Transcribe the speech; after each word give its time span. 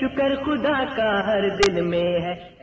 شکر 0.00 0.36
خدا 0.36 0.96
کا 0.96 1.26
ہر 1.26 1.48
دل 1.48 1.80
میں 1.80 1.98
ہے۔ 1.98 2.54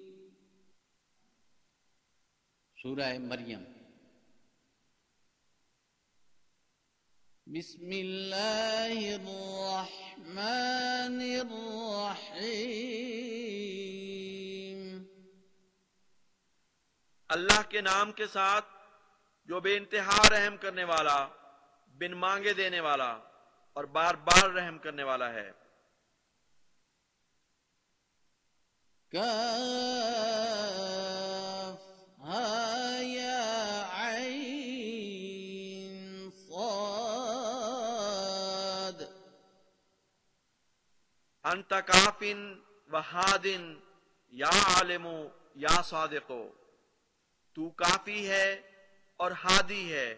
سورة 2.81 3.19
مريم 3.19 3.63
بسم 7.45 7.85
الله 7.85 9.15
الرحمن 9.15 11.21
الرحيم 11.21 13.90
اللہ 17.31 17.61
کے 17.69 17.81
نام 17.81 18.11
کے 18.11 18.27
ساتھ 18.27 18.65
جو 19.45 19.59
بے 19.59 19.77
انتہا 19.77 20.21
رحم 20.29 20.57
کرنے 20.57 20.83
والا 20.83 21.27
بن 21.99 22.11
مانگے 22.11 22.53
دینے 22.53 22.79
والا 22.79 23.11
اور 23.73 23.83
بار 23.83 24.15
بار 24.15 24.49
رحم 24.49 24.77
کرنے 24.77 25.03
والا 25.03 25.33
ہے۔ 25.33 25.51
انت 41.45 41.73
کافن 41.87 42.59
و 42.91 42.97
ہادن 42.97 43.75
یا 44.31 44.47
عالم 44.47 45.07
یا 45.55 45.81
صادقو 45.81 46.60
تو 47.53 47.69
کافی 47.69 48.29
ہے 48.29 48.51
اور 49.17 49.31
ہادی 49.31 49.93
ہے۔ 49.93 50.11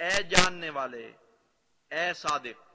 اے 0.00 0.22
جاننے 0.22 0.70
والے 0.70 1.12
اے 1.90 2.14
صادق۔ 2.14 2.74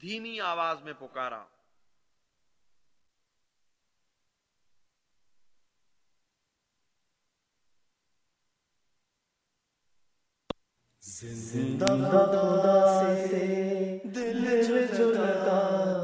دھیمی 0.00 0.40
آواز 0.40 0.82
میں 0.82 0.92
پکارا۔ 0.92 1.44
زندہ 11.02 11.86
خدا 11.86 13.14
سے 13.28 13.98
دل 14.04 14.62
جو 14.66 15.12
لگاتے 15.12 16.03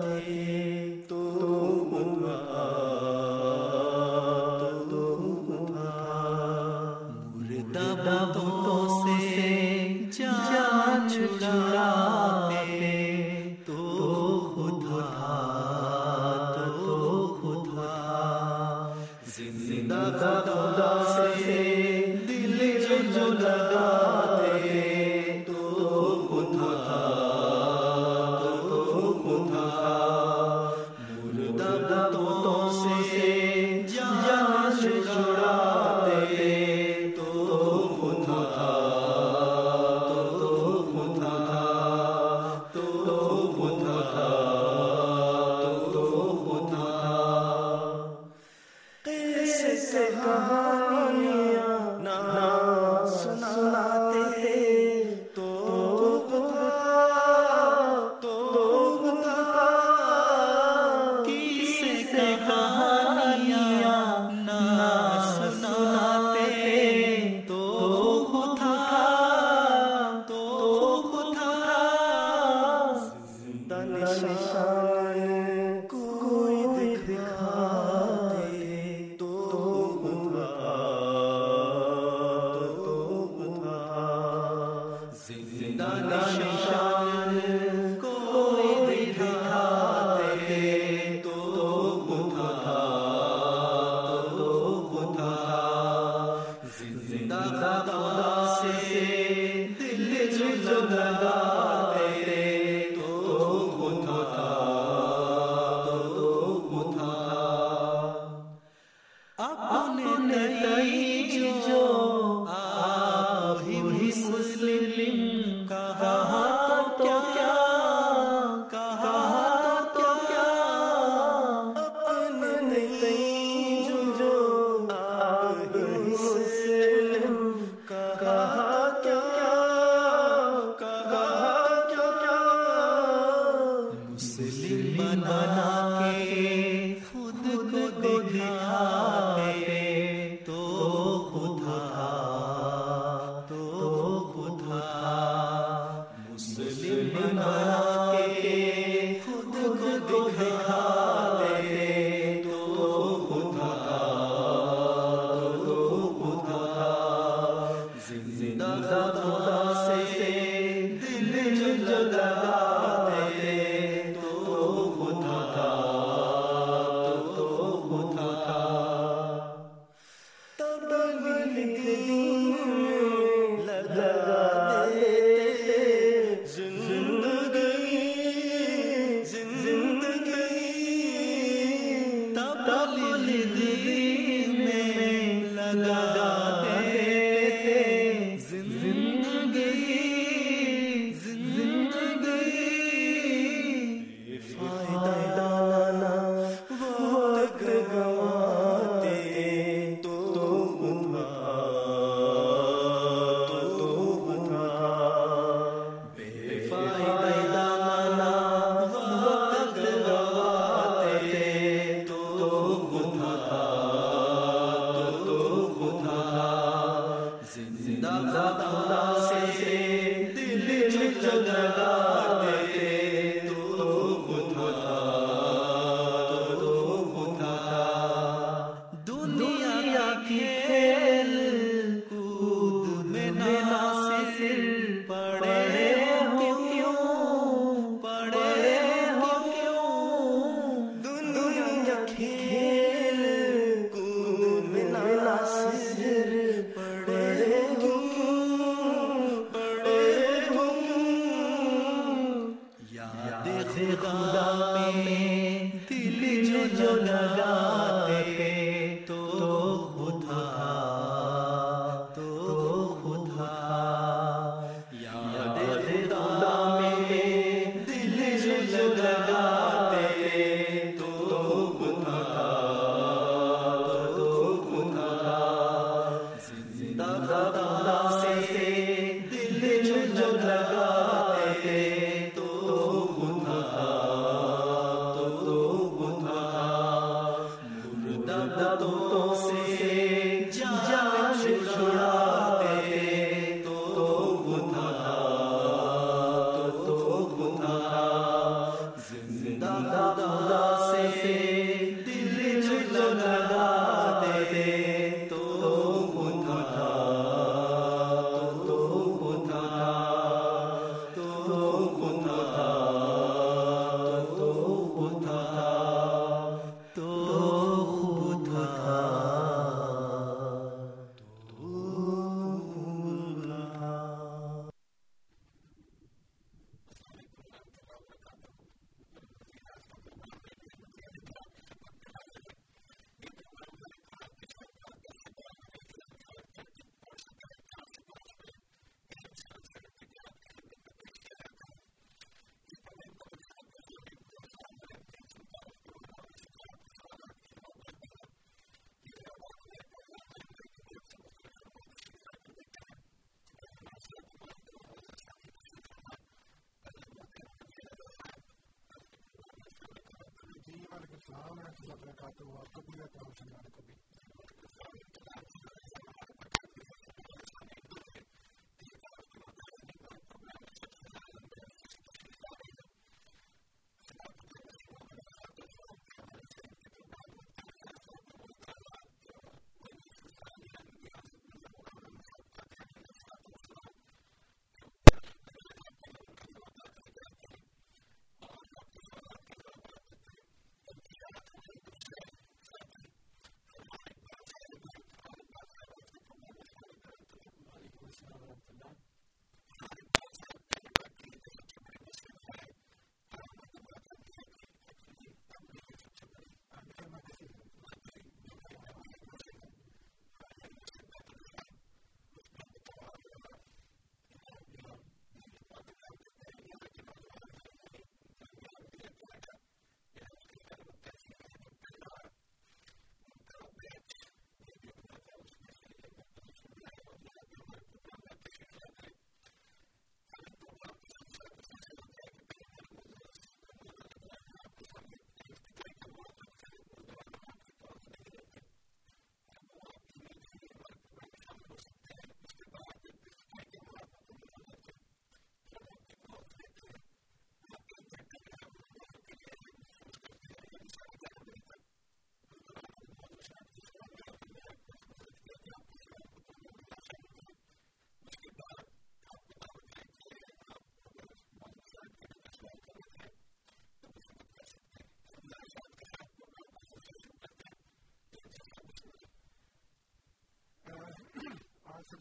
محکم 362.54 362.89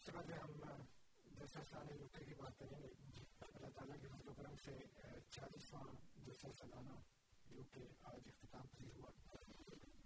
سالانہ 0.00 1.92
یو 1.92 2.06
کے 2.08 2.24
کی 2.24 2.34
بات 2.34 2.58
کریں 2.58 2.78
گے 2.78 2.88
اللہ 3.40 3.70
تعالیٰ 3.74 3.96
کے 4.02 4.08
فضل 4.08 4.28
و 4.28 4.34
کرم 4.34 4.54
سے 4.64 4.76
چالیسواں 5.30 5.82
جلسہ 6.16 6.52
سالانہ 6.58 6.94
یو 7.46 7.62
کے 7.72 7.84
آج 8.04 8.28
اختتام 8.28 8.66
پذیر 8.68 8.96
ہوا 8.96 9.10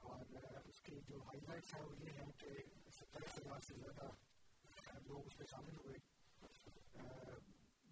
اور 0.04 0.24
اس 0.64 0.80
کی 0.80 0.98
جو 1.08 1.20
ہائی 1.26 1.40
لائٹس 1.40 1.74
ہیں 1.74 1.82
وہ 1.82 1.94
یہ 1.98 2.18
ہیں 2.18 2.30
کہ 2.38 2.54
ستائیس 2.90 3.38
ہزار 3.38 3.60
سے 3.66 3.74
زیادہ 3.74 4.08
لوگ 5.06 5.26
اس 5.26 5.38
میں 5.38 5.46
شامل 5.50 5.76
ہوئے 5.76 5.98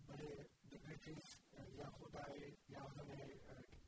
بڑے 0.06 0.30
ڈگریٹریز 0.64 1.34
یا 1.74 1.88
خود 1.90 2.16
آئے 2.18 2.50
یا 2.68 2.82
انہوں 2.82 3.08
نے 3.10 3.30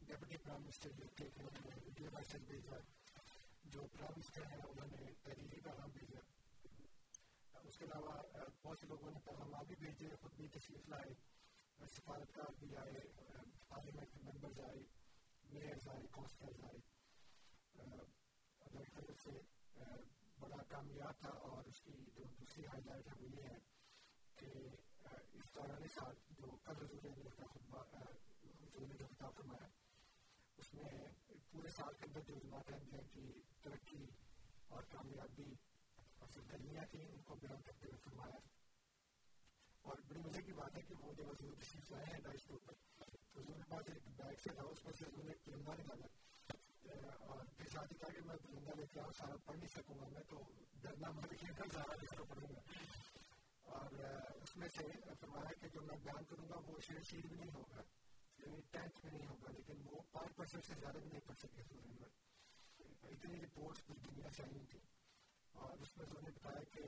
ڈپٹی 0.01 0.37
پرائم 0.37 0.63
منسٹر 0.63 0.99
یو 0.99 1.09
کے 1.17 1.25
انہوں 1.27 1.61
نے 1.61 1.81
ویڈیو 1.85 2.11
میسج 2.15 2.47
بھیجا 2.49 2.79
جو 3.67 3.87
پرائم 3.93 4.13
منسٹر 4.17 4.47
ہیں 4.47 4.63
انہوں 4.63 4.89
نے 4.93 5.13
تحریری 5.23 5.61
پیغام 5.61 5.91
بھیجا 5.93 6.24
اس 7.75 7.79
کے 7.79 7.85
علاوہ 7.85 8.19
بہت 8.63 8.79
سے 8.79 8.87
لوگوں 8.87 9.11
نے 9.11 9.19
پیغامات 9.25 9.67
بھی 9.67 9.77
بھیجے 9.79 10.09
خود 10.21 10.33
بھی 10.33 10.49
تشریف 10.49 10.89
لائے 10.89 11.15
سفارتکار 11.87 12.53
بھی 12.59 12.77
آئے 12.77 13.01
پارلیمنٹ 13.69 14.17
ممبرز 14.25 14.61
آئے، 14.61 14.83
میئرز 15.53 15.89
آئے، 15.89 16.07
کونسلرز 16.11 16.61
آئے۔ 16.65 16.79
میری 18.75 18.91
طرف 18.95 19.21
سے 19.23 19.31
بڑا 20.41 20.63
کامیاب 20.69 21.19
تھا 21.19 21.31
اور 21.49 21.65
اس 21.65 21.81
کی 21.81 21.93
جو 22.15 22.25
دوسری 22.39 22.67
ہائی 22.67 22.83
لائٹ 22.85 23.09
ہے 23.09 23.13
وہ 23.21 23.31
یہ 23.31 23.43
ہے 23.43 23.59
کہ 24.35 24.53
اس 25.33 25.55
دوران 25.55 25.89
سال 25.95 26.15
جو 26.31 26.57
کل 26.65 26.87
حضور 26.87 27.19
نے 27.19 27.31
کا 27.37 27.47
خطبہ 27.47 27.83
حضور 28.63 28.89
نے 28.89 28.95
جو 28.99 29.07
خطاب 29.07 29.37
فرمایا، 29.37 29.69
اس 30.59 30.75
میں 30.75 30.89
پورے 31.51 31.71
سال 31.71 31.95
کے 31.95 32.05
اندر 32.05 32.21
جو 32.21 32.39
جماعت 32.39 32.73
احمدیہ 32.73 33.07
کی 33.13 33.41
ترقی 33.61 34.05
اور 34.69 34.83
کامیابی 34.83 35.55
اور 36.37 36.51
پھر 36.51 36.59
گلیاں 36.59 36.85
تھیں 36.91 37.09
ان 37.09 37.23
کو 37.23 37.35
بیان 37.35 37.63
کرتے 37.63 37.87
ہوئے 37.87 37.99
فرمایا۔ 38.05 38.37
اور 39.83 39.97
بڑی 40.09 40.21
مزے 40.21 40.43
کی 40.43 40.53
بات 40.53 40.77
ہے 40.77 40.83
کہ 40.83 40.95
وہ 41.01 41.13
جب 41.13 41.25
حضور 41.25 41.55
تشریف 41.55 41.91
لائے 41.91 42.05
ہیں 42.13 42.21
ڈائش 42.21 42.45
کے 42.47 42.53
اوپر، 42.53 42.73
تو 43.33 43.41
حضور 43.41 43.55
کے 43.55 43.71
پاس 43.71 43.83
ایک 43.87 44.09
بیگ 44.17 44.35
سے 44.35 44.55
تھا، 44.55 44.63
اس 44.63 44.85
میں 44.85 44.93
سے 44.99 45.05
حضور 45.05 45.25
نے 45.25 45.33
ترنگا 45.45 45.75
نکالا۔ 45.75 46.07
اور 47.15 47.45
پھر 47.57 47.69
ساتھ 47.69 47.93
ہی 47.93 47.99
کہا 47.99 48.09
کہ 48.09 48.21
میں 48.25 48.37
ترنگا 48.37 48.71
لے 48.77 48.87
کے 48.93 49.01
آؤں، 49.01 49.13
سارا 49.19 49.35
پڑھ 49.45 49.57
نہیں 49.57 49.69
سکوں 49.69 49.99
گا، 49.99 50.09
میں 50.13 50.23
تو 50.29 50.43
ڈرنا 50.83 51.11
مر 51.11 51.27
کے 51.27 51.47
کر 51.57 51.65
سارا 51.73 51.93
اس 52.03 52.19
کو 52.19 52.25
پڑھوں 52.25 52.55
گا۔ 52.55 52.61
اور 53.63 53.93
اس 54.43 54.57
میں 54.57 54.69
سے 54.69 54.85
فرمایا 55.21 55.53
کہ 55.61 55.69
جو 55.69 55.81
میں 55.81 55.99
بیان 55.99 56.25
کروں 56.25 56.49
گا، 56.49 56.55
وہ 56.67 56.81
شیر 56.81 57.03
شیر 57.03 57.27
بھی 57.27 57.37
نہیں 57.37 57.55
ہوگا 57.55 57.83
یعنی 58.39 58.61
ٹینتھ 58.71 59.05
میں 59.05 59.13
نہیں 59.13 59.29
ہوگا، 59.29 59.51
لیکن 59.51 59.83
وہ 59.91 60.01
پانچ 60.13 60.37
پرسینٹ 60.37 60.65
سے 60.65 60.75
زیادہ 60.81 60.99
بھی 60.99 61.09
نہیں 61.09 61.21
پڑھ 61.21 61.39
سکے 61.39 61.61
حضور 61.61 61.83
میں 61.87 62.09
اتنی 63.03 63.41
رپورٹس 63.41 63.87
پوری 63.87 64.01
دنیا 64.11 64.29
سے 64.37 64.43
آئی 64.43 64.67
تھی۔ 64.71 64.79
اور 65.55 65.79
اس 65.79 65.97
میں 65.97 66.07
انہوں 66.07 66.23
نے 66.23 66.31
بتایا 66.31 66.63
کہ 66.71 66.81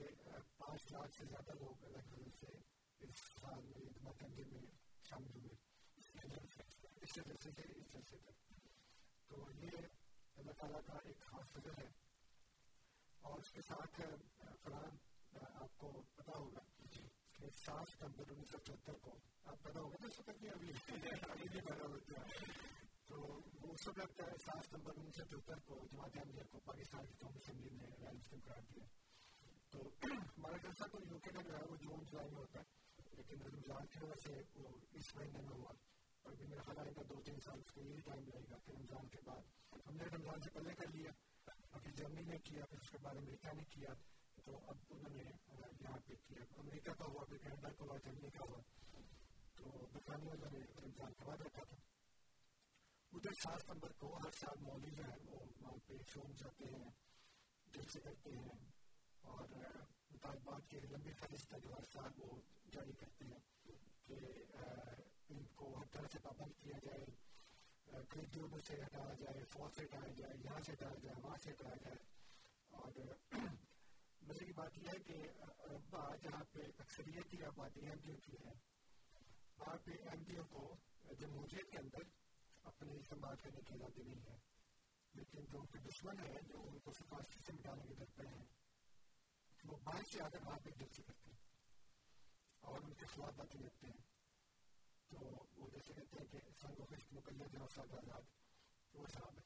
پانچ 0.57 0.93
لاکھ 0.93 1.17
سے 1.19 1.25
زیادہ 1.25 1.53
لوگ 1.59 1.85
الگ 1.85 2.13
الگ 2.13 2.29
سے 2.41 2.47
اس 3.01 3.17
سال 3.41 3.61
میں 3.63 3.85
جماعت 3.91 4.23
احمدیہ 4.23 4.45
میں 4.53 4.61
شامل 5.03 5.37
ہوئے 5.37 5.55
اس 5.97 7.15
جلسے 7.15 7.51
سے 7.51 7.63
اس 7.63 7.93
جلسے 7.93 8.17
تک 8.17 8.53
تو 9.29 9.45
یہ 9.55 9.71
اللہ 10.37 10.53
تعالیٰ 10.53 10.81
کا 10.87 10.99
ایک 11.05 11.21
خاص 11.21 11.53
فضل 11.53 11.71
ہے۔ 11.79 11.89
اور 13.21 13.39
اس 13.39 13.51
کے 13.51 13.63
ساتھ 13.63 14.01
فرحان 14.63 14.97
آپ 15.55 15.77
کو 15.77 16.03
پتا 16.15 16.33
ہوگا 16.39 16.61
کہ 17.33 17.51
سات 17.65 17.89
ستمبر 17.89 18.31
انیس 18.31 18.51
سو 18.51 18.59
چوہتر 18.59 18.93
کو 18.93 19.19
آپ 19.45 19.63
پیدا 19.63 19.81
ہو 19.81 19.89
گئے 19.91 19.97
تھے 19.97 20.07
اس 20.07 20.19
وقت 20.19 20.39
بھی 20.39 20.49
ابھی 20.49 20.73
ابھی 21.31 21.49
بھی 21.49 21.61
پیدا 21.61 21.87
ہوتے 21.87 22.15
ہیں 22.19 22.86
تو 23.09 23.21
وہ 23.21 23.73
اس 23.73 23.87
وقت 23.89 24.21
سات 24.41 24.65
ستمبر 24.65 24.99
انیس 24.99 25.17
سو 25.17 25.25
چوہتر 25.31 25.59
کو 25.67 25.79
جماعت 25.93 26.17
احمدیہ 26.17 26.43
کو 26.51 26.61
پاکستان 26.65 27.07
کی 27.07 27.15
قومی 27.19 27.39
اسمبلی 27.39 27.71
نے 27.73 27.91
رائے 27.95 28.15
مسلم 28.15 28.41
قرار 28.45 28.63
دیا 28.71 28.85
تو 29.71 29.89
ہمارا 30.05 30.57
جلسہ 30.63 30.89
تو 30.93 30.99
یو 31.05 31.19
کے 31.19 31.31
کا 31.31 31.43
جو 31.43 31.57
ہے 31.57 31.63
وہ 31.71 31.77
جون 31.77 32.05
جولائی 32.11 32.31
میں 32.31 32.39
ہوتا 32.39 32.61
ہے 32.61 33.15
لیکن 33.17 33.43
رمضان 33.45 33.87
کی 33.87 34.05
وجہ 34.05 34.21
سے 34.23 34.41
وہ 34.57 34.69
اس 34.93 35.15
مہینے 35.17 35.41
میں 35.41 35.57
ہوا 35.57 35.73
اور 36.25 36.35
بھی 36.35 36.47
میرا 36.47 36.63
خیال 36.63 36.79
آئے 36.79 36.93
گا 36.97 37.03
دو 37.09 37.21
تین 37.25 37.41
سال 37.41 37.61
اس 37.61 37.73
کو 37.73 37.83
یہی 37.83 38.01
ٹائم 38.05 38.29
لگے 38.29 38.45
گا 38.51 38.59
کہ 38.59 38.73
رمضان 38.73 39.09
کے 39.09 39.21
بعد 39.25 39.77
ہم 39.87 39.97
نے 39.97 40.11
رمضان 40.15 40.41
سے 40.41 40.51
پہلے 40.51 40.75
کر 40.75 40.95
لیا 40.95 41.11
ابھی 41.73 41.93
جرمنی 41.93 42.23
نے 42.25 42.39
کیا 42.45 42.65
پھر 42.65 42.79
اس 42.79 42.91
کے 42.91 42.99
بعد 43.03 43.17
امریکہ 43.17 43.55
نے 43.55 43.65
کیا 43.71 43.95
تو 44.45 44.59
اب 44.67 44.77
انہوں 44.91 45.17
نے 45.17 45.23
یہاں 45.23 45.99
پہ 46.07 46.15
کیا 46.27 46.45
امریکہ 46.59 46.93
کا 46.99 47.05
ہوا 47.05 47.25
پھر 47.25 47.39
کینیڈا 47.39 47.69
کا 47.69 47.85
ہوا 47.85 47.99
جرمنی 48.05 48.31
کا 48.31 48.49
ہوا 48.51 48.61
تو 49.57 49.87
برطانیہ 49.93 50.41
نے 50.43 50.65
رمضان 50.79 51.13
کا 51.13 51.25
بعد 51.25 51.41
رکھا 51.41 51.65
تھا 51.65 51.77
ادھر 53.17 53.33
سات 53.33 53.61
ستمبر 53.63 53.93
کو 53.93 54.09
ہر 54.17 54.31
سال 54.31 54.61
مولوی 54.61 54.91
جو 54.91 55.05
ہے 55.05 55.17
وہ 55.25 55.39
وہاں 55.61 55.77
پہ 55.87 55.95
شوم 56.13 56.33
جاتے 56.39 56.65
ہیں، 56.65 56.91
جلسے 57.67 58.01
کرتے 58.01 58.31
ہیں 58.31 58.57
اور 59.25 59.49
مطالبات 60.11 60.69
کی 60.71 60.81
لمبی 60.81 61.13
فہرست 61.13 61.55
ہے 61.55 61.61
جو 61.61 61.73
ہر 61.75 61.85
سال 61.93 62.11
وہ 62.19 62.37
جاری 62.73 62.93
کرتے 62.93 63.25
ہیں 63.25 63.41
کہ 64.07 64.19
ان 65.29 65.45
کو 65.55 65.73
ہر 65.79 65.87
طرح 65.93 66.07
سے 66.13 66.19
پابند 66.23 66.61
کیا 66.63 66.79
جائے 66.85 67.05
کئی 68.09 68.27
سے 68.67 68.75
ہٹایا 68.83 69.13
جائے 69.15 69.45
فوج 69.45 69.77
سے 69.77 69.85
ہٹایا 69.85 70.13
جائے، 70.13 70.35
یہاں 70.45 70.61
سے 70.67 70.73
ہٹایا 70.73 70.99
جائے، 71.03 71.21
وہاں 71.23 71.37
سے 71.43 71.51
ہٹایا 71.51 71.77
جائے۔ 71.85 71.99
اور 72.71 73.01
مزے 74.23 74.45
کی 74.45 74.53
بات 74.53 74.79
یہ 74.79 74.89
ہے 74.89 74.99
کہ 74.99 75.19
ربا 75.71 76.05
جہاں 76.23 76.45
پہ 76.53 76.63
اکثریتی 76.79 77.43
آبادی 77.45 77.87
ایم 77.87 78.01
ڈی 78.05 78.13
او 78.13 78.19
کی 78.25 78.37
ہے 78.45 78.53
وہاں 79.59 79.77
پہ 79.85 79.93
ایم 80.11 80.23
ڈی 80.23 80.37
او 80.37 80.45
کو 80.51 80.63
جمہوریت 81.21 81.71
کے 81.71 81.79
اندر 81.79 82.09
اپنی 82.67 82.97
استعمال 82.97 83.37
کرنے 83.37 83.61
کی 83.61 83.75
آزادی 83.75 84.03
نہیں 84.03 84.23
ہے 84.31 84.39
لیکن 85.15 85.45
جو 85.53 85.59
ان 85.59 85.67
کے 85.67 85.79
دشمن 85.79 86.19
ہیں، 86.19 86.41
جو 86.49 86.63
ان 86.69 86.79
کو 86.79 86.93
سفارشی 86.93 87.41
سے 87.47 87.53
مٹانے 87.53 87.87
کے 87.87 87.95
در 87.95 88.11
پہ 88.15 88.27
ہیں، 88.27 88.45
وہ 89.65 89.77
باہر 89.77 90.03
سے 90.03 90.23
آ 90.23 90.29
کر 90.29 90.39
وہاں 90.47 90.59
پہ 90.59 90.71
جلسے 90.71 91.03
کرتے 91.03 91.31
ہیں 91.31 91.39
اور 92.61 92.81
ان 92.83 92.95
کے 92.95 93.07
خلاف 93.07 93.35
باتیں 93.35 93.61
لگتے 93.61 93.87
ہیں۔ 93.87 94.05
تو 95.09 95.17
وہ 95.57 95.69
جیسے 95.71 95.93
کہتے 95.95 96.17
ہیں 96.21 96.27
کہ 96.27 96.39
سنگ 96.61 96.81
و 96.81 96.85
خشت، 96.85 97.13
مقلد 97.13 97.53
جو 97.53 97.67
سات 97.75 97.93
آزاد، 97.93 98.23
وہ 98.95 99.07
صاحب 99.07 99.39
ہے 99.39 99.45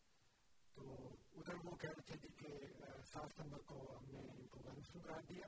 تو 0.74 1.08
ادھر 1.32 1.54
وہ 1.64 1.76
کہہ 1.76 1.90
رہے 1.90 2.16
تھے 2.16 2.28
کہ 2.28 2.68
سات 3.12 3.32
ستمبر 3.32 3.58
کو 3.58 3.98
ہم 3.98 4.04
نے 4.04 4.18
ان 4.18 4.46
کو 4.46 4.60
غیر 4.60 4.78
مسلم 4.78 5.02
قرار 5.02 5.22
دیا۔ 5.22 5.46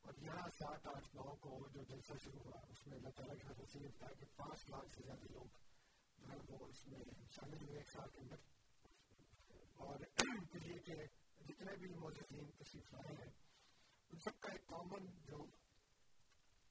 اور 0.00 0.14
یہاں 0.22 0.48
سات 0.48 0.86
آٹھ 0.86 1.16
نو 1.16 1.36
کو 1.36 1.68
جو 1.68 1.82
جلسہ 1.82 2.12
شروع 2.24 2.42
ہوا، 2.44 2.60
اس 2.68 2.86
میں 2.86 2.96
اللہ 2.96 3.08
تعالیٰ 3.08 3.36
کی 3.36 3.46
حضرت 3.46 3.68
سے 3.72 3.78
یہ 3.78 3.88
بتایا 3.88 4.14
کہ 4.14 4.26
پانچ 4.36 4.68
لاکھ 4.68 4.94
سے 4.94 5.02
زیادہ 5.04 5.32
لوگ 5.32 5.67
وہ 6.20 6.66
اس 6.66 6.86
میں 6.86 6.98
شامل 7.30 7.62
ہوئے 7.62 7.76
ایک 7.78 7.90
سال 7.90 8.10
کے 8.10 8.20
اندر 8.20 8.46
اور 9.76 10.00
یہ 10.54 10.78
کہ 10.78 10.94
جتنے 11.40 11.76
بھی 11.76 11.88
موجودین 11.94 12.50
تشریف 12.58 12.92
لائے 12.94 13.14
ہیں 13.14 13.30
ان 14.10 14.18
سب 14.18 14.40
کا 14.40 14.52
ایک 14.52 14.66
کامن 14.66 15.06
جو 15.24 15.44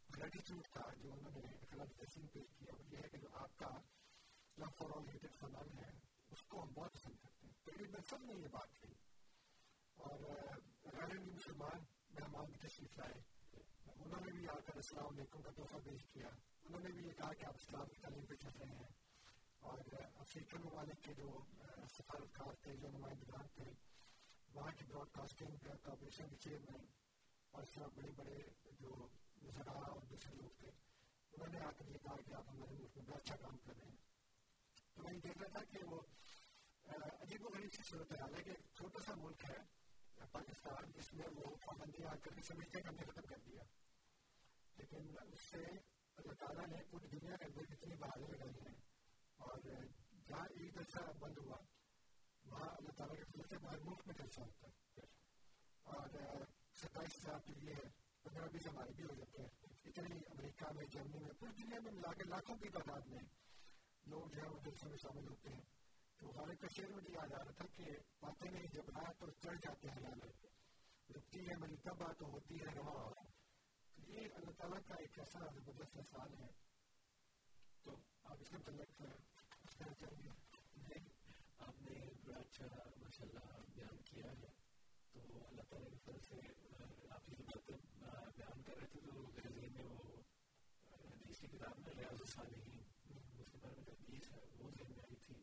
گریٹیٹیوڈ 0.09 0.67
تھا 0.73 0.93
جو 1.01 1.13
انہوں 1.13 1.31
نے 1.31 1.47
اخلاقی 1.55 1.93
تقسیم 1.93 2.27
پیش 2.27 2.53
کیا 2.59 2.75
وہ 2.77 2.83
یہ 2.91 2.97
ہے 2.97 3.09
کہ 3.09 3.17
جو 3.17 3.27
آپ 3.33 3.57
کا 3.57 3.69
لو 4.57 4.69
فار 4.77 4.97
آل 4.97 5.09
ہیٹڈ 5.09 5.35
فنان 5.39 5.77
ہے 5.77 5.89
اس 6.31 6.41
کو 6.43 6.63
ہم 6.63 6.73
بہت 6.73 6.93
پسند 6.93 7.15
کرتے 7.15 7.45
ہیں۔ 7.45 7.53
تقریباً 7.63 8.01
سب 8.09 8.23
نے 8.23 8.33
یہ 8.33 8.47
بات 8.47 8.79
کہی، 8.81 8.93
اور 9.97 10.19
غیر 10.93 11.19
مسلمان 11.19 11.83
مہمان 12.09 12.45
بھی 12.45 12.67
تشریف 12.67 12.97
لائے 12.97 13.19
انہوں 13.95 14.21
نے 14.25 14.31
بھی 14.31 14.47
آ 14.47 14.59
کر 14.65 14.75
السلام 14.75 15.07
علیکم 15.07 15.41
کا 15.41 15.51
تحفہ 15.51 15.77
پیش 15.85 16.05
کیا 16.05 16.27
انہوں 16.27 16.81
نے 16.81 16.91
بھی 16.91 17.05
یہ 17.07 17.11
کہا 17.11 17.33
کہ 17.33 17.45
آپ 17.45 17.55
اسلام 17.55 17.85
کی 17.85 18.01
تعلیم 18.01 18.25
پہ 18.25 18.35
چل 18.35 18.57
رہے 18.59 18.75
ہیں 18.75 18.96
اور 19.67 19.77
افریقن 20.15 20.62
ممالک 20.62 21.03
کے 21.03 21.13
جو 21.13 21.39
سفارتکار 21.89 22.53
تھے، 22.53 22.75
جو 22.75 22.88
نمائندگان 22.88 23.47
تھے، 23.47 23.71
وہاں 24.53 24.71
کی 24.71 24.86
براڈ 24.86 25.07
کاسٹنگ 25.12 25.55
کارپوریشن 25.57 26.29
کے 26.29 26.36
چیئرمین 26.36 26.86
اور 27.51 27.63
اس 27.63 27.69
طرح 27.75 27.88
بڑے 27.95 28.12
بڑے 28.12 28.38
جو 28.79 29.07
ذرا 29.51 29.71
اور 29.71 30.01
دوسرے 30.01 30.36
لوگ 30.36 30.50
تھے، 30.57 30.69
انہوں 31.31 31.47
نے 31.47 31.59
آ 31.59 31.71
کر 31.71 31.88
یہ 31.88 31.97
کہا 31.97 32.15
کہ 32.15 32.33
آپ 32.33 32.50
ہمارے 32.50 32.74
ملک 32.74 32.97
میں 32.97 33.05
بڑا 33.05 33.17
اچھا 33.17 33.36
کام 33.36 33.57
کر 33.57 33.74
رہے 33.77 33.88
ہیں۔ 33.88 33.97
تو 34.95 35.03
میں 35.03 35.13
یہ 35.13 35.19
دیکھ 35.19 35.38
رہا 35.38 35.47
تھا 35.47 35.63
کہ 35.63 35.77
وہ 35.91 36.01
عجیب 37.21 37.45
و 37.45 37.50
غریب 37.50 37.69
سی 37.71 37.83
صورت 37.89 38.12
حال 38.12 38.36
ہے۔ 38.36 38.43
کہ 38.43 38.50
ایک 38.50 38.59
چھوٹا 38.59 39.03
سا 39.05 39.15
ملک 39.15 39.45
ہے، 39.50 39.57
پاکستان، 40.31 40.91
جس 40.91 41.13
میں 41.13 41.27
وہ 41.36 41.55
پابندی 41.55 42.03
آ 42.03 42.15
کر 42.15 42.36
کے 42.36 42.41
سمجھتے 42.41 42.79
ہم 42.79 42.95
نے 42.95 43.03
ختم 43.05 43.21
کر 43.21 43.38
دیا۔ 43.45 43.63
لیکن 44.77 45.15
اس 45.33 45.50
سے 45.50 45.63
اللہ 46.17 46.33
تعالیٰ 46.33 46.67
نے 46.67 46.83
پوری 46.91 47.07
دنیا 47.07 47.36
کے 47.36 47.45
اندر 47.45 47.75
کتنی 47.75 47.95
بہادر 47.95 48.27
لگائی 48.36 48.67
ہیں 48.67 48.96
اور 49.38 49.58
جہاں 50.27 50.46
ایک 50.50 50.74
جلسہ 50.74 51.12
بند 51.20 51.38
ہوا، 51.38 51.58
وہاں 52.46 52.70
اللہ 52.70 52.91
تعالیٰ 52.91 53.15
کے 53.15 53.24
فضل 53.24 53.41
سے 53.50 53.58
باہر 53.58 53.77
ملک 53.79 54.01
میں 54.06 54.15
جلسہ 54.15 54.41
ہوتا 54.41 54.67
ہے۔ 54.67 55.06
اور 55.84 56.10
ستائیس 56.74 57.15
ہزار 57.17 57.39
کے 57.39 57.53
لیے 57.53 57.75
پندرہ 58.24 58.48
بیس 58.48 58.67
ہمارے 58.67 58.91
بھی 58.94 59.03
ہو 59.03 59.15
جاتے 59.15 59.41
ہیں۔ 59.41 59.50
اتنی 59.86 60.20
امریکہ 60.29 60.74
میں، 60.74 60.86
جرمنی 60.86 61.20
میں 61.20 61.34
پوری 61.39 61.63
دنیا 61.63 61.79
میں 61.79 61.91
ملا 61.91 62.13
کے 62.13 62.24
لاکھوں 62.24 62.56
کی 62.56 62.70
تعداد 62.70 63.01
میں 63.01 63.20
لوگ 64.06 64.27
جو 64.27 64.41
ہے 64.41 64.48
وہ 64.48 64.60
جلسے 64.60 64.89
میں 64.89 64.98
شامل 64.98 65.27
ہوتے 65.27 65.50
ہیں۔ 65.50 65.62
تو 66.17 66.27
غالب 66.27 66.60
کا 66.60 66.67
شعر 66.77 66.89
مجھے 66.89 67.13
یاد 67.13 67.34
آ 67.34 67.38
رہا 67.38 67.51
تھا 67.51 67.65
کہ 67.65 67.84
باتیں 68.22 68.51
نہیں، 68.51 68.67
جب 68.74 68.89
رات 68.89 69.15
اور 69.20 69.29
چڑھ 69.29 69.58
جاتے 69.58 69.89
ہیں 69.89 70.00
لالے 70.00 70.48
رکتی 71.13 71.50
ہے 71.50 71.56
ملی 71.56 71.75
تب 71.75 72.13
تو 72.13 72.25
ہوتی 72.25 72.56
ہے 72.56 72.75
رواں۔ 72.75 73.13
تو 73.96 74.12
یہ 74.12 74.27
اللہ 74.36 74.51
تعالیٰ 74.51 74.79
کا 74.88 74.96
ایک 75.00 75.20
ایسا 75.20 75.39
زبردست 75.39 75.98
احسان 75.98 76.34
ہے۔ 76.34 76.66
آپ 78.27 78.41
اس 78.41 78.51
گے 78.51 78.86
نہیں 80.77 81.05
آپ 81.60 81.81
نے 81.81 81.93
بڑا 82.24 82.39
اچھا 82.39 82.65
ماشاء 82.98 83.25
اللہ 83.25 83.46
بیان 83.75 84.01
کیا 84.05 84.31
ہے 84.34 84.50
تو 85.13 85.22
اللہ 85.41 85.69
تعالیٰ 85.69 85.89
کی 85.91 86.00
طرف 86.05 86.25
سے 86.25 86.39
آپ 87.10 87.25
کی 87.27 87.43
باتیں 87.43 87.75
بیان 88.38 88.62
کر 88.63 88.74
رہے 88.74 88.88
تھے 88.91 89.00
تو 89.05 89.22
میرے 89.27 89.50
ذہن 89.51 89.74
میں 89.75 89.86
وہ 89.86 90.15
حدیث 91.05 91.39
کی 91.39 91.48
کتاب 91.48 91.79
میں 91.79 91.93
ریاض 91.98 92.22
الصالحین 92.22 92.84
اس 93.38 93.51
کے 93.51 93.57
بارے 93.62 93.81
میں 93.81 93.93
حدیث 93.93 94.31
ہے 94.31 94.41
وہ 94.55 94.69
ذہن 94.72 94.91
میں 94.91 95.03
آئی 95.03 95.15
تھی 95.25 95.41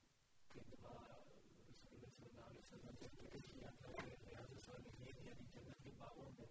کہ 0.50 0.67
دفعہ 0.69 0.95
رسول 1.00 1.95
اللہ 1.95 2.09
صلی 2.09 2.29
اللہ 2.29 2.47
علیہ 2.47 2.61
وسلم 2.61 3.00
نے 3.00 3.09
ذکر 3.17 3.49
کیا 3.50 3.71
تھا 3.81 3.93
ریاض 4.05 4.53
الصالحین 4.53 5.26
یعنی 5.26 5.47
جنت 5.55 5.85
کے 5.85 5.91
باغوں 5.99 6.31
میں 6.33 6.47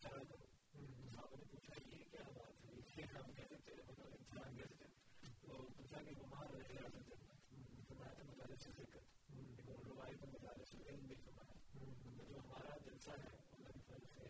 چلا 0.00 0.22
کرو 0.24 0.46
صحابہ 0.72 1.36
نے 1.36 1.50
پوچھا 1.50 1.82
یہ 1.86 2.04
کیا 2.10 2.28
بات 2.34 2.64
ہے 2.64 2.80
یہ 2.96 3.16
ہم 3.16 3.32
کہتے 3.32 3.62
تھے 3.64 3.82
انسان 3.82 4.56
کہتے 4.56 4.83
تو 5.54 5.62
پوچھا 5.74 5.98
کہ 5.98 6.12
بیمار 6.12 6.46
رہے 6.52 6.62
ریاض 6.68 6.94
الجنت 6.94 7.88
فرمایا 7.88 8.12
تھا 8.12 8.24
مدارس 8.24 8.62
ذکر 8.68 8.96
ایک 9.34 9.60
اور 9.66 9.84
روایت 9.86 10.22
میں 10.22 10.30
مدارس 10.32 10.74
علم 10.76 11.06
بھی 11.06 11.14
فرمایا 11.24 11.54
جو 12.24 12.38
ہمارا 12.38 12.76
جلسہ 12.86 13.18
ہے 13.18 13.30
اللہ 13.52 13.68
کی 13.74 13.82
فضل 13.82 14.06
سے 14.14 14.24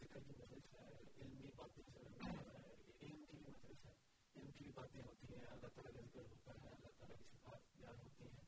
ذکر 0.00 0.20
کی 0.20 0.34
مجلس 0.38 0.72
ہے 0.72 0.88
علمی 1.18 1.50
باتیں 1.56 1.82
علم 1.82 3.22
کی 3.26 3.38
مجلس 3.38 3.84
ہے 3.84 3.92
علم 4.36 4.50
کی 4.58 4.70
باتیں 4.74 5.00
ہوتی 5.02 5.32
ہیں 5.34 5.44
اللہ 5.50 5.74
تعالیٰ 5.76 5.92
کا 5.92 6.00
ذکر 6.00 6.24
ہوتا 6.24 6.52
ہے 6.54 6.68
اللہ 6.70 6.98
تعالیٰ 6.98 7.18
کی 7.18 7.30
صفات 7.30 7.70
بیان 7.76 8.00
ہوتی 8.00 8.24
ہیں 8.26 8.46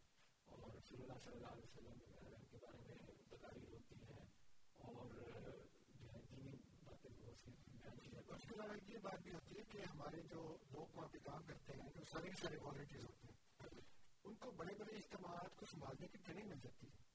اور 0.48 0.74
رسول 0.74 1.02
اللہ 1.02 1.22
صلی 1.24 1.36
اللہ 1.36 1.52
علیہ 1.52 1.68
وسلم 1.68 1.96
کے 2.50 2.64
بارے 2.64 2.82
میں 2.88 3.14
تقاریر 3.30 3.70
ہوتی 3.70 4.02
ہیں 4.02 4.26
اور 4.88 5.14
جو 5.14 5.30
ہے 5.36 5.56
دینی 6.32 6.56
باتیں 6.82 7.10
بہت 7.12 7.38
سی 7.38 7.56
بیان 7.72 7.98
کی 7.98 8.10
جاتی 8.10 8.34
اس 8.34 8.48
کے 8.48 8.54
علاوہ 8.54 8.82
یہ 8.88 9.06
بات 9.08 9.22
بھی 9.22 9.39
ہمارے 10.00 10.22
جو 10.22 10.56
لوگ 10.70 10.96
وہاں 10.96 11.08
پہ 11.08 11.18
کام 11.18 11.42
کرتے 11.42 11.72
ہیں، 11.72 11.90
جو 11.94 12.00
سارے 12.12 12.30
سارے 12.42 12.56
والنٹیئر 12.62 13.04
ہوتے 13.04 13.28
ہیں، 13.28 13.80
ان 14.24 14.34
کو 14.34 14.50
بڑے 14.50 14.74
بڑے 14.74 14.96
اجتماعات 14.96 15.56
کو 15.56 15.66
سنبھالنے 15.66 16.06
کی 16.06 16.18
ٹریننگ 16.18 16.48
مل 16.48 16.58
جاتی 16.62 16.86
ہے۔ 16.86 17.10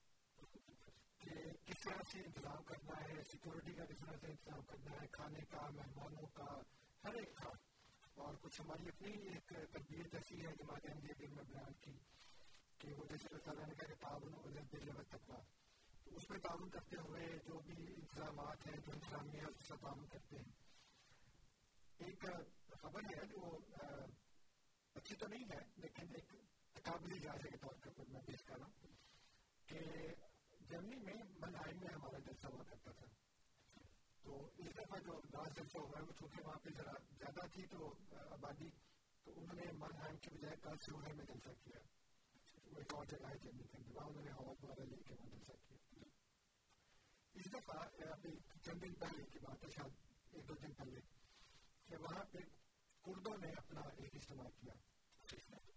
کہ 1.17 1.51
کس 1.65 1.79
طرح 1.83 2.01
سے 2.11 2.19
انتظام 2.19 2.63
کرنا 2.63 3.01
ہے 3.01 3.23
سیکورٹی 3.31 3.73
کا 3.73 3.85
کس 3.85 3.97
طرح 3.97 4.17
سے 4.21 4.27
انتظام 4.27 4.61
کرنا 4.61 4.91
ہے، 5.01 5.07
کھانے 5.11 5.39
کا، 5.49 5.69
مہمانوں 5.69 6.27
کا، 6.27 6.61
ہر 7.03 7.13
ایک 7.13 7.37
کا۔ 7.37 7.49
اور 8.13 8.35
کچھ 8.41 8.61
ہماری 8.61 8.87
اپنی 8.87 9.11
ایک 9.11 9.47
تربیت 9.47 10.15
ایسی 10.15 10.45
ہے، 10.45 10.51
جماعت 10.51 10.89
احمدیہ 10.89 11.13
کی 11.17 11.27
میں 11.27 11.43
بیان 11.43 11.73
کی 11.73 11.99
کہ 12.77 12.93
وہ 12.93 13.05
جیسے 13.05 13.27
اللہ 13.31 13.43
تعالیٰ 13.43 13.67
نے 13.67 13.73
کہا 13.75 13.87
کہ 13.87 14.01
تعاون 14.01 14.33
علم 14.33 14.65
بالجمع 14.71 15.01
تقوا 15.09 15.39
تو 16.03 16.15
اس 16.15 16.29
میں 16.29 16.39
تعاون 16.39 16.69
کرتے 16.69 16.95
ہوئے 17.01 17.27
جو 17.27 17.59
بھی 17.59 17.73
انتظامات 17.73 18.67
ہیں، 18.67 18.77
جو 18.77 18.91
انتظامیہ 18.93 19.41
اس 19.41 19.67
سے 19.67 19.73
تعاون 19.81 20.07
کرتے 20.07 20.35
ہیں، 20.35 20.51
ایک 21.97 22.25
خبر 22.81 23.01
ہے 23.11 23.25
جو 23.25 23.57
اچھی 24.95 25.15
تو 25.15 25.27
نہیں 25.27 25.45
ہے، 25.45 25.59
لیکن 25.75 26.15
ایک 26.15 26.33
قابل 26.83 27.19
جائزے 27.19 27.49
کے 27.49 27.57
طور 27.57 27.75
پر 27.85 28.03
میں 28.07 28.21
پیش 28.21 28.43
کر 28.43 28.57
رہا 28.57 28.67
ہوں 28.67 28.93
کہ 29.67 29.79
جرمنی 30.69 30.99
میں 31.03 31.13
منہائم 31.39 31.77
میں 31.79 31.93
ہمارا 31.95 32.19
جلسہ 32.19 32.47
ہوا 32.47 32.63
کرتا 32.63 32.91
تھا۔ 32.91 33.05
تو 34.21 34.37
اس 34.57 34.75
دفعہ 34.77 34.99
جو 34.99 35.19
لاسٹ 35.33 35.57
جلسہ 35.57 35.77
ہوا 35.77 35.99
ہے، 35.99 36.03
وہ 36.03 36.11
چونکہ 36.19 36.47
وہاں 36.47 36.59
پہ 36.63 36.69
ذرا 36.77 36.91
زیادہ 37.17 37.47
تھی 37.53 37.65
تو 37.67 37.93
آبادی، 38.29 38.69
تو 39.23 39.31
انہوں 39.35 39.55
نے 39.55 39.71
منہائم 39.71 40.17
کی 40.17 40.29
بجائے 40.29 40.55
کل 40.63 40.77
سوہے 40.85 41.13
میں 41.13 41.25
جلسہ 41.25 41.53
کیا۔ 41.63 41.79
وہ 42.65 42.77
ایک 42.77 42.93
اور 42.93 43.05
جگہ 43.05 43.27
ہے 43.27 43.37
جرمنی 43.43 43.63
کے 43.63 43.77
وہاں 43.93 44.07
انہوں 44.07 44.23
نے 44.23 44.31
ہوا 44.31 44.53
دوبارہ 44.61 44.85
لے 44.85 45.03
کے 45.07 45.13
وہاں 45.13 45.29
جلسہ 45.29 45.73
کیا۔ 45.89 46.03
اس 47.33 47.45
دفعہ 47.53 47.77
ابھی 48.11 48.31
چند 48.65 48.81
دن 48.81 48.93
پہلے 48.93 49.23
کی 49.23 49.39
بات 49.39 49.63
ہے، 49.63 49.69
شاید 49.69 50.33
ایک 50.33 50.47
دو 50.49 50.53
دن 50.53 50.73
پہلے، 50.73 50.99
کہ 51.85 51.95
وہاں 51.95 52.23
پہ 52.31 52.39
کردوں 53.05 53.37
نے 53.37 53.51
اپنا 53.51 53.81
ایک 53.81 54.15
اجتماع 54.15 54.49
کیا 54.59 54.73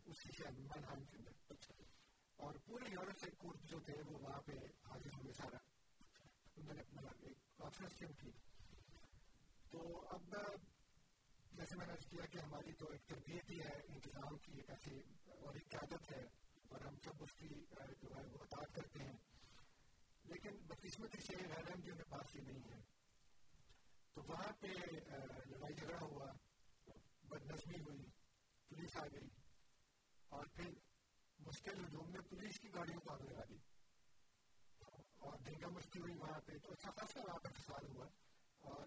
اسی 0.05 0.29
شہر 0.39 0.53
منہائم 0.53 1.05
کے 1.05 1.17
اندر 1.17 1.53
اور 2.37 2.55
پورے 2.65 2.85
یورپ 2.91 3.19
سے 3.19 3.31
کرد 3.31 3.71
جو 3.71 3.81
تھے، 3.81 3.95
وہ 4.07 4.19
وہاں 4.19 4.41
پہ 4.41 4.53
حاضر 4.87 5.11
ہوئے 5.17 5.33
سارا۔ 5.33 5.59
انہوں 6.57 6.75
نے 6.75 6.81
اپنا 6.81 7.11
ایک 7.21 7.59
کانفرنس 7.59 7.93
کیوں 7.99 8.11
کی 8.21 8.31
تو 9.71 10.09
اب 10.11 10.35
جیسے 11.53 11.77
میں 11.77 11.87
نے 11.87 11.93
کیا 12.11 12.27
کہ 12.27 12.39
ہماری 12.39 12.73
تو 12.73 12.93
ایک 12.93 13.07
تربیت 13.07 13.51
ہی 13.51 13.61
ہے، 13.61 13.81
انتظام 13.89 14.39
کی 14.39 14.53
ایک 14.53 14.71
ایسی 14.71 15.01
اور 15.25 15.55
ایک 15.55 15.71
قیادت 15.71 16.13
ہے، 16.13 16.23
اور 16.69 16.81
ہم 16.81 16.97
سب 17.05 17.23
اس 17.23 17.35
کی 17.35 17.49
جو 18.03 18.17
ہے 18.17 18.27
وہ 18.27 18.39
اطاعت 18.41 18.75
کرتے 18.75 18.99
ہیں۔ 18.99 19.17
لیکن 20.25 20.57
بدقسمتی 20.57 21.19
سے 21.21 21.37
غیر 21.37 21.71
احمدیوں 21.71 21.97
کے 21.97 22.05
پاس 22.05 22.37
یہ 22.37 22.41
نہیں 22.41 22.71
ہے۔ 22.71 22.81
تو 24.15 24.23
وہاں 24.29 24.53
پہ 24.61 24.67
لڑائی 24.67 25.75
جھگڑا 25.75 26.01
ہوا۔ 26.01 26.33
بد 27.29 27.47
نظمی 27.47 27.81
ہوئی، 27.81 28.03
پولیس 28.69 28.97
آ 28.97 29.07
گئی 29.13 29.29
اور 30.29 30.47
پھر 30.47 30.71
مشکل 31.39 31.85
ہجوم 31.85 32.11
نے 32.11 32.21
پولیس 32.21 32.61
کی 32.61 32.75
گاڑیوں 32.75 33.01
کو 33.01 33.13
آگ 33.13 33.19
لگا 33.19 33.45
دی۔ 33.49 33.57
اور 35.17 35.39
دنگا 35.39 35.69
مشکل 35.69 36.01
ہوئی 36.01 36.15
وہاں 36.15 36.41
پہ۔ 36.41 36.53
تو 36.59 36.73
اچھا 36.73 36.91
خاصا 36.91 37.21
وہاں 37.21 37.39
پہ 37.39 37.49
فساد 37.49 37.85
ہوا 37.85 38.07
اور 38.59 38.87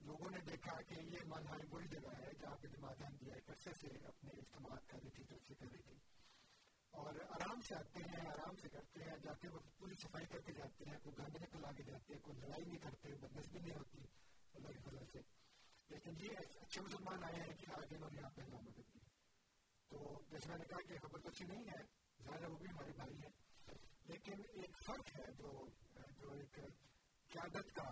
لوگوں 0.00 0.30
نے 0.30 0.38
دیکھا 0.40 0.82
کہ 0.82 0.94
یہ 1.00 1.18
مانہائی 1.26 1.66
وہی 1.70 1.88
جگہ 1.88 2.08
ہے 2.18 2.30
جہاں 2.40 2.56
پہ 2.60 2.66
جماعت 2.66 3.02
احمدیہ 3.02 3.32
ایک 3.32 3.50
عرصے 3.50 3.70
سے 3.80 3.86
اپنے 3.86 4.30
اجتماع 4.30 4.76
کر 4.86 4.98
رہی 5.02 5.10
تھی 5.10 5.24
جلسے 5.24 5.54
کر 5.54 5.66
رہی 5.72 5.82
تھی۔ 5.82 5.96
اور 6.90 7.14
آرام 7.28 7.60
سے 7.60 7.74
آتے 7.74 7.98
ہیں، 7.98 8.30
آرام 8.30 8.56
سے 8.62 8.68
کرتے 8.68 9.04
ہیں، 9.04 9.16
جاتے 9.22 9.48
وقت 9.48 9.78
پوری 9.78 9.94
صفائی 9.94 10.26
کر 10.26 10.40
کے 10.40 10.52
جاتے 10.52 10.84
ہیں، 10.90 10.98
کوئی 11.02 11.18
گند 11.18 11.36
نکل 11.36 11.64
آگے 11.64 11.82
جاتے 11.82 12.14
ہیں 12.14 12.20
کوئی 12.20 12.38
لڑائی 12.38 12.64
نہیں 12.64 12.78
کرتے، 12.78 13.08
بدنسبی 13.14 13.58
نہیں 13.58 13.78
ہوتی۔ 13.78 13.98
اللہ 14.54 14.68
کی 14.68 14.78
فضل 14.78 15.13
لیکن 16.04 16.24
یہ 16.24 16.38
اچھے 16.38 16.80
مسلمان 16.80 17.22
آئے 17.24 17.40
ہیں 17.40 17.54
کہ 17.56 17.70
آگے 17.70 17.94
انہوں 17.96 18.10
نے 18.10 18.20
یہاں 18.20 18.30
پہ 18.30 18.42
نام 18.48 18.64
کی 18.66 18.82
تو 19.90 20.20
جیسے 20.30 20.48
میں 20.48 20.58
نے 20.58 20.64
کہا 20.64 20.80
کہ 20.88 20.98
خبر 20.98 21.20
تو 21.20 21.28
اچھی 21.28 21.44
نہیں 21.44 21.64
ہے 21.68 21.82
ظاہر 22.20 22.48
وہ 22.48 22.56
بھی 22.56 22.68
ہمارے 22.70 22.92
بھائی 22.96 23.16
ہیں 23.16 23.32
لیکن 24.04 24.42
ایک 24.54 24.76
فرق 24.86 25.14
ہے 25.16 25.30
جو 25.38 25.52
جو 26.18 26.32
ایک 26.32 26.58
قیادت 27.30 27.74
کا 27.74 27.88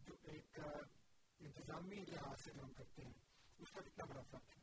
جو 0.00 0.16
ایک 0.24 0.60
انتظامی 0.60 2.04
لحاظ 2.08 2.44
سے 2.44 2.50
جو 2.50 2.64
ہم 2.64 2.72
کرتے 2.72 3.04
ہیں 3.04 3.12
اس 3.58 3.72
کا 3.72 3.80
کتنا 3.80 4.04
بڑا 4.04 4.22
فرق 4.30 4.56
ہے 4.56 4.62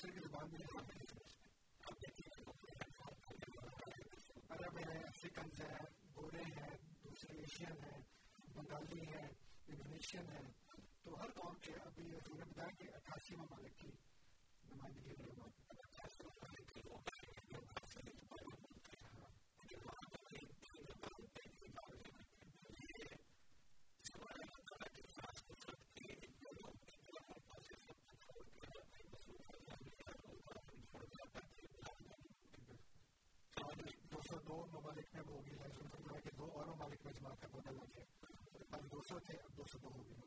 دوسرے 0.00 0.12
کی 0.12 0.20
زبان 0.20 0.48
میں 0.50 0.60
عرب 4.48 4.78
ہے 4.78 4.98
افریقنز 4.98 5.60
ہیں 5.60 5.82
گورے 6.16 6.42
ہیں، 6.42 6.70
دوسرے 7.04 7.38
ایشین 7.38 7.84
ہیں، 7.84 8.00
بنگالی 8.54 9.00
ہیں، 9.00 9.28
انڈونیشین 9.68 10.30
ہیں۔ 10.30 10.48
تو 11.02 11.20
ہر 11.20 11.30
قوم 11.30 11.54
کے 11.54 11.72
ابھی 11.72 12.10
بتایا 12.28 12.70
کہ 12.78 12.88
اٹھاسی 12.94 13.36
ممالک 13.36 13.78
کی 13.78 13.88
نمائندگی 14.64 15.12
ہوئی 15.12 15.38
وہاں 15.38 15.50
دو 34.50 34.56
ممالک 34.70 35.14
میں 35.14 35.22
وہ 35.22 35.32
ہوگی 35.32 35.52
لائسنس 35.52 35.94
ہے 36.06 36.20
کہ 36.22 36.30
دو 36.38 36.48
اور 36.52 36.66
ممالک 36.68 37.04
میں 37.04 37.12
جماعت 37.12 37.40
کا 37.42 37.48
بدل 37.50 37.76
لگے 37.76 38.04
گیا 38.16 38.80
دو 38.88 39.02
سو 39.04 39.18
تھے 39.20 39.38
اب 39.38 39.56
دو 39.56 39.64
سو 39.66 39.78
دو 39.78 39.88
ہو 39.90 40.02
گئی 40.02 40.20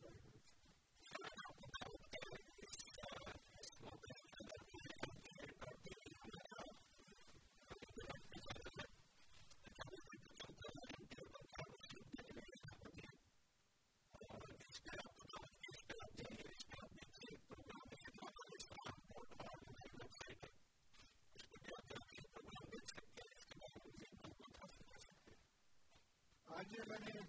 آج 26.48 26.74
میں 26.80 26.98
نے 27.02 27.20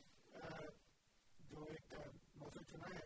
جو 1.44 1.64
ایک 1.66 1.92
موضوع 2.34 2.62
چنا 2.64 2.88
ہے 2.88 3.00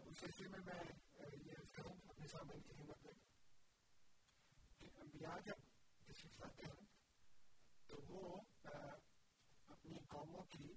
اس 0.00 0.16
سلسلے 0.16 0.48
میں 0.48 0.58
میں 0.64 1.28
یہ 1.38 1.62
کروں 1.72 1.92
اپنے 2.08 2.26
سامنے 2.28 2.58
کی 2.58 2.72
ہمت 2.78 3.04
میں 3.04 3.12
انبیاء 4.96 5.36
جب 5.46 6.29
تشریف 6.40 6.74
ہیں 6.74 6.86
تو 7.88 8.00
وہ 8.08 8.36
اپنی 9.68 9.98
قوموں 10.08 10.42
کی 10.48 10.72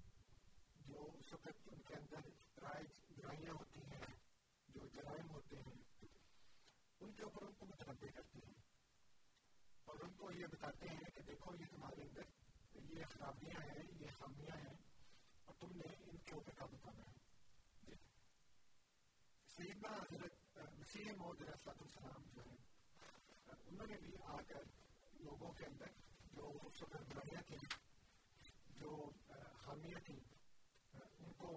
جو 0.86 1.08
اس 1.14 1.32
وقت 1.32 1.68
ان 1.72 1.82
کے 1.82 1.94
اندر 1.94 2.28
رائج 2.62 3.00
برائیاں 3.16 3.54
ہوتی 3.54 3.80
ہیں 3.84 4.12
جو 4.68 4.88
جرائم 4.94 5.30
ہوتے 5.30 5.56
ہیں 5.56 5.82
ان 7.00 7.12
کے 7.12 7.22
اوپر 7.22 7.46
ان 7.46 7.54
کو 7.54 7.66
متنوع 7.66 8.10
کرتے 8.14 8.46
ہیں 8.46 8.62
اور 9.84 10.04
ان 10.04 10.12
کو 10.14 10.30
یہ 10.30 10.46
بتاتے 10.46 10.88
ہیں 10.88 11.10
کہ 11.14 11.22
دیکھو 11.26 11.54
یہ 11.54 11.70
تمہارے 11.70 12.02
اندر 12.02 12.32
یہ 12.90 13.04
خرابیاں 13.10 13.60
ہیں 13.62 13.84
یہ 14.00 14.16
خامیاں 14.18 14.56
ہیں 14.56 14.76
اور 15.44 15.54
تم 15.60 15.76
نے 15.76 15.94
ان 16.06 16.18
کے 16.24 16.34
اوپر 16.34 16.58
قابو 16.58 16.76
پانا 16.82 17.02
ہے 17.02 17.96
سیدنا 19.48 19.88
حضرت 19.88 20.58
مسیح 20.78 21.10
محمد 21.12 21.42
رسلات 21.42 21.82
السلام 21.82 22.22
جو 22.34 22.42
ہے 22.42 22.56
انہوں 23.66 23.86
نے 23.86 23.96
بھی 23.96 24.16
آ 24.24 24.40
کر 24.48 24.73
لوگوں 25.24 25.52
کے 25.52 25.64
اندر، 25.64 25.92
جو 26.32 26.50
اس 26.62 26.82
وقت 26.82 27.12
برائیاں 27.12 27.42
تھیں 27.42 27.64
جو 28.80 29.10
خامیاں 29.58 30.00
تھیں 30.00 30.20
ان 30.94 31.32
کو 31.32 31.52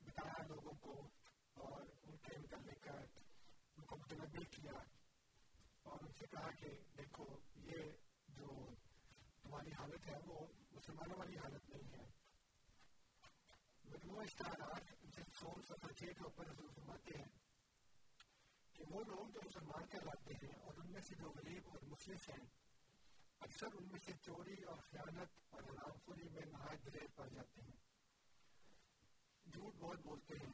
بتایا 0.00 0.46
لوگوں 0.46 0.74
کو 0.80 0.94
اور 1.56 1.80
ان 2.02 2.16
کے 2.16 2.38
متعلق 2.38 2.88
ان 3.76 3.84
کو 3.84 3.96
متنوع 3.96 4.44
کیا 4.50 4.72
اور 5.82 5.98
ان 6.02 6.12
سے 6.18 6.26
کہا 6.26 6.50
کہ 6.50 6.68
دیکھو، 6.98 7.24
یہ 7.56 7.90
جو 8.28 8.48
تمہاری 9.42 9.72
حالت 9.78 10.08
ہے، 10.08 10.18
وہ 10.26 10.46
مسلمانوں 10.72 11.18
والی 11.18 11.38
حالت 11.38 11.70
نہیں 11.70 11.92
ہے۔ 11.92 12.04
مجموعہ 13.84 14.22
اشتہارات 14.22 14.92
جس 15.16 15.38
سول 15.38 15.62
سفر 15.62 15.92
چھ 15.92 16.12
کے 16.18 16.24
اوپر 16.24 16.52
فرماتے 16.74 17.18
ہیں 17.18 17.43
کہ 18.74 18.84
وہ 18.90 19.02
لوگ 19.04 19.30
جو 19.30 19.40
مسلمان 19.44 19.86
کہلاتے 19.86 20.34
ہیں 20.42 20.52
اور 20.60 20.78
ان 20.78 20.92
میں 20.92 21.00
سے 21.00 21.14
جو 21.14 21.30
غریب 21.30 21.68
اور 21.68 21.82
مفلس 21.86 22.28
ہیں 22.28 22.44
اکثر 23.40 23.74
ان 23.74 23.88
میں 23.88 24.00
سے 24.06 24.12
چوری 24.22 24.62
اور 24.64 24.76
خیانت 24.90 25.40
اور 25.50 25.62
حرام 25.62 25.98
خوری 26.04 26.28
میں 26.28 26.46
نہایت 26.52 26.86
دلیر 26.86 27.06
پڑ 27.14 27.28
جاتے 27.28 27.62
ہیں 27.62 27.76
جھوٹ 29.46 29.74
بہت 29.74 30.04
بولتے 30.04 30.38
ہیں 30.38 30.52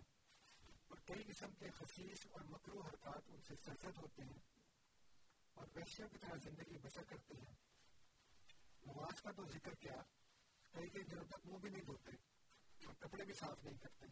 اور 0.89 0.99
کئی 1.05 1.23
قسم 1.23 1.55
کے 1.59 1.71
خصیص 1.71 2.27
اور 2.31 2.41
مکرو 2.45 2.81
حرکات 2.81 3.31
ان 3.31 3.43
سے 3.49 3.55
سرزد 3.65 3.99
ہوتے 3.99 4.25
ہیں 4.25 4.39
اور 5.57 5.67
ویشیوں 5.75 6.09
کی 6.09 6.19
طرح 6.19 6.37
زندگی 6.43 6.79
بسر 6.79 7.05
کرتے 7.09 7.35
ہیں 7.35 7.55
نماز 8.87 9.21
کا 9.23 9.33
تو 9.33 9.45
ذکر 9.45 9.75
کیا 9.81 10.01
کئی 10.75 10.89
کئی 10.89 11.03
دنوں 11.05 11.25
تک 11.25 11.47
منہ 11.47 11.59
بھی 11.59 11.71
نہیں 11.71 11.85
دھوتے 11.85 12.17
اور 12.83 12.95
کپڑے 12.99 13.25
بھی 13.25 13.35
صاف 13.35 13.65
نہیں 13.65 13.79
کرتے 13.79 14.07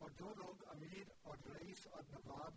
اور 0.00 0.10
جو 0.10 0.34
لوگ 0.34 0.64
امیر 0.68 1.10
اور 1.22 1.38
رئیس 1.48 1.86
اور 1.86 2.02
نواب 2.08 2.54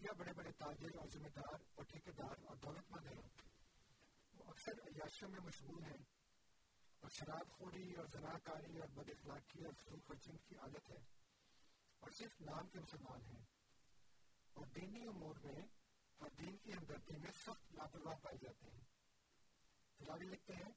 یا 0.00 0.12
بڑے 0.12 0.32
بڑے 0.32 0.52
تاجر 0.52 0.98
اور 0.98 1.08
ذمہ 1.08 1.28
دار 1.28 1.58
اور 1.74 1.84
ٹھیکے 1.84 2.12
دار 2.12 2.44
اور 2.46 2.56
دولت 2.56 2.90
مند 2.90 3.06
ہیں، 3.06 3.28
وہ 4.34 4.44
اکثر 4.46 4.72
عیاشوں 4.72 5.28
میں 5.28 5.40
مشغول 5.40 5.82
ہیں 5.82 6.02
اور 7.00 7.10
شراب 7.10 7.50
خوری 7.50 7.94
اور 7.94 8.06
زنا 8.06 8.38
کاری 8.38 8.78
اور 8.78 8.88
بد 8.88 9.08
اخلاقی 9.08 9.64
اور 9.64 9.72
فضول 9.72 10.00
خرچی 10.00 10.38
کی 10.48 10.56
عادت 10.56 10.90
ہے 10.90 11.04
اور 11.98 12.10
صرف 12.10 12.40
نام 12.40 12.68
کے 12.68 12.80
مسلمان 12.80 13.22
ہیں۔ 13.22 13.44
اور 14.54 14.66
دینی 14.66 15.06
امور 15.08 15.34
میں 15.44 15.62
اور 16.18 16.30
دین 16.38 16.56
کی 16.56 16.72
ہمدردی 16.72 17.16
میں 17.16 17.30
سخت 17.32 17.74
لاپرواہ 17.74 18.14
پائے 18.14 18.38
جاتے 18.42 18.70
ہیں۔ 18.70 18.84
فلاوی 19.98 20.24
لکھتے 20.24 20.54
ہیں؟ 20.54 20.72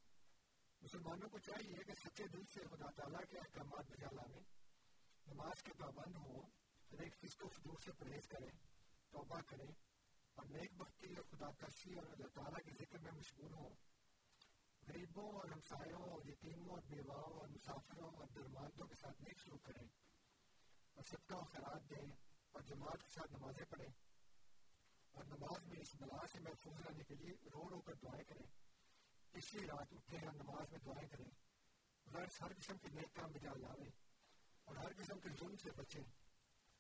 مسلمانوں 0.82 1.30
کو 1.30 1.38
چاہیے 1.38 1.84
کہ 1.84 1.94
سچے 1.94 2.24
دل 2.28 2.44
سے 2.54 2.60
خدا 2.68 2.92
تعالیٰ 2.92 3.22
کے 3.30 3.38
احکامات 3.38 3.86
بجا 3.92 4.08
لانے 4.12 4.40
نماز 5.28 5.64
کے 5.64 5.74
پابند 5.74 6.16
ہوں 6.16 6.42
ہر 6.92 7.00
ایک 7.00 7.16
فسق 7.16 7.46
و 7.46 7.50
فجور 7.50 7.78
سے 7.86 7.92
پرہیز 7.92 8.28
کریں۔ 8.28 8.73
توبہ 9.14 9.42
کریں 9.48 9.72
اور 10.36 10.46
نیک 10.46 10.74
بختی 10.74 11.14
اور 11.14 11.24
خدا 11.24 11.52
ترسی 11.52 11.94
اور 11.94 12.06
اللہ 12.06 12.28
تعالیٰ 12.28 12.64
کے 12.66 12.86
ذکر 12.86 13.00
میں 13.00 13.12
مشغول 13.12 13.54
ہوں۔ 13.54 13.70
غریبوں 14.88 15.32
اور 15.32 15.46
ہمسایوں 15.46 16.02
اور 16.02 16.22
یتیموں 16.26 16.70
اور 16.70 16.82
بیواؤں 16.88 17.40
اور 17.40 17.48
مسافروں 17.48 18.10
اور 18.10 18.28
درماندوں 18.28 18.88
کے 18.88 18.96
ساتھ 18.96 19.22
نیک 19.22 19.40
سلوک 19.40 19.64
کریں۔ 19.64 19.88
اور 20.94 21.04
صدقہ 21.04 21.34
و 21.36 21.44
خیرات 21.44 21.90
دیں 21.90 22.12
اور 22.52 22.62
جماعت 22.62 23.02
کے 23.02 23.10
ساتھ 23.14 23.34
نمازیں 23.34 23.66
پڑھیں۔ 23.66 23.90
اور 25.12 25.24
نماز 25.26 25.64
میں 25.64 25.80
اس 25.80 25.96
بلا 25.96 26.28
سے 26.28 26.40
محفوظ 26.40 26.88
رہنے 26.88 27.04
کے 27.04 27.16
لیے 27.16 27.32
رو 27.54 27.70
رو 27.70 27.82
کر 27.82 27.94
دعائیں 27.94 28.24
کریں۔ 28.24 28.48
اسی 29.34 29.60
رات 29.60 29.94
اٹھیں 29.94 30.28
اور 30.28 30.34
نماز 30.34 30.72
میں 30.72 30.80
دعائیں 30.86 31.10
کریں۔ 31.10 31.32
غرض 32.14 32.42
ہر 32.42 32.54
قسم 32.54 32.78
کے 32.78 32.88
نیک 32.88 33.16
کام 33.16 33.32
بجا 33.32 33.54
لاویں 33.56 33.90
اور 34.66 34.76
ہر 34.76 34.94
قسم 34.98 35.20
کے 35.20 35.30
ظلم 35.40 35.56
سے 35.58 35.72
بچیں 35.72 36.04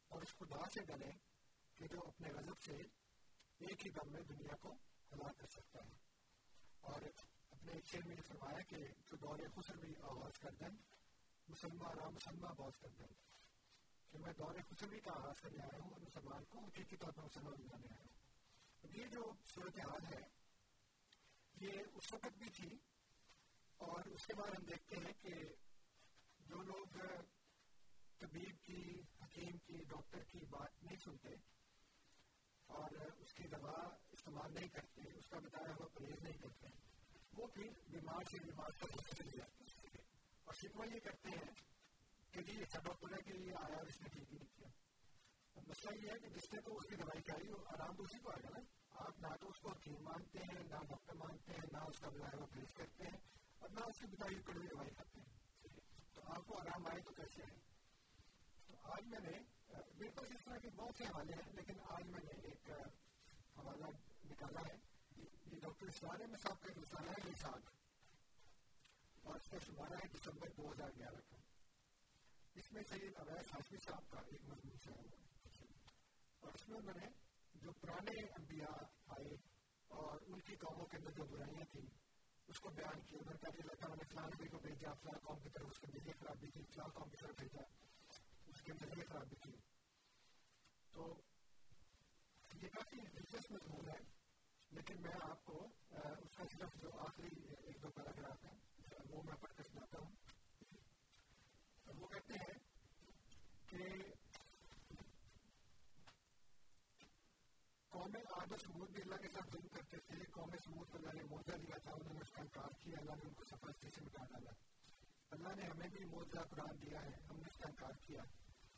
اور 0.07 0.21
اس 0.21 0.29
خدا 0.29 0.69
سے 0.73 0.85
ڈریں۔ 0.85 1.32
کہ 1.77 1.87
جو 1.87 2.01
اپنے 2.07 2.29
غضب 2.29 2.61
سے 2.65 2.73
ایک 3.59 3.85
ہی 3.85 3.91
دم 3.91 4.11
میں 4.11 4.21
دنیا 4.21 4.55
کو 4.55 4.73
ہلاک 5.13 5.37
کر 5.37 5.47
سکتا 5.47 5.79
ہے۔ 5.79 5.93
اور 6.81 7.01
اپنے 7.51 7.71
ایک 7.71 7.85
شعر 7.85 8.07
میں 8.07 8.15
یہ 8.15 8.21
فرمایا 8.21 8.61
کہ 8.61 8.77
جو 8.77 9.17
دور 9.17 9.39
خسر 9.55 9.77
بھی 9.77 9.93
آغاز 10.01 10.39
کر 10.39 10.51
دیں 10.51 10.69
مسلمان 11.47 11.97
رام 11.97 12.13
مسلمہ 12.13 12.47
آغاز 12.47 12.77
کر 12.81 12.89
دیں۔ 12.89 13.07
کہ 14.11 14.17
میں 14.17 14.33
دور 14.33 14.55
خسر 14.69 14.87
بھی 14.87 14.99
کا 14.99 15.11
آغاز 15.11 15.41
کرنے 15.41 15.63
آیا 15.63 15.79
ہوں 15.81 15.91
اور 15.91 16.01
مسلمان 16.01 16.43
کو 16.43 16.59
حقیقی 16.59 16.97
طور 16.97 17.11
پر 17.11 17.23
مسلمان 17.23 17.53
بنانے 17.53 17.87
آیا 17.93 18.01
ہوں۔ 18.01 18.13
یہ 18.93 19.07
جو 19.07 19.31
صورتحال 19.45 20.05
ہے، 20.13 20.21
یہ 21.61 21.81
اس 21.93 22.13
وقت 22.13 22.37
بھی 22.37 22.49
تھی 22.49 22.69
اور 23.77 24.05
اس 24.05 24.25
کے 24.25 24.33
بعد 24.33 24.47
ہم 24.47 24.65
دیکھتے 24.65 24.95
ہیں 24.95 25.13
کہ 25.21 25.29
جو 26.39 26.61
لوگ 26.61 26.97
طبیب 28.17 28.63
کی، 28.63 29.01
حکیم 29.23 29.57
کی، 29.57 29.83
ڈاکٹر 29.83 30.23
کی 30.23 30.39
بات 30.49 30.83
نہیں 30.83 30.97
سنتے 31.03 31.29
اور 32.73 32.89
اس 33.19 33.33
کی 33.33 33.43
دوا 33.47 33.89
استعمال 34.11 34.53
نہیں 34.53 34.67
کرتے 34.67 35.01
اس 35.17 35.29
کا 35.29 35.39
بتایا 35.39 35.73
ہوا 35.73 35.87
پرہیز 35.93 36.23
نہیں 36.23 36.37
کرتے 36.37 36.67
وہ 37.37 37.47
پھر 37.47 37.69
بیمار 37.87 38.23
سے 38.23 38.45
بیمار 38.45 38.69
کا 38.69 38.85
چلے 39.15 39.37
جاتے 39.37 39.63
ہیں۔ 39.63 40.01
اور 40.43 40.53
شکوا 40.53 40.85
یہ 40.85 40.99
کرتے 40.99 41.29
ہیں 41.29 41.51
کہ 42.31 42.41
جی 42.41 42.59
ایسا 42.59 42.79
ڈاکٹر 42.79 43.13
ہے 43.13 43.21
کہ 43.21 43.37
یہ 43.37 43.55
آیا 43.55 43.77
اس 43.77 44.01
نے 44.01 44.09
ٹھیک 44.09 44.33
نہیں 44.33 44.57
کیا۔ 44.57 44.67
مسئلہ 45.67 46.05
یہ 46.05 46.11
ہے 46.11 46.19
کہ 46.19 46.29
جس 46.29 46.53
نے 46.53 46.61
تو 46.61 46.75
اس 46.75 46.89
کی 46.89 46.95
دوائی 46.95 47.21
کھائی، 47.21 47.49
وہ 47.49 47.57
آرام 47.67 47.95
تو 47.95 48.03
اسی 48.03 48.19
کو 48.19 48.29
آئے 48.29 48.43
گا 48.43 48.59
نا۔ 48.59 48.63
آپ 48.89 49.19
نہ 49.19 49.27
تو 49.41 49.47
اس 49.47 49.59
کو 49.59 49.69
حکیم 49.69 50.03
مانتے 50.03 50.39
ہیں، 50.39 50.63
نہ 50.63 50.75
ڈاکٹر 50.75 51.13
مانتے 51.15 51.51
ہیں، 51.51 51.69
نہ 51.71 51.77
اس 51.77 51.99
کا 51.99 52.09
بلایا 52.09 52.37
ہوا 52.37 52.45
پریس 52.45 52.73
کرتے 52.73 53.03
ہیں 53.03 53.17
اور 53.59 53.69
نہ 53.69 53.79
اس 53.79 53.99
کی 53.99 54.07
بتائی 54.07 54.35
کڑوی 54.41 54.67
دوائی 54.67 54.89
کھاتے 54.89 55.21
ہیں۔ 55.21 55.33
تو 56.13 56.21
آپ 56.25 56.47
کو 56.47 56.57
آرام 56.59 56.87
آئے 56.87 57.01
تو 57.01 57.13
کیسے 57.13 57.43
آئے؟ 57.43 57.59
تو 58.67 58.77
آج 58.83 59.07
میں 59.07 59.31
نے 59.31 59.62
میرے 59.73 60.09
پاس 60.09 60.31
اس 60.31 60.45
طرح 60.45 60.57
کے 60.57 60.69
بہت 60.75 60.95
سے 60.97 61.03
حوالے 61.03 61.33
ہیں، 61.33 61.53
لیکن 61.53 61.79
آج 61.89 62.07
میں 62.07 62.19
نے 62.23 62.47
ایک 62.47 62.69
حوالہ 63.57 63.85
نکالا 64.25 64.61
ہے۔ 64.61 64.77
یہ 65.45 65.59
ڈاکٹر 65.59 65.87
اسلام 65.87 66.29
میں 66.29 66.39
صاحب 66.43 66.61
کا 66.61 66.81
رسالہ 66.81 67.11
ہے، 67.11 67.29
یہ 67.29 67.45
اور 69.23 69.35
اس 69.35 69.49
کا 69.49 69.57
شمارہ 69.65 69.93
ہے 69.93 70.07
دسمبر 70.07 70.47
دو 70.57 70.71
ہزار 70.71 70.89
گیارہ 70.97 71.21
کا۔ 71.29 71.37
اس 72.53 72.71
میں 72.71 72.83
سید 72.89 73.15
اویس 73.15 73.53
ہاشمی 73.53 73.77
صاحب 73.85 74.09
کا 74.09 74.19
ایک 74.19 74.45
مضمون 74.45 74.77
سے 74.83 74.91
اور 76.39 76.53
اس 76.53 76.69
میں 76.69 76.79
میں 76.79 76.93
نے 76.93 77.07
جو 77.53 77.71
پرانے 77.71 78.21
انبیاء 78.21 78.77
آئے 79.07 79.35
اور 79.87 80.21
ان 80.27 80.39
کی 80.39 80.55
قوموں 80.55 80.85
کے 80.85 80.97
اندر 80.97 81.11
جو 81.11 81.23
برائیاں 81.23 81.65
تھیں، 81.71 81.87
اس 82.47 82.59
کو 82.59 82.69
بیان 82.69 83.01
کیا 83.01 83.19
انہوں 83.19 83.33
نے 83.33 83.37
کہا 83.37 83.51
کہ 83.51 83.61
اللہ 83.61 83.73
تعالیٰ 83.73 83.97
نے 83.97 84.09
فلاں 84.09 84.27
نبی 84.27 84.47
کو 84.47 84.57
بھیجا، 84.57 84.93
فلاں 84.93 85.19
قوم 85.19 85.39
کی 85.39 85.49
طرف 85.49 85.67
اس 85.71 85.79
کے 85.79 85.87
نظریے 85.87 86.13
خرابی 86.19 86.51
کی، 86.51 86.63
فلاں 86.73 86.87
قوم 86.87 87.09
کی 87.09 87.17
طرف 87.21 87.35
بھیجا۔ 87.39 87.82
اس 88.63 88.67
کے 88.67 88.73
نظریے 88.81 89.03
خرابی 89.05 89.35
کی 89.35 89.51
تو 90.89 91.05
یہ 92.51 92.67
کافی 92.67 92.99
دلچسپ 93.15 93.51
مضمون 93.51 93.87
ہے 93.89 93.97
لیکن 94.71 95.01
میں 95.01 95.15
آپ 95.21 95.43
کو 95.45 95.57
اس 95.95 96.35
کا 96.35 96.43
صرف 96.51 96.75
جو 96.81 96.91
آخری 96.97 97.31
ایک 97.63 97.81
دو 97.83 97.89
پیراگراف 97.89 98.45
ہے 98.45 98.53
وہ 99.09 99.23
میں 99.23 99.35
پڑھ 99.41 99.53
کر 99.57 99.63
سناتا 99.63 99.99
ہوں 99.99 100.13
وہ 101.97 102.07
کہتے 102.07 102.33
ہیں 102.35 102.53
کہ 103.67 103.89
قوم 107.91 108.15
عاد 108.15 108.51
و 108.51 108.57
سمود 108.57 108.89
بھی 108.89 109.01
اللہ 109.01 109.21
کے 109.21 109.33
ساتھ 109.33 109.51
ظلم 109.51 109.67
کرتے 109.73 109.99
تھے 110.07 110.21
قوم 110.31 110.55
سمود 110.63 110.91
کو 110.91 110.97
اللہ 110.97 111.17
نے 111.17 111.23
موجہ 111.29 111.57
دیا 111.57 111.77
تھا 111.83 111.91
انہوں 111.91 112.13
نے 112.13 112.21
اس 112.21 112.31
کا 112.31 112.41
انکار 112.41 112.79
کیا 112.83 112.99
اللہ 112.99 113.19
نے 113.19 113.27
ان 113.27 113.33
کو 113.33 113.49
سفارشی 113.49 113.89
سے 113.89 114.05
مٹا 114.05 114.23
ڈالا 114.31 114.55
اللہ 115.31 115.55
نے 115.55 115.67
ہمیں 115.67 115.87
بھی 115.89 116.05
موجہ 116.07 116.47
قرآن 116.49 116.81
دیا 116.81 117.05
ہے 117.05 117.13
ہم 117.29 117.37
نے 117.37 117.49
اس 117.49 117.59
کا 117.59 117.69
انکار 117.69 118.01
کیا 118.01 118.23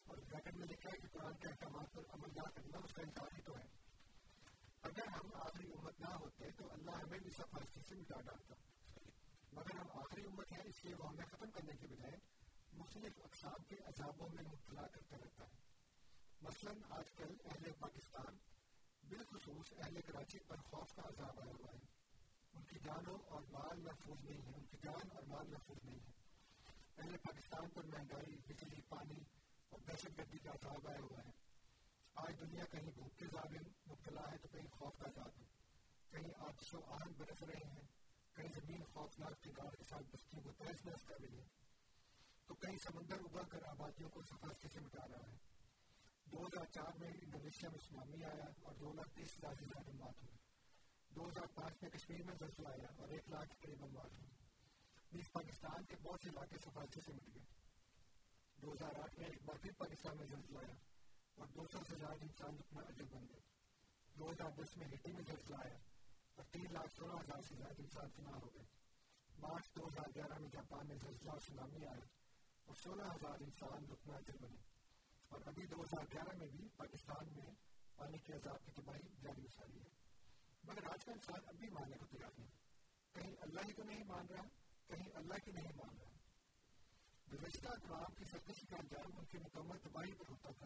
اور 0.07 0.17
بریکٹ 0.17 0.53
میں 0.53 0.67
لکھا 0.67 0.89
ہے 0.89 0.97
کہ 0.97 1.07
قرآن 1.07 1.33
کے 1.33 1.47
احکامات 1.47 1.93
پر 1.93 2.01
عمل 2.09 2.29
نہ 2.35 2.49
کرنا، 2.49 2.77
اس 2.77 2.93
کا 2.93 3.01
انکار 3.01 3.35
ہی 3.37 3.41
تو 3.41 3.57
ہے۔ 3.57 3.65
اگر 4.81 5.07
ہم 5.07 5.29
آخری 5.33 5.71
امت 5.71 5.99
نہ 5.99 6.09
ہوتے 6.09 6.51
تو 6.51 6.71
اللہ 6.71 6.91
ہمیں 6.91 7.19
بھی 7.19 7.29
سب 7.29 7.43
سفارشی 7.43 7.79
سے 7.89 7.95
مٹا 7.95 8.21
ڈالتا۔ 8.21 8.55
مگر 9.53 9.75
ہم 9.75 9.87
آخری 9.91 10.25
امت 10.25 10.51
ہیں، 10.51 10.63
اس 10.63 10.85
لیے 10.85 10.95
وہ 10.95 11.09
ہمیں 11.09 11.25
ختم 11.25 11.51
کرنے 11.51 11.75
کے 11.75 11.87
بجائے 11.87 12.17
مختلف 12.73 13.11
اقسام 13.23 13.63
کے 13.63 13.75
عذابوں 13.75 14.29
میں 14.33 14.43
مبتلا 14.43 14.87
کرتا 14.87 15.17
رہتا 15.17 15.45
ہے۔ 15.45 15.57
مثلاً 16.41 16.75
آج 16.89 17.11
کل 17.11 17.35
اہل 17.45 17.71
پاکستان 17.79 18.37
بالخصوص 19.09 19.73
اہل 19.77 20.01
کراچی 20.01 20.39
پر 20.39 20.55
خوف 20.55 20.95
کا 20.95 21.01
عذاب 21.01 21.39
آیا 21.41 21.51
ہوا 21.51 21.73
ہے۔ 21.73 21.85
ان 22.53 22.63
کی 22.63 22.79
جانوں 22.79 23.19
اور 23.27 23.41
مال 23.41 23.79
محفوظ 23.81 24.25
نہیں 24.25 24.41
ہے، 24.41 24.53
ان 24.55 24.65
کی 24.65 24.77
جان 24.83 25.11
اور 25.13 25.23
مال 25.23 25.47
محفوظ 25.47 25.77
نہیں 25.83 25.99
ہے۔ 25.99 26.11
اہل 26.97 27.17
پاکستان 27.17 27.69
پر 27.69 27.83
مہنگائی، 27.83 28.35
بجلی، 28.47 28.81
پانی 28.89 29.44
اور 29.69 29.79
دہشت 29.79 30.17
گردی 30.17 30.37
کا 30.37 30.51
عذاب 30.51 30.87
آیا 30.87 30.99
ہوا 30.99 31.19
ہے 31.25 31.31
آج 32.15 32.39
دنیا 32.39 32.65
کہیں 32.65 32.91
بھوک 32.91 33.19
کے 33.19 33.25
ظالم، 33.25 33.91
مبتلا 33.91 34.21
ہے 34.31 34.37
تو 34.37 34.47
کہیں 34.47 34.67
خوف 34.67 34.97
کا 34.97 35.09
ظالم۔ 35.15 35.43
کہیں 36.11 36.31
آتش 36.37 36.73
و 36.73 36.85
آہن 36.85 37.13
برس 37.17 37.43
رہے 37.43 37.69
ہیں، 37.69 37.81
کہیں 38.33 38.47
زمین 38.47 38.83
خوفناک 38.83 39.43
ٹکاڑ 39.43 39.69
کے 39.75 39.83
ساتھ 39.89 40.03
بستیوں 40.03 40.43
کو 40.43 40.51
تہس 40.51 40.85
نہس 40.85 41.03
کر 41.05 41.15
رہی 41.21 41.39
ہے۔ 41.39 41.47
تو 42.45 42.55
کہیں 42.55 42.77
سمندر 42.77 43.15
ابھر 43.15 43.43
کر 43.49 43.63
آبادیوں 43.67 44.09
کو 44.09 44.21
سفارشی 44.21 44.67
سے 44.73 44.79
مٹا 44.79 45.07
رہا 45.07 45.31
ہے؟ 45.31 45.37
دو 46.25 46.45
ہزار 46.45 46.65
چار 46.65 46.99
میں 46.99 47.09
انڈونیشیا 47.09 47.69
میں 47.69 47.79
سنامی 47.79 48.23
آیا 48.23 48.43
اور 48.63 48.75
دو 48.75 48.93
لاکھ 48.93 49.09
تیس 49.09 49.37
ہزار 49.37 49.53
سے 49.53 49.65
زیادہ 49.65 49.91
موت 49.91 50.23
ہوئی۔ 50.23 50.35
دو 51.15 51.27
ہزار 51.27 51.47
پانچ 51.55 51.73
میں 51.81 51.89
کشمیر 51.89 52.23
میں 52.23 52.35
زلزلہ 52.39 52.67
آیا 52.67 52.87
اور 52.97 53.07
ایک 53.07 53.29
لاکھ 53.29 53.49
کے 53.49 53.67
قریب 53.67 53.81
موت 53.81 54.13
ہوئی۔ 54.13 54.29
بیس 55.11 55.31
پاکستان 55.31 55.85
کے 55.85 55.95
بہت 56.03 56.19
سے 56.23 56.29
علاقے 56.29 56.57
سفارشی 56.57 57.01
سے 57.01 57.13
مٹ 57.13 57.35
گئے۔ 57.35 57.64
دو 58.61 58.73
ہزار 58.73 58.99
آٹھ 58.99 59.19
میں 59.19 59.27
ایک 59.27 59.43
بار 59.45 59.57
پھر 59.61 59.71
پاکستان 59.77 60.17
میں 60.17 60.27
زلزلہ 60.27 60.59
آیا 60.59 60.73
اور 61.35 61.47
دو 61.47 61.67
سو 61.71 61.79
سے 61.89 61.95
زیادہ 61.97 62.21
انسان 62.21 62.49
اپنا 62.49 62.81
اجل 62.81 63.05
بن 63.05 63.25
گئے۔ 63.29 63.39
دو 64.19 64.31
ہزار 64.31 64.51
دس 64.51 64.77
میں 64.77 64.87
ہیٹی 64.87 65.11
میں 65.11 65.21
زلزلہ 65.27 65.55
آیا 65.65 65.77
اور 66.35 66.45
تین 66.51 66.73
لاکھ 66.73 66.95
سولہ 66.95 67.13
ہزار 67.13 67.41
سے 67.41 67.55
زیادہ 67.55 67.81
انسان 67.81 68.09
تباہ 68.09 68.39
ہو 68.39 68.53
گئے۔ 68.55 68.63
مارچ 69.39 69.75
دو 69.75 69.87
ہزار 69.87 70.09
گیارہ 70.15 70.39
میں 70.39 70.49
جاپان 70.49 70.87
میں 70.87 70.95
زلزلہ 70.95 71.31
اور 71.31 71.39
سنامی 71.39 71.85
آیا 71.85 72.05
اور 72.65 72.75
سولہ 72.83 73.03
ہزار 73.03 73.39
انسان 73.39 73.91
رکنا 73.91 74.17
اجل 74.17 74.37
بنے۔ 74.41 74.57
اور 75.29 75.41
ابھی 75.45 75.65
دو 75.65 75.81
ہزار 75.81 76.05
گیارہ 76.13 76.37
میں 76.37 76.47
بھی 76.47 76.67
پاکستان 76.75 77.27
میں 77.35 77.51
پانی 77.95 78.17
کے 78.17 78.33
عذاب 78.33 78.65
کی 78.65 78.71
تباہی 78.71 79.15
جاری 79.21 79.41
ہو 79.41 79.79
ہے۔ 79.79 79.89
مگر 80.63 80.91
آج 80.91 81.05
کا 81.05 81.11
انسان 81.11 81.41
اب 81.47 81.55
بھی 81.55 81.69
ماننے 81.69 81.97
کو 81.97 82.05
تیار 82.05 82.31
نہیں۔ 82.37 82.51
کہیں 83.13 83.35
اللہ 83.41 83.59
ہی 83.67 83.73
کو 83.73 83.83
نہیں 83.83 84.03
مان 84.03 84.25
رہا، 84.27 84.41
کہیں 84.87 85.09
اللہ 85.13 85.33
کی 85.45 85.51
نہیں 85.51 85.71
مان 85.75 85.97
رہا۔ 85.97 86.14
گزشتہ 87.41 87.67
اقوام 87.67 88.13
کی 88.15 88.25
سرکشی 88.25 88.67
کا 88.67 88.75
انجام 88.75 89.17
ان 89.17 89.25
کی 89.25 89.37
مکمل 89.37 89.77
تباہی 89.77 90.13
پر 90.13 90.29
ہوتا 90.29 90.49
تھا۔ 90.51 90.65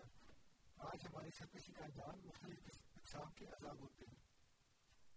آج 0.77 1.05
ہماری 1.05 1.29
سرکشی 1.37 1.73
کا 1.73 1.85
انجام 1.85 2.27
مختلف 2.27 2.59
اقسام 2.95 3.31
کے 3.31 3.45
عذاب 3.45 3.79
ہوتے 3.79 4.05
ہیں۔ 4.05 4.15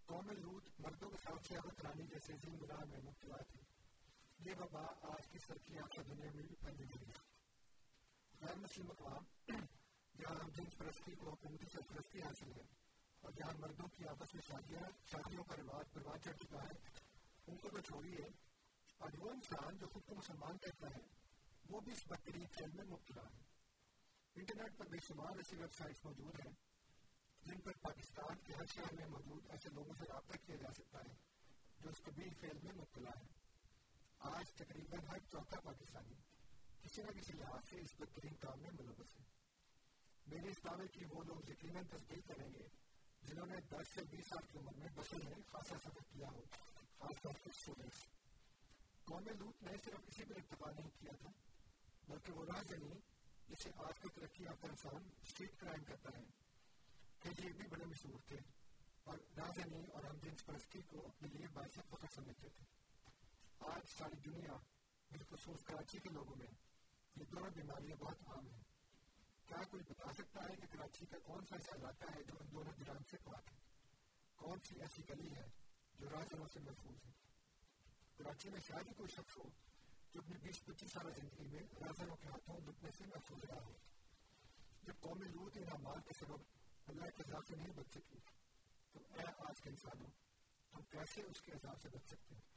قوم 0.07 0.31
لوت 0.31 0.63
مردوں 0.79 1.11
کے 1.11 1.17
ساتھ 1.17 1.47
سیاحت 1.47 1.87
رانی 1.87 2.07
جیسے 2.07 2.33
ذمہ 2.45 2.85
میں 2.85 2.99
مبتلا 2.99 3.37
تھی 3.37 3.61
یہ 4.39 4.55
وبا 4.61 4.83
آج 5.03 5.27
کی 5.29 5.39
سرکی 5.39 5.79
آفہ 5.79 6.01
دنیا 6.01 6.31
میں 6.35 6.43
بھی 6.43 6.55
پھیلی 6.55 6.85
ہوئی 6.85 7.09
ہے۔ 7.09 7.13
غیر 8.41 8.57
مسلم 8.57 8.91
اقوام، 8.91 9.25
جہاں 10.19 10.37
ہم 10.45 10.49
جنس 10.49 10.79
پرستی 10.79 11.15
کو 11.15 11.31
حکومتی 11.31 11.67
سرپرستی 11.73 12.23
حاصل 12.23 12.53
ہے 12.53 12.65
اور 13.21 13.33
جہاں 13.33 13.53
مردوں 13.59 13.89
کی 13.89 14.09
آپس 14.09 14.35
میں 14.35 14.43
شادیاں، 14.47 15.09
شادیوں 15.11 15.45
کا 15.45 15.57
رواج 15.57 15.87
برباد 15.95 16.25
چڑھ 16.25 16.37
چکا 16.37 16.63
ہے، 16.63 16.91
ان 17.47 17.57
کو 17.57 17.69
تو 17.69 17.81
چھوڑیے 17.81 18.25
اور 18.99 19.11
وہ 19.19 19.31
انسان 19.31 19.77
جو 19.77 19.87
خود 19.89 20.03
کو 20.07 20.15
مسلمان 20.15 20.59
کہتا 20.59 20.87
ہے 20.87 21.22
وہ 21.73 21.81
بھی 21.81 21.93
اس 21.93 22.07
بدترین 22.07 22.47
کھیل 22.47 22.71
میں 22.75 22.85
مبتلا 22.85 23.23
ہے۔ 23.23 23.41
انٹرنیٹ 24.35 24.79
پر 24.79 24.87
بے 24.87 24.97
شمار 25.07 25.37
ایسی 25.37 25.57
ویب 25.57 25.75
سائٹس 25.75 26.05
موجود 26.05 26.47
ہیں 26.47 26.53
جن 27.43 27.61
پر 27.61 27.73
پاکستان 27.83 28.39
کے 28.39 28.55
ہر 28.55 28.67
شہر 28.75 28.95
میں 28.95 29.07
موجود 29.07 29.51
ایسے 29.51 29.69
لوگوں 29.73 29.95
سے 29.99 30.05
رابطہ 30.05 30.37
کیا 30.47 30.57
جا 30.57 30.73
سکتا 30.73 30.99
ہے 30.99 31.15
جو 31.81 31.89
اس 31.89 32.01
کبیر 32.05 32.29
فیل 32.41 32.59
میں 32.63 32.73
مبتلا 32.75 33.11
ہے 33.11 33.25
آج 34.19 34.53
تقریباً 34.53 35.07
ہر 35.07 35.19
چوتھا 35.19 35.61
پاکستانی 35.61 36.15
کسی 36.83 37.03
نہ 37.03 37.11
کسی 37.11 37.33
لحاظ 37.33 37.69
سے 37.71 37.77
اس 37.81 38.01
بدترین 38.01 38.35
کام 38.35 38.61
میں 38.61 38.71
ملوث 38.71 39.21
ہے۔ 39.21 39.25
میرے 40.27 40.49
اس 40.49 40.65
دعوے 40.65 40.89
کی 40.89 41.05
وہ 41.05 41.25
لوگ 41.25 41.51
یقیناً 41.51 41.85
تصدیق 41.85 42.29
کریں 42.29 42.49
گے 42.55 42.69
جنہوں 43.23 43.47
نے 43.47 43.57
دس 43.57 43.95
سے 43.95 44.01
بیس 44.11 44.27
سال 44.29 44.47
کی 44.53 44.59
عمر 44.59 44.73
میں 44.77 44.89
بسوں 44.95 45.19
میں 45.25 45.35
خاصا 45.53 45.79
سفر 45.79 46.05
کیا 46.13 46.29
ہو، 46.29 46.41
خاص 46.99 47.23
طور 47.23 47.33
پر 47.33 47.51
اسٹوڈینٹس 47.55 47.99
قوم 49.05 49.29
لوٹ 49.39 49.63
نے 49.63 49.73
صرف 49.85 50.01
اسی 50.07 50.25
پر 50.25 50.37
اتفاق 50.37 50.81
نہیں 50.81 50.91
کیا 51.01 51.13
تھا 51.21 51.52
بلکہ 52.09 52.33
وہ 52.33 52.45
راہ 52.45 52.63
زنی 52.69 53.01
جسے 53.49 53.71
آج 53.77 53.99
کا 53.99 54.09
ترقی 54.15 54.45
یافتہ 54.45 54.67
انسان 54.67 55.09
اسٹریٹ 55.23 55.61
کرائم 55.61 55.85
کرتا 55.85 56.19
ہے، 56.19 56.25
کہ 57.21 57.29
یہ 57.39 57.49
بھی 57.49 57.69
بڑے 57.69 57.85
مشہور 57.85 58.21
تھے 58.27 58.37
اور 59.05 59.19
راہ 59.37 59.51
زنی 59.57 59.87
اور 59.87 60.05
ہم 60.05 60.17
جنس 60.23 60.47
پرستی 60.47 60.83
کو 60.87 61.07
اپنے 61.07 61.29
لیے 61.29 61.47
باعث 61.53 61.79
فخر 61.91 62.07
سمجھتے 62.15 62.49
تھے۔ 62.49 62.65
آج 63.59 63.81
ساری 63.99 64.31
دنیا 64.31 64.53
بالخصوص 65.11 65.65
کراچی 65.65 65.99
کے 65.99 66.09
لوگوں 66.09 66.37
میں، 66.37 66.47
یہ 67.17 67.25
دونوں 67.25 67.51
بیماریاں 67.51 67.97
بہت 67.97 68.17
عام 68.27 68.47
ہیں۔ 68.47 68.63
کیا 69.47 69.63
کوئی 69.71 69.83
بتا 69.83 70.13
سکتا 70.13 70.45
ہے 70.45 70.57
کہ 70.57 70.67
کراچی 70.73 71.07
کا 71.07 71.19
کون 71.19 71.45
سا 71.49 71.57
ایسا 71.57 71.77
علاقہ 71.77 72.05
ہے 72.17 72.23
جو 72.23 72.35
ان 72.41 72.47
دونوں 72.53 72.73
جرائم 72.79 73.03
سے 73.11 73.17
پاک 73.25 73.53
ہے؟ 73.53 73.59
کون 74.37 74.59
سی 74.69 74.81
ایسی 74.81 75.03
گلی 75.09 75.35
ہے 75.35 75.49
جو 75.99 76.11
راہزنوں 76.11 76.47
سے 76.53 76.61
محفوظ 76.61 77.07
ہے؟ 77.07 77.11
کراچی 78.17 78.51
میں 78.51 78.61
شاید 78.61 78.89
ہی 78.89 78.93
کوئی 78.97 79.09
شخص 79.09 79.37
ہو 79.37 79.43
جو 80.15 80.21
اپنی 80.21 80.39
بیس 80.39 80.65
پچیس 80.65 80.93
سالہ 80.93 81.11
زندگی 81.11 81.45
میں 81.47 81.63
راہزنوں 81.81 82.17
کے 82.17 82.29
ہاتھوں 82.29 82.57
لٹنے 82.67 82.91
سے 82.99 83.05
محفوظ 83.07 83.45
رہا 83.45 83.63
ہو 83.65 83.73
جب 84.83 85.01
قوم 85.01 85.23
لوت 85.29 85.57
ان 85.57 85.71
اعمال 85.73 86.01
کے 86.01 86.15
سبب 86.19 86.43
اللہ 86.87 87.15
کے 87.17 87.23
عذاب 87.23 87.47
سے 87.47 87.57
نہیں 87.57 87.73
بچ 87.77 87.95
سکی 87.95 88.19
تو 88.95 89.01
اے 89.11 89.27
آج 89.39 89.61
کے 89.61 89.71
انسانوں 89.71 90.11
تم 90.73 90.83
کیسے 90.91 91.23
اس 91.23 91.41
کے 91.41 91.53
عذاب 91.53 91.81
سے 91.83 91.89
بچ 91.89 92.07
سکتے 92.07 92.35
ہیں 92.35 92.51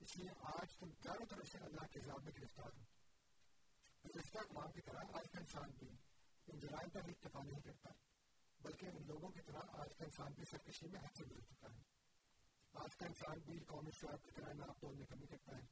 اس 0.00 0.16
لیے 0.16 0.34
آج 0.50 0.76
تم 0.76 0.90
چاروں 1.02 1.26
طرف 1.26 1.52
سے 1.52 1.58
اللہ 1.62 1.86
کے 1.92 2.00
عذاب 2.00 2.24
میں 2.24 2.32
گرفتار 2.38 2.76
ہو 2.76 2.84
گزشتہ 4.04 4.38
اقوام 4.38 4.70
کی 4.72 4.80
طرح 4.80 5.16
آج 5.18 5.30
کا 5.30 5.38
انسان 5.38 5.70
بھی 5.78 5.88
ان 6.48 6.58
جرائم 6.58 6.90
پر 6.90 7.08
اتفاق 7.08 7.44
نہیں 7.44 7.60
کرتا 7.60 7.90
بلکہ 8.60 8.86
ان 8.86 9.06
لوگوں 9.06 9.30
کی 9.30 9.40
طرح 9.46 9.80
آج 9.80 9.96
کا 9.98 10.04
انسان 10.04 10.32
بھی 10.32 10.44
سرکشی 10.50 10.88
میں 10.88 11.00
حد 11.00 11.16
سے 11.16 11.24
گزر 11.24 11.46
چکا 11.50 11.74
ہے 11.74 11.82
آج 12.74 12.96
کا 12.96 13.06
انسان 13.06 13.38
بھی 13.46 13.58
قومی 13.66 13.90
شعب 14.00 14.24
کی 14.24 14.30
طرح 14.30 14.52
ناپ 14.54 14.80
توڑنے 14.80 15.04
کمی 15.04 15.26
کرتا 15.26 15.56
ہے 15.56 15.66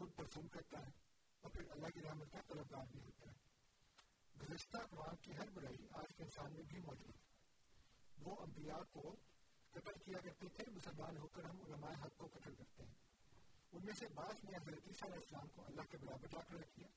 خود 0.00 0.14
پرسوم 0.16 0.46
کرتا 0.48 0.78
ہے 0.78 0.90
اور 1.44 1.50
پھر 1.50 1.70
اللہ 1.70 1.90
کی 1.94 2.02
رحمت 2.02 2.30
کا 2.32 2.40
طلبگار 2.48 2.84
بھی 2.90 3.00
ہوتا 3.00 3.30
ہے 3.30 4.38
گزشتہ 4.42 4.76
اقوام 4.78 5.16
کی 5.22 5.36
ہر 5.36 5.50
برائی 5.54 5.88
آج 5.94 6.14
کے 6.14 6.22
انسان 6.22 6.52
میں 6.52 6.62
بھی 6.68 6.78
موجود 6.82 8.22
وہ 8.22 8.36
انبیاء 8.40 8.78
کو 8.92 9.02
قتل 9.74 9.98
کیا 10.04 10.20
کرتے 10.20 10.48
تھے 10.54 10.64
مسلمان 10.70 11.16
ہو 11.16 11.26
کر 11.32 11.44
ہم 11.44 11.58
علماء 11.62 11.90
حق 11.98 12.16
کو 12.18 12.28
قتل 12.28 12.54
کرتے 12.54 12.82
ہیں 12.82 12.94
ان 13.72 13.84
میں 13.84 13.94
سے 13.94 14.08
بعض 14.14 14.42
نے 14.44 14.56
حضرت 14.56 14.86
عیسیٰ 14.86 15.08
علیہ 15.08 15.20
السلام 15.20 15.48
کو 15.48 15.64
اللہ 15.64 15.90
کے 15.90 15.98
برابر 15.98 16.34
لا 16.34 16.42
کر 16.42 16.60
رکھیا 16.60 16.88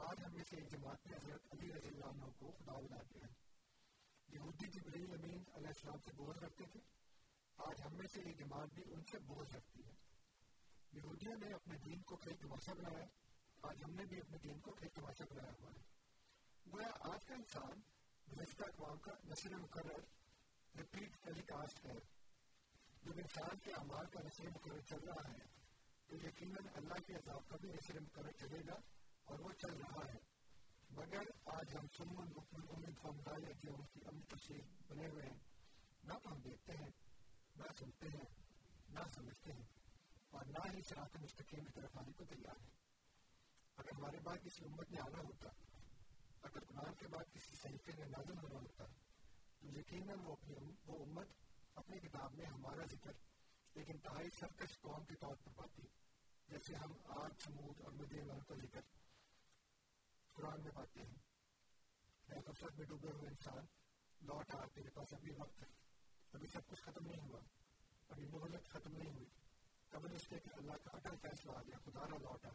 آج 0.00 0.22
ہم 0.24 0.34
میں 0.34 0.44
سے 0.50 0.56
ایک 0.56 0.70
جماعت 0.70 1.06
نے 1.06 1.16
حضرت 1.16 1.52
علی 1.52 1.72
رضی 1.72 1.88
اللہ 1.88 2.12
عنہ 2.12 2.30
کو 2.38 2.52
خدا 2.58 2.78
بنا 2.78 3.02
دیا 3.08 3.26
ہے 3.26 3.32
یہودی 4.28 4.70
جبریل 4.70 5.12
امین 5.14 5.42
علیہ 5.52 5.68
السلام 5.68 5.98
سے 6.04 6.16
بہت 6.16 6.44
رکھتے 6.44 6.70
تھے 6.72 6.80
آج 7.58 7.82
ہم 7.82 7.94
میں 7.94 8.12
سے 8.12 8.22
ایک 8.22 8.38
جماعت 8.38 8.74
بھی 8.74 8.84
ان 8.88 9.04
سے 9.10 9.18
بہت 9.26 9.54
رکھتی 9.54 9.84
ہے 9.84 9.98
یہودیوں 10.92 11.34
نے 11.38 11.52
اپنے 11.54 11.76
دین 11.84 12.02
کو 12.02 12.16
کئی 12.16 12.34
تماشا 12.34 12.72
بنایا 12.72 13.04
آج 13.62 13.82
ہم 13.84 13.94
نے 13.94 14.04
بھی 14.04 14.20
اپنے 14.20 14.38
دین 14.38 14.60
کو 14.60 14.70
کئی 14.70 14.88
تماشا 14.88 15.24
بنایا 15.30 15.52
ہوا 15.60 15.70
ہے 15.70 15.88
گویا 16.66 16.88
آج 17.12 17.24
کا 17.24 17.34
انسان 17.34 17.80
گزشتہ 18.28 18.64
اقوام 18.64 18.98
کا 18.98 19.12
نسل 19.24 19.54
مقرر 19.54 20.00
رپیٹ 20.74 21.22
ٹیلی 21.24 21.42
کاسٹ 21.42 21.84
ہے 21.86 21.98
جب 23.02 23.18
انسان 23.18 23.58
کے 23.58 23.72
اعمال 23.72 24.06
کا 24.06 24.20
نسل 24.22 24.48
مقرر 24.48 24.80
چل 24.88 25.08
رہا 25.08 25.28
ہے 25.28 25.46
تو 26.08 26.16
یقیناً 26.16 26.68
اللہ 26.74 27.02
کے 27.06 27.14
عذاب 27.14 27.48
کا 27.48 27.56
بھی 27.56 27.68
نسل 27.68 27.98
مقرر 27.98 28.38
چلے 28.40 28.60
گا 28.68 28.78
اور 29.24 29.40
وہ 29.40 29.52
چل 29.58 29.76
رہا 29.76 30.04
ہے 30.04 30.18
مگر 30.90 31.30
آج 31.44 31.76
ہم 31.76 31.86
سمن 31.96 32.32
رکن 32.36 32.66
امید 32.76 32.96
فمدائی 33.02 33.52
کے 33.60 33.68
ان 33.68 33.84
کی 33.92 34.00
امن 34.06 34.22
تشریح 34.28 34.62
بنے 34.88 35.08
ہوئے 35.08 35.26
ہیں 35.26 35.38
نہ 36.04 36.18
تو 36.22 36.32
ہم 36.32 36.40
دیکھتے 36.40 36.76
ہیں 36.76 36.90
نہ 37.56 37.72
سنتے 37.78 38.08
ہیں 38.08 38.24
نہ 38.88 39.00
سمجھتے 39.14 39.52
ہیں 39.52 39.79
اور 40.30 40.44
نہ 40.44 40.76
ہی 40.76 40.82
سراط 40.82 41.16
مستقیم 41.16 41.64
کی 41.64 41.72
طرف 41.74 41.98
آنے 41.98 42.12
کو 42.12 42.24
تیار 42.24 42.60
ہے۔ 42.60 42.68
اگر 43.76 43.92
ہمارے 43.96 44.20
بعد 44.20 44.36
کسی 44.44 44.64
امت 44.64 44.90
میں 44.90 45.00
آنا 45.00 45.22
ہوتا، 45.22 45.48
اگر 46.42 46.60
قرآن 46.60 46.94
کے 46.94 47.08
بعد 47.08 47.34
کسی 47.34 47.56
صحیفے 47.62 47.92
میں 47.98 48.06
نازل 48.06 48.38
ہونا 48.38 48.58
ہوتا، 48.58 48.84
تو 49.60 49.66
یقیناً 49.78 50.18
وہ 50.18 50.32
اپنی 50.32 50.54
وہ 50.86 51.04
امت 51.04 51.28
اپنی 51.74 51.98
کتاب 51.98 52.34
میں 52.34 52.46
ہمارا 52.46 52.84
ذکر 52.84 53.12
ایک 53.74 53.90
انتہائی 53.90 54.30
سرکش 54.30 54.80
قوم 54.80 55.04
کے 55.04 55.14
طور 55.14 55.34
پر 55.44 55.52
پاتی 55.56 55.82
جیسے 56.48 56.74
ہم 56.74 56.92
آج 57.04 57.30
سمود 57.44 57.80
اور 57.80 57.92
مدین 57.92 58.28
کا 58.48 58.54
ذکر 58.54 58.80
قرآن 60.32 60.62
میں 60.62 60.70
پاتے 60.70 61.00
ہیں۔ 61.00 61.14
غفلت 62.46 62.78
میں 62.78 62.86
ڈوبے 62.86 63.08
ہوئے 63.08 63.28
انسان، 63.28 63.64
لوٹ 64.20 64.54
آ، 64.54 64.64
تیرے 64.74 64.90
پاس 64.90 65.12
ابھی 65.12 65.32
وقت 65.38 65.62
ہے۔ 65.62 65.68
ابھی 66.32 66.48
سب 66.48 66.60
کچھ 66.66 66.82
ختم 66.82 67.06
نہیں 67.06 67.20
ہوا۔ 67.20 67.40
ابھی 68.08 68.26
مہلت 68.26 68.68
ختم 68.68 68.96
نہیں 68.96 69.14
ہوئی۔ 69.14 69.26
قبل 69.90 70.14
اس 70.14 70.26
کے 70.28 70.38
کہ 70.38 70.50
اللہ 70.54 70.72
کا 70.72 70.90
اٹل 70.92 71.16
فیصلہ 71.22 71.52
آ 71.52 71.62
گیا 71.62 71.78
خدا 71.84 72.06
نہ 72.06 72.14
لوٹا۔ 72.14 72.48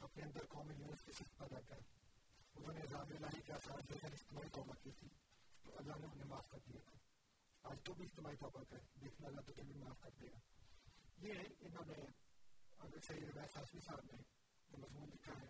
اپنے 0.00 0.24
اندر 0.24 0.46
قومی 0.48 0.74
یونس 0.74 1.02
کی 1.02 1.12
صرف 1.12 1.38
پیدا 1.38 1.60
کر 1.60 1.78
انہوں 2.54 2.72
نے 2.72 2.80
عذاب 2.80 3.10
الہی 3.10 3.40
کا 3.40 3.58
ساتھ 3.64 3.92
دے 3.92 3.98
کر 4.02 4.08
اجتماعی 4.12 4.48
توبہ 4.52 4.74
کی 4.82 4.90
تھی۔ 4.90 5.08
تو 5.62 5.78
اللہ 5.78 5.92
نے 6.00 6.06
انہیں 6.06 6.24
معاف 6.24 6.48
کر 6.50 6.58
دیا۔ 6.66 6.80
تھا 6.90 6.98
آج 7.62 7.76
تو 7.84 7.94
بھی 7.94 8.04
اجتماعی 8.04 8.36
توبہ 8.36 8.62
کر 8.68 8.78
دیکھنا 9.00 9.26
اللہ 9.28 9.40
تو 9.40 9.52
بھی 9.52 9.74
معاف 9.74 10.00
کر 10.00 10.10
دے 10.20 10.26
گا۔ 10.26 10.38
یہ 11.18 11.32
انہوں 11.60 11.84
نے 11.86 12.04
اگر 12.78 12.98
صحیح 13.06 13.20
روایت 13.20 13.56
حاصل 13.56 13.78
صاحب 13.80 14.00
نے 14.12 14.22
جو 14.70 14.76
مضمون 14.78 15.08
لکھا 15.08 15.32
ہے، 15.40 15.46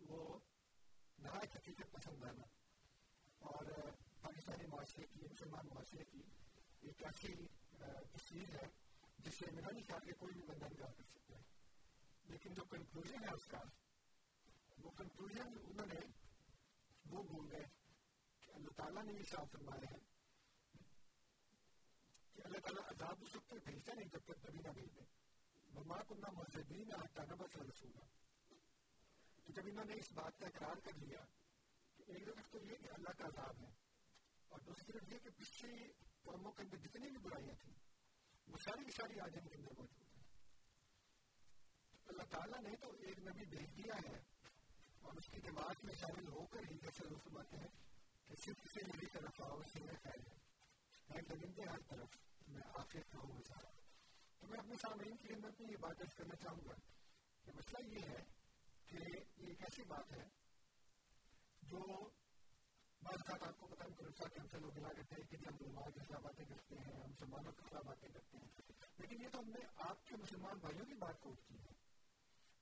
وہ 0.00 0.38
نہایت 1.18 1.56
حقیقت 1.56 1.92
پسند 1.92 2.24
آنا 2.24 2.44
اور 3.38 3.64
پاکستانی 4.20 4.66
معاشرے 4.66 5.06
کی، 5.12 5.20
مسلمان 5.30 5.66
معاشرے 5.74 6.04
کی 6.04 6.22
ایک 6.80 7.04
ایسی 7.04 7.34
تصویر 8.12 8.48
ہے 8.48 8.85
جس 9.18 9.34
سے 9.34 9.50
میرا 9.52 9.70
نہیں 9.70 9.84
خیال 9.84 10.04
کہ 10.06 10.12
کوئی 10.18 10.34
بھی 10.34 10.42
بندہ 10.42 10.64
نکال 10.64 10.92
کر 10.92 11.04
سکتا 11.04 11.36
ہے 11.36 11.42
لیکن 12.24 12.54
جو 12.54 12.64
کنکلوژن 12.64 13.24
ہے 13.24 13.34
اس 13.34 13.46
کا 13.46 13.62
وہ 14.78 14.90
کنکلوژن 14.90 15.56
انہوں 15.62 15.86
نے 15.86 16.00
وہ 17.04 17.22
بھول 17.22 17.50
گئے 17.50 17.64
کہ 18.42 18.50
اللہ 18.50 18.76
تعالیٰ 18.76 19.04
نے 19.04 19.12
یہ 19.12 19.30
صاف 19.30 19.50
فرمایا 19.52 19.90
ہے 19.90 19.98
کہ 22.34 22.42
اللہ 22.44 22.58
تعالیٰ 22.58 22.84
عذاب 22.86 23.22
اس 23.22 23.36
وقت 23.36 23.54
بھیجتا 23.64 23.94
نہیں 23.94 24.08
جب 24.08 24.24
تک 24.24 24.44
نبی 24.44 24.62
نہ 24.62 24.72
بھیج 24.74 24.94
دے 24.96 25.04
مما 25.68 26.02
کنہ 26.08 26.30
مذہبین 26.32 26.92
آتا 26.92 27.24
نبس 27.24 27.56
رسولہ 27.62 28.04
تو 29.46 29.52
جب 29.52 29.66
انہوں 29.66 29.84
نے 29.84 29.94
اس 29.94 30.12
بات 30.12 30.38
کا 30.38 30.46
اقرار 30.46 30.80
کر 30.84 30.98
لیا 30.98 31.24
کہ 31.98 32.12
ایک 32.12 32.26
طرف 32.26 32.50
تو 32.50 32.58
یہ 32.58 32.82
کہ 32.82 32.92
اللہ 32.92 33.18
کا 33.18 33.26
عذاب 33.26 33.60
ہے 33.60 33.70
اور 34.50 34.60
دوسری 34.60 34.92
طرف 34.92 35.12
یہ 35.12 35.18
کہ 35.18 35.30
پچھلی 35.36 35.92
قوموں 36.22 36.52
کے 36.52 36.62
اندر 36.62 36.76
جتنی 36.78 37.10
بھی 37.10 37.18
برائیاں 37.18 37.54
تھیں 37.60 37.74
وہ 38.46 38.56
ساری 38.64 38.84
کی 38.84 38.90
ساری 38.90 39.20
آج 39.20 39.38
ان 39.42 39.48
کے 39.48 39.54
اندر 39.54 39.72
موجود 39.78 40.02
ہیں۔ 40.02 40.24
اللہ 42.06 42.22
تعالیٰ 42.22 42.62
نے 42.62 42.76
تو 42.76 42.90
ایک 42.90 43.18
نبی 43.18 43.44
بھیج 43.44 43.76
دیا 43.76 43.94
ہے 43.94 44.22
اور 45.02 45.14
اس 45.14 45.26
کی 45.26 45.40
جماعت 45.40 45.84
میں 45.84 45.94
شامل 45.94 46.28
ہو 46.28 46.46
کر 46.46 46.60
ہی 46.70 46.78
جیسے 46.78 47.06
وہ 47.10 47.18
فرماتے 47.24 47.56
ہیں 47.56 47.68
کہ 48.26 48.34
صرف 48.44 48.56
کسی 48.64 48.86
میری 48.86 49.06
طرف 49.06 49.40
آؤ، 49.40 49.60
اس 49.60 49.74
میں 49.74 49.94
خیر 50.02 50.28
ہے۔ 50.28 50.36
میں 51.08 51.22
درندے 51.22 51.62
ہر 51.62 51.78
طرف، 51.88 52.08
میں 52.48 52.60
آخر 52.74 53.00
کا 53.12 53.18
ہوں 53.18 53.42
سارا۔ 53.48 53.70
تو 54.38 54.46
میں 54.46 54.58
اپنے 54.58 54.74
سامعین 54.74 55.16
کی 55.16 55.28
خدمت 55.28 55.60
میں 55.60 55.70
یہ 55.70 55.76
بات 55.76 55.98
درج 55.98 56.14
کرنا 56.14 56.36
چاہوں 56.36 56.68
گا 56.68 56.74
کہ 57.44 57.52
مسئلہ 57.52 57.88
یہ 57.88 57.98
ہے 58.08 58.24
کہ 58.86 58.96
یہ 58.96 59.46
ایک 59.46 59.62
ایسی 59.62 59.82
بات 59.82 60.12
ہے 60.12 60.28
جو 61.62 62.08
بعض 63.06 63.14
اوقات 63.14 63.48
آپ 63.48 63.60
کو 63.60 63.66
پتا 63.66 63.84
نہیں 63.84 64.06
کہ 64.34 64.40
ہم 64.40 64.46
سے 64.50 64.58
لوگ 64.58 64.74
ملا 64.74 64.88
کرتے 64.88 65.14
ہیں 65.18 65.28
کہ 65.30 65.36
ہم 65.36 65.54
مسلمان 65.54 65.90
کے 65.92 66.00
خلاف 66.08 66.22
باتیں 66.22 66.44
کرتے 66.44 66.74
ہیں، 66.74 67.00
ہم 67.04 67.10
مسلمانوں 67.10 67.52
کے 67.52 67.62
خلاف 67.70 67.84
باتیں 67.84 68.08
کرتے 68.08 68.38
ہیں؟ 68.38 68.48
لیکن 68.98 69.22
یہ 69.22 69.28
تو 69.32 69.38
ہم 69.38 69.48
نے 69.48 69.66
آپ 69.76 70.06
کے 70.06 70.16
مسلمان 70.16 70.58
بھائیوں 70.58 70.84
کی 70.84 70.94
بات 70.94 71.20
کوٹ 71.20 71.40
کی 71.48 71.58
ہے۔ 71.58 71.72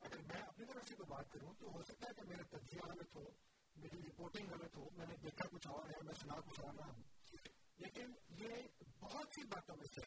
اگر 0.00 0.16
میں 0.18 0.42
اپنی 0.42 0.66
طرف 0.66 0.88
سے 0.88 0.94
کوئی 0.94 1.10
بات 1.10 1.32
کروں 1.32 1.52
تو 1.58 1.72
ہو 1.72 1.82
سکتا 1.82 2.06
ہے 2.08 2.14
کہ 2.14 2.22
میرا 2.28 2.42
تجزیہ 2.50 2.80
غلط 2.86 3.16
ہو، 3.16 3.24
میری 3.76 4.02
رپورٹنگ 4.02 4.48
غلط 4.50 4.76
ہو، 4.76 4.88
میں 4.96 5.06
نے 5.06 5.16
دیکھا 5.16 5.48
کچھ 5.48 5.66
اور 5.66 5.86
ہے، 5.86 6.02
میں 6.02 6.14
سنا 6.14 6.34
کچھ 6.34 6.60
اور 6.60 6.74
رہا 6.74 6.86
ہوں۔ 6.86 7.02
لیکن 7.76 8.12
یہ 8.28 8.48
بہت 9.00 9.26
سی 9.34 9.42
باتوں 9.42 9.76
میں 9.76 9.86
سے 9.94 10.00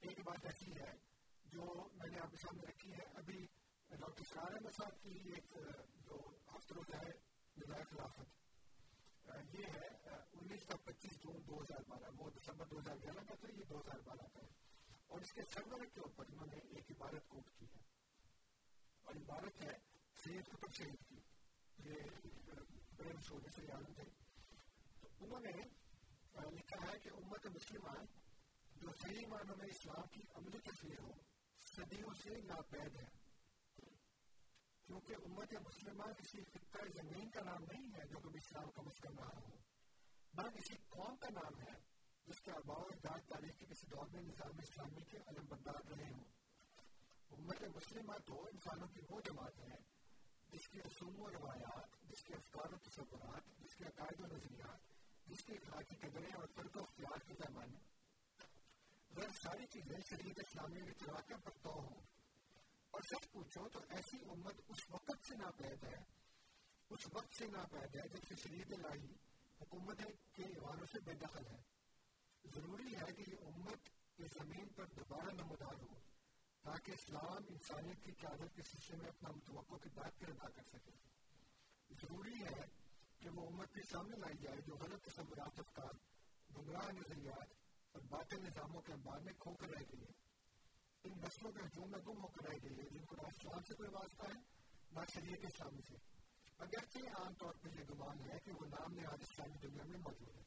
ایک 0.00 0.20
بات 0.24 0.44
ایسی 0.44 0.72
ہے 0.72 0.92
جو 1.44 1.88
میں 1.92 2.10
نے 2.10 2.18
آپ 2.18 2.30
کے 2.30 2.36
سامنے 2.36 2.62
رکھی 2.68 2.92
ہے۔ 2.92 3.04
ابھی 3.14 3.46
ڈاکٹر 3.88 4.24
سرار 4.24 4.52
احمد 4.52 4.76
صاحب 4.76 5.02
کی 5.02 5.10
ایک، 5.10 5.56
جو 5.94 6.20
ہفتہ 6.54 6.74
روزہ 6.74 6.96
ہے 6.96 7.12
نظائر 7.56 7.84
خلافت۔ 7.84 8.43
یہ 9.28 9.66
ہے 9.66 9.88
انیس 10.32 10.66
کا 10.66 10.76
پچیس 10.76 11.22
جون 11.22 11.36
دو 11.46 11.60
ہزار 11.60 11.82
بارہ، 11.88 12.10
وہ 12.18 12.30
دسمبر 12.30 12.66
دو 12.66 12.78
ہزار 12.78 12.96
گیارہ 12.96 13.24
کا 13.24 13.34
تھا 13.34 13.48
یہ 13.48 13.64
دو 13.64 13.80
ہزار 13.80 14.00
بارہ 14.04 14.26
کا 14.32 14.40
ہے۔ 14.42 14.48
اور 15.06 15.20
اس 15.20 15.32
کے 15.32 15.42
سرور 15.42 15.84
کے 15.94 16.00
اوپر 16.00 16.24
انہوں 16.28 16.46
نے 16.46 16.56
ایک 16.56 16.90
عبارت 16.90 17.28
کوٹ 17.28 17.50
کی 17.58 17.64
ہے۔ 17.64 17.78
اور 19.02 19.14
عبارت 19.14 19.64
ہے، 19.64 19.78
سید 20.24 20.48
قطب 20.48 20.72
شہید 20.72 21.08
کی۔ 21.08 21.16
یہ 21.78 21.94
بڑے 22.96 23.12
مشہور 23.12 23.40
مصری 23.40 23.66
عالم 23.66 23.92
تھے۔ 23.94 24.04
تو 25.00 25.08
انہوں 25.20 25.40
نے 25.40 25.50
لکھا 26.50 26.92
ہے 26.92 26.98
کہ 26.98 27.08
امت 27.08 27.46
مسلمہ 27.46 28.04
جو 28.76 28.88
صحیح 29.02 29.26
معنوں 29.26 29.56
میں 29.56 29.66
اسلام 29.66 30.06
کی 30.12 30.20
عملی 30.34 30.58
تصویر 30.58 31.00
ہو، 31.00 31.12
صدیوں 31.76 32.14
سے 32.22 32.40
ناپید 32.40 32.96
ہے۔ 32.96 33.23
کیونکہ 34.88 35.24
امت 35.24 35.52
مسلمہ 35.66 36.12
کسی 36.12 36.42
خطہ 36.44 36.86
زمین 36.94 37.30
کا 37.30 37.42
نام 37.44 37.64
نہیں 37.64 37.90
ہے 37.94 38.06
جو 38.08 38.18
کبھی 38.18 38.38
اسلام 38.38 38.70
کا 38.70 38.82
مسکن 38.82 39.18
رہا 39.18 39.38
ہو 39.38 39.56
نہ 40.34 40.48
کسی 40.48 40.76
قوم 40.88 41.16
کا 41.16 41.28
نام 41.32 41.58
ہے 41.60 41.74
جس 42.26 42.40
کے 42.40 42.50
آباء 42.50 42.82
اجداد 42.86 43.28
تاریخ 43.28 43.58
کے 43.58 43.66
کسی 43.66 43.86
دور 43.86 44.06
میں 44.12 44.22
نظام 44.22 44.58
اسلامی 44.58 45.04
کے 45.10 45.18
علم 45.26 45.46
بردار 45.48 45.90
رہے 45.90 46.10
ہوں 46.10 46.24
امت 47.30 47.62
مسلمہ 47.76 48.18
تو 48.26 48.40
انسانوں 48.44 48.88
کی 48.88 49.00
وہ 49.10 49.20
جماعت 49.20 49.58
ہے 49.60 49.78
جس 50.50 50.68
کی 50.68 50.80
رسوم 50.80 51.20
و 51.20 51.30
روایات 51.30 51.96
جس 52.02 52.24
کے 52.24 52.34
افکار 52.34 52.72
و 52.72 52.78
تصورات 52.82 53.48
جس 53.58 53.76
کے 53.76 53.84
عقائد 53.84 54.20
و 54.20 54.26
نظریات 54.26 54.92
جس 55.26 55.44
کی 55.44 55.54
اخلاقی 55.54 55.96
قدریں 56.00 56.32
اور 56.32 56.46
فرق 56.54 56.76
و 56.76 56.82
اختیار 56.82 57.26
کے 57.26 57.34
پیمانے 57.34 57.78
اگر 59.10 59.32
ساری 59.42 59.66
چیزیں 59.66 59.96
شریعت 60.10 60.40
اسلامی 60.40 60.80
کے 60.80 60.98
چلاکر 60.98 61.40
پر 61.44 61.58
تو 61.62 61.72
ہوں 61.72 62.13
اور 62.94 63.02
سچ 63.02 63.32
پوچھو 63.32 63.68
تو 63.68 63.80
ایسی 63.88 64.16
امت 64.30 64.60
اس 64.68 64.90
وقت 64.90 65.26
سے 65.28 65.34
ناپید 65.34 65.84
ہے، 65.84 66.02
اس 66.90 67.06
وقت 67.12 67.34
سے 67.38 67.46
ناپید 67.46 67.96
ہے 67.96 68.08
جب 68.08 68.22
سے 68.28 68.34
شریعت 68.42 68.72
الہی 68.72 69.14
حکومت 69.60 69.98
کے 70.32 70.42
ایوانوں 70.42 70.86
سے 70.86 71.00
بے 71.00 71.12
دخل 71.12 71.46
ہے۔ 71.46 71.62
ضروری 72.54 72.96
ہے 72.96 73.12
کہ 73.12 73.30
یہ 73.30 73.36
امت 73.46 73.88
اس 74.18 74.30
زمین 74.42 74.68
پر 74.68 74.84
دوبارہ 74.84 75.32
نمودار 75.32 75.82
ہو 75.82 75.98
تاکہ 76.62 76.92
اسلام 76.92 77.42
انسانیت 77.48 78.04
کی 78.04 78.12
قیادت 78.12 78.56
کے 78.56 78.62
سلسلے 78.62 78.96
میں 78.96 79.08
اپنا 79.08 79.30
متوقع 79.30 79.74
کی 79.74 79.88
بات 79.94 80.20
کر 80.20 80.28
ادا 80.28 80.50
کر 80.50 80.62
سکے۔ 80.62 80.92
ضروری 81.90 82.44
ہے 82.44 82.66
کہ 83.18 83.28
وہ 83.28 83.46
امت 83.46 83.74
کے 83.74 83.82
سامنے 83.92 84.16
لائی 84.16 84.38
جائے 84.38 84.60
جو 84.66 84.74
غلط 84.74 85.04
تصورات، 85.04 85.58
افکار، 85.58 85.94
گمراہ 86.56 86.92
نظریات 86.92 87.48
اور 87.92 88.02
باطل 88.02 88.42
نظاموں 88.42 88.82
کے 88.82 88.92
انبار 88.92 89.20
میں 89.20 89.32
کھو 89.32 89.54
کر 89.54 89.68
رہ 89.68 89.82
گئی 89.92 90.02
ہے 90.02 90.23
ان 91.04 91.12
نسلوں 91.12 91.52
کے 91.52 91.60
ہجوم 91.62 91.90
میں 91.90 91.98
گم 91.98 92.22
ہو 92.22 92.26
کر 92.26 92.48
رہ 92.48 92.56
گئی 92.62 92.78
ہے 92.78 92.90
جن 92.90 93.04
کو 93.04 93.16
نہ 93.16 93.26
اسلام 93.26 93.62
سے 93.62 93.74
کوئی 93.74 93.88
واسطہ 93.88 94.22
ہے، 94.22 94.40
نہ 94.90 95.00
شریعت 95.14 95.38
اسلامی 95.42 95.82
سے۔ 95.82 95.94
اگرچہ 96.58 96.98
عام 96.98 97.34
طور 97.34 97.52
پر 97.62 97.70
یہ 97.78 97.84
گمان 97.90 98.30
ہے 98.30 98.40
کہ 98.44 98.52
وہ 98.52 98.66
نام 98.66 98.94
نہاد 98.94 99.22
اسلامی 99.22 99.58
دنیا 99.58 99.84
میں 99.84 99.98
موجود 99.98 100.36
ہے۔ 100.36 100.42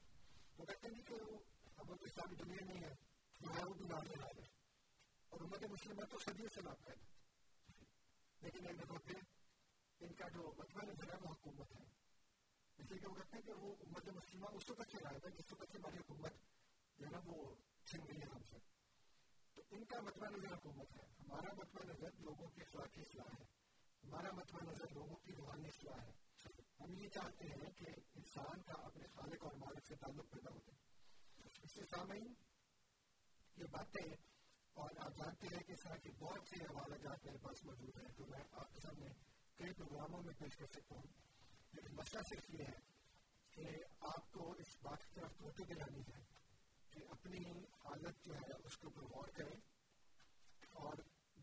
وہ 0.58 0.65
کہتے 0.65 0.88
ہیں 0.88 1.04
کہ 1.04 1.13
وہ 1.13 1.39
اب 1.76 1.89
وہ 1.89 1.96
اسلامی 2.02 2.36
دنیا 2.36 2.65
نہیں 2.65 2.84
ہے 2.84 2.96
جو 3.39 3.56
ہے 3.56 3.63
وہ 3.70 3.74
بھی 3.74 3.86
نام 3.86 4.02
نہاد 4.04 4.39
ہے۔ 4.39 4.48
اور 5.30 5.41
امت 5.41 5.63
مسلمہ 5.63 6.06
تو 6.06 6.20
صدیوں 6.20 6.50
سے 6.56 6.62
لاپ 6.62 6.89
ہے۔ 6.89 6.93
لیکن 8.41 8.67
ایک 8.67 8.80
دفعہ 8.82 8.98
پھر 8.98 9.20
ان 10.00 10.13
کا 10.13 10.28
جو 10.28 10.54
مجمع 10.58 10.84
نظر 10.84 11.13
ہے، 11.13 11.17
وہ 11.22 11.32
حکومت 11.32 11.76
ہے۔ 11.76 11.84
اس 12.78 12.91
لیے 12.91 13.00
کہ 13.00 13.08
وہ 13.08 13.15
کہتے 13.15 13.36
ہیں 13.36 13.43
کہ 13.43 13.54
وہ 13.54 13.76
امت 13.80 14.10
مسلمہ 14.10 14.46
اس 14.54 14.70
وقت 14.70 14.91
سے 14.91 14.98
رائے 15.04 15.17
ہے 15.26 15.30
جس 15.30 15.54
وقت 15.54 15.72
سے 15.72 15.78
ہماری 15.78 15.98
حکومت 15.98 16.34
جو 16.98 17.06
ہے 17.06 17.12
نا 17.12 17.20
وہ 17.26 17.56
چھن 17.86 18.00
گئی 18.08 18.17
ہے 18.17 18.30
ہم 18.36 18.43
سے۔ 18.43 18.76
ان 19.69 19.86
کا 19.86 20.01
مطمئن 20.01 20.34
نظر 20.34 20.53
حکومت 20.56 20.91
ہے۔ 20.91 21.06
ہمارا 21.19 21.53
مطلب 21.53 21.60
مطمئن 21.60 21.89
مطلب 21.89 22.08
نظر 22.08 22.21
لوگوں 22.21 22.47
کی 22.47 22.62
اخلاقی 22.62 23.01
اصلاح 23.01 23.36
ہے۔ 23.39 23.45
ہمارا 24.03 24.32
مطمئن 24.32 24.65
نظر 24.65 24.93
لوگوں 24.93 25.15
کی 25.15 25.36
روحانی 25.36 25.67
اصلاح 25.67 26.03
ہے۔ 26.03 26.12
ہم 26.80 26.93
یہ 26.93 27.10
چاہتے 27.10 27.45
ہیں 27.47 27.71
کہ 27.71 27.86
انسان 28.15 28.62
کا 28.62 28.73
اپنے 28.73 29.08
خالق 29.08 29.43
اور 29.43 29.53
مالک 29.53 29.88
سے 29.88 29.95
تعلق 29.95 30.32
پیدا 30.32 30.51
ہو 30.53 30.60
جائے۔ 30.60 30.77
اس 31.63 31.76
سے 31.76 31.82
سامعین، 31.86 32.34
یہ 33.57 33.63
باتیں، 33.72 34.13
اور 34.74 34.89
آپ 34.99 35.11
جانتے 35.18 35.47
ہیں 35.55 35.63
کہ 35.63 35.72
اس 35.72 35.80
طرح 35.84 35.95
کی 35.95 36.09
بہت 36.09 36.39
سی 36.49 36.61
حوالہ 36.61 36.95
جات 36.95 37.26
میرے 37.26 37.38
پاس 37.38 37.65
موجود 37.65 37.97
ہیں 37.97 38.13
جو 38.18 38.26
میں 38.26 38.43
آپ 38.51 38.74
کے 38.74 38.80
سامنے 38.80 39.05
کئی 39.55 39.74
پروگراموں 39.74 40.24
میں 40.24 40.34
پیش 40.34 40.57
کر 40.57 40.65
سکتا 40.65 40.95
ہوں۔ 40.95 41.07
لیکن 41.74 41.95
مسئلہ 41.95 42.22
صرف 42.22 42.49
یہ 42.49 42.63
ہے 42.63 42.80
کہ 43.51 43.63
آپ 43.99 44.32
کو 44.32 44.51
اس 44.51 44.76
بات 44.82 45.05
کی 45.05 45.13
طرف 45.15 45.38
توجہ 45.38 45.74
دلانی 45.74 46.01
ہے۔ 46.01 46.36
کہ 46.98 47.04
اپنی 47.10 47.64
حالت 47.64 48.26
جو 48.26 48.36
ہے 48.36 48.54
اس 48.64 48.78
کے 48.78 48.88
اوپر 48.88 49.02
غور 49.02 49.28
کریں 49.28 49.60
اور 50.70 50.93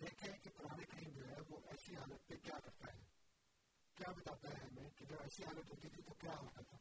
دیکھیں 0.00 0.38
کہ 0.42 0.50
قرآن 0.50 0.84
کریم 0.84 1.10
جو 1.10 1.28
ہے 1.28 1.36
وہ 1.48 1.60
ایسی 1.64 1.96
حالت 1.96 2.26
پہ 2.26 2.34
کیا 2.34 2.58
کرتا 2.58 2.94
ہے۔ 2.94 3.02
کیا 3.94 4.10
بتاتا 4.10 4.48
ہے 4.48 4.54
ہمیں 4.54 4.90
کہ 4.90 5.04
جب 5.04 5.16
ایسی 5.20 5.44
حالت 5.44 5.70
ہوتی 5.70 5.88
تھی 5.88 6.02
تو 6.02 6.14
کیا 6.14 6.32
ہوتا 6.42 6.62
تھا؟ 6.62 6.78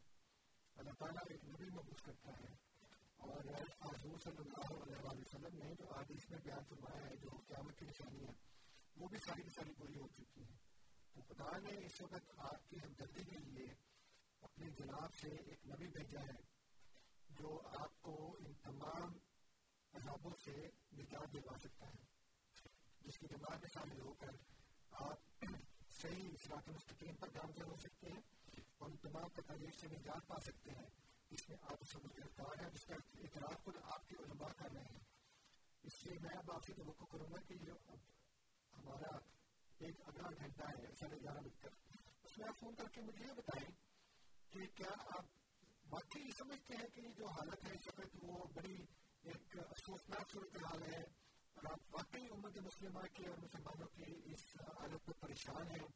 اللہ 0.75 0.91
تعالیٰ 0.99 1.23
ایک 1.29 1.45
نبی 1.45 1.69
محبوس 1.69 2.01
کرتا 2.01 2.31
ہے 2.31 2.55
اور 3.15 3.39
حضور 3.81 4.19
صلی 4.23 4.37
اللہ 4.37 4.83
علیہ 4.83 5.21
وسلم 5.21 5.57
نے 5.57 5.75
جو 5.75 5.97
آج 5.97 6.05
اس 6.09 6.29
میں 6.29 6.39
بیان 6.43 6.63
فرمایا 6.69 7.05
ہے 7.05 7.15
جو 7.15 7.29
قیامت 7.47 7.79
کی 7.79 7.85
نشانی 7.85 8.23
ہے، 8.23 8.33
وہ 8.95 9.07
بھی 9.07 9.17
ساری 9.17 9.41
کی 9.41 9.49
ساری 9.49 9.73
پوری 9.73 9.99
ہو 9.99 10.07
چکی 10.07 10.41
ہے۔ 10.41 10.57
تو 11.13 11.21
خدا 11.21 11.57
نے 11.57 11.85
اس 11.85 12.01
وقت 12.01 12.31
آپ 12.37 12.69
کی 12.69 12.75
ہمدردی 12.75 13.23
کے 13.23 13.37
لیے 13.37 13.67
اپنے 14.41 14.69
جناب 14.69 15.13
سے 15.13 15.27
ایک 15.27 15.67
نبی 15.67 15.87
بھیجا 15.87 16.19
ہے۔ 16.19 16.52
جو 17.39 17.61
آپ 17.65 18.01
کو 18.01 18.37
ان 18.39 18.53
تمام 18.53 19.17
عذابوں 19.93 20.31
سے 20.43 20.51
نجات 20.93 21.33
دلوا 21.33 21.57
سکتا 21.57 21.87
ہے، 21.87 22.03
جس 23.01 23.19
کی 23.19 23.27
دماغ 23.27 23.57
میں 23.61 23.69
شامل 23.73 23.99
ہو 23.99 24.13
کر 24.13 24.29
آپ 24.91 25.45
صحیح 25.89 26.29
اصلاح 26.29 26.59
مستقیم 26.67 27.15
پر 27.15 27.27
گامزن 27.35 27.63
ہو 27.63 27.75
سکتے 27.75 28.07
ہیں 28.09 28.21
اور 28.77 28.89
ان 28.89 28.97
تمام 28.97 29.27
تکالیف 29.29 29.79
سے 29.79 29.87
نجات 29.87 30.27
پا 30.27 30.35
سکتے 30.39 30.71
ہیں۔ 30.71 30.89
جس 31.29 31.49
میں 31.49 31.57
آپ 31.61 31.83
سب 31.91 31.99
گرفتار 32.17 32.63
ہے 32.63 32.69
جس 32.71 32.85
کا 32.85 32.95
اعتراف 32.95 33.63
خود 33.63 33.75
آپ 33.83 34.09
کے 34.09 34.15
علماء 34.15 34.53
کر 34.57 34.71
رہے 34.73 34.81
ہیں۔ 34.81 34.99
اس 35.83 36.05
لیے 36.05 36.19
میں 36.19 36.37
اب 36.37 36.51
آپ 36.51 36.63
سے 36.63 36.73
توقع 36.73 37.03
کروں 37.11 37.27
گا 37.31 37.41
کہ 37.47 37.55
جو 37.55 37.73
ہمارا 38.77 39.17
ایک 39.77 40.01
اگلا 40.05 40.29
گھنٹہ 40.37 40.63
ہے، 40.63 40.95
ساڑھے 40.99 41.17
گیارہ 41.17 41.37
بج 41.37 41.57
کر۔ 41.59 41.69
اس 42.23 42.37
میں 42.37 42.47
آپ 42.47 42.59
فون 42.59 42.75
کر 42.75 42.87
کے 42.87 43.01
مجھے 43.01 43.25
یہ 43.25 43.33
بتائیں 43.33 43.69
کہ 44.49 44.59
کیا 44.75 44.91
آپ 44.99 45.42
واقعی 45.93 46.21
یہ 46.21 46.31
سمجھتے 46.37 46.75
ہیں 46.75 46.87
کہ 46.95 47.01
جو 47.01 47.25
حالت 47.27 47.65
ہے 47.65 47.71
اس 47.71 47.87
وقت 47.87 48.17
وہ 48.21 48.45
بڑی 48.53 48.75
ایک 49.23 49.57
افسوسناک 49.57 50.31
صورت 50.31 50.55
حال 50.55 50.83
ہے۔ 50.83 51.01
اور 51.53 51.71
آپ 51.71 51.95
واقعی 51.95 52.21
امت 52.21 52.57
مسلمہ 52.57 52.99
کے 52.99 53.27
اور 53.27 53.37
مسلمانوں 53.37 53.87
کی 53.87 54.33
اس 54.33 54.61
حالت 54.61 55.05
پر 55.05 55.13
پریشان 55.13 55.71
ہیں۔ 55.71 55.87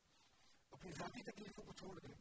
اپنی 0.72 0.92
ذاتی 0.92 1.32
تکلیفوں 1.32 1.64
کو 1.64 1.74
چھوڑ 1.74 2.00
دیں۔ 2.00 2.16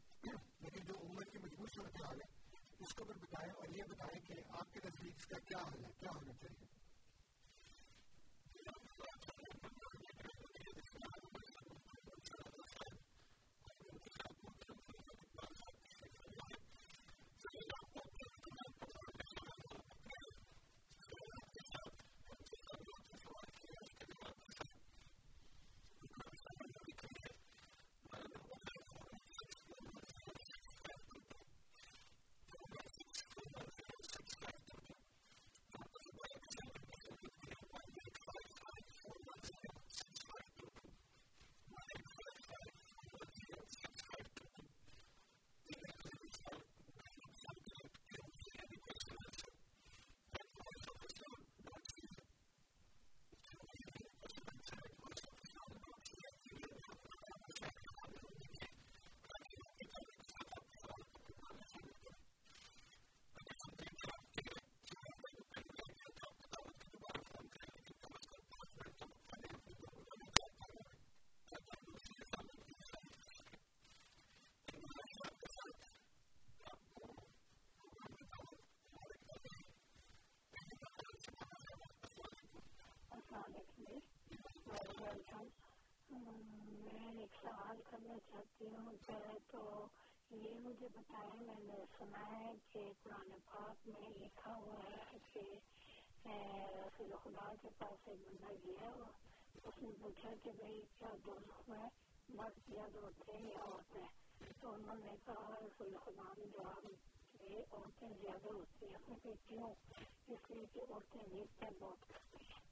لیکن 0.59 0.85
جو 0.85 0.95
امت 0.95 1.33
کی 1.33 1.39
مجبور 1.39 1.69
صورت 1.75 2.03
حال 2.05 2.17
ہے، 2.17 2.57
اس 2.79 2.95
کو 2.95 3.05
بھی 3.05 3.15
بتائیں 3.15 3.53
اور 3.53 3.69
یہ 3.69 3.83
بتائیں 3.91 4.21
کہ 4.27 4.35
آپ 4.49 4.73
کے 4.73 4.81
نزدیک 4.85 5.15
اس 5.17 5.27
کا 5.27 5.39
کیا 5.39 5.69
حل 5.69 5.85
ہے، 5.85 5.93
کیا 5.99 6.11
ہونا 6.15 6.33
چاہیے 6.33 6.77
سوال 87.43 87.81
کرنا 87.91 88.86
چاہتی 89.07 89.39
تو 89.51 89.87
یہ 90.31 90.55
مجھے 90.55 90.89
بتائیں 90.89 91.43
میں 91.43 91.55
نے 91.59 91.85
سنا 91.99 92.39
ہے 92.39 92.53
کہ 92.71 92.93
قرآن 93.03 93.31
پاک 93.45 93.89
میں 93.89 94.09
لکھا 94.09 94.57
ہوا 94.57 94.91
ہے 94.91 95.19
کہ 95.33 95.41
رسول 96.87 97.13
خدا 97.25 97.55
کے 97.63 97.69
پاس 97.79 98.09
ایک 98.09 98.19
بندہ 98.29 98.67
گیا 98.67 98.91
اس 99.65 99.83
نے 99.83 99.91
پوچھا 100.01 100.31
کہ 100.43 100.51
بھائی، 100.53 100.83
کیا 100.99 101.09
دوست 101.27 101.69
میں 101.69 101.89
مرد 102.29 102.71
زیادہ 102.73 102.99
ہوتے 102.99 103.33
ہیں 103.33 103.51
یا 103.51 103.65
عورتیں؟ 103.65 104.07
تو 104.61 104.73
انہوں 104.73 104.97
نے 104.97 105.17
کہا، 105.25 105.59
رسول 105.61 105.97
خدا 106.05 106.33
نے 106.39 106.47
جواب 106.47 106.87
عورتیں 107.73 108.09
زیادہ 108.21 108.49
ہوتی 108.49 108.87
ہیں۔ 108.87 109.15
کہ 109.23 109.33
کیوں؟ 109.49 109.71
اس 110.29 110.51
لیے 110.51 110.65
کہ 110.73 110.79
عورتیں 110.79 111.23
نیتیں 111.33 111.71
بہت 111.81 112.09
کرتی 112.09 112.37
ہیں۔ 112.37 112.66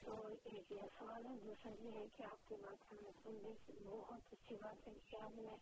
تو 0.00 0.16
ایک 0.26 0.72
یہ 0.72 0.80
سوال 0.98 1.26
ہے 1.26 1.34
دوسرا 1.42 1.72
یہ 1.80 1.92
ہے 1.92 2.04
کہ 2.16 2.22
آپ 2.22 2.48
کی 2.48 2.54
بات 2.62 2.92
ہمیں 2.92 3.10
سن 3.22 3.34
لی 3.42 3.52
بہت 3.84 4.32
اچھی 4.32 4.56
بات 4.56 4.88
ہے 4.88 4.92
کہ 5.06 5.16
آپ 5.16 5.38
نے 5.38 5.56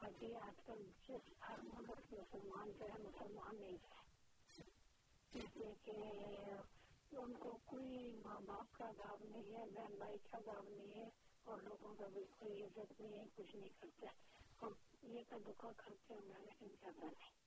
ابھی 0.00 0.34
آج 0.36 0.60
کل 0.66 0.82
جس 1.08 1.32
ہر 1.48 1.58
ملک 1.64 2.12
مسلمان 2.12 2.70
جو 2.78 2.84
ہے 2.84 2.98
مسلمان 3.02 3.60
نہیں 3.60 3.78
ہے 3.82 3.98
کہ 5.84 7.16
ان 7.16 7.32
کو 7.38 7.56
کوئی 7.64 8.12
ماں 8.24 8.40
باپ 8.40 8.78
کا 8.78 8.90
داب 8.98 9.24
نہیں 9.24 9.56
ہے 9.56 9.64
بہن 9.74 9.94
بھائی 9.98 10.18
کا 10.30 10.38
داب 10.46 10.68
نہیں 10.68 10.94
ہے 10.94 11.08
اور 11.46 11.58
لوگوں 11.58 11.94
کا 11.94 12.08
بھی 12.12 12.24
کوئی 12.38 12.62
عزت 12.62 13.00
نہیں 13.00 13.18
ہے 13.18 13.24
کچھ 13.36 13.56
نہیں 13.56 13.68
کرتے 13.80 14.06
اور 14.58 14.70
یہ 15.02 15.22
کا 15.28 15.36
دکھا 15.46 15.72
کرتے 15.76 16.14
ہوں 16.14 16.28
گے 16.28 16.44
لیکن 16.44 16.74
زیادہ 16.80 17.04
نہیں 17.04 17.38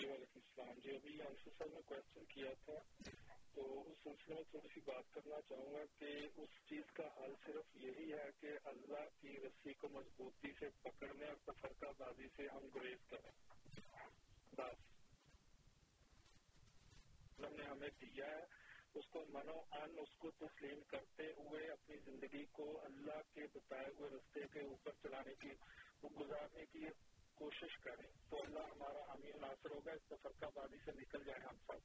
جی 0.00 0.06
وعلیکم 0.06 0.40
السلام 0.42 0.78
جی 0.78 0.90
ابھی 0.90 1.22
انصر 1.22 1.50
صاحب 1.58 1.72
نے 1.72 1.80
کوشچن 1.86 2.24
کیا 2.24 2.50
تھا، 2.64 2.72
تو 3.54 3.82
اس 3.86 3.98
سلسلے 4.02 4.34
میں 4.34 4.42
تھوڑی 4.50 4.68
سی 4.74 4.80
بات 4.80 5.14
کرنا 5.14 5.40
چاہوں 5.48 5.72
گا 5.72 5.84
کہ 5.98 6.28
اس 6.36 6.48
چیز 6.68 6.92
کا 6.92 7.02
حل 7.02 7.32
صرف 7.46 7.76
یہی 7.76 8.12
ہے 8.12 8.30
کہ 8.40 8.48
اللہ 8.64 9.08
کی 9.20 9.36
رسی 9.36 9.74
کو 9.74 9.88
مضبوطی 9.88 10.52
سے 10.58 10.68
پکڑنے 10.82 11.26
اور 11.26 11.52
تفرقہ 11.52 11.86
بازی 11.98 12.28
سے 12.36 12.46
ہم 12.52 12.68
گریز 12.74 13.06
کریں۔ 13.10 13.30
بس۔ 14.52 14.88
اللہ 17.38 17.56
نے 17.56 17.64
ہمیں 17.64 17.88
دیا 17.88 18.26
ہے، 18.26 18.44
اس 18.94 19.06
کو 19.10 19.24
منو 19.28 19.60
ان، 19.72 19.98
اس 19.98 20.16
کو 20.18 20.30
تسلیم 20.30 20.80
کرتے 20.80 21.32
ہوئے 21.32 21.70
اپنی 21.70 21.96
زندگی 22.04 22.44
کو 22.52 22.84
اللہ 22.84 23.34
کے 23.34 23.40
بتائے 23.54 23.86
ہوئے 23.98 24.10
رستے 24.10 24.40
کے 24.52 24.60
اوپر 24.60 24.90
چلانے 25.02 25.34
کی 25.34 25.50
گزارنے 26.20 26.66
کی 26.66 26.86
کوشش 27.40 27.78
کریں 27.84 28.10
تو 28.30 28.36
اللہ 28.46 28.58
ہمارا 28.58 28.98
حامی 28.98 29.28
عناصر 29.28 29.70
ہوگا، 29.70 29.92
اس 29.92 30.06
تفرقہ 30.06 30.46
بازی 30.54 30.76
سے 30.84 30.92
نکل 30.92 31.24
جائے 31.24 31.40
ہم 31.44 31.56
سب۔ 31.58 31.78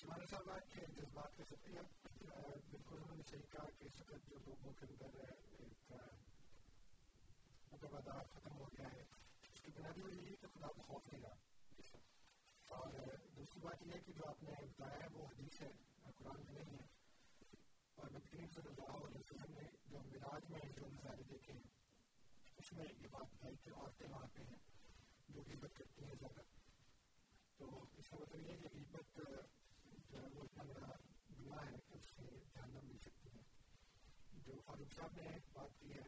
شمال 0.00 0.26
صاحب 0.26 0.50
آج 0.50 0.60
کے 0.74 0.80
جذبات 0.86 1.36
کا 1.36 1.44
شکریہ 1.44 1.80
بالکل 2.70 2.96
انہوں 2.96 3.16
نے 3.16 3.22
صحیح 3.30 3.46
کہا 3.50 3.70
کہ 3.78 3.84
اس 3.84 4.00
وقت 4.00 4.30
جو 4.30 4.36
لوگوں 4.46 4.72
کے 4.72 4.86
اندر 4.90 5.18
ایک 5.18 5.92
متبادہ 7.72 8.16
مطلب 8.16 8.30
ختم 8.30 8.52
ہو 8.56 8.64
گیا 8.64 8.92
ہے۔ 8.92 9.00
اس 9.54 9.60
کی 9.62 9.70
بنیادی 9.70 10.02
وجہ 10.02 10.20
یہ 10.20 10.36
کہ 10.36 10.46
خدا 10.46 10.66
کو 10.66 10.82
خوف 10.82 11.12
نہیں 11.12 11.22
رہا۔ 11.22 11.36
اور 12.66 12.92
دوسری 13.36 13.60
بات 13.60 13.82
یہ 13.82 13.92
ہے 13.92 13.98
کہ 13.98 14.12
جو 14.12 14.28
آپ 14.28 14.42
نے 14.42 14.50
بتایا 14.50 14.98
ہے 14.98 15.06
وہ 15.12 15.26
حدیث 15.26 15.62
ہے، 15.62 15.68
قرآن 16.16 16.42
میں 16.44 16.64
نہیں 16.64 16.78
ہے۔ 16.78 16.87
اور 17.98 18.10
نبی 18.10 18.28
کریم 18.28 18.50
صلی 18.54 18.68
اللہ 18.68 18.96
علیہ 18.98 19.18
وسلم 19.18 19.52
نے 19.52 19.62
جو 19.86 20.00
میراج 20.04 20.50
میں 20.50 20.60
جو 20.76 20.86
نظارے 20.88 21.22
دیکھے 21.30 21.52
ہیں 21.52 21.66
اس 22.58 22.72
میں 22.72 22.84
یہ 22.84 23.06
بات 23.10 23.34
بتائی 23.34 23.56
کہ 23.64 23.70
عورتیں 23.70 24.06
وہاں 24.08 24.26
پہ 24.34 24.42
ہیں 24.42 24.58
جو 25.28 25.42
عبت 25.54 25.76
کرتی 25.76 26.04
ہیں 26.04 26.14
زیادہ 26.20 26.44
تو 27.58 27.68
اس 27.98 28.08
کا 28.08 28.16
مطلب 28.16 28.40
یہ 28.40 28.50
ہے 28.50 28.56
کہ 28.58 28.78
عبت 28.78 29.20
جو 30.10 30.22
ہے 30.22 30.28
وہ 30.34 30.42
اتنا 30.42 30.64
بڑا 30.64 30.92
گناہ 31.40 31.64
ہے 31.66 31.78
کہ 31.88 31.94
اس 31.94 32.14
سے 32.16 32.26
جاننا 32.54 32.80
مل 32.82 32.98
سکتی 32.98 33.28
ہے 33.34 33.42
جو 34.44 34.60
فاروق 34.66 34.94
صاحب 34.96 35.16
نے 35.16 35.36
بات 35.52 35.80
کی 35.80 35.92
ہے 35.92 36.04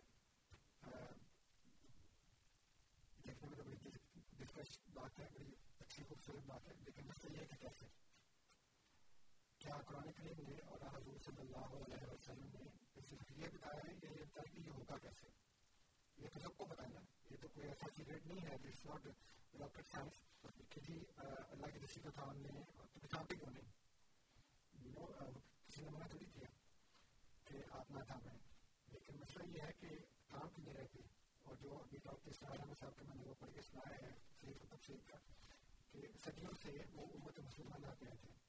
دیکھنے 3.24 3.48
میں 3.48 3.56
تو 3.56 3.62
بڑی 3.62 3.90
دلکش 4.38 4.78
بات 4.92 5.18
ہے 5.18 5.26
بڑی 5.32 5.52
اچھی 5.80 6.04
خوبصورت 6.08 6.46
بات 6.46 6.68
ہے 6.68 6.74
لیکن 6.84 7.06
مسئلہ 7.06 7.36
یہ 7.36 7.40
ہے 7.40 7.46
کہ 7.46 7.56
کیسے 7.60 7.86
کیا 9.60 9.76
قرآن 9.86 10.12
کریم 10.12 10.48
نے 10.48 10.56
اور 10.66 10.80
حضور 10.94 11.18
صلی 11.24 11.40
اللہ 11.40 11.74
علیہ 11.76 12.12
وسلم 12.12 12.48
نے 12.52 12.68
صرف 13.08 13.30
یہ 13.30 13.46
بتایا 13.52 13.80
ہے 13.86 13.92
یا 14.02 14.10
یہ 14.10 14.24
بتایا 14.24 14.52
کہ 14.52 14.60
یہ 14.60 14.70
ہوگا 14.70 14.98
کیسے؟ 14.98 15.28
یہ 16.18 16.28
تو 16.32 16.40
سب 16.40 16.56
کو 16.56 16.64
بتانا 16.64 17.00
ہے 17.00 17.04
یہ 17.30 17.36
تو 17.40 17.48
کوئی 17.48 17.68
ایسا 17.68 17.86
سیکریٹ 17.96 18.26
نہیں 18.26 18.40
ہے 18.40 18.54
اٹس 18.54 18.86
ناٹ 18.86 19.06
راکٹ 19.60 19.86
سائنس 19.90 20.22
کہ 20.68 20.80
جی 20.80 21.04
اللہ 21.16 21.66
کی 21.66 21.78
رسی 21.84 22.00
کو 22.00 22.10
تھامنے 22.10 22.48
تو 22.48 22.98
بتاتے 22.98 23.36
کیوں 23.36 23.50
نہیں؟ 23.50 23.68
کسی 25.66 25.82
نے 25.82 25.90
منع 25.90 26.06
تھوڑی 26.06 26.26
کیا 26.26 26.48
کہ 27.44 27.58
آپ 27.70 27.90
نہ 27.90 28.00
تھامیں۔ 28.06 28.38
لیکن 28.88 29.16
مسئلہ 29.16 29.56
یہ 29.56 29.62
ہے 29.62 29.72
کہ 29.72 29.88
کام 30.28 30.48
کی 30.48 30.62
نہیں 30.62 30.74
رہتی 30.74 30.98
اور 31.42 31.54
جو 31.54 31.78
ابھی 31.78 31.98
ڈاکٹر 32.02 32.30
اسرائیل 32.30 32.60
احمد 32.60 32.80
صاحب 32.80 32.98
کے 32.98 33.04
میں 33.08 33.16
نے 33.16 33.22
وہ 33.28 33.34
پڑھ 33.38 33.50
کے 33.54 33.60
سنایا 33.62 33.96
ہے 34.02 34.10
صحیح 34.40 34.52
تفصیل 34.68 34.96
کا 35.06 35.16
کہ 35.90 35.98
صدیوں 36.24 36.52
سے 36.62 36.70
وہ 36.92 37.06
امت 37.06 37.38
مسلمان 37.38 37.84
آتے 37.84 38.06
تھے 38.20 38.39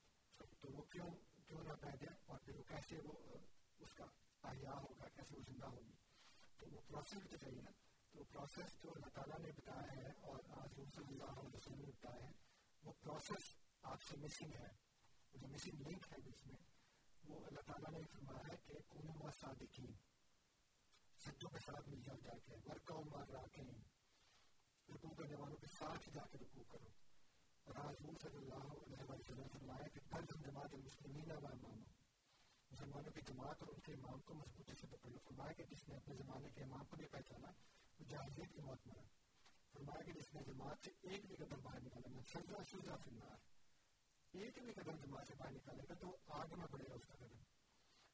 تو 0.59 0.71
وہ 0.71 0.81
کیوں 0.81 1.09
کیوں 1.47 1.63
نہ 1.63 1.73
پیدا 1.73 2.13
اور 2.25 2.39
پھر 2.39 2.55
وہ 2.55 2.63
کیسے 2.63 2.95
وہ 3.03 3.37
اس 3.79 3.93
کا 3.93 4.05
احیاء 4.43 4.73
ہوگا، 4.73 5.07
کیسے 5.07 5.35
وہ 5.37 5.41
زندہ 5.47 5.65
ہوگی؟ 5.65 5.93
تو 6.57 6.65
وہ 6.71 6.81
پروسیس 6.87 7.21
بھی 7.21 7.29
تو 7.29 7.37
چاہیے 7.37 7.61
نا 7.61 7.71
تو 8.11 8.23
پروسیس 8.23 8.83
جو 8.83 8.91
اللہ 8.95 9.09
تعالیٰ 9.09 9.39
نے 9.39 9.51
بتایا 9.51 10.01
ہے 10.01 10.11
اور 10.11 10.39
حضور 10.63 10.85
صلی 10.95 11.05
اللہ 11.09 11.39
علیہ 11.39 11.49
وسلم 11.53 11.75
نے 11.75 11.85
بتایا 11.85 12.27
ہے۔ 12.27 12.31
وہ 12.83 12.93
پروسیس 13.01 13.55
آپ 13.81 14.01
سے 14.01 14.17
مسنگ 14.17 14.53
ہے۔ 14.53 14.67
وہ 15.33 15.39
جو 15.39 15.47
مسنگ 15.47 15.81
لنک 15.87 16.11
ہے 16.11 16.21
جس 16.21 16.47
میں، 16.47 16.57
وہ 17.23 17.45
اللہ 17.45 17.61
تعالیٰ 17.61 17.91
نے 17.91 18.07
فرمایا 18.13 18.53
ہے 18.53 18.57
کہ 18.65 18.73
کون 18.87 19.07
و 19.07 19.31
صادقین۔ 19.31 19.93
سچوں 21.25 21.49
کے 21.49 21.59
ساتھ 21.59 21.89
مل 21.89 22.01
جاؤ 22.01 22.17
جا 22.17 22.33
کے 22.45 22.55
ورکا 22.65 22.95
مار 22.95 23.27
راکیں 23.29 23.63
رکو 24.93 25.09
کرنے 25.09 25.35
والوں 25.35 25.57
کے 25.57 25.67
ساتھ 25.79 26.09
جا 26.09 26.23
کے 26.31 26.37
رکو 26.37 26.63
کرو۔ 26.63 27.00
اور 27.75 27.89
حضور 27.89 28.13
صلی 28.21 28.37
اللہ 28.37 28.53
علیہ 28.53 29.09
وسلم 29.09 29.47
فرمایا 29.47 29.87
کہ 29.87 29.99
فرض 30.09 30.45
جماعت 30.45 30.73
المسلمین 30.73 31.31
و 31.31 31.35
امام 31.35 31.83
مسلمانوں 32.71 33.11
کی 33.11 33.21
جماعت 33.21 33.55
اور 33.59 33.67
ان 33.67 33.79
کے 33.79 33.93
امام 33.93 34.19
کو 34.19 34.33
مضبوطی 34.33 34.73
سے 34.81 34.87
پکڑ 34.87 35.09
فرمایا 35.09 35.51
کہ 35.51 35.63
جس 35.63 35.89
نے 35.89 35.95
اپنے 35.95 36.15
زمانے 36.15 36.49
کے 36.49 36.63
امام 36.63 36.85
کو 36.85 36.95
نہیں 36.95 37.07
پہچانا، 37.11 37.47
وہ 37.99 38.05
جاہلیت 38.09 38.53
کی 38.53 38.61
موت 38.61 38.87
مرا۔ 38.87 39.01
فرمایا 39.73 40.03
کہ 40.03 40.11
جس 40.11 40.33
نے 40.33 40.43
جماعت 40.43 40.77
سے 40.83 40.91
ایک 41.01 41.25
بھی 41.25 41.35
قدم 41.35 41.61
باہر 41.61 41.79
نکالا، 41.79 42.09
میں 42.09 42.23
سجا 42.23 42.63
سجا 42.63 42.95
فرنار 42.95 43.37
ایک 44.31 44.59
بھی 44.63 44.73
قدم 44.73 44.95
جماعت 44.95 45.27
سے 45.27 45.35
باہر 45.35 45.51
نکالے 45.51 45.83
گا 45.89 45.93
تو 45.93 46.17
آگ 46.27 46.47
میں 46.57 46.67
پڑے 46.67 46.83
گا 46.89 46.93
اس 46.93 47.05
کا 47.07 47.13
قدم۔ 47.13 47.37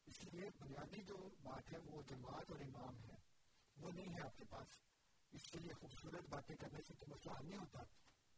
اس 0.05 0.23
لیے 0.23 0.49
بنیادی 0.59 1.03
جو 1.03 1.17
بات 1.43 1.73
ہے، 1.73 1.77
وہ 1.77 2.01
جماعت 2.01 2.51
اور 2.51 2.59
امام 2.59 2.99
ہے۔ 2.99 3.15
وہ 3.77 3.91
نہیں 3.91 4.13
ہے 4.13 4.25
آپ 4.25 4.37
کے 4.37 4.45
پاس۔ 4.45 4.67
اس 5.31 5.55
لیے 5.55 5.73
خوبصورت 5.73 6.29
باتیں 6.29 6.55
کرنے 6.55 6.79
سے 6.87 6.93
تو 6.93 7.05
مسئلہ 7.09 7.49
نہیں 7.49 7.59
ہوتا۔ 7.59 7.79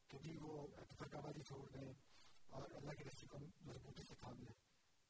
کہ 0.10 0.18
جی 0.18 0.38
وہ 0.38 0.66
فرقہ 0.98 1.18
بازی 1.18 1.44
چھوڑ 1.44 1.66
دیں 1.70 1.92
اور 2.52 2.70
اللہ 2.72 2.94
کی 2.94 3.04
رسی 3.04 3.28
کو 3.28 3.40
مضبوطی 3.40 4.04
سے 4.04 4.16
تھام 4.20 4.40
لیں 4.40 4.54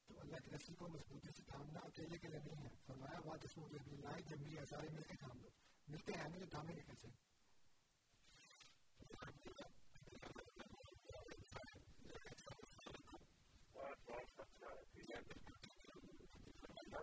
تو 0.08 0.18
اللہ 0.20 0.44
کی 0.44 0.50
رسی 0.50 0.74
کو 0.74 0.88
مضبوطی 0.88 1.32
سے 1.36 1.42
تھامنا 1.46 1.80
اکیلے 1.82 2.18
کے 2.18 2.28
لیے 2.28 2.40
نہیں 2.40 2.64
ہے 2.64 2.74
فرمایا 2.86 3.20
بات 3.24 3.44
اس 3.44 3.56
میں 3.56 3.98
لائے 3.98 4.22
جب 4.28 4.44
بھی 4.44 4.56
سارے 4.70 4.88
مل 4.88 5.02
کے 5.02 5.16
تھام 5.16 5.38
لو 5.38 5.50
ملتے 5.88 6.12
ہیں 6.12 6.28
نہیں 6.28 6.40
تو 6.40 6.46
تھامیں 6.46 6.74
گے 6.76 6.82
کیسے 6.82 7.08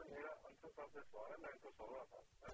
میرا 0.07 0.31
انصر 0.43 0.69
صاحب 0.69 0.93
سے 0.93 0.99
سوال 1.01 1.31
ہے 1.31 1.37
میں 1.37 1.49
ان 1.49 1.57
کو 1.59 1.71
سو 1.71 1.87
رہا 1.87 2.03
تھا 2.11 2.51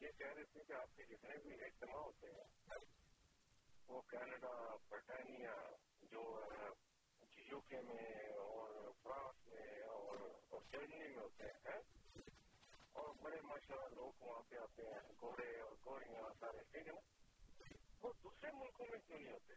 یہ 0.00 0.18
کہہ 0.18 0.26
رہے 0.28 0.44
تھے 0.44 0.64
کہ 0.64 0.72
آپ 0.74 0.96
کے 0.96 1.04
جتنے 1.06 1.36
بھی 1.42 1.62
اجتماع 1.62 2.00
ہوتے 2.00 2.26
ہیں 2.28 2.79
وہ 3.90 4.00
کینیڈا 4.00 4.76
برطانیہ 4.88 5.48
جو 6.02 6.44
یو 7.36 7.60
کے 7.60 7.80
میں 7.80 8.32
اور 8.36 8.90
فرانس 9.02 9.46
میں 9.46 9.82
اور 9.82 10.16
جرمنی 10.72 11.08
میں 11.08 11.22
ہوتے 11.22 11.44
ہیں۔ 11.44 11.78
اور 12.92 13.14
بڑے 13.22 13.40
ماشاء 13.40 13.74
اللہ 13.74 13.94
لوگ 13.94 14.12
وہاں 14.20 14.42
پہ 14.48 14.56
آتے 14.56 14.82
ہیں، 14.82 15.00
گھوڑے 15.20 15.60
اور 15.60 15.72
گوڑیاں 15.84 16.22
سارے، 16.40 16.58
ٹھیک 16.72 16.86
ہے 16.86 16.92
نا؟ 16.92 17.00
وہ 18.02 18.12
دوسرے 18.22 18.50
ملکوں 18.52 18.86
میں 18.90 18.98
کیوں 18.98 19.18
نہیں 19.18 19.32
ہوتے؟ 19.32 19.54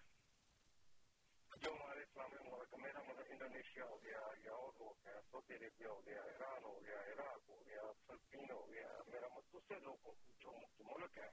جو 1.62 1.72
ہمارے 1.74 2.00
اسلامی 2.00 2.50
ملک، 2.50 2.74
میرا 2.74 3.02
مطلب 3.02 3.26
انڈونیشیا 3.30 3.86
ہو 3.86 4.04
گیا 4.04 4.20
یا 4.44 4.52
اور 4.52 4.74
ہو 4.80 4.94
گیا، 4.94 5.22
سعودی 5.32 5.56
عربیہ 5.56 5.88
ہو 5.88 6.06
گیا، 6.06 6.22
ایران 6.22 6.64
ہو 6.64 6.86
گیا، 6.86 7.00
عراق 7.00 7.50
ہو 7.50 7.66
گیا، 7.66 7.82
فلپین 8.08 8.52
ہو 8.52 8.72
گیا، 8.72 8.88
میرا 9.08 9.28
مطلب 9.28 9.54
دوسرے 9.54 9.80
لوگوں 9.80 10.14
جو 10.40 10.52
ملک 10.80 11.18
ہے 11.18 11.30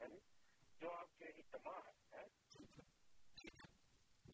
یعنی 0.00 0.18
جو 0.80 0.90
آپ 0.90 1.18
کے 1.18 1.24
اجتماع 1.24 1.80
ہے 1.86 2.39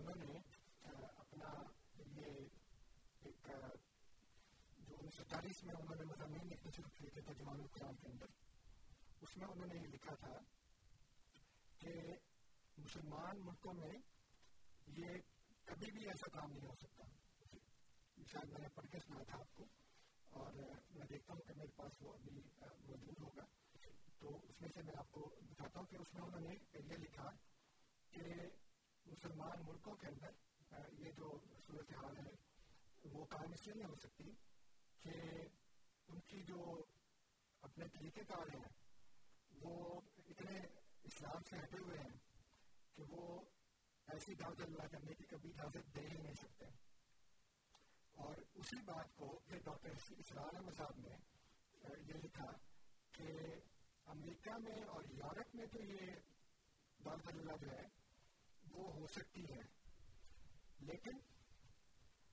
مطلب 0.00 0.20
انہوں 0.20 0.32
نے 0.32 1.06
اپنا 1.16 1.48
یہ 2.16 2.24
ایک 3.20 3.48
جو 4.78 4.96
انیس 4.98 5.14
سو 5.14 5.24
چالیس 5.24 5.64
میں 5.64 5.74
انہوں 5.74 5.94
نے 5.94 6.04
مطلب 6.04 6.06
مضامین 6.06 6.48
لکھنے 6.48 6.70
شروع 6.70 6.90
کیے 6.94 7.10
تھے 7.10 7.20
ترجمان 7.20 7.60
القرآن 7.60 7.96
کے 7.96 8.08
اندر، 8.08 8.26
اس 9.20 9.36
میں 9.36 9.46
انہوں 9.46 9.66
نے 9.66 9.74
یہ 9.74 9.86
لکھا 9.86 10.14
تھا 10.14 10.38
کہ 11.78 11.92
مسلمان 12.78 13.40
ملکوں 13.40 13.74
میں 13.74 13.92
یہ 14.86 15.08
کبھی 15.64 15.90
بھی 15.92 16.08
ایسا 16.08 16.30
کام 16.32 16.52
نہیں 16.52 16.68
ہو 16.68 16.74
سکتا۔ 16.74 17.04
شاید 18.26 18.52
میں 18.52 18.60
نے 18.60 18.68
پڑھ 18.68 18.86
کے 18.86 18.98
سنا 18.98 19.22
تھا 19.22 19.38
آپ 19.38 19.54
کو 19.54 19.64
اور 20.30 20.52
میں 20.90 21.06
دیکھتا 21.10 21.32
ہوں 21.32 21.40
کہ 21.40 21.54
میرے 21.56 21.70
پاس 21.76 21.92
وہ 22.00 22.12
ابھی 22.12 22.30
موجود 22.86 23.20
ہوگا۔ 23.20 23.44
تو 24.18 24.28
اس 24.48 24.60
میں 24.60 24.68
سے 24.74 24.82
میں 24.82 24.94
آپ 24.98 25.12
کو 25.12 25.34
بتاتا 25.50 25.78
ہوں 25.78 25.86
کہ 25.86 25.96
اس 25.96 26.14
میں 26.14 26.22
انہوں 26.22 26.40
نے 26.40 26.54
یہ 26.74 26.96
لکھا 26.96 27.30
کہ 28.10 28.22
مسلمان 29.10 29.64
ملکوں 29.66 29.96
کے 29.96 30.06
اندر 30.06 30.30
یہ 30.98 31.12
جو 31.12 31.38
صورت 31.66 31.92
حال 31.92 32.16
ہے، 32.16 32.32
وہ 33.04 33.24
کام 33.24 33.52
اس 33.52 33.66
لیے 33.66 33.74
نہیں 33.74 33.88
ہو 33.88 33.94
سکتی 33.94 34.32
کہ 35.00 35.12
ان 36.08 36.20
کی 36.20 36.42
جو 36.42 36.82
اپنے 37.62 37.84
طریقے 37.88 38.24
کار 38.24 38.54
ہیں، 38.54 38.68
وہ 39.62 40.00
اتنے 40.18 40.58
اسلام 41.04 41.42
سے 41.50 41.56
ہٹے 41.56 41.78
ہوئے 41.78 41.98
ہیں 41.98 42.16
کہ 42.94 43.02
وہ 43.08 43.40
ایسی 44.08 44.34
دعوت 44.34 44.60
اللہ 44.60 44.86
کرنے 44.86 45.14
کی 45.14 45.24
کبھی 45.24 45.50
اجازت 45.50 45.96
دے 45.96 46.00
ہی 46.00 46.22
نہیں 46.22 46.34
سکتے۔ 46.34 46.64
اور 48.14 48.34
اسی 48.54 48.80
بات 48.84 49.16
کو 49.16 49.38
پھر 49.46 49.58
ڈاکٹر 49.58 49.90
اسرار 50.18 50.54
احمد 50.54 50.76
صاحب 50.76 50.98
نے 50.98 51.16
یہ 52.06 52.14
لکھا 52.14 52.50
کہ 53.12 53.32
امریکہ 54.06 54.50
میں 54.58 54.82
اور 54.84 55.04
یورپ 55.10 55.54
میں 55.54 55.66
تو 55.66 55.82
یہ 55.82 56.06
دعوت 57.04 57.28
اللہ 57.28 57.56
جو 57.60 57.70
ہے 57.70 57.97
وہ 58.78 58.92
ہو 58.92 59.06
سکتی 59.06 59.44
ہے۔ 59.44 59.60
لیکن 60.80 61.16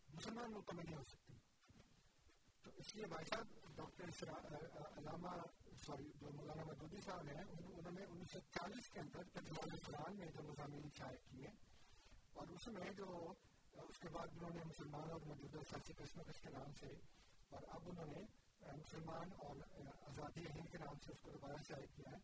مسلمان 0.09 0.53
ملکوں 0.53 0.75
میں 0.75 0.83
نہیں 0.83 0.97
ہو 0.97 1.03
سکتی 1.03 1.33
تو 2.63 2.71
اس 2.75 2.95
لیے 2.95 3.05
بھائی 3.05 3.25
صاحب، 3.25 3.75
ڈاکٹر 3.75 4.03
علامہ، 4.97 5.31
سوری، 5.85 6.11
جو 6.15 6.31
مولانا 6.31 6.63
مدودی 6.63 7.01
صاحب 7.05 7.27
ہیں، 7.27 7.43
انہوں 7.73 7.91
نے 7.91 8.03
انیس 8.03 8.31
سو 8.31 8.39
چالیس 8.39 8.89
کے 8.89 8.99
اندر 8.99 9.23
تجربہ 9.23 9.75
قرآن 9.85 10.17
میں 10.17 10.27
جو 10.27 10.43
مضامین 10.43 10.89
شائع 10.97 11.17
کیے 11.29 11.47
اور 12.33 12.47
اس 12.47 12.67
میں 12.67 12.91
جو، 12.91 13.33
اس 13.71 13.99
کے 13.99 14.09
بعد 14.09 14.27
انہوں 14.27 14.49
نے 14.49 14.63
مسلمان 14.63 15.11
اور 15.11 15.21
موجودہ 15.21 15.57
سیاسی 15.69 15.93
قسمت 15.93 16.25
کے 16.41 16.49
نام 16.49 16.71
سے، 16.71 16.87
اور 17.49 17.63
اب 17.67 17.81
انہوں 17.85 18.05
نے، 18.05 18.21
مسلمان 18.61 19.31
اور 19.37 19.55
آزادی 20.09 20.45
ہند 20.45 20.71
کے 20.71 20.77
نام 20.77 20.99
سے 21.05 21.11
اس 21.11 21.19
کو 21.21 21.31
دوبارہ 21.31 21.63
شائع 21.67 21.85
کیا 21.95 22.11
ہے۔ 22.11 22.17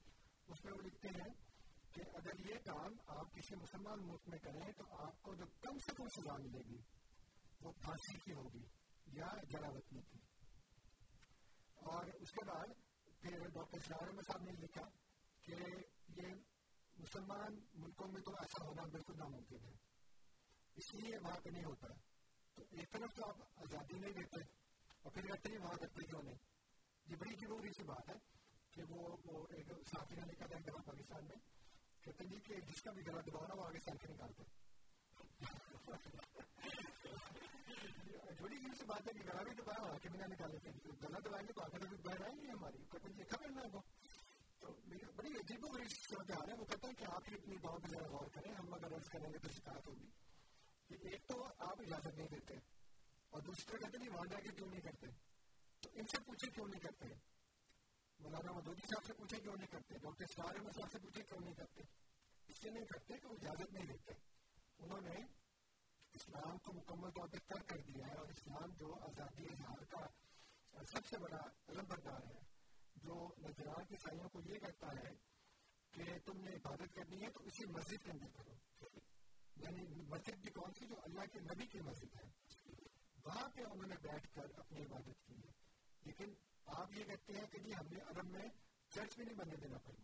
اس 0.48 0.66
میں 0.66 0.74
وہ 0.74 0.82
لکھتے 0.82 1.08
ہیں 1.08 1.51
کہ 1.94 2.02
اگر 2.14 2.50
یہ 2.50 2.56
کام 2.66 2.94
آپ 3.08 3.34
کسی 3.36 3.56
مسلمان 3.56 4.08
ملک 4.08 4.22
میں 4.28 4.40
کریں 4.40 4.72
تو 4.78 5.08
آپ 5.08 5.22
کو 5.22 5.36
جو 5.36 5.46
کم 5.46 5.78
سے 5.78 5.92
کم 5.96 6.08
سزا 6.08 6.38
ملے 6.38 6.60
گی، 6.70 6.78
وہ 7.62 7.72
پھانسی 7.72 8.18
کی 8.18 8.34
ہوگی 8.34 8.66
یا 9.06 9.28
جراوطنی 9.50 10.02
کی۔ 10.02 10.18
اور 11.74 12.06
اس 12.06 12.32
کے 12.32 12.46
بعد 12.46 12.68
پھر 13.22 13.48
ڈاکٹر 13.48 13.80
شاہ 13.80 13.98
احمد 14.02 14.22
صاحب 14.28 14.42
نے 14.44 14.52
لکھا 14.52 14.84
کہ 15.42 15.56
یہ 16.08 16.26
مسلمان 16.98 17.56
ملکوں 17.74 18.12
میں 18.12 18.22
تو 18.22 18.32
ایسا 18.32 18.66
ہونا 18.66 18.82
بالکل 18.82 19.14
ناممکن 19.18 19.66
ہے۔ 19.66 19.74
اس 20.76 20.94
لیے 20.94 21.18
وہاں 21.18 21.40
پہ 21.44 21.50
نہیں 21.50 21.64
ہوتا۔ 21.64 21.88
تو 22.56 22.62
ایک 22.72 22.92
طرف 22.92 23.16
تو 23.16 23.30
آپ 23.30 23.36
آزادی 23.56 24.00
نہیں 24.00 24.14
دیتے 24.14 24.42
اور 25.04 25.12
پھر 25.12 25.22
کہتے 25.22 25.50
ہیں 25.50 25.58
وہاں 25.58 25.76
کرتے 25.76 26.06
کیوں 26.06 26.24
نہیں 26.24 26.36
یہ 27.06 27.16
بڑی 27.16 27.36
ضروری 27.36 27.70
سی 27.70 27.84
بات 27.84 28.10
ہے 28.10 28.16
کہ 28.72 28.82
وہ 28.90 29.18
وہ 29.26 29.48
ایک 29.50 29.68
صافی 29.68 30.16
نے 30.16 30.22
لکھا 30.22 30.46
تھا 30.46 30.82
پاکستان 30.82 31.26
میں 31.26 31.61
کہتے 32.04 32.26
ہیں 32.26 32.40
کہ 32.46 32.60
جس 32.68 32.82
کا 32.82 32.92
بھی 32.92 33.06
گلا 33.08 33.22
دبانا 33.26 33.54
وہ 33.54 33.66
آگے 33.66 33.80
سال 33.80 33.98
کے 33.98 34.08
نکالتے 34.08 34.44
تھوڑی 38.38 38.58
سی 38.78 38.86
بات 38.86 39.08
ہے 39.08 39.14
کہ 39.14 39.24
گلا 39.24 39.44
بھی 39.44 39.56
دبایا 39.56 39.82
ہوا 39.82 39.98
کہ 39.98 40.10
بنا 40.10 40.28
نکالے 40.28 40.58
تھے 40.60 40.72
گلا 41.04 41.20
دبائیں 41.20 41.48
گے 41.48 41.54
تو 41.54 41.62
آگے 41.62 41.80
تو 41.82 41.98
بہر 42.04 42.26
آئیں 42.26 42.36
گے 42.42 42.48
ہماری 42.50 42.84
کہتے 42.92 43.08
ہیں 43.08 43.18
دیکھا 43.18 43.38
کرنا 43.38 43.62
ہے 43.64 43.70
تو 44.62 44.74
بڑی 45.16 45.30
عجیب 45.36 45.64
و 45.66 45.68
غریب 45.68 45.92
صورت 46.00 46.32
حال 46.32 46.50
ہے 46.50 46.56
وہ 46.56 46.66
کہتے 46.66 46.88
ہیں 46.88 46.94
کہ 46.94 47.06
آپ 47.12 47.30
ہی 47.30 47.36
اپنی 47.36 47.56
دعا 47.64 47.78
پہ 47.78 47.88
ذرا 47.88 48.08
غور 48.08 48.30
کریں 48.34 48.54
ہم 48.54 48.74
اگر 48.74 48.96
عرض 48.96 49.10
کریں 49.10 49.32
گے 49.34 49.38
تو 49.38 49.52
شکایت 49.52 49.88
ہوگی 49.88 50.10
کہ 50.90 51.08
ایک 51.08 51.28
تو 51.28 51.44
آپ 51.44 51.82
اجازت 51.82 52.18
نہیں 52.18 52.28
دیتے 52.32 52.56
اور 53.34 53.42
دوسرے 53.42 53.78
کہتے 53.78 53.98
ہیں 53.98 54.10
وہاں 54.10 54.26
جا 54.32 54.40
کے 54.40 54.56
کیوں 54.56 54.70
نہیں 54.70 54.82
کرتے 54.82 55.12
تو 55.84 55.90
ان 55.94 56.08
سے 56.08 56.24
پوچھے 56.26 56.50
کیوں 56.52 56.68
نہیں 56.68 56.80
کرتے 56.80 57.14
مولانا 58.22 58.52
مدودی 58.52 58.88
صاحب 58.88 59.06
سے 59.06 59.14
پوچھے 59.14 59.40
کیوں 59.40 59.56
نہیں 59.56 59.72
کرتے 59.72 59.98
ڈاکٹر 59.98 60.24
اسرار 60.24 60.56
احمد 60.56 60.76
صاحب 60.76 60.92
سے 60.92 61.00
پوچھے 61.02 61.24
کیوں 61.24 61.40
نہیں 61.40 61.54
کرتے 61.54 61.84
اس 62.50 62.64
لیے 62.64 62.72
نہیں 62.72 62.86
کرتے 62.86 63.18
کہ 63.18 63.28
وہ 63.28 63.36
اجازت 63.42 63.74
نہیں 63.74 63.88
دیتے 63.88 64.14
انہوں 64.80 65.02
نے 65.02 65.16
اسلام 66.14 66.58
کو 66.58 66.74
مکمل 66.74 67.12
طور 67.12 67.28
پہ 67.28 67.38
ترک 67.48 67.68
کر 67.70 67.82
دیا 67.82 68.08
ہے 68.08 68.18
اور 68.18 68.30
اسلام 68.30 68.76
جو 68.80 68.94
آزادی 69.02 69.46
اظہار 69.52 69.84
کا 69.86 70.06
سب 70.74 71.06
سے 71.06 71.18
بڑا 71.18 71.42
علم 71.70 71.86
بردار 71.88 72.28
ہے 72.28 72.40
جو 72.96 73.18
نجران 73.38 73.86
کے 73.86 73.98
سائیوں 73.98 74.30
کو 74.30 74.42
یہ 74.46 74.60
کہتا 74.60 74.92
ہے 74.98 75.14
کہ 75.94 76.18
تم 76.26 76.44
نے 76.44 76.56
عبادت 76.56 76.96
کرنی 76.96 77.22
ہے 77.22 77.30
تو 77.30 77.44
اسی 77.44 77.66
مسجد 77.70 78.04
کے 78.06 78.12
اندر 78.12 78.36
کرو 78.36 79.00
یعنی 79.56 79.88
مسجد 80.08 80.38
بھی 80.42 80.52
کون 80.52 80.74
سی 80.74 80.88
جو 80.88 80.96
اللہ 81.04 81.34
کے 81.34 81.40
نبی 81.40 81.66
کی 81.66 81.82
مسجد 81.82 82.16
ہے 82.16 82.30
وہاں 83.26 83.48
پہ 83.56 83.62
انہوں 83.62 83.88
نے 83.88 83.96
بیٹھ 84.02 84.28
کر 84.36 84.54
اپنی 84.58 84.86
عبادت 84.86 85.26
کی 85.26 85.36
ہے 85.36 85.52
لیکن 86.02 86.34
آپ 86.68 86.92
یہ 86.92 87.04
کہتے 87.04 87.34
ہیں 87.34 87.46
کہ 87.52 87.60
جی 87.60 87.74
ہم 87.76 87.88
نے 87.92 88.00
عرب 88.06 88.30
میں 88.30 88.48
چرچ 88.92 89.16
بھی 89.16 89.26
نہیں 89.26 89.36
بننے 89.36 89.56
دینا 89.56 89.78
پڑی۔ 89.78 90.04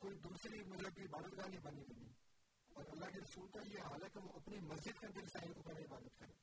کوئی 0.00 0.16
دوسری 0.18 0.62
مذہب 0.64 0.96
کی 0.96 1.04
عبادت 1.04 1.36
گاہ 1.38 1.48
نہیں 1.48 1.60
بننے 1.62 1.84
دینی 1.84 2.10
اور 2.70 2.84
اللہ 2.90 3.12
کے 3.12 3.20
رسول 3.20 3.48
کا 3.48 3.60
یہ 3.66 3.80
حال 3.80 4.02
ہے 4.02 4.08
کہ 4.14 4.20
وہ 4.20 4.32
اپنی 4.34 4.58
مسجد 4.64 5.00
کے 5.00 5.06
اندر 5.06 5.28
سائن 5.28 5.52
کو 5.52 5.62
پہلے 5.62 5.84
عبادت 5.84 6.18
کریں 6.18 6.34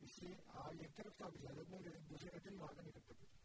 اس 0.00 0.22
لیے 0.22 0.34
آپ 0.56 0.72
ایک 0.78 0.96
طرف 0.96 1.16
تو 1.18 1.24
آپ 1.24 1.32
اجازت 1.34 1.70
نہیں 1.70 1.82
کرتے 1.82 1.98
دوسرے 2.10 2.30
کہتے 2.30 2.50
ہیں 2.50 2.56
وہاں 2.56 2.74
نہیں 2.76 2.92
کرتے 2.92 3.14
سکتے 3.14 3.38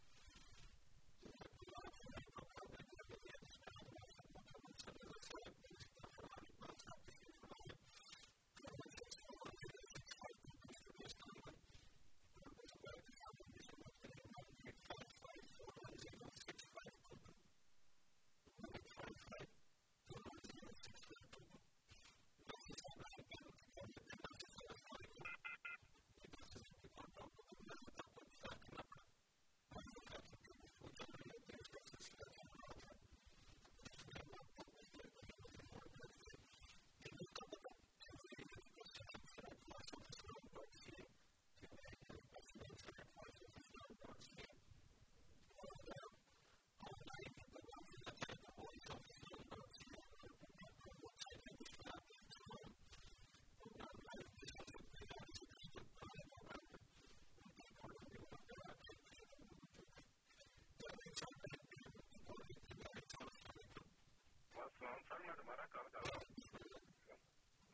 سر 65.08 65.20
میں 65.20 65.34
دوبارہ 65.36 65.66
کال 65.72 65.86
کر 65.88 66.02
رہا 66.02 66.16
ہوں 66.16 67.16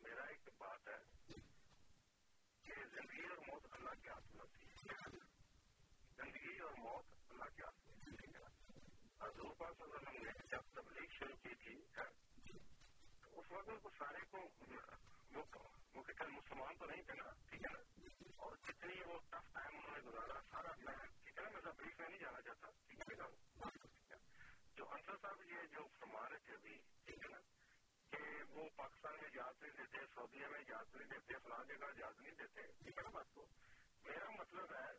میرا 0.01 0.23
ایک 0.25 0.49
بات 0.59 0.89
ہے 0.89 0.97
کہ 2.65 2.75
زندگی 2.87 3.27
اور 3.27 3.39
موت 3.47 3.67
اللہ 3.71 3.95
کے 4.03 4.11
ہاتھ 4.11 4.35
میں 4.35 4.41
ہوتی 4.43 4.91
ہے 4.91 5.11
زندگی 6.17 6.59
اور 6.61 6.79
موت 6.79 7.15
اللہ 7.31 7.55
کے 7.57 7.63
ہاتھ 7.63 7.81
میں 7.83 7.97
ہوتی 8.05 8.35
ہے 8.35 8.45
حضور 9.21 9.55
پاک 9.59 9.79
صلی 9.79 9.85
اللہ 9.87 10.11
علیہ 10.11 10.21
وسلم 10.21 10.39
نے 10.39 10.49
جب 10.51 10.75
تبلیغ 10.75 11.09
شروع 11.13 11.37
کی 11.43 11.55
تھی 11.57 11.77
تو 13.53 13.79
کو 13.83 13.91
سارے 13.99 14.25
کو 14.31 14.39
وہ 15.95 16.03
کہ 16.03 16.27
مسلمان 16.29 16.77
تو 16.79 16.87
نہیں 16.87 17.03
تھے 17.03 17.15
نا، 17.15 17.31
ٹھیک 17.51 17.65
ہے 17.65 17.73
نا؟ 17.73 17.81
اور 18.37 18.57
جتنی 18.57 19.01
وہ 19.07 19.19
ٹف 19.31 19.53
ٹائم 19.55 19.77
انہوں 19.77 19.93
نے 19.93 20.01
گزارا، 20.01 20.41
سارا 20.51 20.73
میں 20.79 20.95
ٹھیک 21.25 21.39
ہے 21.39 21.43
نا، 21.43 21.49
میں 21.49 21.61
تبلیغ 21.61 21.93
میں 21.99 22.09
نہیں 22.09 22.19
جانا 22.19 22.41
چاہتا، 22.43 22.71
ٹھیک 22.89 23.01
ہے 23.01 23.17
نا 23.17 23.27
جو 24.77 24.85
انصر 24.91 25.17
صاحب 25.23 25.43
یہ 25.43 25.67
جو 25.73 25.87
فرما 26.01 26.29
رہے 26.29 26.39
تھے 26.39 26.55
ابھی، 26.55 26.79
ٹھیک 27.05 27.25
ہے 27.25 27.29
نا، 27.29 27.41
کہ 28.11 28.23
وہ 28.51 28.69
پاکستان 28.77 29.17
میں 29.21 29.29
اجازت 29.29 29.63
نہیں 29.63 29.77
دیتے، 29.77 30.07
سعودیہ 30.15 30.47
میں 30.47 30.61
اجازت 30.61 30.97
نہیں 30.97 31.09
دیتے، 31.09 31.39
فلاں 31.45 31.65
جگہ 31.65 31.85
اجازت 31.85 32.21
نہیں 32.21 32.37
دیتے، 32.39 32.63
ٹھیک 32.85 32.99
ہے 32.99 33.03
نا 33.03 33.11
بات 33.11 33.35
کو؟ 33.35 33.47
میرا 34.05 34.31
مطلب 34.31 34.73
ہے 34.73 34.91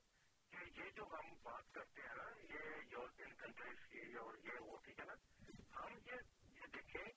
کہ 0.53 0.81
یہ 0.81 0.89
جو 0.89 1.03
ہم 1.13 1.33
بات 1.43 1.73
کرتے 1.73 2.01
ہیں 2.01 2.15
نا، 2.15 2.29
یہ 2.49 2.81
یورپین 2.91 3.33
کنٹریز 3.33 3.87
کی 3.89 4.17
اور 4.17 4.33
یہ 4.43 4.59
وہ، 4.59 4.77
ٹھیک 4.83 4.99
ہے 4.99 5.05
نا، 5.05 5.13
ہم 5.75 5.97
یہ 6.05 6.67
دیکھیں 6.73 7.12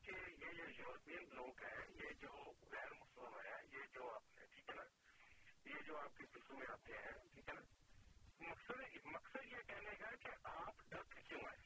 یہ 0.53 0.63
یورپین 0.79 1.25
لوگ 1.33 1.63
ہیں، 1.63 1.85
یہ 1.95 2.13
جو 2.21 2.29
غیر 2.73 2.93
مسلم 2.93 3.35
ہیں، 3.35 3.63
یہ 3.73 3.81
جو 3.93 4.11
اپنے 4.15 4.47
ٹھیک 4.47 4.71
ہے 4.71 4.75
نا؟ 4.75 4.83
یہ 5.65 5.83
جو 5.87 5.99
آپ 5.99 6.17
کے 6.17 6.25
قسم 6.33 6.59
میں 6.59 6.67
آتے 6.67 6.93
ہیں، 6.93 7.13
ٹھیک 7.35 7.49
ہے 7.49 7.55
نا؟ 7.55 7.61
مقصد 8.41 9.07
مقصد 9.07 9.53
یہ 9.53 9.63
کہنے 9.67 9.97
کا 9.97 10.11
کہ 10.21 10.31
آپ 10.43 10.91
ڈرتے 10.91 11.21
کیوں 11.29 11.41
ہیں؟ 11.41 11.57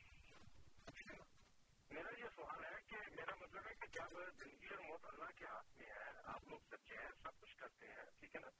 میرا 1.90 2.10
یہ 2.18 2.24
سوال 2.34 2.64
ہے 2.64 2.80
کہ 2.86 2.96
میرا 3.16 3.34
مطلب 3.34 3.66
ہے 3.66 3.74
کہ 3.74 3.86
جب 3.92 4.18
زندگی 4.38 4.74
اور 4.74 4.78
موت 4.78 5.04
اللہ 5.04 5.30
کے 5.36 5.44
ہاتھ 5.44 5.78
میں 5.78 5.86
ہے؟ 5.86 6.10
آپ 6.24 6.48
لوگ 6.48 6.58
سچے 6.70 6.96
ہیں، 6.96 7.10
سب 7.22 7.40
کچھ 7.40 7.56
کرتے 7.56 7.86
ہیں، 7.86 8.04
ٹھیک 8.20 8.36
ہے 8.36 8.40
نا؟ 8.40 8.50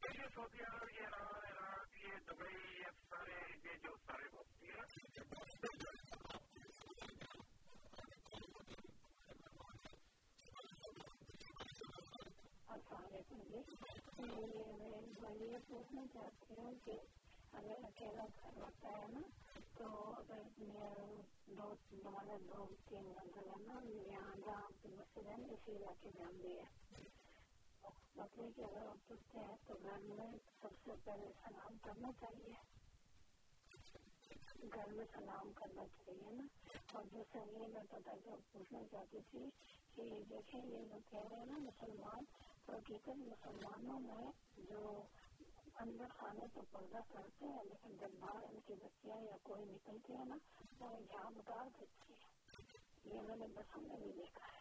تو 0.00 0.08
یہ 0.14 0.26
سعودی 0.34 0.62
عرب 0.62 0.88
یہ 0.90 1.06
عراق، 1.06 2.04
یہ 2.04 2.18
دبئی، 2.26 2.80
یہ 2.80 2.86
سارے، 3.10 3.40
یہ 3.64 3.76
جو 3.82 3.96
سارے 4.06 4.28
لوگ 4.32 4.60
ٹھیک 4.60 4.70
ہے 4.70 4.76
نا 4.76 4.84
السلام 12.72 13.02
علیکم 13.06 13.40
جی 13.48 13.58
میں 15.20 15.34
یہ 15.40 15.56
پوچھنا 15.68 16.02
چاہتی 16.12 16.54
ہوں 16.58 16.74
کہ 16.84 16.94
اگر 17.52 17.84
اکیلا 17.84 18.24
گھر 18.24 18.56
ہوتا 18.56 18.92
ہے 18.92 19.06
نا 19.12 19.20
تو 19.76 19.88
اگر 20.12 20.42
دو 20.58 21.66
دو 22.48 22.64
تین 22.88 23.08
منزل 23.08 23.48
ہے 23.48 23.58
نا 23.66 23.80
یہاں 23.84 24.36
جہاں 24.36 24.70
مسجد 24.86 25.26
ہے 25.26 25.34
اسی 25.48 25.76
علاقے 25.76 26.10
میں 26.14 26.26
ہم 26.26 26.36
بھی 26.36 26.56
ہے 26.58 26.64
اگر 28.14 28.88
پوچھتے 29.08 29.38
ہیں 29.38 29.56
تو 29.66 29.74
گھر 29.82 29.98
میں 30.10 30.30
سب 30.62 30.78
سے 30.84 30.92
پہلے 31.04 31.30
سلام 31.44 31.76
کرنا 31.82 32.12
چاہیے 32.20 32.54
گھر 34.68 34.92
میں 34.92 35.04
سلام 35.12 35.52
کرنا 35.54 35.84
چاہیے 35.96 36.32
نا 36.32 36.46
اور 36.92 37.04
دوسرا 37.12 37.42
یہ 37.48 37.66
میں 37.66 37.82
پتا 37.90 38.16
جو 38.24 38.36
پوچھنا 38.52 38.82
چاہتی 38.90 39.18
تھی 39.30 39.48
کہ 39.96 40.08
دیکھیں 40.30 40.60
یہ 40.60 40.84
جو 40.90 40.98
کہہ 41.10 41.28
رہے 41.30 41.38
ہیں 41.38 41.46
نا 41.46 41.58
مسلمان 41.58 42.24
حقیقت 42.68 43.08
مسلمانوں 43.08 44.00
میں 44.00 44.30
جو 44.56 45.02
اندر 45.74 46.08
خانے 46.08 46.46
تو 46.54 46.62
پردہ 46.70 46.98
کرتے 47.08 47.46
ہیں، 47.46 47.62
لیکن 47.64 47.96
جب 47.96 48.18
باہر 48.20 48.42
ان 48.42 48.60
کی 48.60 48.74
بچیاں 48.74 49.20
یا 49.22 49.36
کوئی 49.42 49.64
نکلتی 49.64 50.12
ہے 50.12 50.24
نا، 50.24 50.36
تو 50.78 50.90
جھام 51.02 51.38
اتار 51.38 51.66
دیتی 51.80 52.12
ہے 52.12 53.14
یہ 53.14 53.20
میں 53.20 53.36
نے 53.36 53.46
بسوں 53.46 53.82
میں 53.82 53.96
بھی 53.96 54.12
دیکھا 54.12 54.46
ہے۔ 54.46 54.60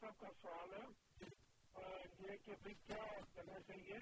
صاحب 0.00 0.20
کا 0.20 0.28
سوال 0.42 0.72
ہے 0.72 0.84
یہ 2.20 2.36
کہ 2.44 2.52
بھائی 2.62 2.74
کیا 2.74 3.04
کرنا 3.34 3.60
چاہیے 3.60 3.98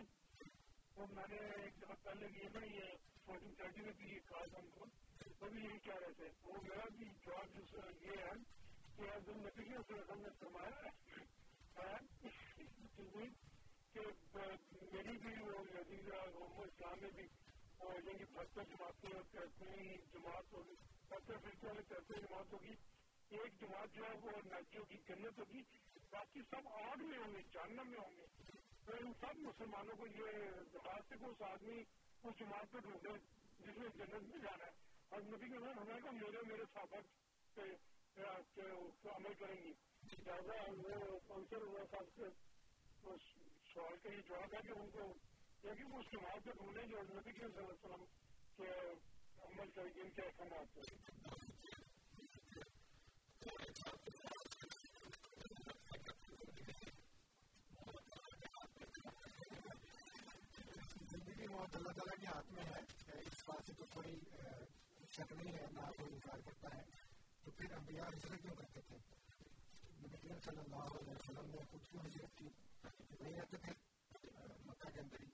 وہ 0.97 1.07
میں 1.13 1.27
نے 1.31 1.37
ایک 1.63 1.83
دفعہ 1.83 1.95
پہلے 2.03 2.27
یہ 2.37 2.49
نا 2.55 2.65
یہ 2.65 2.97
فورٹین 3.25 3.55
تھرٹی 3.55 3.81
میں 3.81 3.93
بھی 3.93 4.15
یہ 4.15 4.21
کہا 4.29 4.45
تھا 4.45 4.59
ان 4.59 4.69
کو۔ 4.71 5.02
وہ 5.43 5.61
یہی 5.61 5.79
کہہ 5.79 5.95
رہے 5.95 6.13
تھے۔ 6.17 6.29
وہ 6.43 6.53
میرا 6.63 6.85
بھی 6.97 7.05
جواب 7.27 7.59
یہ 8.01 8.11
ہے 8.11 8.33
کہ 8.97 9.11
عبد 9.17 9.29
النبی 9.29 9.65
صلی 9.65 9.99
اللہ 9.99 10.15
نے 10.17 10.29
فرمایا 10.39 10.71
کہ 13.93 14.01
میری 14.93 15.19
بھی 15.19 15.43
وہ 15.43 15.65
نتیجہ 15.65 16.15
اسلام 16.15 16.99
میں 17.01 17.11
بھی 17.11 17.27
اور 17.79 17.95
یعنی 17.95 18.25
پتھر 18.25 18.63
جماعتیں 18.63 19.11
کہتے 19.33 19.65
ہیں 19.65 19.97
جماعت 20.13 20.53
ہوگی 20.53 20.75
پتھر 21.09 21.35
فرقے 21.43 21.67
والے 21.67 21.83
کہتے 21.89 22.15
جماعت 22.21 22.53
ہوگی 22.53 22.75
ایک 23.29 23.61
جماعت 23.61 23.95
جو 23.95 24.05
ہے 24.05 24.11
وہ 24.23 24.31
ناچیوں 24.45 24.85
کی 24.85 24.99
جنت 25.09 25.39
ہوگی۔ 25.39 25.63
باقی 26.11 26.41
سب 26.51 26.69
آگ 26.69 27.05
میں 27.05 27.19
ہوں 27.19 27.35
گے، 27.35 27.43
جہنم 27.53 27.89
میں 27.89 27.99
ہوں 27.99 28.17
گے۔ 28.17 28.27
تو 28.85 28.93
ان 28.93 29.13
سب 29.21 29.37
مسلمانوں 29.37 29.97
کو 29.97 30.07
یہ 30.07 30.27
درخواست 30.73 31.13
ہے 31.13 31.17
کہ 31.19 31.25
اس 31.25 31.43
آدمی 31.43 31.83
اس 32.23 32.39
جماعت 32.39 32.73
پہ 32.73 32.79
ڈھونڈے 32.79 33.09
جس 33.59 33.79
میں 33.79 33.89
جنت 33.89 34.23
میں 34.23 34.39
جانا 34.39 34.65
ہے۔ 34.65 34.92
اور 35.13 35.23
نبی 35.23 35.49
کے 35.49 35.59
بعد 35.59 35.79
ہمیں 35.79 35.99
کہا 35.99 36.11
میرے 36.13 36.43
میرے 36.47 36.65
صحابت 36.75 37.57
پہ 37.57 37.65
عمل 39.09 39.35
کریں 39.41 39.57
گی 39.57 39.73
لہٰذا 40.19 40.55
وہ 40.79 41.19
کونسل 41.27 41.63
ہوا 41.63 41.83
صاحب 41.91 42.09
سے 42.17 42.29
سوال 43.67 43.97
کا 43.97 44.13
یہ 44.13 44.21
جواب 44.29 44.55
ہے 44.55 44.61
کہ 44.63 44.73
ان 44.73 44.89
کو 44.91 45.13
یہ 45.65 45.75
کہ 45.75 45.85
وہ 45.85 45.99
اس 45.99 46.13
جماعت 46.13 46.45
پہ 46.45 46.53
ڈھونڈیں 46.53 46.87
جو 46.87 47.03
نبی 47.11 47.33
کے 47.33 47.41
صلی 47.41 47.59
اللہ 47.59 47.63
علیہ 47.63 47.85
وسلم 47.85 48.05
کے 48.57 48.71
عمل 49.43 49.71
کریں 49.71 49.95
گے 49.95 50.01
ان 50.01 50.11
کے 50.11 50.23
احکامات 50.23 50.75
پہ 50.75 50.81
زندگی 61.11 61.47
موت 61.47 61.77
اللہ 61.77 61.93
تعالیٰ 61.93 62.21
کے 62.21 62.27
ہاتھ 62.27 62.53
میں 62.53 62.65
ہے 62.65 62.81
اس 63.21 63.49
بات 63.49 63.67
سے 63.67 63.73
تو 63.73 63.87
کوئی 63.91 64.19
شک 65.13 65.33
نہیں 65.35 65.53
ہے 65.53 65.65
نہ 65.73 65.87
کوئی 65.97 66.13
انکار 66.13 66.39
کرتا 66.41 66.69
ہے 66.75 66.83
تو 67.45 67.51
پھر 67.53 67.73
انبیاء 67.73 68.05
ہجرت 68.07 68.43
کیوں 68.43 68.55
کرتے 68.57 68.81
تھے 68.83 68.97
نبی 69.99 70.17
کریم 70.17 70.39
صلی 70.41 70.61
اللہ 70.61 70.93
علیہ 70.93 71.15
وسلم 71.15 71.51
نے 71.51 71.65
خود 71.71 71.83
کیوں 71.87 72.05
ہجرت 72.05 72.37
کی 72.37 72.49
وہی 73.11 73.33
رہتے 73.33 73.57
تھے 73.59 73.73
مکہ 74.63 74.91
کے 74.91 75.01
اندر 75.01 75.21
ہی 75.21 75.29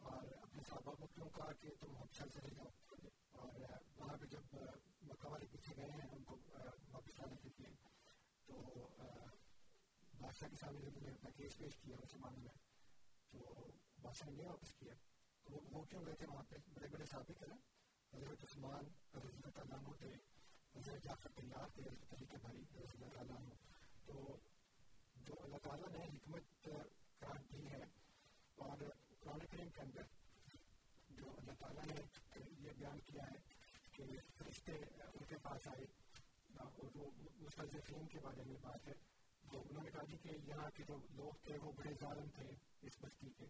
اور 0.00 0.30
اپنے 0.38 0.62
صحابہ 0.62 0.94
کو 0.94 1.06
کیوں 1.08 1.28
کہا 1.34 1.52
کہ 1.60 1.74
تم 1.80 1.96
ہم 1.96 2.06
چلے 2.12 2.54
جاؤ 2.54 2.70
اور 3.34 3.60
وہاں 3.96 4.16
پہ 4.16 4.26
جب 4.26 4.54
مکہ 5.02 5.28
والے 5.28 5.46
پیچھے 5.50 5.76
گئے 5.76 5.90
ہیں 5.90 6.08
ان 6.10 6.24
کو 6.24 6.38
واپس 6.46 7.18
لانے 7.18 7.36
کے 7.42 7.48
لیے 7.58 7.74
تو 8.48 8.86
بادشاہ 10.14 10.48
کے 10.48 10.56
سامنے 10.56 10.80
جب 10.80 10.96
انہیں 10.96 11.12
اپنا 11.12 11.30
کیس 11.36 11.58
پیش 11.58 11.76
کیا 11.78 11.96
مسلمانوں 11.98 12.40
میں 12.40 12.54
تو 13.32 13.68
بادشاہ 13.98 14.30
نے 14.30 14.36
نہیں 14.36 14.48
واپس 14.48 14.72
کیا 14.74 14.94
تو 15.46 15.60
وہ 15.70 15.84
کیوں 15.84 16.04
گئے 16.06 16.14
تھے 16.14 16.26
وہاں 16.26 16.42
پہ 16.48 16.64
بڑے 16.70 16.88
بڑے 16.88 17.04
صحابے 17.06 17.34
تھے 17.34 17.46
نا 17.46 17.56
حضرت 18.12 18.42
عثمان 18.42 18.86
حضرت 19.14 19.34
اللہ 19.34 19.50
تعالیٰ 19.54 19.78
عنہ 19.78 19.94
تھے 19.98 20.12
حضرت 20.74 21.04
جعفر 21.04 21.32
تیار 21.34 21.68
تھے 21.74 21.82
حضرت 21.82 22.14
علی 22.14 22.26
کے 22.26 22.36
بھائی 22.36 22.62
حضرت 22.72 22.94
اللہ 22.94 23.12
تعالیٰ 23.14 23.36
عنہ 23.36 23.54
تو 24.06 24.36
جو 25.26 25.34
اللہ 25.40 25.62
تعالیٰ 25.62 25.90
نے 25.90 26.04
حکمت 26.06 26.62
قرار 26.62 27.42
دی 27.52 27.66
ہے 27.68 27.82
اور 28.58 28.82
قرآن 29.20 29.46
کریم 29.46 29.68
کے 29.68 29.80
اندر 29.80 30.08
جو 31.10 31.32
اللہ 31.36 31.58
تعالیٰ 31.58 31.84
نے 31.86 32.00
یہ 32.58 32.70
بیان 32.78 32.98
کیا 33.04 33.30
ہے 33.30 33.38
کہ 33.92 34.04
فرشتے 34.36 34.72
ان 34.72 35.24
کے 35.24 35.36
پاس 35.42 35.68
آئے 35.68 35.86
اور 36.58 36.96
وہ 36.96 37.10
مستضفین 37.38 38.06
کے 38.06 38.18
بارے 38.22 38.44
میں 38.46 38.56
بات 38.62 38.86
ہے 38.88 38.94
تو 39.44 39.60
انہوں 39.60 39.82
نے 39.82 39.90
کہا 39.90 40.04
جی 40.04 40.16
کہ 40.22 40.36
یہاں 40.44 40.70
کے 40.74 40.84
جو 40.88 40.96
لوگ 41.12 41.44
تھے 41.44 41.56
وہ 41.62 41.72
بڑے 41.72 41.94
ظالم 42.00 42.28
تھے 42.34 42.48
اس 42.82 42.98
بستی 43.00 43.30
کے 43.38 43.46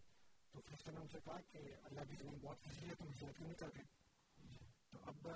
تو 0.53 0.61
فرشتوں 0.61 0.93
نے 0.93 0.99
ان 0.99 1.07
سے 1.07 1.19
کہا 1.25 1.39
کہ 1.51 1.59
اللہ 1.83 2.09
کی 2.09 2.15
زمین 2.15 2.39
بہت 2.41 2.63
خوشی 2.63 2.89
ہے 2.89 2.95
تم 2.95 3.09
ہجرت 3.09 3.37
کیوں 3.37 3.47
نہیں 3.47 3.59
کر 3.59 3.75
رہے 3.75 3.99
تو 4.91 4.97
اب 5.05 5.27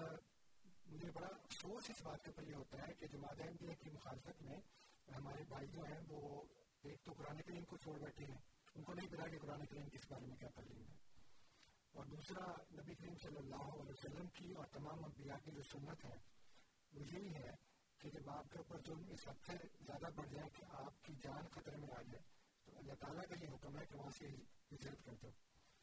مجھے 0.85 1.11
بڑا 1.11 1.27
افسوس 1.27 1.89
اس 1.89 2.01
بات 2.01 2.23
کے 2.23 2.29
اوپر 2.29 2.47
یہ 2.47 2.55
ہوتا 2.55 2.87
ہے 2.87 2.93
کہ 2.93 3.07
جماعت 3.07 3.41
احمدیہ 3.41 3.73
کی 3.73 3.89
مخالفت 3.89 4.41
میں 4.41 4.57
ہمارے 5.15 5.43
بھائی 5.43 5.67
جو 5.67 5.83
ہیں 5.83 5.99
وہ 6.07 6.43
ایک 6.83 7.03
تو 7.03 7.13
قرآن 7.13 7.41
کریم 7.41 7.63
کو 7.63 7.77
چھوڑ 7.77 7.99
بیٹھے 7.99 8.25
ہیں، 8.25 8.39
ان 8.75 8.83
کو 8.83 8.93
نہیں 8.93 9.07
پتا 9.07 9.27
کہ 9.27 9.39
قرآن 9.39 9.65
کریم 9.65 9.89
کس 9.89 10.11
بارے 10.11 10.25
میں 10.25 10.35
کیا 10.35 10.49
تعلیم 10.55 10.83
ہے۔ 10.83 10.97
اور 11.93 12.05
دوسرا، 12.05 12.45
نبی 12.71 12.95
کریم 12.95 13.17
صلی 13.21 13.37
اللہ 13.37 13.69
علیہ 13.73 13.91
وسلم 13.91 14.27
کی 14.27 14.51
اور 14.53 14.65
تمام 14.65 15.03
انبیاء 15.03 15.37
کی 15.43 15.51
جو 15.51 15.63
سنت 15.63 16.05
ہے، 16.05 16.17
وہ 16.93 17.01
یہی 17.13 17.35
ہے 17.35 17.55
کہ 17.97 18.09
جب 18.09 18.29
آپ 18.29 18.51
کے 18.51 18.57
اوپر 18.57 18.81
ظلم 18.87 19.03
اس 19.09 19.27
حد 19.27 19.45
سے 19.45 19.57
زیادہ 19.81 20.09
بڑھ 20.15 20.29
جائے 20.29 20.49
کہ 20.49 20.63
آپ 20.69 21.03
کی 21.03 21.13
جان 21.23 21.47
خطرے 21.47 21.77
میں 21.77 21.89
آ 21.97 22.01
جائے، 22.01 22.23
تو 22.65 22.77
اللہ 22.77 22.93
تعالیٰ 22.93 23.23
کا 23.29 23.35
یہ 23.41 23.49
حکم 23.49 23.77
ہے 23.77 23.85
کہ 23.85 23.95
وہاں 23.95 24.09
سے 24.09 24.27
ہجرت 24.71 25.05
کر 25.05 25.15
دو 25.21 25.29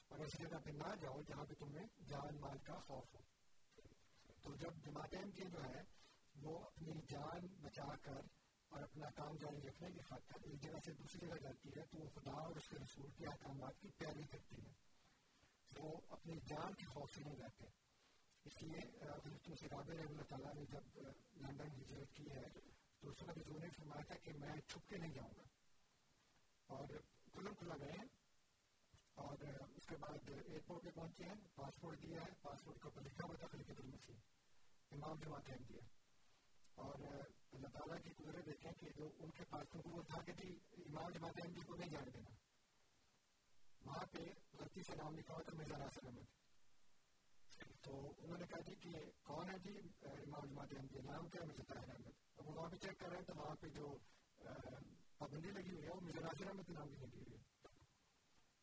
اور 0.09 0.18
ایسی 0.18 0.45
جگہ 0.45 0.59
پہ 0.64 0.70
نہ 0.70 0.95
جاؤ 1.01 1.23
جہاں 1.23 1.45
پہ 1.45 1.55
تمہیں 1.55 1.87
جان، 2.09 2.41
مال 2.41 2.59
کا 2.59 2.79
خوف 2.79 3.14
ہو۔ 3.14 3.20
تو 4.43 4.55
جب 4.55 4.76
جماعت 4.84 5.11
کی 5.11 5.51
جو 5.51 5.64
ہے، 5.64 5.82
وہ 6.43 6.59
اپنی 6.59 6.93
جان 7.11 7.47
بچا 7.61 7.97
کر 7.97 8.20
اور 8.68 8.82
اپنا 8.82 9.11
کام 9.11 9.36
جاری 9.36 9.68
رکھنے 9.68 9.88
کی 9.90 10.01
خاطر 10.01 10.34
ایک 10.45 10.62
جگہ 10.62 10.78
سے 10.84 10.93
دوسری 10.93 11.26
جگہ 11.26 11.36
جاتی 11.36 11.68
ہے، 11.68 11.86
تو 11.86 11.99
وہ 11.99 12.09
خدا 12.09 12.30
اور 12.30 12.57
اس 12.57 12.68
کے 12.68 12.76
رسول 12.76 13.11
کے 13.11 13.26
احکامات 13.26 13.80
کی 13.80 13.88
پیروی 13.99 14.26
کرتی 14.26 14.57
ہے۔ 14.66 14.72
وہ 15.78 16.01
اپنی 16.09 16.34
جان 16.36 16.74
کے 16.74 16.86
خوف 16.86 17.14
سے 17.14 17.24
نہیں 17.24 17.36
رہتے 17.36 17.66
اس 18.45 18.62
لیے 18.62 18.78
حضرت 19.03 19.49
مسراب 19.49 19.88
اللہ 19.88 20.22
تعالیٰ 20.22 20.55
نے 20.55 20.64
جب 20.64 21.03
لندن 21.36 21.70
ہجرت 21.82 22.12
کی 22.14 22.30
ہے، 22.30 22.49
تو 23.01 23.11
اس 23.11 23.22
وقت 23.22 23.38
حضور 23.38 23.61
نے 23.61 23.68
فرمایا 23.76 24.05
تھا 24.05 24.14
کہ 24.14 24.32
میں 24.38 24.61
چھپ 24.68 24.88
کے 24.88 24.97
نہیں 24.97 25.14
جاؤں 25.14 25.34
گا۔ 25.36 25.43
اور 26.66 26.88
کھلم 27.32 27.55
کھلا 27.55 27.74
گئے 27.80 28.22
اور 29.16 29.42
اس 29.76 29.86
کے 29.86 29.96
بعد 29.96 30.28
ایئرپورٹ 30.28 30.82
پہ 30.84 30.90
پہنچے 30.94 31.24
ہیں 31.24 31.34
پاسپورٹ 31.54 32.02
دیا 32.02 32.20
ہے 32.20 32.30
پاسپورٹ 32.42 32.76
کے 32.76 32.88
اوپر 32.88 33.02
لکھا 33.02 33.26
ہوا 33.26 33.36
تھا 33.36 33.46
خلیق 33.46 33.70
المسیح 33.76 34.16
امام 34.92 35.18
جماعت 35.18 35.50
احمد 35.50 35.68
دیا 35.68 35.82
اور 36.78 37.04
اللہ 37.52 37.68
تعالیٰ 37.68 37.98
کی 38.04 38.14
قدرت 38.14 38.46
دیکھیں 38.46 38.72
کہ 38.72 38.90
جو 38.96 39.08
ان 39.18 39.30
کے 39.30 39.44
پاس 39.50 39.68
تو 39.68 39.80
وہ 39.86 40.02
تھا 40.02 40.22
کہ 40.22 40.32
جی 40.32 40.48
امام 40.84 41.10
جماعت 41.10 41.40
احمدی 41.42 41.60
کو 41.60 41.76
نہیں 41.76 41.90
جانے 41.90 42.10
دینا۔ 42.10 42.30
وہاں 43.82 44.06
پہ 44.12 44.24
غلطی 44.52 44.82
سے 44.82 44.96
نام 44.96 45.16
لکھا 45.16 45.34
ہوا 45.34 45.42
تھا 45.42 45.56
مرزا 45.56 45.78
ناصر 45.78 46.06
احمد 46.06 46.40
تو 47.82 47.94
انہوں 48.18 48.38
نے 48.38 48.46
کہا 48.46 48.60
جی 48.60 48.74
کہ 48.80 48.90
کون 49.22 49.50
ہے 49.50 49.58
جی 49.58 49.76
امام 50.02 50.46
جماعت 50.46 50.72
احمدی 50.72 51.00
نام 51.04 51.28
کیا 51.28 51.44
مرزا 51.44 51.64
طاہر 51.68 51.90
احمد 51.90 52.38
اب 52.38 52.48
وہاں 52.48 52.68
پہ 52.70 52.76
چیک 52.78 52.98
کر 53.00 53.08
رہے 53.08 53.16
ہیں 53.16 53.24
تو 53.24 53.34
وہاں 53.36 53.54
پہ 53.60 53.68
جو 53.70 53.96
پابندی 55.18 55.50
لگی 55.50 55.70
ہوئی 55.70 55.82
ہے، 55.82 55.90
وہ 55.90 56.00
مجھے 56.00 56.20
ناظر 56.20 56.46
احمد 56.46 56.66
کے 56.66 56.72
نام 56.72 56.88
کی 56.88 56.96
لگی 56.96 57.18
ہوئی 57.18 57.32
ہے 57.32 57.41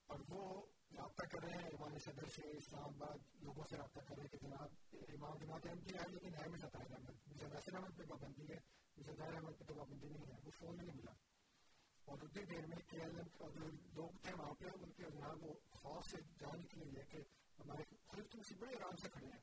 اور 0.09 0.19
وہ 0.29 0.61
رابطہ 0.97 1.25
کر 1.25 1.39
رہے 1.43 1.57
ہیں 1.61 1.69
امام 1.69 1.97
صدر 1.97 2.25
سے، 2.35 2.41
اسلام 2.57 2.83
آباد 2.83 3.43
لوگوں 3.43 3.63
سے 3.69 3.77
رابطہ 3.77 3.99
کر 3.99 4.15
رہے 4.15 4.23
ہیں 4.23 4.29
کہ 4.29 4.37
جناب، 4.41 4.69
امام 4.93 5.37
جماعت 5.37 5.65
احمدی 5.65 5.93
ہے، 5.93 6.11
لیکن 6.11 6.33
ہے 6.33 6.49
مجھے 6.49 6.67
طاہر 6.73 6.91
احمد، 6.91 7.27
مجھے 7.27 7.47
ناصر 7.47 7.75
احمد 7.75 7.97
پہ 7.97 8.03
پابندی 8.03 8.53
ہے، 8.53 8.57
مجھے 8.97 9.15
طاہر 9.15 9.33
احمد 9.33 9.51
پہ 9.59 9.63
تو 9.63 9.73
پابندی 9.73 10.09
نہیں 10.09 10.25
ہے، 10.25 10.39
وہ 10.43 10.51
فون 10.59 10.77
نہیں 10.77 10.95
ملا۔ 10.95 11.11
اور 12.05 12.17
اتنی 12.21 12.45
دیر 12.45 12.67
میں 12.67 12.77
کے 12.77 13.01
ایل 13.01 13.15
ایم 13.15 13.27
اور 13.39 13.51
جو 13.51 13.59
لوگ 13.93 14.09
تھے 14.23 14.33
وہاں 14.33 14.53
پہ، 14.53 14.65
ان 14.65 14.91
کے 14.91 15.03
جناب 15.03 15.43
وہ 15.43 15.53
خوف 15.69 16.05
سے 16.05 16.17
جان 16.39 16.59
نکلے 16.59 16.85
ہوئے 16.85 17.03
کہ 17.03 17.17
ہمارے 17.59 17.83
خلف 18.07 18.29
تم 18.29 18.41
سے 18.41 18.55
بڑے 18.55 18.75
آرام 18.75 18.95
سے 18.95 19.09
کھڑے 19.09 19.27
ہیں، 19.27 19.41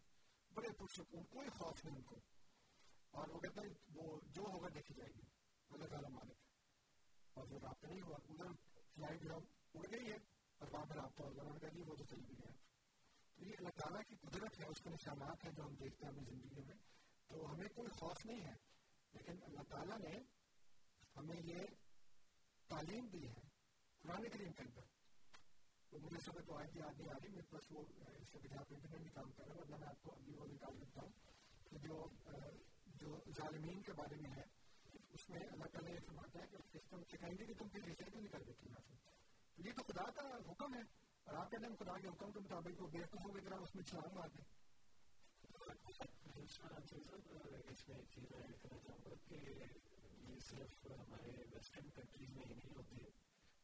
بڑے 0.54 0.68
پرسکون، 0.78 1.24
کوئی 1.24 1.48
خوف 1.48 1.84
نہیں 1.84 1.96
ان 1.96 2.02
کو۔ 2.02 2.16
اور 3.10 3.28
وہ 3.28 3.38
کہتے 3.40 3.60
ہیں 3.60 3.74
وہ 3.94 4.20
جو 4.26 4.42
ہوگا 4.42 4.68
دیکھی 4.74 4.94
جائے 4.94 5.10
گی، 5.14 5.22
اللہ 5.70 5.86
تعالیٰ 5.86 6.10
مالک۔ 6.10 6.36
اور 7.34 7.46
وہ 7.50 7.58
رابطہ 7.58 7.86
نہیں 7.86 8.02
ہوا، 8.02 8.16
ادھر 8.28 8.52
فلائٹ 8.94 9.22
جو 9.22 9.34
اڑ 9.74 9.84
گئی 9.92 10.12
ہے 10.12 10.16
اور 10.58 10.68
وہاں 10.72 10.86
پر 10.86 10.96
رابطہ 10.96 11.22
ہوگا 11.22 11.40
انہوں 11.40 11.54
نے 11.54 11.60
کہا 11.60 11.68
جی 11.68 11.82
وہ 11.82 11.94
تو 11.94 12.04
چلی 12.04 12.24
بھی 12.26 12.34
گیا 12.38 12.52
تو 13.36 13.44
یہ 13.44 13.52
اللہ 13.58 13.68
تعالیٰ 13.68 14.00
کی 14.08 14.16
قدرت 14.16 14.60
ہے، 14.60 14.66
اس 14.66 14.80
کے 14.82 14.90
نشانات 14.90 15.44
ہیں 15.44 15.52
جو 15.52 15.62
ہم 15.62 15.74
دیکھتے 15.74 16.06
ہیں 16.06 16.12
اپنی 16.12 16.24
زندگی 16.24 16.64
میں۔ 16.64 16.74
تو 17.28 17.52
ہمیں 17.52 17.68
کوئی 17.74 17.88
خوف 17.88 18.26
نہیں 18.26 18.40
ہے، 18.40 18.54
لیکن 19.12 19.32
اللہ 19.42 19.62
تعالیٰ 19.68 19.98
نے 19.98 20.18
ہمیں 21.16 21.40
یہ 21.44 21.58
تعلیم 22.68 23.06
دی 23.06 23.28
ہے، 23.28 23.40
قرآن 23.98 24.28
کریم 24.28 24.52
کے 24.52 24.62
اندر۔ 24.62 24.80
تو 25.90 25.98
مجھے 25.98 26.18
سب 26.20 26.46
تو 26.46 26.56
آئے 26.56 26.68
یاد 26.74 27.00
نہیں 27.00 27.10
آ 27.10 27.16
رہی 27.22 27.28
میرے 27.28 27.46
پاس 27.50 27.62
وہ 27.70 27.84
اس 28.20 28.28
کے 28.30 28.38
بجا 28.38 28.56
انٹرنیٹ 28.70 29.00
بھی 29.00 29.10
کام 29.10 29.32
کر 29.32 29.44
رہا 29.44 29.54
ہوں 29.54 29.62
ورنہ 29.62 29.76
میں 29.76 29.88
آپ 29.88 30.02
کو 30.02 30.12
ابھی 30.12 30.32
وہ 30.34 30.46
نکال 30.46 30.80
دیتا 30.80 31.00
ہوں۔ 31.02 31.12
کہ 31.70 31.78
جو 31.78 32.06
جو 32.86 33.18
ظالمین 33.30 33.82
کے 33.82 33.92
بارے 33.92 34.16
میں 34.16 34.30
ہے، 34.30 34.42
اس 35.08 35.30
میں 35.30 35.40
اللہ 35.50 35.64
تعالیٰ 35.64 35.94
یہ 35.94 36.00
فرماتا 36.06 36.40
ہے 36.40 36.46
کہ 36.46 36.56
اس 36.56 36.86
کو 36.90 36.96
سکھائیں 37.04 37.34
گے 37.38 37.46
کہ 37.46 37.54
تم 37.54 37.68
پھر 37.68 37.80
رشتے 37.82 38.04
نہیں 38.14 38.28
کر 38.28 38.42
دیتی 38.42 38.68
یہاں 38.68 38.80
سے 38.80 39.15
یہ 39.58 39.72
تو 39.76 39.82
خدا 39.82 40.10
کا 40.10 40.22
حکم 40.48 40.74
ہے۔ 40.74 40.80
اور 41.26 41.34
آپ 41.34 41.50
کہتے 41.50 41.66
ہیں 41.66 41.76
خدا 41.76 41.98
کے 42.00 42.08
حکم 42.08 42.32
کے 42.32 42.40
مطابق 42.40 42.82
وہ 42.82 42.88
بیوقوفوں 42.88 43.32
کی 43.34 43.40
طرح 43.40 43.62
اس 43.62 43.74
میں 43.74 43.84
چھلانگ 43.84 44.14
مار 44.14 44.28
دیں 44.28 44.44
اس 47.66 47.88
میں 47.88 47.96
ایک 47.96 48.10
چیز 48.10 48.32
ایڈ 48.32 48.52
کرنا 48.62 48.78
چاہوں 48.78 48.98
گا 49.04 49.14
کہ 49.28 49.34
یہ 49.34 50.38
صرف 50.40 50.86
ہمارے 50.90 51.30
ویسٹرن 51.50 51.88
کنٹریز 51.90 52.30
میں 52.30 52.44
ہی 52.46 52.54
نہیں 52.54 52.76
ہوتے 52.76 53.04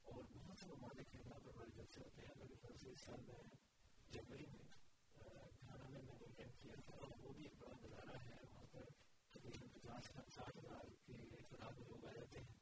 اور 0.05 0.22
بہت 0.34 0.59
سے 0.59 0.66
ممالک 0.66 1.14
ہیں 1.14 1.22
جہاں 1.22 1.38
پر 1.45 1.57
بڑے 1.57 1.70
جلسے 1.70 2.01
ہوتے 2.01 2.26
ہیں 2.26 2.34
میرے 2.38 2.55
خیال 2.62 2.76
سے 2.78 2.90
اس 2.90 3.01
سال 3.01 3.20
میں 3.26 3.38
جنوری 4.11 4.47
میں 4.47 4.64
گھانا 5.61 5.88
میں 5.88 6.03
میں 6.03 6.16
نے 6.20 6.24
اٹینڈ 6.24 6.59
کیا 6.62 6.80
تھا 6.86 6.97
اور 6.97 7.11
وہ 7.22 7.32
بھی 7.32 7.45
ایک 7.45 7.55
بڑا 7.59 7.74
نظارہ 7.82 8.16
ہے 8.26 8.38
وہاں 8.43 8.64
پر 8.72 8.90
تقریباً 9.34 9.68
پچاس 9.68 10.11
ساٹھ 10.34 10.59
ہزار 10.59 10.84
کے 11.07 11.12
تعداد 11.51 11.78
میں 11.78 11.88
لوگ 11.88 12.07
آ 12.07 12.12
جاتے 12.12 12.40
ہیں 12.40 12.59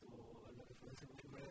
تو 0.00 0.06
اللہ 0.46 0.62
کے 0.62 0.74
فضل 0.74 0.94
سے 1.00 1.06
مجھے 1.14 1.28
بڑے 1.28 1.50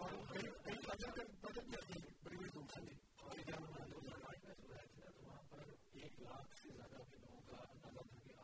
اور 0.00 0.12
کئی 0.32 0.76
وجہ 0.84 1.10
کا 1.10 1.22
بدل 1.42 1.64
بھی 1.64 1.76
آتی 1.76 1.94
ہے 1.94 2.08
بڑی 2.24 2.36
بڑی 2.36 2.50
دھوپ 2.50 2.72
سے 2.74 2.80
اور 3.22 3.36
جب 3.48 3.64
دو 3.84 3.98
ہزار 3.98 4.22
آٹھ 4.28 4.44
میں 4.44 4.54
سو 4.54 4.68
رہے 4.68 4.86
تو 5.08 5.24
وہاں 5.24 5.42
پر 5.50 5.64
ایک 6.00 6.20
لاکھ 6.22 6.56
سے 6.56 6.68
زیادہ 6.76 7.02
کے 7.10 7.18
لوگوں 7.18 7.40
کا 7.48 7.58
اندازہ 7.64 8.06
کر 8.06 8.18
کے 8.20 8.36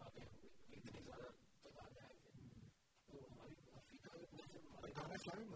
آگے 0.00 0.26
ہوئے 0.26 0.50
اتنی 0.70 1.00
زیادہ 1.00 1.30
تعداد 1.62 1.96
ہے 1.98 2.08
تو 3.08 3.24
ہماری 3.24 3.56
افریقہ 3.74 4.16
میں 4.16 4.62
ہمارے 4.66 4.92
گانا 4.98 5.14
اسلامی 5.14 5.48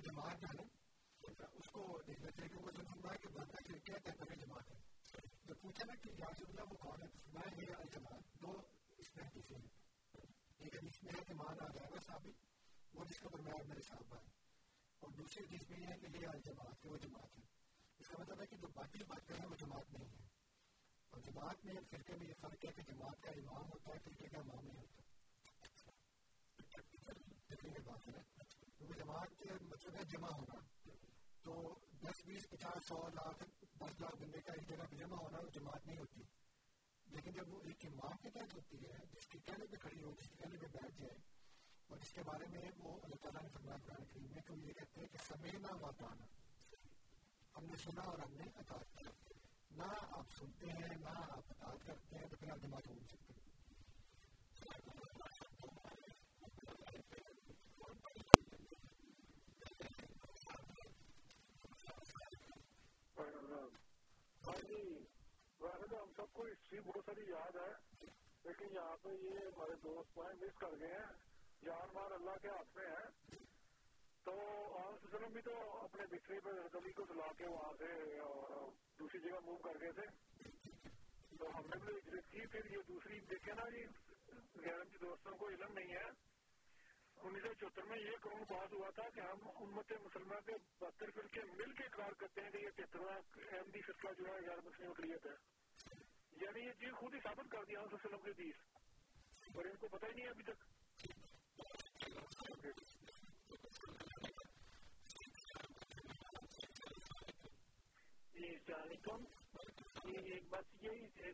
جماعت 0.00 0.44
ہے 0.44 0.66
اس 1.52 1.66
کو 1.72 2.02
کہ 2.48 2.56
وہ 2.56 2.70
کہ 3.16 3.28
بندہ 3.28 3.68
کہ 3.68 3.78
کیا 3.78 3.98
کہتا 3.98 4.24
ہے 4.30 4.36
جماعت 4.36 4.70
ہے 4.70 4.76
جب 5.44 5.54
پوچھا 5.60 5.86
نا 5.86 5.94
کہ 5.94 6.08
یا 6.08 6.26
رسول 6.26 6.48
اللہ 6.48 6.60
وہ 6.60 6.76
کون 6.76 7.02
ہے 7.02 7.08
یہ 7.62 7.74
الجماعت 7.74 8.42
دو 8.42 8.52
اس 8.96 9.16
میں 9.16 9.24
حدیثیں 9.24 9.56
ہیں۔ 9.56 9.68
ایک 10.58 10.76
حدیث 10.76 11.02
میں 11.02 11.12
ہے 11.18 11.24
کہ 11.24 11.34
مان 11.34 11.56
آ 11.60 11.68
جائے 11.68 11.90
گا 11.90 12.14
وہ 12.94 13.04
جس 13.04 13.18
کا 13.18 13.28
فرمایا 13.28 13.62
میرے 13.68 13.80
ہے 14.16 14.30
اور 15.00 15.10
دوسری 15.10 15.44
حدیث 15.44 15.70
میں 15.70 15.80
یہ 15.80 15.86
ہے 15.86 15.98
کہ 15.98 16.06
یہ 16.16 16.26
الجماعت 16.26 16.84
ہے، 16.84 16.90
وہ 16.90 16.96
جماعت 16.96 17.38
ہے۔ 17.38 17.55
اس 18.06 18.12
کا 18.12 18.22
مطلب 18.22 18.40
ہے 18.40 18.46
کہ 18.46 18.56
جو 18.56 18.68
باقی 18.68 19.04
باتیں 19.04 19.36
ہیں 19.38 19.46
وہ 19.46 19.54
جماعت 19.54 19.92
نہیں 19.92 20.08
ہے 20.08 20.24
اور 21.10 21.20
جماعت 21.20 21.64
میں 21.64 21.74
فرقے 21.90 22.16
میں 22.16 22.26
یہ 22.26 22.32
فرق 22.40 22.64
ہے 22.64 22.72
کہ 22.72 22.82
جماعت 22.82 23.22
کا 23.22 23.30
امام 23.30 23.64
ہوتا 23.64 23.90
ہے 23.94 23.98
فرقے 23.98 24.28
کا 24.28 24.38
امام 24.38 24.66
نہیں 24.66 24.78
ہوتا۔ 24.78 25.02
کیونکہ 28.78 28.98
جماعت 28.98 29.38
کے 29.38 29.64
مطلب 29.64 29.94
ہے 29.94 30.04
جمع 30.04 30.28
ہونا۔ 30.28 30.58
تو 31.42 31.74
دس، 32.02 32.26
بیس، 32.26 32.48
پچاس، 32.50 32.88
سو 32.88 33.08
لاکھ، 33.08 33.44
دس 33.62 34.00
لاکھ 34.00 34.16
بندے 34.16 34.40
کا 34.40 34.52
ایک 34.52 34.68
جگہ 34.68 34.84
پہ 34.90 34.96
جمع 34.96 35.16
ہونا 35.16 35.38
وہ 35.38 35.48
جماعت 35.48 35.86
نہیں 35.86 35.98
ہوتی۔ 35.98 36.20
لیکن 37.06 37.30
جب 37.30 37.54
وہ 37.54 37.60
ایک 37.64 37.86
امام 37.86 38.16
کے 38.16 38.30
تحت 38.30 38.54
ہوتی 38.54 38.76
ہے، 38.76 39.06
جس 39.12 39.26
کے 39.26 39.38
کہنے 39.38 39.66
پہ 39.66 39.76
کھڑی 39.76 40.02
ہو، 40.02 40.10
جس 40.10 40.28
کے 40.28 40.36
کہنے 40.36 40.56
پہ 40.56 40.66
بیٹھ 40.66 40.98
جائے، 40.98 41.18
اور 41.86 41.98
جس 41.98 42.12
کے 42.12 42.22
بارے 42.22 42.44
میں 42.50 42.70
وہ 42.78 43.00
اللہ 43.02 43.16
تعالیٰ 43.16 43.42
نے 43.42 43.48
فرمایا 43.48 43.78
قرآن 43.78 44.04
کریم 44.04 44.32
میں، 44.32 44.42
تو 44.46 44.54
یہ 44.54 44.72
کہتے 44.72 45.00
ہیں 45.00 45.08
کہ 45.08 45.18
سمینا 45.28 45.76
واتانا۔ 45.80 46.45
ہم 47.56 47.64
نے 47.64 47.76
سنا 47.76 48.02
اور 48.02 48.18
ہم 48.18 48.32
نے 48.32 48.44
اطاعت 48.56 48.98
کیا 48.98 49.10
نہ 49.70 49.92
آپ 50.10 50.26
سنتے 50.38 50.66
ہیں، 50.66 50.96
نہ 51.00 51.08
آپ 51.08 51.50
اطاعت 51.50 51.86
کرتے 51.86 52.16
ہیں 52.16 52.26
تو 52.26 52.36
پھر 52.36 52.50
آپ 52.50 52.58
جماعت 52.58 52.88
ہو 52.88 52.94
نہیں 52.94 53.08
سکتے 53.08 53.32
ہم 65.96 66.12
سب 66.16 66.32
کو 66.32 66.42
ہسٹری 66.42 66.80
بہت 66.80 67.04
ساری 67.06 67.30
یاد 67.30 67.56
ہے، 67.56 68.06
لیکن 68.44 68.64
یہاں 68.72 68.96
پہ 69.02 69.08
یہ 69.08 69.38
ہمارے 69.38 69.74
دوست 69.74 70.18
ہیں 70.18 70.34
مس 70.40 70.58
کر 70.58 70.80
گئے 70.80 70.88
ہیں۔ 70.88 71.12
جان 71.62 71.94
مار 71.94 72.10
اللہ 72.10 72.38
کے 72.42 72.48
ہاتھ 72.48 72.76
میں 72.76 72.86
ہے۔ 72.86 73.45
تو 74.26 74.32
آن 74.78 74.94
وسلم 74.94 75.32
بھی 75.32 75.42
تو 75.42 75.80
اپنے 75.84 76.06
بکری 76.06 76.40
پہ 76.40 76.50
گلی 76.74 76.92
کو 76.92 77.04
سلا 77.06 77.32
کے 77.38 77.46
وہاں 77.46 77.72
سے 77.78 77.86
دوسری 78.98 79.20
جگہ 79.20 79.38
موو 79.44 79.56
کر 79.56 79.80
گئے 79.80 79.92
تھے۔ 79.92 80.06
تو 81.38 81.58
ہم 81.58 81.66
نے 81.66 81.92
بھی 81.92 82.20
کی، 82.30 82.46
پھر 82.46 82.70
یہ 82.70 82.78
دوسری 82.88 83.20
دیکھے 83.20 83.52
نا 83.52 83.68
جی 83.68 83.84
غیر 84.54 84.84
کے 84.84 84.98
دوستوں 84.98 85.36
کو 85.36 85.48
علم 85.48 85.72
نہیں 85.72 85.92
ہے۔ 85.92 86.04
انیس 87.16 87.42
سو 87.42 87.52
چوہتر 87.52 87.82
میں 87.82 87.98
یہ 87.98 88.16
قانون 88.20 88.44
پاس 88.44 88.72
ہوا 88.72 88.90
تھا 88.90 89.10
کہ 89.14 89.20
ہم 89.20 89.50
امت 89.56 89.92
مسلمہ 89.92 90.40
کے 90.46 90.52
بہتر 90.80 91.10
فرقے 91.10 91.40
مل 91.44 91.72
کے 91.72 91.84
اقرار 91.84 92.12
کرتے 92.12 92.40
ہیں 92.40 92.50
کہ 92.50 92.56
یہ 92.56 92.70
تہترواں 92.76 93.18
احمدی 93.36 93.80
فرقہ 93.80 94.12
جو 94.18 94.26
ہے، 94.26 94.32
غیر 94.32 94.58
مسلم 94.64 94.90
اقلیت 94.90 95.26
ہے۔ 95.26 95.36
یعنی 96.32 96.60
یہ 96.60 96.72
چیز 96.72 96.92
خود 96.92 97.14
ہی 97.14 97.20
ثابت 97.20 97.52
کر 97.52 97.64
دیا 97.64 97.80
وسلم 97.80 98.20
کے 98.20 98.30
حدیث 98.30 98.54
اور 99.56 99.64
ان 99.64 99.76
کو 99.76 99.88
پتہ 99.88 100.06
ہی 100.06 100.12
نہیں 100.12 100.28
ابھی 100.28 100.44
تک۔ 100.44 100.64
جی 108.34 108.48
السلام 108.48 108.82
علیکم۔ 108.82 109.24
جی، 110.04 110.32
ایک 110.32 110.48
بات 110.48 110.86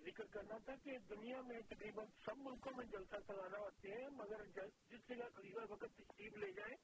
ذکر 0.04 0.24
کرنا 0.24 0.58
تھا 0.64 0.74
کہ 0.84 0.98
دنیا 1.10 1.40
میں 1.40 1.60
تقریباً 1.68 2.06
سب 2.24 2.38
ملکوں 2.38 2.72
میں 2.76 2.84
جلسہ 2.86 3.16
چلانا 3.26 3.58
ہوتے 3.58 3.90
ہیں، 3.90 4.08
مگر 4.12 4.44
جس 4.54 5.08
جگہ 5.08 5.28
خلیفہ 5.36 5.60
وقت 5.70 5.96
تشریف 5.96 6.36
لے 6.36 6.52
جائیں، 6.52 6.74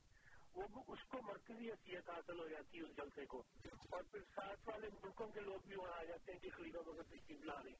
وہ 0.54 0.82
اس 0.86 1.04
کو 1.08 1.18
مرکزی 1.22 1.70
حیثیت 1.70 2.10
حاصل 2.10 2.38
ہو 2.40 2.48
جاتی 2.48 2.78
ہے 2.78 2.82
اس 2.82 2.96
جلسے 2.96 3.26
کو۔ 3.26 3.42
اور 3.90 4.02
پھر 4.02 4.20
ساتھ 4.34 4.68
والے 4.68 4.88
ملکوں 5.02 5.26
کے 5.26 5.40
لوگ 5.40 5.66
بھی 5.66 5.76
وہاں 5.76 5.98
آ 5.98 6.04
جاتے 6.04 6.32
ہیں 6.32 6.38
کہ 6.38 6.50
خلیفہ 6.56 6.88
وقت 6.88 7.10
تشریف 7.10 7.44
لا 7.44 7.62
رہے 7.64 7.76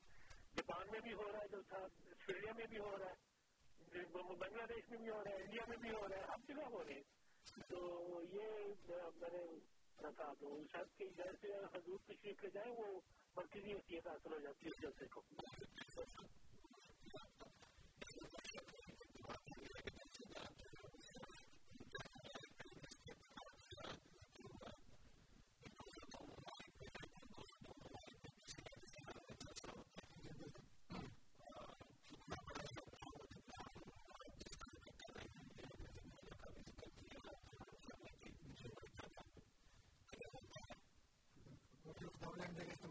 جاپان 0.57 0.87
میں 0.93 1.01
بھی 1.01 1.13
ہو 1.13 1.33
رہا 1.33 1.39
ہے 1.39 1.49
جلسہ، 1.49 1.75
آسٹریلیا 1.75 2.53
میں 2.57 2.67
بھی 2.67 2.79
ہو 2.79 2.99
رہا 2.99 3.07
ہے، 3.07 4.05
بنگلہ 4.39 4.67
دیش 4.69 4.91
میں 4.91 4.99
بھی 4.99 5.11
ہو 5.11 5.25
رہا 5.25 5.31
ہے، 5.31 5.37
انڈیا 5.37 5.65
میں 5.69 5.77
بھی 5.77 5.91
ہو 5.91 6.09
رہا 6.09 6.17
ہے، 6.17 6.23
ہر 6.23 6.47
جگہ 6.49 6.65
ہو 6.65 6.85
رہے 6.85 6.95
ہیں۔ 6.95 7.18
تو 7.69 8.21
یہ 8.33 8.49
میں 9.17 9.31
نے 9.33 9.59
رکھا 10.05 10.33
تو 10.41 10.63
شاید 10.73 10.99
کہ 10.99 11.05
جیسے 11.17 11.49
حضور 11.75 11.99
تشریف 12.07 12.45
لے 12.45 12.51
جائیں، 12.55 12.73
وہ 12.73 13.01
مرکزی 13.37 13.73
حیثیت 13.73 14.07
حاصل 14.07 14.33
ہو 14.33 14.39
جاتی 14.39 14.67
ہے 14.67 14.73
جلسے 14.83 15.07
کو۔ 15.07 15.21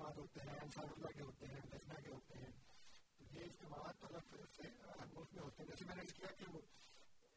اجتماعات 0.07 0.17
ہوتے 0.17 0.41
ہیں 0.41 0.59
انصار 0.61 0.91
اللہ 0.91 1.11
کے 1.15 1.21
ہوتے 1.21 1.45
ہیں 1.45 1.61
دسنا 1.69 1.99
کے 2.01 2.09
ہوتے 2.09 2.35
ہیں 2.35 2.51
تو 3.19 3.25
یہ 3.31 3.41
اجتماعات 3.41 3.99
تو 4.01 4.07
الگ 4.07 4.35
سے 4.51 4.67
ہر 4.91 5.05
ملک 5.07 5.33
میں 5.33 5.41
ہوتے 5.41 5.63
ہیں 5.63 5.69
جیسے 5.69 5.85
میں 5.85 5.95
نے 5.95 6.05
کیا 6.11 6.29
کہ 6.37 6.45
وہ 6.51 6.59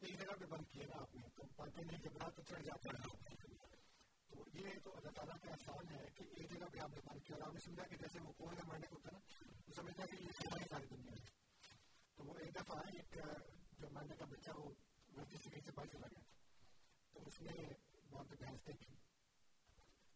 ایک 0.00 0.20
جگہ 0.20 0.36
پہ 0.40 0.46
بند 0.50 0.70
کیا 0.72 0.86
نا 0.86 1.00
آپ 1.00 1.14
نے 1.14 1.28
تو 1.34 1.46
پاتے 1.56 1.82
نہیں 1.82 2.02
جب 2.02 2.18
تو 2.36 2.42
چڑھ 2.42 2.62
جاتے 2.62 2.90
ہیں 2.90 3.08
تو 4.30 4.44
یہ 4.54 4.78
تو 4.84 4.92
اللہ 4.96 5.10
تعالیٰ 5.10 5.36
کا 5.42 5.50
احسان 5.50 5.88
ہے 5.90 6.04
کہ 6.14 6.24
ایک 6.30 6.50
جگہ 6.50 6.68
پہ 6.72 6.80
آپ 6.80 6.94
نے 6.94 7.00
بند 7.06 7.26
کیا 7.26 7.36
اور 7.36 7.46
آپ 7.46 7.54
نے 7.54 7.60
سمجھا 7.60 7.86
کہ 7.90 7.96
جیسے 7.96 8.22
وہ 8.24 8.32
کوڑ 8.36 8.54
میں 8.54 8.68
مرنے 8.68 8.86
کو 8.86 8.96
ہوتا 8.96 9.16
نا 9.16 9.18
وہ 9.66 9.74
سمجھتا 9.74 10.06
کہ 10.06 10.22
یہ 10.22 10.38
ساری 10.40 10.68
ساری 10.70 10.86
دنیا 10.90 11.12
ہے 11.12 11.28
تو 12.18 12.24
وہ 12.24 12.38
ایک 12.38 12.54
دفعہ 12.54 12.78
ایک 12.92 13.18
جو 13.80 13.90
مرنے 13.92 14.16
کا 14.18 14.30
بچہ 14.30 14.56
وہ 14.58 14.68
غلطی 15.08 15.42
سے 15.42 15.50
کہیں 15.50 15.64
سے 15.64 15.72
باہر 15.74 15.92
چلا 15.92 16.06
گیا 16.06 16.22
تو 17.14 17.26
اس 17.26 17.42
نے 17.42 17.58
وہاں 18.10 18.24
پہ 18.24 18.40
بحث 18.40 18.66
دیکھی 18.66 18.94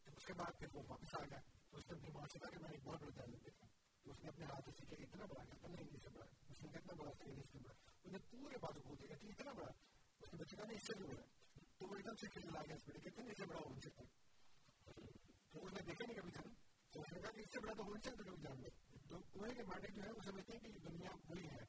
اس 0.06 0.24
کے 0.26 0.32
بعد 0.34 0.58
پھر 0.58 0.74
وہ 0.74 0.82
واپس 0.88 1.14
آ 1.14 1.24
گیا 1.24 1.53
اس 1.74 1.90
نے 1.90 1.96
اپنی 1.98 2.10
ماں 2.10 2.26
سے 2.32 2.38
کہا 2.38 2.50
کہ 2.50 2.58
میں 2.58 2.70
ایک 2.70 2.80
بہت 2.84 3.00
بڑا 3.00 3.10
جانب 3.16 3.44
دیکھا 3.46 3.66
تو 4.02 4.10
اس 4.10 4.20
نے 4.22 4.28
اپنے 4.28 4.44
ہاتھ 4.44 4.70
سے 4.70 4.96
کہ 4.96 5.02
اتنا 5.02 5.24
بڑا 5.24 5.44
کہتا 5.44 5.68
نہیں 5.68 5.84
اس 5.92 6.02
سے 6.02 6.08
بڑا، 6.10 6.26
اس 6.48 6.62
نے 6.62 6.68
کتنا 6.68 6.92
بڑا 6.92 7.10
تھا 7.10 7.24
اس 7.30 7.52
سے 7.52 7.58
بڑا۔ 7.58 7.74
اس 8.04 8.12
نے 8.12 8.18
پورے 8.18 8.58
باتوں 8.58 8.82
کو 8.82 8.94
دیا 8.94 9.16
کہ 9.16 9.26
اتنا 9.26 9.52
بڑا۔ 9.52 9.72
اس 10.20 10.32
نے 10.32 10.38
بچے 10.38 10.56
کہا 10.56 10.64
نہیں، 10.64 10.76
اس 10.76 10.86
سے 10.86 10.94
بھی 10.96 11.04
بڑا۔ 11.04 11.22
تو 11.78 11.86
وہ 11.86 11.96
ایک 11.96 12.06
دم 12.06 12.14
سے 12.14 12.26
کھیل 12.28 12.52
لا 12.52 12.62
گیا 12.62 12.74
اس 12.74 12.88
بڑے 12.88 12.98
کہتے 12.98 13.20
نہیں 13.22 13.30
اس 13.30 13.38
سے 13.38 13.44
بڑا 13.44 13.58
ہو 13.58 13.80
سکتا 13.80 14.02
تو 15.52 15.66
اس 15.66 15.72
نے 15.72 15.80
دیکھا 15.86 16.04
نہیں 16.06 16.16
کبھی 16.16 16.30
تھا۔ 16.30 16.42
تو 16.90 17.00
اس 17.00 17.12
نے 17.12 17.20
کہا 17.20 17.30
کہ 17.30 17.40
اس 17.40 17.52
سے 17.52 17.60
بڑا 17.60 17.72
تو 17.72 17.84
ہو 17.84 17.94
سکتا 17.96 18.10
کبھی 18.10 18.42
جان 18.42 18.60
لو 18.60 18.68
تو 19.08 19.18
کنویں 19.32 19.54
کے 19.54 19.62
مالک 19.62 19.96
جو 19.96 20.02
ہے، 20.02 20.10
وہ 20.10 20.20
سمجھتے 20.24 20.52
ہیں 20.52 20.60
کہ 20.60 20.66
یہ 20.66 20.88
دنیا 20.88 21.10
بری 21.28 21.50
ہے۔ 21.50 21.64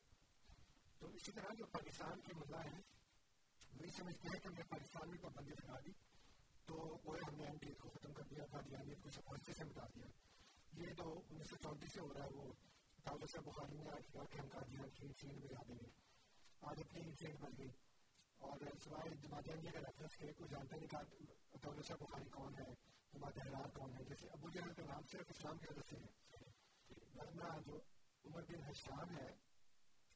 تو 1.00 1.08
اسی 1.08 1.32
طرح 1.32 1.54
جو 1.58 1.66
پاکستان 1.66 2.22
کے 2.22 2.34
مزہ 2.34 2.56
ہیں 2.56 2.82
وہی 3.80 3.92
سمجھتے 3.92 4.28
ہیں 4.28 4.40
کہ 4.40 4.48
ہم 4.48 4.54
نے 4.54 4.64
پاکستان 4.64 5.10
میں 5.10 5.18
پابندی 5.18 5.52
لگا 5.52 5.80
دی۔ 5.86 6.15
تو 6.68 6.76
وہ 7.04 7.18
ہم 7.18 7.36
نے 7.36 7.46
ایم 7.46 7.58
کو 7.80 7.90
ختم 7.90 8.14
کر 8.14 8.24
دیا 8.30 8.46
قادیانیت 8.52 9.04
کو 9.04 9.10
سب 9.10 9.52
سے 9.58 9.64
مٹا 9.64 9.86
دیا 9.96 10.08
یہ 10.78 10.94
تو 10.94 11.12
انیس 11.30 11.50
سو 11.50 11.56
چونتیس 11.64 11.94
سے 11.94 12.00
ہو 12.00 12.14
رہا 12.14 12.24
ہے 12.24 12.34
وہ 12.34 12.54
دولت 13.06 13.32
صاحب 13.32 13.46
بخاری 13.46 13.78
نے 13.78 13.90
آج 13.90 14.08
کہا 14.14 14.26
کہ 14.26 14.40
ہم 14.40 14.48
قادیان 14.48 14.90
کی 14.90 15.14
چین 15.14 15.40
بجا 15.40 15.62
دیں 15.68 15.76
گے 15.76 15.90
آج 16.62 16.80
اپنی 16.80 17.14
چین 17.20 17.36
بج 17.42 17.60
گئی 17.60 17.70
اور 18.40 18.66
سوائے 18.84 19.16
جماعت 19.22 19.50
احمدیہ 19.50 19.72
کا 19.72 19.80
ریفرنس 19.80 20.18
کے 20.18 20.32
کوئی 20.34 20.50
جانتا 20.50 20.78
نہیں 20.78 20.88
کہ 21.52 21.64
دولت 21.64 21.88
صاحب 21.88 22.00
بخاری 22.00 22.30
کون 22.30 22.56
ہے 22.60 22.74
جماعت 23.14 23.38
حرار 23.38 23.70
کون 23.70 23.94
ہے 23.94 24.04
جیسے 24.04 24.28
ابو 24.30 24.50
جہل 24.50 24.74
کا 24.74 24.86
نام 24.86 25.08
صرف 25.12 25.30
اسلام 25.30 25.58
کی 25.58 25.68
وجہ 25.70 25.88
سے 25.90 25.98
ہے 25.98 26.44
ورنہ 27.16 27.56
جو 27.66 27.80
عمر 28.26 28.50
بن 28.50 28.64
حشام 28.64 29.18
ہے 29.18 29.28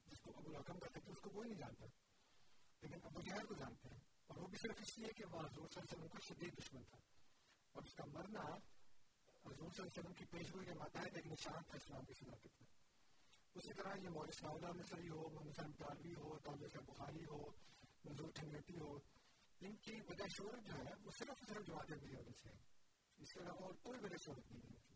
جس 0.08 0.22
کو 0.22 0.32
ابو 0.38 0.50
الحکم 0.50 0.80
کہتے 0.80 1.00
تھے 1.00 1.12
اس 1.12 1.22
کو 1.22 1.30
کوئی 1.30 1.50
نہیں 1.50 1.60
جانتا 1.60 1.86
لیکن 2.82 3.06
ابو 3.06 3.22
جہل 3.22 3.45
کو 3.45 3.56
جانتے 3.56 3.89
ہیں 3.89 4.09
اور 4.30 4.38
وہ 4.38 4.47
بھی 4.47 4.57
صرف 4.57 4.82
اس 4.82 4.97
لیے 4.97 5.13
کہ 5.13 5.25
وہ 5.25 5.39
حضور 5.39 5.67
صلی 5.67 5.82
اللہ 5.82 5.86
علیہ 5.86 5.93
وسلم 5.93 6.07
کا 6.09 6.19
شدید 6.25 6.57
دشمن 6.57 6.84
تھا 6.86 6.97
اور 7.75 7.84
اس 7.84 7.93
کا 7.93 8.05
مرنا 8.07 8.43
حضور 8.43 9.69
صلی 9.69 9.82
اللہ 9.82 9.82
علیہ 9.82 9.99
وسلم 9.99 10.13
کی 10.13 10.25
پیشگوئی 10.32 10.65
کے 10.65 10.73
ماتحت 10.75 11.15
ایک 11.15 11.27
نشان 11.27 11.63
تھا 11.63 11.77
اسلام 11.77 12.05
کی 12.05 12.13
صداقت 12.15 12.61
میں 12.61 12.67
اسی 13.55 13.73
طرح 13.73 13.95
یہ 13.97 14.09
مول 14.09 14.27
اسماعیلہ 14.30 14.71
مصری 14.73 15.09
ہو 15.09 15.30
محمد 15.30 15.55
صاحب 15.55 15.71
تالوی 15.80 16.13
ہو 16.15 16.38
طالب 16.43 16.73
صاحب 16.73 16.86
بخاری 16.88 17.25
ہو 17.25 17.39
منظور 18.05 18.30
ٹھنگیٹی 18.36 18.80
ہو 18.80 18.97
ان 19.61 19.75
کی 19.77 19.99
وجہ 20.09 20.27
شہرت 20.38 20.67
جو 20.67 20.77
ہے 20.80 20.93
وہ 21.03 21.11
صرف 21.17 21.47
صرف 21.47 21.67
جماعت 21.67 21.88
کی 21.89 22.05
وجہ 22.05 22.32
سے 22.34 22.49
ہے 22.49 22.57
اس 23.17 23.34
کے 23.34 23.39
علاوہ 23.39 23.65
اور 23.65 23.73
کوئی 23.84 23.99
وجہ 23.99 24.23
شہرت 24.25 24.51
نہیں 24.51 24.71
ہے 24.71 24.88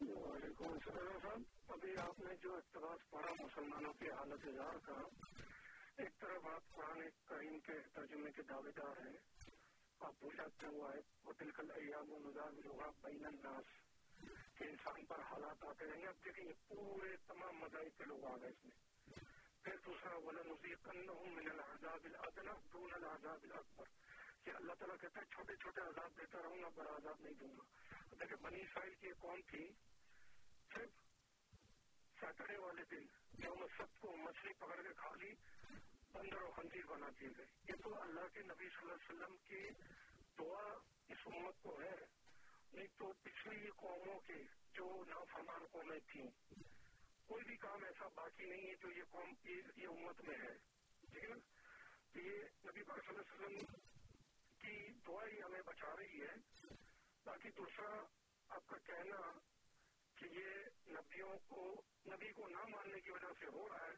وعلیکم 0.00 0.64
السلام 0.66 1.18
صاحب 1.20 1.72
ابھی 1.72 1.96
آپ 1.98 2.18
نے 2.20 2.34
جو 2.42 2.54
اقتباس 2.54 3.08
پڑھا 3.10 3.23
مسلمانوں 3.40 3.92
کی 3.92 4.10
حالت 4.10 4.46
اظہار 4.46 4.78
کا 4.86 5.02
ایک 6.02 6.18
طرف 6.20 6.46
آپ 6.46 6.70
قرآن 6.70 7.02
کریم 7.24 7.60
کے 7.60 7.72
ترجمے 7.92 8.32
کے 8.32 8.42
دعوے 8.42 8.70
دار 8.72 9.06
ہیں۔ 9.06 9.16
آپ 10.00 10.12
پوچھ 10.20 10.36
سکتے 10.36 10.66
ہوا 10.66 10.94
ہے 10.94 11.00
وہ 11.24 11.32
تلکل 11.32 11.70
ایام 11.70 12.12
و 12.12 12.18
مزاج 12.18 12.58
لوگا 12.66 12.90
بین 13.02 13.26
الناس، 13.26 13.64
کہ 14.58 14.64
انسان 14.64 15.04
پر 15.04 15.18
حالات 15.18 15.64
آتے 15.64 15.90
رہیں۔ 15.90 16.02
گے 16.02 16.06
اب 16.06 16.14
دیکھیں، 16.24 16.44
یہ 16.44 16.52
پورے 16.68 17.16
تمام 17.16 17.58
مذاہب 17.58 17.98
کے 17.98 18.04
لوگ 18.04 18.24
آ 18.24 18.36
گئے 18.36 18.48
اس 18.48 18.64
میں۔ 18.64 18.76
پھر 19.62 19.76
دوسرا 19.86 20.16
وَلَنُزِيقَنَّهُمْ 20.16 21.36
مِنَ 21.36 21.50
الْعَذَابِ 21.50 22.06
الْأَدْنَى 22.06 22.52
دُونَ 22.72 22.94
الْعَذَابِ 22.94 23.52
الْأَكْبَرِ۔ 23.52 23.86
کہ 24.44 24.50
اللہ 24.50 24.72
تعالیٰ 24.72 24.96
کہتا 25.00 25.20
ہے، 25.20 25.24
چھوٹے 25.24 25.56
چھوٹے 25.56 25.80
عذاب 25.80 26.18
دیتا 26.18 26.42
رہوں 26.42 26.62
گا 26.62 26.68
بڑا 26.68 26.96
عذاب 26.96 27.20
نہیں 27.20 27.34
دوں 27.34 27.56
گا۔ 27.56 27.62
دیکھیں، 28.20 28.36
بنی 28.42 28.60
اسرائیل 28.60 28.94
کی 28.94 29.06
ایک 29.06 29.18
قوم 29.18 29.40
تھی، 29.46 29.72
صرف 30.74 30.90
سیٹرڈے 32.20 32.56
والے 32.56 32.82
دن 32.90 33.23
یوم 33.38 33.66
سب 33.76 34.00
کو 34.00 34.16
مچھلی 34.16 34.52
پکڑ 34.52 34.82
کے 34.82 34.94
کھا 34.96 35.14
لی 35.20 35.34
بندر 36.12 36.42
و 36.42 36.50
خنزیر 36.50 36.86
بنا 36.86 37.08
دیے 37.20 37.28
گئے۔ 37.38 37.46
یہ 37.68 37.74
تو 37.82 38.02
اللہ 38.02 38.26
کے 38.32 38.40
نبی 38.40 38.68
صلی 38.68 38.90
اللہ 38.90 38.92
علیہ 38.92 39.14
وسلم 39.14 39.36
کی 39.36 39.68
دعا 40.38 40.72
اس 41.08 41.26
امت 41.26 41.62
کو 41.62 41.80
ہے۔ 41.80 41.94
نہیں 42.72 42.86
تو 42.98 43.12
پچھلی 43.22 43.70
قوموں 43.70 44.20
کے 44.20 44.42
جو 44.72 45.04
نافرمان 45.08 45.66
قومیں 45.70 45.98
تھیں، 45.98 46.26
کوئی 47.26 47.44
بھی 47.44 47.56
کام 47.56 47.84
ایسا 47.84 48.08
باقی 48.14 48.44
نہیں 48.44 48.66
ہے 48.66 48.74
جو 48.74 48.90
یہ 48.90 49.02
قوم، 49.10 49.30
یہ 49.44 49.86
امت 49.86 50.20
میں 50.28 50.36
ہے۔ 50.36 50.54
ٹھیک 51.12 51.24
ہے 51.24 51.28
نا؟ 51.28 51.36
یہ 52.18 52.42
نبی 52.70 52.82
پاک 52.82 52.98
صلی 53.06 53.16
اللہ 53.16 53.44
علیہ 53.44 53.56
وسلم 53.56 53.76
کی 54.58 54.88
دعا 55.06 55.26
ہی 55.26 55.42
ہمیں 55.42 55.62
بچا 55.62 55.96
رہی 55.96 56.20
ہے۔ 56.20 56.34
باقی 57.24 57.50
دوسرا 57.50 58.04
آپ 58.48 58.66
کا 58.66 58.76
کہنا 58.78 59.38
کہ 60.16 60.24
یہ 60.24 60.48
نبیوں 60.86 61.38
کو 61.38 61.82
نبی 62.06 62.32
کو 62.32 62.48
نہ 62.48 62.64
ماننے 62.68 63.00
کی 63.00 63.10
وجہ 63.10 63.32
سے 63.38 63.46
ہو 63.46 63.68
رہا 63.68 63.86
ہے 63.86 63.94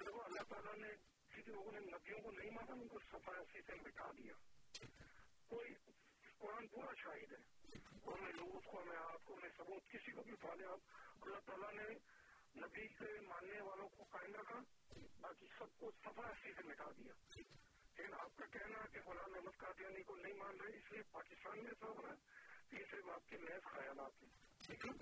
دیکھو 0.00 0.22
اللہ 0.22 0.42
تعالیٰ 0.48 0.76
نے 0.76 0.88
کسی 1.28 1.52
لوگوں 1.52 1.72
نے 1.72 1.80
نبیوں 1.80 2.20
کو 2.20 2.30
نہیں 2.30 2.50
مانا، 2.50 2.72
ان 2.72 2.88
کو 2.88 2.98
سفارسی 2.98 3.60
سے 3.66 3.74
مٹا 3.74 4.10
دیا۔ 4.18 4.32
کوئی 5.46 5.74
قرآن 6.38 6.66
پورا 6.66 6.92
شاہد 6.98 7.32
ہے۔ 7.32 7.38
قوم 8.02 8.26
لوت 8.26 8.64
قوم 8.64 8.92
آپ 8.96 9.24
قوم 9.24 9.40
ثبوت 9.56 9.82
کسی 9.90 10.12
کو 10.12 10.22
بھی 10.22 10.34
پالے 10.34 10.64
آپ۔ 10.64 10.78
اللہ 11.20 11.38
تعالیٰ 11.46 11.72
نے 11.72 11.94
نبی 12.66 12.88
کے 12.88 13.20
ماننے 13.20 13.60
والوں 13.60 13.88
کو 13.88 14.04
قائم 14.04 14.34
رکھا، 14.34 14.58
باقی 15.20 15.46
سب 15.58 15.76
کو 15.76 15.90
سفارسی 15.90 16.52
سے 16.52 16.62
مٹا 16.68 16.90
دیا۔ 16.98 17.12
لیکن 17.98 18.14
آپ 18.14 18.36
کا 18.36 18.46
کہنا 18.46 18.78
کہ 18.92 19.00
غلام 19.00 19.34
احمد 19.34 19.56
قادیانی 19.56 20.02
کو 20.02 20.16
نہیں 20.16 20.34
مان 20.34 20.60
رہے، 20.60 20.76
اس 20.76 20.92
لیے 20.92 21.02
پاکستان 21.02 21.58
میں 21.58 21.70
ایسا 21.70 21.86
ہو 21.86 22.02
رہا 22.02 22.14
ہے 22.14 22.78
یہ 22.78 22.84
صرف 22.90 23.08
آپ 23.08 23.28
کے 23.28 23.38
محض 23.38 23.62
خیالات 23.64 24.22
ہیں 24.22 24.30
ٹھیک 24.66 24.86
ہے 24.86 24.92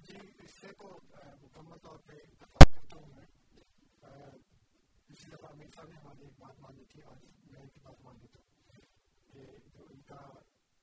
جی 0.00 0.69
اس 0.80 1.02
سے 1.02 1.46
تو 1.46 1.62
مکمل 1.62 1.78
طور 1.78 1.98
پہ 1.98 2.16
اتفاق 2.16 2.74
کرتا 2.74 2.96
ہوں 2.96 3.14
میں 3.14 3.24
پچھلی 5.06 5.30
دفعہ 5.32 5.50
امیر 5.50 5.66
صاحب 5.74 5.88
نے 5.88 5.96
ہماری 5.96 6.24
ایک 6.24 6.38
بات 6.38 6.60
مانی 6.60 6.84
تھی 6.84 7.02
آج 7.02 7.24
میں 7.50 7.60
ان 7.60 7.68
کی 7.68 7.80
بات 7.82 8.00
مان 8.00 8.18
لیتا 8.22 8.40
ہوں 8.40 8.80
کہ 9.26 9.44
جو 9.74 9.86
ان 9.90 10.00
کا 10.02 10.20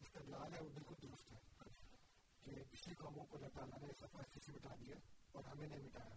استدلال 0.01 0.53
ہے 0.53 0.61
وہ 0.61 0.69
بالکل 0.69 1.01
درست 1.03 1.31
ہے 1.31 1.69
کہ 2.43 2.63
پچھلی 2.71 2.95
قوموں 2.95 3.25
کو 3.25 3.37
اللہ 3.37 3.53
تعالیٰ 3.53 3.81
نے 3.81 3.93
سفر 3.99 4.39
سے 4.45 4.51
مٹا 4.51 4.75
دیا 4.79 4.95
اور 5.31 5.43
ہمیں 5.43 5.67
نہیں 5.67 5.83
مٹایا 5.83 6.15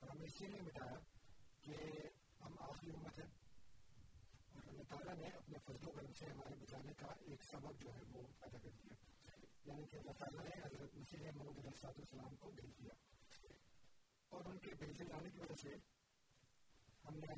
اور 0.00 0.08
ہمیں 0.08 0.26
اسی 0.26 0.46
لیے 0.46 0.60
مٹایا 0.60 0.98
کہ 1.60 1.76
ہم 2.40 2.54
آخری 2.60 2.90
امت 2.90 3.18
ہے 3.18 3.24
اور 3.24 4.68
اللہ 4.68 4.82
تعالیٰ 4.88 5.16
نے 5.16 5.28
اپنے 5.36 5.58
فضل 5.64 5.88
و 5.88 5.92
کرم 5.92 6.12
سے 6.18 6.26
ہمارے 6.26 6.60
بچانے 6.60 6.94
کا 6.98 7.14
ایک 7.20 7.44
سبب 7.44 7.82
جو 7.82 7.94
ہے 7.94 8.02
وہ 8.12 8.26
پیدا 8.40 8.58
کر 8.58 8.76
دیا 8.82 9.09
یعنی 9.70 9.84
کہ 9.86 9.96
اللہ 9.96 10.14
تعالیٰ 10.18 10.44
نے 10.44 10.54
حضرت 10.60 10.94
مسیح 10.96 11.26
محمد 11.26 11.58
علیہ 11.58 11.70
السلاط 11.70 11.98
السلام 11.98 12.34
کو 12.36 12.50
بھیج 12.52 12.70
دیا 12.78 12.94
اور 14.32 14.44
ان 14.44 14.58
کے 14.58 14.74
بھیجے 14.78 15.04
جانے 15.04 15.30
کی 15.30 15.38
وجہ 15.38 15.54
سے 15.56 15.74
ہم 17.04 17.18
نے 17.18 17.36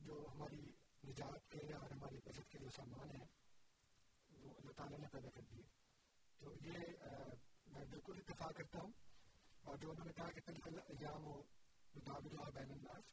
جو 0.00 0.16
ہماری 0.28 0.60
نجات 1.04 1.50
کے 1.50 1.60
اور 1.74 1.90
ہماری 1.90 2.20
بچت 2.24 2.50
کے 2.52 2.58
جو 2.58 2.70
سامان 2.70 3.10
ہیں 3.10 3.26
وہ 4.30 4.54
اللہ 4.54 4.72
تعالیٰ 4.72 4.98
نے 4.98 5.10
پیدا 5.12 5.30
کر 5.30 5.48
دیے 5.50 5.62
تو 6.40 6.52
یہ 6.62 6.78
میں 7.66 7.84
بالکل 7.86 8.18
اتفاق 8.18 8.56
کرتا 8.56 8.78
ہوں 8.78 8.92
اور 9.64 9.76
جو 9.78 9.90
انہوں 9.90 10.06
نے 10.06 10.12
کہا 10.12 10.30
کہ 10.30 10.46
تلقل 10.46 10.78
ایام 10.86 11.26
و 11.26 11.40
مطابق 11.94 12.38
بین 12.54 12.70
الناس 12.70 13.10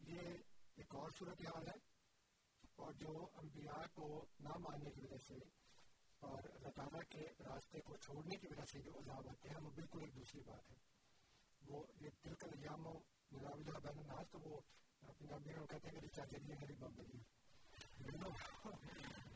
یہ 0.00 0.36
ایک 0.76 0.94
اور 0.94 1.10
صورت 1.18 1.46
حال 1.46 1.68
ہے 1.68 1.80
اور 2.78 2.92
جو 3.00 3.18
انبیاء 3.36 3.82
کو 3.94 4.08
نہ 4.40 4.56
ماننے 4.60 4.90
کی 4.90 5.00
وجہ 5.00 5.18
سے 5.26 5.38
اور 6.22 6.42
اللہ 6.54 6.68
تعالیٰ 6.68 7.00
کے 7.10 7.20
راستے 7.20 7.80
کو 7.80 7.96
چھوڑنے 7.96 8.36
کی 8.36 8.46
وجہ 8.46 8.64
سے 8.72 8.78
جو 8.82 8.98
عذاب 8.98 9.28
آتے 9.28 9.48
ہیں، 9.48 9.56
وہ 9.62 9.70
بالکل 9.70 10.00
ایک 10.00 10.16
دوسری 10.16 10.40
بات 10.40 10.70
ہے۔ 10.70 10.76
وہ 11.68 11.84
یہ 12.00 12.08
دل 12.24 12.34
کا 12.34 12.46
ایام 12.46 12.86
و 12.86 12.92
ملاوجہ 13.30 13.80
بین 13.80 13.98
الناس، 13.98 14.30
تو 14.30 14.38
وہ 14.38 14.60
پنجابی 15.18 15.50
میں 15.50 15.66
کہتے 15.66 15.88
ہیں 15.88 16.00
کہ 16.00 16.08
چاچے 16.08 16.38
دیے 16.38 16.54
میری 16.54 16.74
بم 16.74 16.94
بلی 16.94 17.18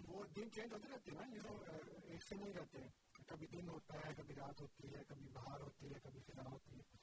وہ 0.09 0.25
دن 0.25 0.51
چینج 0.51 0.73
ہوتے 0.73 0.89
رہتے 0.89 1.11
ہیں 1.11 1.19
نا 1.21 1.37
یہ 1.37 1.41
تو 1.43 1.65
ایک 2.03 2.23
سے 2.29 2.35
نہیں 2.35 2.55
رہتے۔ 2.55 2.79
ہیں 2.79 2.89
کبھی 3.27 3.47
دن 3.47 3.69
ہوتا 3.69 3.95
ہے، 3.95 4.15
کبھی 4.15 4.35
رات 4.35 4.61
ہوتی 4.61 4.95
ہے، 4.95 5.05
کبھی 5.05 5.29
بہار 5.29 5.61
ہوتی 5.61 5.87
ہے، 5.87 6.01
کبھی 6.01 6.21
فضا 6.21 6.43
ہوتی 6.43 6.79
ہے۔ 6.79 6.97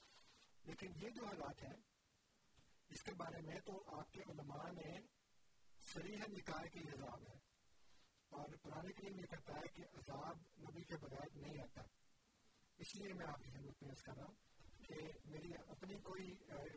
لیکن 0.64 0.88
یہ 0.96 1.10
جو 1.10 1.26
حالات 1.26 1.64
ہیں، 1.64 1.82
اس 2.90 3.04
کے 3.04 3.12
بارے 3.12 3.42
میں 3.42 3.60
تو 3.60 4.00
آپ 4.00 4.12
کے 4.12 4.22
علماء 4.30 4.72
نے 4.72 5.00
سریح 5.94 6.18
نکال 6.28 6.70
کے 6.70 6.80
عذاب 6.80 7.22
ہے۔ 7.22 7.43
اور 8.34 8.56
قرآن 8.62 8.92
کریم 8.92 9.20
یہ 9.20 9.26
کہتا 9.32 9.54
ہے 9.54 9.68
کہ 9.76 9.84
عذاب 9.94 10.38
نبی 10.60 10.84
کے 10.84 10.98
بغیر 10.98 11.36
نہیں 11.36 11.60
آتا۔ 11.62 11.82
اس 12.80 12.96
لیے 12.96 13.14
میں 13.14 13.26
آپ 13.28 13.44
کی 13.44 13.52
خدمت 13.52 13.80
پیش 13.80 14.04
کر 14.04 14.14
رہا 14.18 14.24
ہوں 14.24 14.36
کہ 14.86 14.96
میری 15.26 15.52
اپنی 15.68 15.96
کوئی 16.04 16.36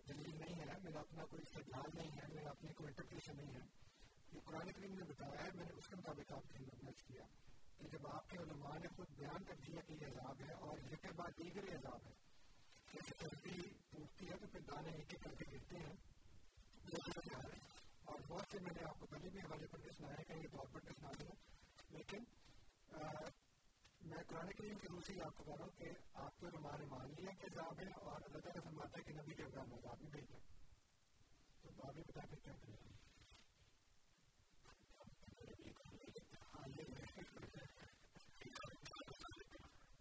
دلیل 0.08 0.36
نہیں 0.40 0.58
ہے، 0.60 0.78
میرا 0.82 1.00
اپنا 1.00 1.24
کوئی 1.24 1.42
استدلال 1.42 1.90
نہیں 1.94 2.10
ہے، 2.10 2.26
میرا 2.34 2.50
اپنی 2.50 2.72
کوئی 2.72 2.88
انٹرپریشن 2.88 3.36
نہیں 3.36 3.54
ہے۔ 3.54 3.64
یہ 4.32 4.40
قرآن 4.44 4.72
کریم 4.72 4.94
نے 4.94 5.04
بتایا 5.04 5.44
ہے، 5.44 5.50
میں 5.54 5.64
نے 5.64 5.72
اس 5.72 5.88
کے 5.88 5.96
مطابق 5.96 6.32
آپ 6.32 6.42
کی 6.48 6.58
خدمت 6.58 6.80
پیش 6.80 7.02
کیا 7.02 7.24
کہ 7.78 7.88
جب 7.88 8.06
آپ 8.06 8.30
کے 8.30 8.38
علماء 8.38 8.78
نے 8.78 8.88
خود 8.96 9.08
بیان 9.18 9.44
کر 9.44 9.54
دیا 9.66 9.80
کہ 9.80 9.92
یہ 9.92 10.06
عذاب 10.06 10.40
ہے 10.40 10.52
اور 10.52 10.78
یہ 10.78 10.96
کے 11.02 11.12
بعد 11.16 11.38
دیگر 11.38 11.76
عذاب 11.76 12.06
ہے، 12.06 12.14
جیسے 12.92 13.14
سردی 13.20 13.60
ٹوٹتی 13.90 14.28
ہے 14.28 14.36
تو 14.40 14.46
پھر 14.46 14.60
دانے 14.60 14.90
ایک 14.90 15.12
ایک 15.12 15.22
کر 15.22 15.34
کے 15.34 15.44
گرتے 15.52 15.78
ہیں۔ 15.78 15.96
اور 18.06 18.20
بہت 18.28 18.52
سے 18.52 18.58
میں 18.58 18.74
نے 18.76 18.84
آپ 18.84 19.00
کو 19.00 19.06
پہلے 19.06 19.30
بھی 19.30 19.40
حوالے 19.40 19.66
پر 19.66 19.92
سنایا 19.92 20.22
کہ 20.22 20.32
یہ 20.32 20.48
بہت 20.52 20.72
بڑا 20.72 20.92
سنا 20.92 21.10
دوں 21.20 21.34
لیکن 21.90 22.24
میں 24.00 24.22
قرآن 24.26 24.52
کریم 24.52 24.78
کی 24.78 24.88
روسی 24.90 25.20
آپ 25.20 25.36
کو 25.36 25.44
کہہ 25.44 25.54
رہا 25.58 25.64
ہوں 25.64 25.78
کہ 25.78 25.90
آپ 26.14 26.40
کو 26.40 26.46
ہمارے 26.46 26.84
مان 26.84 27.14
لیا 27.16 27.30
کہ 27.40 27.46
عذاب 27.46 27.80
ہے 27.80 27.90
اور 27.92 28.20
اللہ 28.24 28.38
تعالیٰ 28.38 28.64
فرماتا 28.64 28.98
ہے 28.98 29.02
کہ 29.02 29.12
نبی 29.12 29.34
کے 29.34 29.42
افغان 29.42 29.72
عذاب 29.72 29.98
بھی 29.98 30.08
بھیجا 30.10 30.38
تو 31.62 31.68
آپ 31.68 31.86
بابی 31.86 32.02
بتا 32.08 32.26
کے 32.30 32.36
کیا 32.36 32.52
کریں؟ 32.52 32.95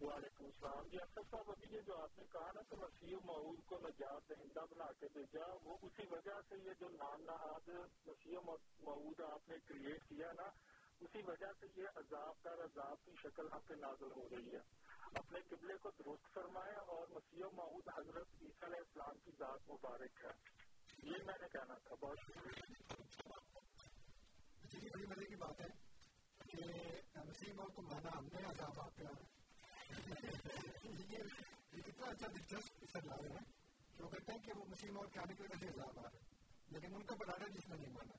وعلیکم 0.06 0.46
السلام 0.46 0.88
جی 0.88 0.98
اکثر 1.02 1.22
صاحب، 1.30 1.52
ابھی 1.52 1.76
یہ 1.76 1.82
جو 1.82 2.02
آپ 2.02 2.20
نے 2.20 2.26
کہا 2.32 2.52
نا 2.56 2.62
کہ 2.62 2.76
مسیح 2.76 3.16
معود 3.26 3.60
کو 3.66 3.78
نجات 3.78 4.30
دہندہ 4.30 4.60
بنا 4.72 4.92
کے 5.00 5.08
بھیجا 5.14 5.46
وہ 5.64 5.78
اسی 5.82 6.04
وجہ 6.12 6.42
سے 6.50 6.56
یہ 6.58 6.72
جو 6.80 6.90
نام 6.90 7.22
نہاد 7.22 7.70
مسیح 8.06 8.38
معود 8.80 9.22
آپ 9.22 9.50
نے 9.50 9.56
کریٹ 9.66 10.10
کیا 10.10 10.32
نا، 10.32 10.44
اسی 11.00 11.22
وجہ 11.28 11.52
سے 11.60 11.68
یہ 11.76 11.88
عذاب 11.96 12.44
کا 12.44 12.50
عذاب 12.50 13.06
کی 13.06 13.12
شکل 13.24 13.48
ہم 13.54 13.60
پہ 13.68 13.74
نازل 13.74 14.12
ہو 14.16 14.30
رہی 14.30 14.56
ہے۔ 14.56 14.62
اپنے 15.02 15.40
قبلے 15.50 15.78
کو 15.78 15.92
درست 16.00 16.34
فرمائے 16.34 16.76
اور 16.76 17.08
مسیح 17.08 17.46
معود 17.54 17.90
حضرت 17.98 18.28
عیسیٰ 18.42 18.70
علیہ 18.70 18.80
السلام 18.80 19.18
کی 19.24 19.32
ذات 19.40 19.70
مبارک 19.70 20.26
ہے۔ 20.26 20.32
یہ 21.04 21.24
میں 21.26 21.38
نے 21.42 21.48
کہنا 21.48 21.74
تھا، 21.74 21.96
بہت 21.96 22.18
شکریہ۔ 22.20 22.74
جی، 24.70 24.90
بڑی 24.90 25.06
مزے 25.06 25.26
کی 25.26 25.36
بات 25.36 25.62
ہے 25.62 25.70
کہ 26.38 26.62
مسیح 27.26 27.54
معود 27.54 27.74
کو 27.76 27.82
مانا 27.82 28.10
ہم 28.18 28.26
نے 28.26 28.46
عذاب 28.46 28.82
آپ 28.82 28.96
پہ 28.96 29.04
یہ 29.04 29.35
کتنا 31.86 32.08
اچھا 32.08 32.28
دلچسپ 32.28 32.84
استدلال 32.84 33.26
ہے 33.28 33.44
کہ 33.98 34.04
وہ 34.04 34.10
کہتے 34.10 34.32
ہیں 34.32 34.40
کہ 34.40 34.58
وہ 34.58 34.66
مسیح 34.68 34.92
موت 34.92 35.14
کے 35.14 35.20
کی 35.28 35.44
وجہ 35.44 35.60
سے 35.60 35.68
عذاب 35.68 36.00
آ 36.00 36.02
رہا 36.04 36.10
ہے 36.10 36.24
لیکن 36.68 36.96
ان 36.96 37.04
کا 37.04 37.16
بڑھانا 37.16 37.48
جس 37.48 37.68
نے 37.70 37.76
نہیں 37.76 37.94
مانا 37.94 38.18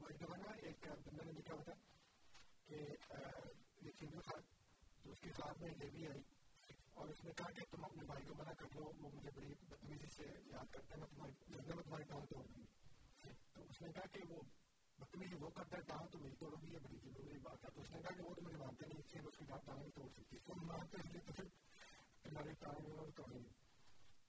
وہ 0.00 0.08
ایک 0.08 0.20
دفعہ 0.20 0.36
نا 0.36 0.52
ایک 0.62 0.86
بندہ 1.06 1.24
نے 1.24 1.32
لکھا 1.32 1.54
ہوتا 1.54 1.72
کہ 2.68 2.74
ایک 2.74 4.02
ہندو 4.02 4.20
تھا 4.20 4.38
تو 5.04 5.10
اس 5.10 5.20
کے 5.20 5.32
خواب 5.32 5.62
میں 5.62 5.70
دیوی 5.80 6.06
آئی 6.06 6.22
اور 6.94 7.08
اس 7.08 7.24
نے 7.24 7.32
کہا 7.36 7.50
کہ 7.50 7.64
تم 7.70 7.84
اپنے 7.84 8.04
بھائی 8.04 8.24
کو 8.24 8.34
منع 8.34 8.52
کر 8.52 8.72
دو 8.74 8.84
وہ 8.84 9.10
مجھے 9.14 9.30
بڑی 9.34 9.54
بدتمیزی 9.62 10.10
سے 10.16 10.28
یاد 10.46 10.72
کرتے 10.72 10.94
ہیں 10.94 11.00
میں 11.00 11.08
تمہاری 11.08 11.74
میں 11.74 11.82
تمہاری 11.82 12.04
ٹانگ 12.04 12.26
توڑ 12.26 12.44
دوں 12.46 12.64
تو 13.54 13.62
اس 13.68 13.82
نے 13.82 13.92
کہا 13.92 14.06
کہ 14.12 14.20
وہ 14.28 14.42
بدتمیزی 15.00 15.36
وہ 15.40 15.50
کرتا 15.50 15.76
ہے 15.76 15.82
ٹانگ 15.86 16.06
تو 16.06 16.18
میری 16.18 16.34
توڑ 16.38 16.54
گی 16.62 16.72
یہ 16.72 16.78
بڑی 16.82 16.98
ضروری 17.04 17.38
بات 17.42 17.64
ہے 17.64 17.70
تو 17.74 17.80
اس 17.80 17.90
نے 17.90 18.00
کہا 18.00 18.16
کہ 18.16 18.22
وہ 18.22 18.34
تو 18.34 18.42
مجھے 18.42 18.58
مانتے 18.58 18.86
نہیں 18.86 18.98
اس 18.98 19.14
لیے 19.14 19.22
اس 19.28 19.38
کی 19.38 19.44
ٹانگ 19.46 19.66
ٹانگ 19.66 19.78
نہیں 19.78 19.94
توڑ 19.94 20.08
سکتی 20.10 20.38
تو 20.46 20.54
مانتے 20.62 21.00
اس 21.00 21.12
لیے 21.12 21.22
تو 21.26 21.32
پھر 21.32 21.48
تمہاری 22.22 22.54
ٹانگ 22.60 22.88
وہ 22.88 23.06
توڑیں 23.16 23.38
گے 23.38 23.48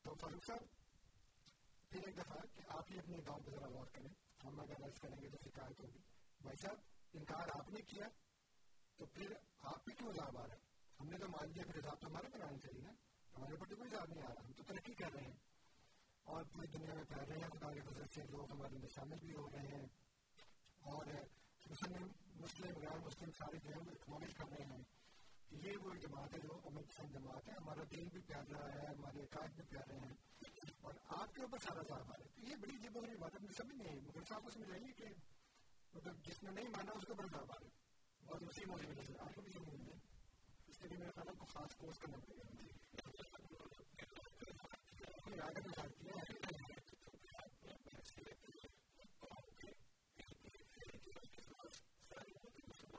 تو 0.04 0.14
فاروق 0.16 0.46
صاحب 0.46 1.92
پھر 1.92 2.06
ایک 2.06 2.18
دفعہ 2.18 2.40
کہ 2.54 2.62
آپ 2.70 2.92
ہی 2.92 3.00
اپنے 3.00 3.18
گاؤں 3.28 3.44
پہ 3.46 3.52
ذرا 3.52 3.70
غور 3.70 3.94
کریں 3.94 4.10
ہم 4.44 4.60
اگر 4.60 4.84
ایسا 4.84 5.02
کریں 5.02 5.22
گے 5.22 5.30
تو 5.30 5.38
شکایت 5.44 5.80
ہوگی 5.80 6.00
بھائی 6.42 6.58
صاحب 6.58 6.90
انکار 7.14 7.56
آپ 7.56 7.70
نے 7.70 7.82
کیا 7.88 8.08
تو 9.00 9.06
پھر 9.14 9.34
آپ 9.64 9.86
پہ 9.86 9.94
کیوں 9.94 10.10
عذاب 10.10 10.38
آ 10.38 10.48
رہا 10.48 10.54
ہے 10.54 11.00
ہم 11.00 11.10
نے 11.10 11.18
تو 11.18 11.28
مان 11.28 11.52
لیا 11.52 11.64
پھر 11.66 11.80
عذاب 11.80 12.02
تو 12.02 12.08
ہمارے 12.08 12.30
پر 12.34 12.42
آنا 12.42 12.58
چاہیے 12.58 12.82
نا 12.82 12.94
ہمارے 13.30 13.56
پر 13.56 13.66
تو 13.66 13.76
کوئی 13.76 13.90
عذاب 13.90 14.14
نہیں 14.14 14.24
آ 14.24 14.34
رہا 14.34 14.46
ہم 14.46 14.54
تو 14.54 14.64
ترقی 14.64 14.94
کر 14.94 15.14
رہے 15.14 15.24
ہیں 15.24 15.40
اور 16.26 16.44
پوری 16.44 16.68
دنیا 16.68 16.94
میں 16.94 17.04
پھیل 17.04 17.30
رہے 17.30 17.40
ہیں 17.40 17.50
خدا 17.50 17.74
کے 17.74 17.82
فضل 17.82 18.08
سے 18.14 18.24
لوگ 18.30 18.52
ہمارے 18.52 18.76
اندر 18.76 18.88
شامل 18.88 19.20
بھی 19.20 19.36
ہو 19.36 19.48
رہے 19.54 19.68
ہیں 19.68 19.88
اور 20.82 21.06
مسلم 21.70 22.08
مسلم، 22.36 22.78
غیر 22.78 23.00
مسلم 23.00 23.32
سارے 23.32 23.58
جو 23.64 23.70
ہے 23.70 23.80
وہ 23.80 23.92
اکنالج 23.92 24.34
کر 24.34 24.46
رہے 24.50 24.66
ہیں 24.66 24.84
کہ 25.50 25.56
یہ 25.56 25.78
وہ 25.78 25.94
جماعت 25.96 26.34
ہے 26.34 26.40
جو 26.40 26.60
امن 26.66 26.84
پسند 26.84 27.14
جماعت 27.14 27.48
ہے 27.48 27.54
ہمارا 27.54 27.84
دین 27.92 28.08
بھی 28.08 28.22
پیار 28.22 28.44
رہا 28.52 28.74
ہے، 28.74 28.88
ہمارے 28.88 29.24
عقائد 29.24 29.52
بھی 29.52 29.64
پیار 29.70 29.90
رہے 29.90 30.00
ہیں۔ 30.00 30.16
اور 30.82 30.94
آپ 31.08 31.36
کے 31.36 31.42
اوپر 31.42 31.58
سارا 31.58 31.82
صاحب 31.88 32.04
آ 32.04 32.18
رہا 32.18 32.26
ہے 32.26 32.50
یہ 32.50 32.56
بڑی 32.56 32.76
عجیب 32.76 32.98
و 32.98 33.00
غریب 33.02 33.20
بات 33.20 33.34
ہے 33.34 33.40
مجھے 33.42 33.54
سمجھ 33.58 33.76
نہیں 33.76 34.02
مغل 34.02 34.24
صاحب 34.30 34.44
کو 34.44 34.50
سمجھ 34.50 34.72
آئیے 34.72 34.92
کہ 34.94 35.06
مطلب 35.94 36.26
جس 36.26 36.44
نے 36.44 36.52
نہیں 36.52 36.70
مانا، 36.70 36.92
اس 36.92 37.04
کے 37.06 37.12
اوپر 37.12 37.26
صاحب 37.32 37.52
آ 37.52 37.56
رہا 37.60 37.68
ہے۔ 37.68 37.70
اور 38.26 38.42
اسی 38.42 38.66
موجود 38.66 38.98
وجہ 38.98 39.08
سے 39.08 39.14
آپ 39.20 39.36
کو 39.36 39.42
بھی 39.42 39.52
سمجھ 39.52 39.76
نہیں 39.76 40.00
اس 40.68 40.78
کے 40.78 40.88
لیے 40.88 40.98
میرے 40.98 41.12
خیال 41.12 41.36
کو 41.36 41.46
خاص 41.46 41.76
کورس 41.76 41.98
کرنا 41.98 42.18
پڑے 42.18 42.38
گا 42.38 42.52
آگے 45.46 45.62
تو 45.62 45.70
ساتھ 45.70 46.04
کیا 46.04 46.14
ہے 46.18 46.34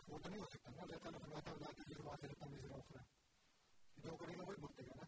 وہ 0.09 0.19
تو 0.73 0.87
نہیں 0.87 0.95
ہو 0.95 0.99
سکتا 0.99 1.11
نا 1.11 1.19
اللہ 1.23 1.41
تعالیٰ 1.41 1.45
فرماتا 1.45 1.51
ہے 1.51 1.55
اللہ 1.55 1.83
کی 1.83 2.03
بات 2.03 2.25
ہے 2.25 2.29
تم 2.41 2.57
سے 2.57 2.69
روک 2.69 2.93
رہا 2.93 3.03
ہے 3.03 4.03
جو 4.03 4.17
کرے 4.17 4.37
گا 4.39 4.45
وہی 4.49 4.61
بھگتے 4.61 4.87
گا 4.87 4.95
نا 4.97 5.07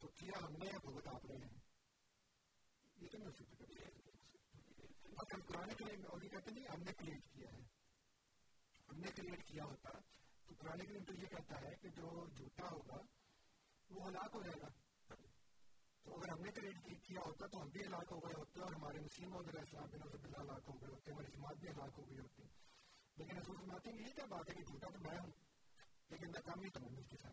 تو 0.00 0.08
کیا 0.14 0.40
ہم 0.42 0.56
نے 0.56 0.70
بھگت 0.84 1.08
آپ 1.08 1.26
رہے 1.26 1.36
ہیں 1.36 1.58
یہ 2.96 3.08
تو 3.08 3.18
نہیں 3.18 3.26
ہو 3.26 3.32
سکتا 3.32 3.64
کبھی 3.64 3.82
اگر 5.16 5.40
قرآن 5.42 5.74
کریم 5.74 6.04
اور 6.08 6.22
یہ 6.22 6.28
کہتے 6.28 6.50
نہیں 6.50 6.66
ہم 6.66 6.82
نے 6.82 6.92
کریٹ 6.92 7.28
کیا 7.32 7.50
ہے 7.52 7.62
ہم 8.88 8.98
نے 8.98 9.12
کریٹ 9.16 9.44
کیا 9.44 9.64
ہوتا 9.64 9.98
تو 10.48 10.54
قرآن 10.58 10.84
کریم 10.86 11.04
تو 11.04 11.14
یہ 11.14 11.26
کہتا 11.26 11.60
ہے 11.60 11.74
کہ 11.82 11.88
جو 11.96 12.26
جھوٹا 12.26 12.70
ہوگا 12.70 13.00
وہ 13.90 14.08
ہلاک 14.08 14.34
ہو 14.34 14.42
جائے 14.42 14.60
گا 14.62 14.68
تو 16.04 16.14
اگر 16.14 16.28
ہم 16.28 16.42
نے 16.42 16.50
کریٹ 16.50 17.06
کیا 17.06 17.20
ہوتا 17.26 17.46
تو 17.46 17.62
ہم 17.62 17.68
بھی 17.68 17.84
ہلاک 17.86 18.12
ہو 18.12 18.18
گئے 18.18 18.34
ہوتے 18.34 18.60
اور 18.60 18.72
ہمارے 18.72 19.00
مسلم 19.00 19.36
علیہ 19.36 19.58
السلام 19.58 19.90
بن 19.92 20.02
عزب 20.02 20.24
اللہ 20.24 20.42
ہلاک 20.42 20.68
ہو 20.68 20.80
گئے 20.80 20.90
ہوتے 20.90 21.12
ہماری 21.12 21.32
جماعت 21.36 21.56
بھی 21.56 21.68
ہلاک 21.68 21.98
ہو 21.98 22.08
گئی 22.10 22.18
ہوتی 22.18 22.42
لیکن 23.16 23.36
رسول 23.36 23.56
فرماتے 23.56 23.90
ہیں 23.90 23.98
یہ 23.98 24.14
کیا 24.14 24.24
بات 24.24 24.48
ہے 24.48 24.54
کہ 24.54 24.62
جھوٹا 24.62 24.88
تو 24.88 24.98
میں 25.00 25.18
ہوں 25.18 25.30
لیکن 26.10 26.30
ناکامی 26.30 26.70
تو 26.70 26.80
کے 26.80 27.26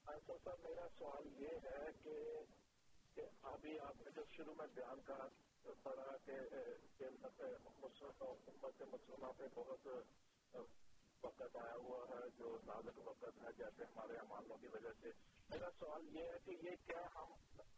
انصر 0.07 0.36
صاحب 0.44 0.59
میرا 0.62 0.86
سوال 0.98 1.26
یہ 1.38 1.64
ہے 1.64 1.86
کہ 2.02 3.22
ابھی 3.42 3.78
آپ 3.80 4.02
نے 4.02 4.11
جو 4.16 4.22
شروع 4.36 4.55
میں 4.55 4.66
بیان 4.74 5.00
کرا 5.05 5.28
پڑھا 5.82 6.16
کہ 6.24 6.32
مسلمہ 8.92 9.32
پہ 9.36 9.46
بہت 9.55 9.88
وقت 11.25 11.57
آیا 11.57 11.75
ہوا 11.75 12.07
ہے، 12.09 12.29
جو 12.39 12.59
نازک 12.66 13.09
وقت 13.09 13.25
ہے، 13.25 13.49
جیسے 13.59 13.85
ہمارے 13.85 14.16
امالوں 14.16 14.57
کی 14.57 14.66
وجہ 14.66 14.93
سے۔ 15.01 15.09
میرا 15.49 15.68
سوال 15.79 16.16
یہ 16.16 16.22
ہے 16.22 16.39
کہ 16.45 16.51
یہ 16.51 16.70
کیا 16.87 17.07
ہم 17.14 17.33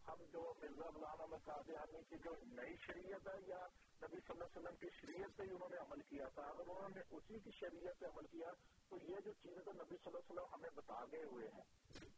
ہم 0.09 0.25
جو 0.33 0.55
مرزا 0.61 0.91
مولانا 0.91 1.27
میں 1.27 1.39
قادیانی 1.45 1.99
کی 2.09 2.17
جو 2.25 2.31
نئی 2.43 2.77
شریعت 2.87 3.29
ہے 3.29 3.43
یا 3.47 3.67
نبی 4.03 4.21
صلی 4.21 4.31
اللہ 4.31 4.45
علیہ 4.45 4.59
وسلم 4.59 4.77
کی 4.77 4.87
شریعت 5.01 5.37
پہ 5.37 5.43
ہی 5.43 5.51
انہوں 5.51 5.69
نے 5.69 5.77
عمل 5.77 6.03
کیا 6.03 6.29
تھا۔ 6.29 6.43
اگر 6.43 6.61
انہوں 6.61 6.89
نے 6.95 7.01
اسی 7.11 7.39
کی 7.39 7.51
شریعت 7.51 8.01
پہ 8.01 8.07
عمل 8.07 8.27
کیا، 8.27 8.51
تو 8.89 8.97
یہ 9.03 9.21
جو 9.25 9.33
چیزیں 9.43 9.63
تو 9.63 9.73
نبی 9.73 9.97
صلی 9.97 10.07
اللہ 10.07 10.19
علیہ 10.19 10.31
وسلم 10.31 10.55
ہمیں 10.55 10.71
بتا 10.75 11.05
گئے 11.13 11.25
ہوئے 11.25 11.49
ہیں۔ 11.49 11.65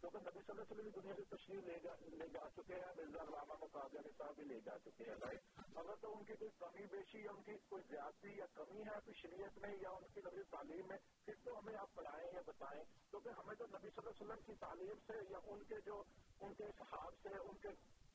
کیونکہ 0.01 0.19
نبی 0.19 0.41
صلی 0.47 0.51
اللہ 0.51 0.63
علیہ 0.63 0.73
وسلم 0.73 1.01
دنیا 1.01 1.15
سے 1.17 1.37
تشریح 1.37 1.61
لے 1.61 1.79
جا 1.83 1.93
لے 2.01 2.29
جا 2.29 2.49
چکے 2.57 2.75
ہیں 2.75 2.93
مرزا 2.97 3.23
علامہ 3.23 3.53
مقابل 3.61 3.97
علی 3.97 4.11
صاحب 4.19 4.35
بھی 4.35 4.45
لے 4.45 4.61
جا 4.61 4.79
چکے 4.79 5.05
ہیں۔ 5.05 5.15
رائٹ 5.21 5.41
اگر 5.75 5.95
تو 6.01 6.13
ان 6.13 6.25
کی 6.25 6.33
کوئی 6.39 6.51
کمی 6.59 6.87
بیشی 6.87 7.19
یا 7.19 7.31
ان 7.31 7.43
کی 7.43 7.53
کوئی 7.69 7.83
زیادتی 7.89 8.29
یا 8.37 8.47
کمی 8.55 8.83
ہے 8.83 8.91
اپنی 8.91 9.15
شریعت 9.23 9.59
میں 9.59 9.77
یا 9.81 9.91
ان 9.91 10.05
کی 10.15 10.21
نبی 10.21 10.43
تعلیم 10.51 10.87
میں، 10.89 10.99
پھر 11.25 11.35
تو 11.45 11.59
ہمیں 11.59 11.75
آپ 11.77 11.95
پڑھائیں 11.95 12.29
یا 12.35 12.41
بتائیں۔ 12.47 12.85
کیونکہ 13.11 13.29
ہمیں 13.29 13.55
تو 13.55 13.67
نبی 13.67 13.91
صلی 13.91 14.03
اللہ 14.07 14.11
علیہ 14.11 14.27
وسلم 14.27 14.45
کی 14.47 14.55
تعلیم 14.61 14.99
سے 15.07 15.13
یا 15.31 15.39
ان 15.47 15.65
کے 15.65 15.75
جو 15.81 16.03
ان 16.41 16.55
کے 16.55 16.65
صحاب 16.79 17.13
سے، 17.23 17.29
ان 17.29 17.57
کے 17.57 17.69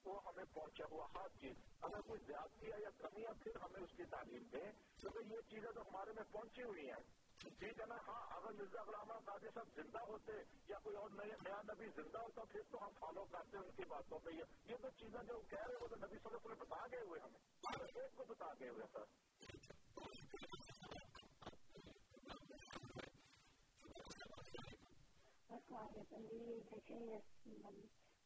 وہ 0.06 0.20
ہمیں 0.26 0.44
پہنچا 0.54 0.84
ہوا 0.92 1.08
ہر 1.16 1.28
چیز 1.40 1.56
اگر 1.82 2.02
کوئی 2.02 2.20
زیادتی 2.28 2.72
ہے 2.72 2.82
یا 2.82 2.90
کمی 2.98 3.22
ہے، 3.22 3.34
پھر 3.44 3.52
ہمیں 3.56 3.82
اس 3.82 3.90
کی 3.98 4.04
تعلیم 4.06 4.44
دیں۔ 4.54 4.72
کیونکہ 5.00 5.34
یہ 5.34 5.38
چیزیں 5.50 5.72
تو 5.72 5.82
ہمارے 5.82 6.14
میں 6.14 6.24
پہنچی 6.32 6.64
ہوئی 6.64 6.90
ہیں۔ 6.90 7.24
جی 7.44 7.50
ٹھیک 7.60 7.80
ہے 7.80 7.86
نا 7.86 7.96
ہاں 8.08 8.36
اگر 8.36 8.52
مرزا 8.52 8.84
غلامہ 8.84 9.14
قادی 9.26 9.48
صاحب 9.54 9.68
زندہ 9.76 10.00
ہوتے 10.00 10.32
یا 10.68 10.80
کوئی 10.84 10.96
اور 10.96 11.10
نئے 11.10 11.36
نیا 11.44 11.62
نبی 11.62 11.86
زندہ 11.96 12.18
ہوتا، 12.18 12.42
پھر 12.44 12.62
تو 12.72 12.86
ہم 12.86 12.92
فالو 13.00 13.26
کرتے 13.26 13.58
ان 13.58 13.72
کی 13.76 13.84
باتوں 13.88 14.20
پہ۔ 14.20 14.30
یہ 14.30 14.76
تو 14.82 14.88
چیزیں 14.90 15.24
جو 15.28 15.42
کہہ 15.50 15.68
رہے 15.68 15.76
وہ 15.82 15.88
تو 15.88 15.96
نبی 15.96 16.18
صلی 16.18 16.26
اللہ 16.26 16.38
علیہ 16.38 16.46
وسلم 16.46 16.60
بتا 16.60 16.88
گئے 16.92 17.02
ہوئے 17.02 17.20
ہمیں۔ 17.20 17.40
ہر 17.70 17.82
ایک 17.96 18.18
کو 18.18 18.24
بتا 18.24 18.54
گئے 18.60 18.70
ہوئے 18.70 18.86
سر۔ 18.92 19.04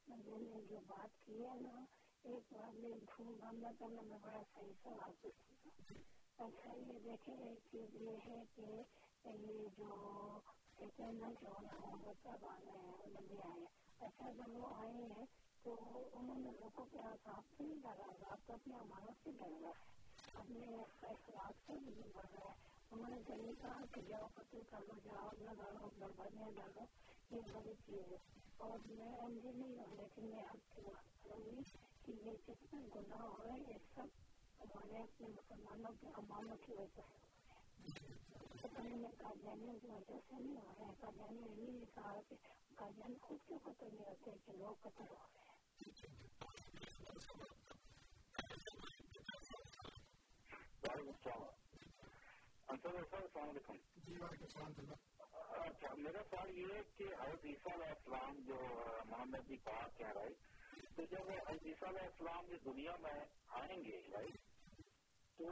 نے 0.10 0.62
جو 0.70 0.80
بات 0.88 1.26
کی 1.26 1.45
ہے 1.45 1.60
نا، 1.62 1.86
ایک 2.24 2.53
بار 2.53 2.72
میں 2.74 2.89
دھوم 2.89 3.36
کرنا 3.80 4.01
میں 4.01 4.18
بڑا 4.22 4.41
صحیح 4.53 4.74
اچھا 6.38 6.74
یہ 6.76 6.99
دیکھیں 7.03 7.38
ایک 7.38 7.60
چیز 7.72 8.01
یہ 8.01 8.10
ہے 8.28 8.43
کہ 8.55 8.62
یہ 9.30 9.68
جو 9.78 9.86
ہیں 9.86 10.39
آئے 13.43 13.66
اچھا 13.99 14.32
جب 14.32 14.49
وہ 14.49 14.68
آئے 14.76 14.91
ہیں 14.91 15.26
تو 15.64 15.76
انہوں 16.14 16.40
نے 16.40 16.52
لوگوں 16.60 16.86
کے 16.86 16.99
سے 17.57 17.64
نہیں 17.64 17.82
ڈرا، 17.82 18.32
آپ 18.32 18.52
اپنے 18.52 18.76
امانت 18.76 19.23
سے 19.23 19.32
ڈر 19.32 19.61
رہا 19.61 19.69
ہے۔ 19.69 19.98
اپنے 20.34 20.65
اخلاق 21.02 21.52
سے 21.68 21.73
بڑھ 22.14 22.26
رہا 22.34 22.52
ہے۔ 22.52 22.56
انہوں 22.91 23.10
نے 23.10 23.18
کہا 23.61 23.86
کہ 23.91 24.02
جاؤ 24.02 24.27
قتل 24.34 24.60
کر 24.69 24.80
لو 24.80 24.94
جاؤ، 25.03 25.30
نہ 25.40 25.52
ڈالو 25.57 25.90
بربادیاں 25.99 26.52
ڈالو 26.52 26.82
یہ 27.36 27.41
بڑی 27.53 27.73
چیز 27.86 28.11
ہے۔ 28.11 28.47
اور 28.58 28.78
میں 28.90 29.12
انجی 29.18 29.52
نہیں 29.52 29.78
ہوں 29.78 29.96
لیکن 29.96 30.30
میں 30.30 30.44
آپ 30.44 30.76
کی 30.76 30.82
بات 30.82 31.24
کروں 31.24 31.40
گی 31.48 31.64
کہ 32.06 32.14
یہ 32.24 32.38
جتنے 32.48 32.82
گناہ 32.96 33.22
ہو 33.22 33.44
رہے 33.44 33.52
ہیں 33.52 33.64
یہ 33.68 33.78
سب 33.96 34.16
ہمارے 34.62 35.02
اپنے 35.02 35.28
مسلمانوں 35.28 35.92
کے 36.02 36.08
امانوں 36.16 36.58
کی 36.58 36.74
وجہ 36.74 37.08
سے 37.10 38.16
پتہ 38.62 38.82
میں 38.82 39.10
قادیانیوں 39.18 39.74
کی 39.80 39.88
وجہ 39.88 40.20
سے 40.30 40.40
نہیں 40.40 40.56
ہو 40.58 40.74
رہے 40.78 40.86
ہیں 40.86 40.94
قادیانی 41.00 41.42
یہ 41.42 41.72
نہیں 41.72 41.96
کہا 41.96 42.22
کہ 42.30 42.36
قادیان 42.76 43.14
خود 43.22 43.48
کیوں 43.48 43.60
قتل 43.64 43.96
نہیں 43.96 44.06
ہوتے 44.06 44.32
کہ 44.46 44.58
لوگ 44.58 44.74
قتل 44.82 45.12
ہو 45.12 45.16
رہے 45.16 45.42
ہیں 45.42 45.46
السلام 52.68 53.50
علیکم 53.50 53.76
جی 53.98 54.18
وعلیکم 54.18 54.66
السلام 54.66 55.16
اچھا 55.62 55.94
میرا 55.98 56.22
سوال 56.30 56.58
یہ 56.58 56.74
ہے 56.74 56.82
کہ 56.98 57.04
حضرت 57.04 57.46
عیسیٰ 57.46 57.74
علیہ 57.74 57.90
السلام 57.90 58.40
جو 58.48 58.58
محمد 59.06 59.48
جی 59.48 59.58
پاک 59.64 59.98
کہہ 59.98 60.12
رہے 60.16 60.34
تو 60.96 61.06
جب 61.06 61.30
حضرت 61.30 61.66
عیسیٰ 61.66 61.90
علیہ 61.90 62.08
السلام 62.08 62.46
جو 62.46 62.58
دنیا 62.66 62.96
میں 63.00 63.20
آئیں 63.62 63.84
گے 63.84 64.02
رائٹ 64.14 64.38
تو 65.40 65.48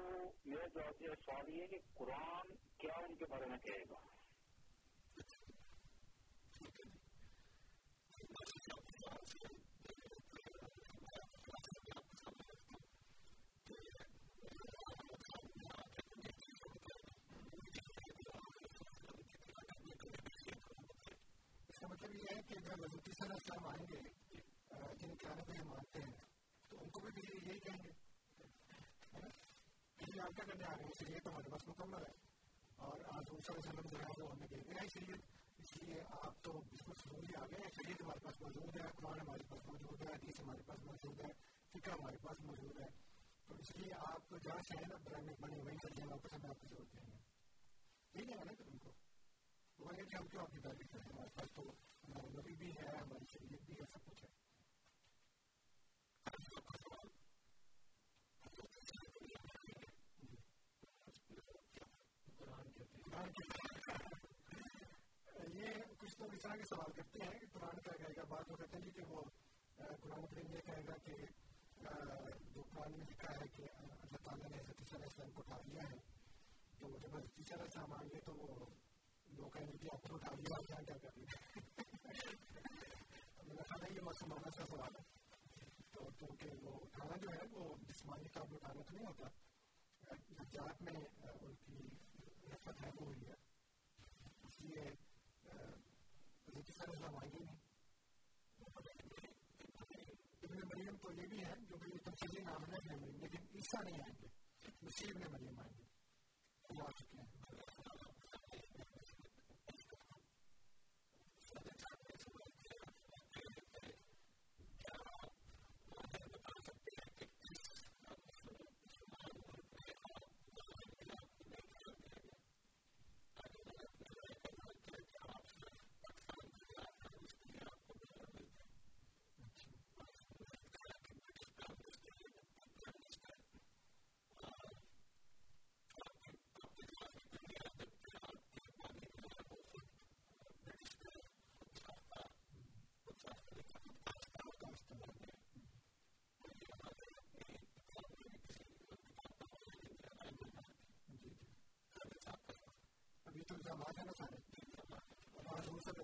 میرا 0.45 0.67
جو 0.99 1.13
سوال 1.25 1.49
یہ 1.49 1.61
ہے 1.61 1.67
کہ 1.67 1.79
قرآن 1.93 2.55
کیا 2.77 2.95
ان 2.97 3.15
کے 3.15 3.25
بارے 3.25 3.45
میں 3.45 3.57
کہے 3.63 3.83
گا؟ 3.89 3.99
یہ 22.15 22.35
ہے 22.35 22.41
کہ 22.47 22.55
اگر 22.55 22.79
وزیر 22.79 23.13
صلی 23.13 23.33
اللہ 23.33 23.67
آئیں 23.67 23.85
گے 23.89 24.01
جن 24.97 25.15
کے 25.15 25.27
آنے 25.27 25.43
پہ 25.47 25.53
ہم 25.53 25.67
مانتے 25.67 26.01
ہیں 26.01 26.13
تو 26.71 26.77
ان 26.81 26.89
کو 26.89 27.01
بھی 27.01 27.21
یہی 27.21 27.59
کہیں 27.59 27.83
گے 27.83 27.91
کہ 29.99 30.19
آپ 30.19 30.35
کیا 30.35 30.45
کرنے 30.45 30.63
آ 30.63 30.75
رہے 30.75 30.83
ہیں 30.83 30.93
شریعت 30.99 31.27
ہمارے 31.27 31.49
پاس 31.51 31.67
مکمل 31.67 32.03
ہے 32.03 32.13
اور 32.79 33.01
آج 33.07 33.25
صلی 33.25 33.37
اللہ 33.37 33.49
علیہ 33.49 33.59
وسلم 33.59 33.89
جو 33.89 33.99
ہے 33.99 34.21
وہ 34.21 34.31
ہمیں 34.31 34.47
دے 34.47 34.59
دیا 34.59 34.81
ہے 34.81 34.87
شریعت 34.87 35.33
اس 35.59 35.75
لیے 35.77 36.01
آپ 36.19 36.41
تو 36.41 36.51
بالکل 36.69 36.99
ضروری 37.03 37.35
آ 37.35 37.45
گئے 37.51 37.69
شریعت 37.77 38.01
ہمارے 38.01 38.23
پاس 38.23 38.41
موجود 38.41 38.77
ہے 38.77 38.87
قرآن 38.95 39.19
ہمارے 39.19 39.43
پاس 39.49 39.67
موجود 39.67 40.01
ہے 40.01 40.07
حدیث 40.07 40.39
ہمارے 40.39 40.61
پاس 40.65 40.85
موجود 40.85 41.19
ہے 41.19 41.31
فکر 41.73 41.91
ہمارے 41.91 42.17
پاس 42.21 42.41
موجود 42.41 42.79
ہے 42.79 42.87
تو 43.47 43.55
اس 43.59 43.75
لیے 43.75 43.93
آپ 44.05 44.33
جہاں 44.43 44.61
سے 44.67 44.77
ہیں 44.77 44.87
نا 44.87 44.97
برائے 45.03 45.23
مہربانی 45.23 45.59
وہیں 45.61 45.77
کر 45.77 45.97
دیں 45.97 46.05
واپس 46.05 46.33
ہمیں 46.33 46.49
آپ 46.49 46.61
کی 46.61 46.67
ضرورت 46.67 46.93
دیں 46.93 47.05
گے 47.05 47.17
یہی 48.15 48.25
نہیں 48.25 48.39
ہے 48.39 48.45
نا 48.45 48.53
ان 48.65 48.77
کو 48.77 48.91
وہ 49.79 49.93
ہے 49.93 50.05
کہ 50.05 50.15
ہم 50.15 50.27
کیوں 50.27 50.41
آپ 50.41 50.51
کی 50.51 50.61
تعریف 50.61 50.91
کریں 50.91 51.05
ہمارے 51.05 51.29
پاس 51.35 51.51
تو 51.51 51.69
ہمارا 52.07 52.41
بھی 52.53 52.71
ہے 52.71 52.95
ہماری 52.95 53.25
شریعت 53.29 53.65
بھی 53.65 53.75
ہے 53.75 53.85
سب 53.87 54.05
کچھ 54.05 54.23
ہے 54.23 54.29
یہ 65.55 65.67
کچھ 65.97 66.15
لوگ 66.19 66.33
اس 66.33 66.41
طرح 66.41 66.55
کے 66.55 66.63
سوال 66.65 66.91
کرتے 66.91 67.19
ہیں 67.21 67.39
کہ 67.39 67.47
قرآن 67.53 67.79
کیا 67.79 67.93
کہے 67.97 68.13
گا 68.17 68.23
بعض 68.29 68.49
لوگ 68.49 68.57
کہتے 68.57 68.77
ہیں 68.77 68.91
کہ 68.91 69.05
وہ 69.07 69.21
قرآن 69.77 70.25
کریم 70.25 70.53
یہ 70.53 70.65
کہے 70.65 70.83
گا 70.87 70.97
کہ 71.03 71.15
جو 72.53 72.63
قرآن 72.63 72.91
میں 72.91 73.05
لکھا 73.09 73.31
ہے 73.31 73.47
کہ 73.55 73.67
اللہ 73.77 74.17
تعالیٰ 74.19 74.49
نے 74.49 74.57
حضرت 74.57 74.93
علیہ 74.93 75.05
السلام 75.05 75.31
کو 75.31 75.41
اٹھا 75.41 75.57
لیا 75.65 75.89
ہے، 75.89 75.97
تو 76.79 76.97
جب 76.97 77.15
حضرت 77.15 77.39
علیہ 77.39 77.61
السلام 77.61 77.93
آئیں 77.93 78.09
گے 78.09 78.19
تو 78.25 78.35
وہ 78.35 78.65
لوگ 79.27 79.49
کہیں 79.49 79.67
گے 79.67 79.77
کہ 79.77 79.93
آپ 79.93 80.09
کو 80.09 80.15
اٹھا 80.15 80.35
لیا 80.35 80.61
کیا 80.67 80.81
کیا 80.83 80.97
کر 80.99 81.17
لیا 81.17 81.74
میں 82.15 83.55
نے 83.55 83.63
کہا 83.63 83.91
یہ 83.91 84.01
مسلمانہ 84.01 84.49
کا 84.49 84.65
سوال 84.65 84.95
ہے 84.95 85.03
تو 85.91 86.09
کیونکہ 86.17 86.63
وہ 86.63 86.79
اٹھانا 86.81 87.17
جو 87.17 87.31
ہے 87.31 87.47
وہ 87.51 87.75
جسمانی 87.87 88.27
قابل 88.29 88.55
اٹھانا 88.55 88.81
تو 88.81 88.93
نہیں 88.93 89.05
ہوتا 89.05 89.27
نجات 90.39 90.81
میں 90.81 90.93
ان 90.93 91.55
کی 91.55 91.87
رفت 92.47 92.81
ہے 92.83 92.89
وہ 92.95 93.05
ہوئی 93.05 93.27
ہے 93.27 93.35
اس 94.43 94.59
لیے 94.61 94.83
حضرت 96.47 96.71
صلی 96.77 96.95
اللہ 96.95 97.17
آئیں 97.21 97.31
گے 97.33 97.39
نہیں 97.39 97.63
ابن 100.43 100.59
مریم 100.67 100.97
تو 100.97 101.11
یہ 101.11 101.27
بھی 101.27 101.43
ہے 101.45 101.53
جو 101.69 101.77
کہ 101.77 101.89
یہ 101.89 102.03
تفصیلی 102.05 102.43
نام 102.43 102.71
ہے 102.71 102.97
لیکن 102.97 103.47
عیسیٰ 103.55 103.83
نہیں 103.83 104.01
آئیں 104.01 104.15
گے 104.21 104.27
مسیح 104.81 105.11
ابن 105.15 105.31
مریم 105.31 105.59
آئیں 105.59 105.73
گے 105.77 105.83
وہ 106.69 106.83
آ 106.83 106.91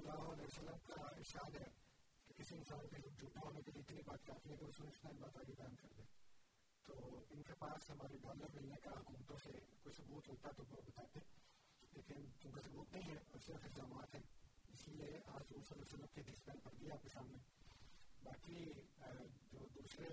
اللہ 0.02 0.32
علیہ 0.32 0.46
وسلم 0.46 0.78
کا 0.86 1.02
ارشاد 1.08 1.56
ہے 1.56 1.70
کہ 2.28 2.34
کسی 2.34 2.56
انسان 2.56 2.88
کے 2.88 2.98
لیے 2.98 3.10
جھوٹا 3.18 3.42
ہونے 3.44 3.62
کے 3.62 3.72
لیے 3.72 3.82
اتنی 3.82 4.02
بات 4.06 4.26
کافی 4.26 4.52
ہے 4.52 4.56
کہ 4.56 4.66
اس 4.66 4.80
نے 4.80 5.12
بات 5.20 5.38
آگے 5.38 5.54
بیان 5.54 5.76
کر 5.76 5.94
دے 5.98 6.04
تو 6.86 6.96
ان 7.30 7.44
کے 7.44 7.54
پاس 7.60 7.90
ہمارے 7.90 8.18
ڈالر 8.18 8.56
ملنے 8.56 8.80
کا 8.84 8.92
حکومتوں 8.92 9.38
سے 9.44 9.52
کوئی 9.84 9.94
ثبوت 9.98 10.30
ہوتا 10.30 10.52
تو 10.52 10.64
وہ 10.70 10.82
بتاتے 10.88 11.20
لیکن 11.94 12.26
کیونکہ 12.40 12.62
ثبوت 12.62 12.94
نہیں 12.94 13.10
ہے 13.10 13.18
اور 13.22 13.40
صرف 13.40 13.66
الزامات 13.66 14.16
ہیں 14.16 14.24
اس 14.70 14.88
لیے 14.88 15.06
آج 15.06 15.42
حضور 15.42 15.64
صلی 15.64 15.74
اللہ 15.74 15.74
علیہ 15.76 15.94
وسلم 15.94 16.14
کے 16.14 16.24
جس 16.24 16.44
پین 16.46 16.60
پڑ 16.60 16.74
دیا 16.74 16.94
آپ 16.94 17.04
کے 17.04 17.10
سامنے 17.10 17.38
باقی 18.24 18.66
جو 19.52 19.68
دوسرے 19.76 20.10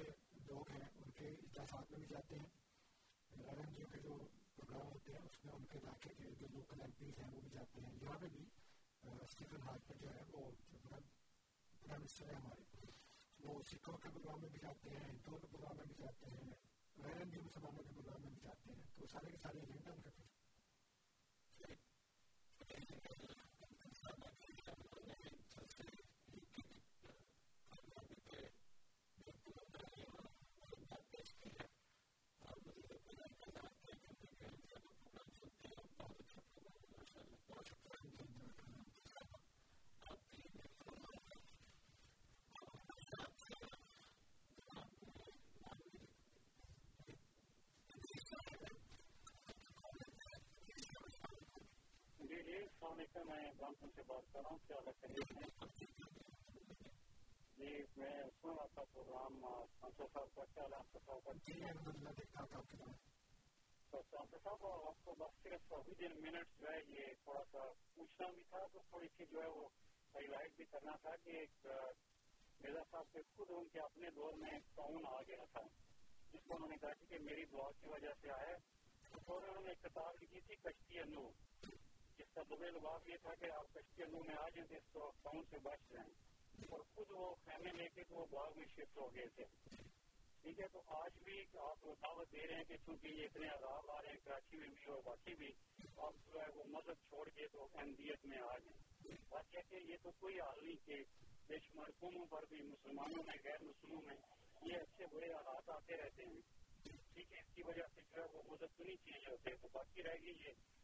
لوگ 0.47 0.71
ہیں 0.71 0.87
ان 0.97 1.11
کے 1.11 1.29
اجلاسات 1.29 1.91
میں 1.91 1.99
بھی 1.99 2.07
جاتے 2.09 2.39
ہیں 2.39 3.47
آر 3.49 3.65
جی 3.75 3.85
کے 3.93 4.01
جو 4.01 4.19
پروگرام 4.57 4.87
ہوتے 4.87 5.13
ہیں 5.13 5.25
اس 5.25 5.45
میں 5.45 5.53
ان 5.53 5.65
کے 5.65 5.79
علاقے 5.79 6.15
کے 6.19 6.35
جو 6.41 6.47
لوکل 6.51 6.81
ایم 6.81 6.91
پیز 6.99 7.19
ہیں 7.19 7.31
وہ 7.33 7.41
بھی 7.41 7.51
جاتے 7.51 7.81
ہیں 7.81 7.93
یہاں 8.03 8.19
پہ 8.21 8.29
اسٹیفن 9.23 9.63
ہارٹ 9.63 9.93
جو 10.01 10.15
ہے 10.15 10.23
وہ 10.33 10.51
پرائم 10.71 12.01
منسٹر 12.01 12.29
ہے 12.29 12.35
ہمارے 12.35 12.91
وہ 13.39 13.61
سکھوں 13.63 13.97
کے 13.97 14.09
پروگرام 14.09 14.41
میں 14.41 14.49
بھی 14.49 14.59
جاتے 14.63 14.91
ہیں 14.91 15.05
ہندوؤں 15.05 15.39
کے 15.39 15.47
پروگرام 15.47 15.77
میں 15.77 15.85
بھی 15.87 15.95
جاتے 15.99 16.31
ہیں 16.31 16.51
غیر 16.97 17.21
ہندی 17.23 17.41
مسلمانوں 17.41 17.83
کے 17.83 17.93
پروگرام 17.95 18.23
میں 18.23 18.31
بھی 18.31 18.41
جاتے 18.43 18.73
ہیں 18.73 18.83
تو 18.97 19.07
سارے 19.13 19.31
کے 19.31 19.37
سارے 19.43 19.61
ایجنڈا 19.61 19.93
ان 19.93 20.01
کا 20.03 20.11
علیکم 52.39 52.97
میں 52.97 53.51
برامپور 53.59 53.89
سے 53.95 54.03
بات 54.07 54.33
کر 54.33 54.41
رہا 54.41 54.51
ہوں 54.51 54.59
کیا 54.67 54.81
خیریت 55.01 55.33
ہے 55.33 55.67
جی 57.59 57.73
میں 57.97 58.13
سن 58.43 58.49
رہا 58.49 58.67
تھا 58.67 58.83
پروگرام 58.93 59.41
سانسر 59.81 60.05
صاحب 60.13 60.35
کا 60.35 60.45
کیا 60.55 60.63
حال 60.65 60.99
صاحب؟ 61.07 61.25
کا 61.25 61.33
جی 61.45 61.61
تو 63.93 64.03
سانسر 64.11 64.39
صاحب 64.45 64.67
آپ 64.67 65.05
کو 65.05 65.15
بس 65.15 65.43
صرف 65.43 65.73
ودن 65.73 66.21
منٹ 66.21 66.61
جو 66.61 66.71
ہے 66.71 66.79
یہ 66.89 67.13
تھوڑا 67.25 67.43
سا 67.53 67.65
پوچھنا 67.95 68.31
بھی 68.31 68.43
تھا 68.49 68.67
تو 68.73 68.79
تھوڑی 68.89 69.09
سی 69.17 69.25
جو 69.31 69.43
ہے 69.43 69.47
وہ 69.47 69.69
ہائی 70.15 70.27
لائٹ 70.27 70.57
بھی 70.57 70.65
کرنا 70.65 70.97
تھا 70.97 71.17
کہ 71.17 71.37
ایک 71.39 71.67
مرزا 72.61 72.83
صاحب 72.91 73.13
کے 73.13 73.23
خود 73.37 73.51
ان 73.51 73.69
کے 73.69 73.81
اپنے 73.81 74.11
دور 74.11 74.33
میں 74.37 74.59
تعاون 74.75 75.07
آ 75.07 75.21
گیا 75.23 75.45
تھا 75.53 75.67
جس 76.33 76.41
کو 76.47 76.55
انہوں 76.55 76.69
نے 76.69 76.77
کہا 76.77 76.93
کہ 77.09 77.19
میری 77.21 77.45
دعا 77.45 77.71
کی 77.81 77.89
وجہ 77.89 78.15
سے 78.21 78.31
آئے 78.31 78.57
تو 79.27 79.37
انہوں 79.37 79.63
نے 79.63 79.75
کتاب 79.83 80.23
لکھی 80.23 80.41
تھی 80.41 80.57
کشتی 80.57 80.99
انو 80.99 81.29
جس 82.19 82.35
کا 82.35 82.43
دبے 82.43 82.71
لباف 82.71 83.09
یہ 83.09 83.17
تھا 83.23 83.35
کہ 83.35 83.51
آپ 83.51 83.75
کشتی 83.75 84.03
انو 84.03 84.19
میں 84.27 84.35
آ 84.35 84.49
جائیں 84.49 84.81
تو 84.93 85.09
اس 85.09 85.17
تعاون 85.23 85.45
سے 85.51 85.59
بچ 85.59 85.91
جائیں۔ 85.91 86.11
اور 86.71 86.81
خود 86.95 87.07
وہ 87.11 87.35
خیمے 87.35 87.71
لے 87.73 87.89
کے 87.89 88.03
وہ 88.11 88.27
باغ 88.31 88.53
میں 88.57 88.67
شفٹ 88.67 88.99
ہو 88.99 89.15
گئے 89.15 89.27
تھے۔ 89.27 89.45
ٹھیک 90.43 90.61
ہے، 90.61 90.69
تو 90.69 90.83
آج 90.87 91.23
بھی 91.23 91.43
آپ 91.59 91.85
دعوت 91.85 92.33
دے 92.33 92.47
رہے 92.47 92.55
ہیں 92.55 92.65
کہ 92.65 92.77
چونکہ 92.77 93.09
یہ 93.09 93.25
اتنے 93.25 93.49
عذاب 93.49 93.91
آ 93.91 94.03
رہے 94.03 94.09
ہیں، 94.09 94.19
کراچی 94.25 94.57
میں 94.57 94.69
بھی 94.69 94.91
اور 94.91 95.03
باقی 95.05 95.35
بھی، 95.35 95.49
آپ 95.97 96.13
جو 96.27 96.41
ہے 96.41 96.47
وہ 96.55 96.65
مذہب 96.67 96.95
چھوڑ 97.09 97.29
کے 97.29 97.47
تو 97.49 97.69
اہمیت 97.75 98.27
میں 98.27 98.39
آ 98.39 98.59
جائیں۔ 98.59 99.17
واقعہ 99.31 99.61
کہ 99.71 99.75
یہ 99.75 99.97
تو 100.03 100.11
کوئی 100.11 100.41
حال 100.41 100.65
نہیں 100.65 100.87
کہ 100.87 100.95
بے 101.47 101.57
شمار 101.59 101.91
قوموں 101.99 102.27
پر 102.27 102.45
بھی 102.49 102.63
مسلمانوں 102.63 103.23
میں، 103.27 103.35
غیر 103.45 103.63
مسلموں 103.63 104.03
میں 104.03 104.17
یہ 104.63 104.77
اچھے 104.77 105.07
برے 105.07 105.33
حالات 105.33 105.71
آتے 105.71 105.97
رہتے 105.97 106.23
ہیں۔ 106.23 106.41
ٹھیک 107.15 107.33
ہے، 107.33 107.39
اس 107.39 107.55
کی 107.55 107.63
وجہ 107.63 107.83
سے 107.95 108.01
جو 108.03 108.23
ہے 108.23 108.27
وہ 108.33 108.43
مذہب 108.47 108.77
تو 108.77 108.85
نہیں 108.85 108.97
چینج 108.97 109.29
ہوتے 109.29 109.57
تو 109.57 109.69
باقی 109.73 110.03
رہ 110.03 110.15
گئی 110.23 110.35
یہ۔ 110.47 110.78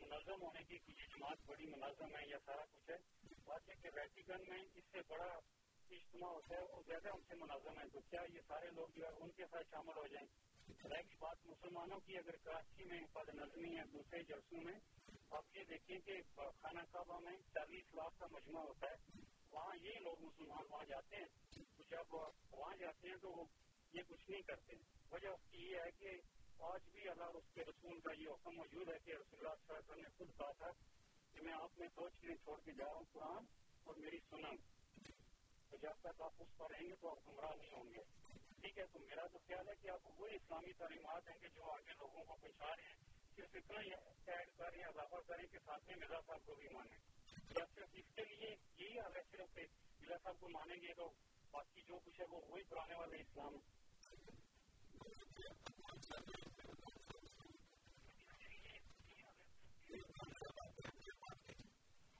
منظم 0.00 0.42
ہونے 0.42 0.64
کی 0.64 0.74
یہ 0.74 1.06
جماعت 1.06 1.38
بڑی 1.46 1.66
منظم 1.66 2.16
ہے 2.16 2.28
یا 2.28 2.38
سارا 2.44 2.64
کچھ 2.64 2.90
ہے۔ 2.90 2.96
بات 3.44 3.68
ہے 3.68 3.74
کہ 3.82 3.88
ویٹیکن 3.94 4.42
میں 4.48 4.62
اس 4.74 4.84
سے 4.92 4.98
بڑا 5.08 5.38
اجتماع 5.90 6.30
ہوتا 6.30 6.56
ہے 6.56 6.62
وہ 6.62 6.82
زیادہ 6.86 7.08
ان 7.08 7.20
سے 7.28 7.34
منظم 7.34 7.78
ہے 7.78 7.88
تو 7.92 8.00
کیا 8.00 8.20
یہ 8.34 8.40
سارے 8.48 8.66
لوگ 8.70 8.88
جو 8.88 9.04
ہے 9.04 9.10
ان 9.20 9.30
کے 9.30 9.44
ساتھ 9.50 9.68
شامل 9.70 9.96
ہو 9.96 10.06
جائیں؟ 10.06 10.28
رہ 10.84 11.02
کی 11.02 11.14
بات 11.18 11.46
مسلمانوں 11.46 12.00
کی، 12.00 12.18
اگر 12.18 12.36
کراچی 12.36 12.84
میں 12.84 13.00
پد 13.12 13.34
نظمی 13.34 13.78
ہے 13.78 13.84
دوسرے 13.92 14.22
جلسوں 14.22 14.60
میں، 14.60 14.74
آپ 15.30 15.44
یہ 15.56 15.64
دیکھیں 15.64 15.98
کہ 16.00 16.22
خانہ 16.36 16.80
کعبہ 16.92 17.20
میں 17.20 17.36
چالیس 17.54 17.94
لاکھ 17.94 18.18
کا 18.18 18.26
مجمع 18.30 18.60
ہوتا 18.60 18.86
ہے۔ 18.90 19.22
وہاں 19.50 19.76
یہ 19.82 19.98
لوگ 20.00 20.20
مسلمان 20.20 20.64
وہاں 20.70 20.84
جاتے 20.84 21.16
ہیں۔ 21.16 21.26
تو 21.76 21.82
جب 21.90 22.14
وہاں 22.52 22.76
جاتے 22.76 23.08
ہیں 23.08 23.16
تو 23.16 23.30
وہ 23.30 23.44
یہ 23.92 24.02
کچھ 24.08 24.30
نہیں 24.30 24.42
کرتے۔ 24.42 24.72
وجہ 25.10 25.28
اس 25.28 25.50
کی 25.50 25.58
یہ 25.58 25.76
ہے 25.76 25.90
کہ 25.90 26.10
آج 26.60 26.80
بھی 26.90 27.08
اللہ 27.08 27.24
اس 27.24 27.44
کے 27.54 27.60
رسول 27.64 28.00
کا 28.00 28.12
یہ 28.12 28.28
حکم 28.28 28.56
موجود 28.56 28.88
ہے 28.88 28.98
کہ 28.98 29.10
رسول 29.10 29.38
اللہ 29.38 29.54
صلی 29.54 29.76
اللہ 29.76 29.78
علیہ 29.78 29.92
وسلم 29.92 30.02
نے 30.02 30.08
خود 30.16 30.38
کہا 30.38 30.52
تھا 30.52 30.70
کہ 31.32 31.40
میں 31.42 31.52
آپ 31.52 31.78
میں 31.78 31.88
دو 31.88 32.08
چیزیں 32.08 32.34
چھوڑ 32.34 32.60
کے 32.60 32.72
جا 32.72 32.84
رہا 32.84 32.92
ہوں، 32.92 33.04
قرآن 33.12 33.44
اور 33.84 33.94
میری 33.96 34.18
سنن۔ 34.30 34.56
تو 35.70 35.76
جب 35.76 35.92
تک 36.00 36.22
آپ 36.22 36.32
اس 36.38 36.56
پر 36.56 36.70
رہیں 36.70 36.88
گے 36.90 36.94
تو 37.00 37.10
آپ 37.10 37.28
گمراہ 37.28 37.54
نہیں 37.54 37.72
ہوں 37.72 37.84
گے۔ 37.84 38.02
ٹھیک 38.60 38.78
ہے، 38.78 38.86
تو 38.86 38.98
میرا 38.98 39.26
تو 39.26 39.38
خیال 39.38 39.68
ہے 39.68 39.74
کہ 39.74 39.90
آپ 39.90 40.20
وہی 40.20 40.34
اسلامی 40.34 40.72
تعلیمات 40.72 41.28
ہیں 41.28 41.38
کہ 41.38 41.48
جو 41.48 41.72
آگے 41.72 41.92
لوگوں 41.92 42.24
کو 42.24 42.36
پہنچا 42.36 42.76
رہے 42.76 42.82
ہیں، 42.82 42.96
صرف 43.36 43.48
اتنا 43.54 43.80
ہی 43.80 43.90
ایڈ 44.26 44.50
کریں 44.56 44.84
اضافہ 44.84 45.16
کریں 45.26 45.46
کہ 45.46 45.58
ساتھ 45.58 45.84
میں 45.86 45.96
مرزا 45.96 46.20
صاحب 46.26 46.46
کو 46.46 46.54
بھی 46.54 46.68
مانیں۔ 46.72 46.98
یا 47.58 47.64
صرف 47.74 47.88
اس 47.92 48.14
کے 48.14 48.24
لیے 48.24 48.56
یہی 48.76 49.00
حال 49.00 49.16
ہے، 49.16 49.22
صرف 49.30 49.58
مرزا 50.00 50.16
صاحب 50.22 50.40
کو 50.40 50.48
مانیں 50.48 50.76
گے 50.76 50.94
تو 50.94 51.10
باقی 51.50 51.82
جو 51.82 51.98
کچھ 51.98 52.20
ہے 52.20 52.26
وہ 52.30 52.40
وہی 52.48 52.62
پرانے 52.62 52.94
والے 52.94 53.16
اسلام 53.16 53.77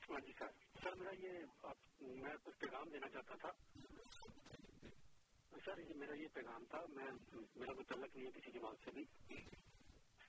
ہاں 0.03 0.21
جی 0.21 0.33
سر 0.39 0.47
سر 0.83 0.95
میرا 0.95 1.11
یہ 1.11 1.33
میں 2.01 2.35
کچھ 2.45 2.59
پیغام 2.59 2.89
دینا 2.89 3.09
چاہتا 3.09 3.35
تھا 3.35 3.51
سر 5.65 5.81
میرا 5.97 6.15
یہ 6.15 6.29
پیغام 6.33 6.65
تھا 6.71 6.81
میں 6.89 7.05
میرا 7.57 7.73
کوئی 7.73 7.85
تعلق 7.85 8.17
نہیں 8.17 8.27
ہے 8.27 8.31
کسی 8.31 8.51
جماعت 8.51 8.85
سے 8.85 8.91
بھی 8.91 9.05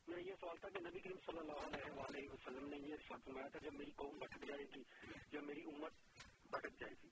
میرا 0.07 0.19
یہ 0.19 0.33
سوال 0.39 0.57
تھا 0.57 0.69
کہ 0.69 0.79
نبی 0.79 0.99
کریم 0.99 1.17
صلی 1.25 1.39
اللہ 1.39 2.05
علیہ 2.07 2.29
وسلم 2.29 2.67
نے 2.69 2.77
یہ 2.77 2.95
فرمایا 3.07 3.47
تھا 3.47 3.59
جب 3.63 3.73
میری 3.73 3.91
قوم 3.95 4.17
بھٹک 4.17 4.47
جائے 4.47 4.65
گی 4.75 4.83
جب 5.31 5.43
میری 5.43 5.63
امت 5.63 5.91
بھٹک 6.49 6.79
جائے 6.79 6.93
گی 7.03 7.09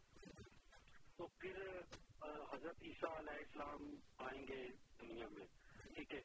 تو 1.18 1.28
پھر 1.28 1.82
حضرت 2.26 2.76
عیسیٰ 2.82 3.18
علیہ 3.18 3.38
السلام 3.38 3.96
آئیں 4.18 4.48
گے 4.48 4.68
دنیا 5.02 5.28
میں، 5.28 5.46
ٹھیک 5.94 6.14
ہے؟ 6.14 6.22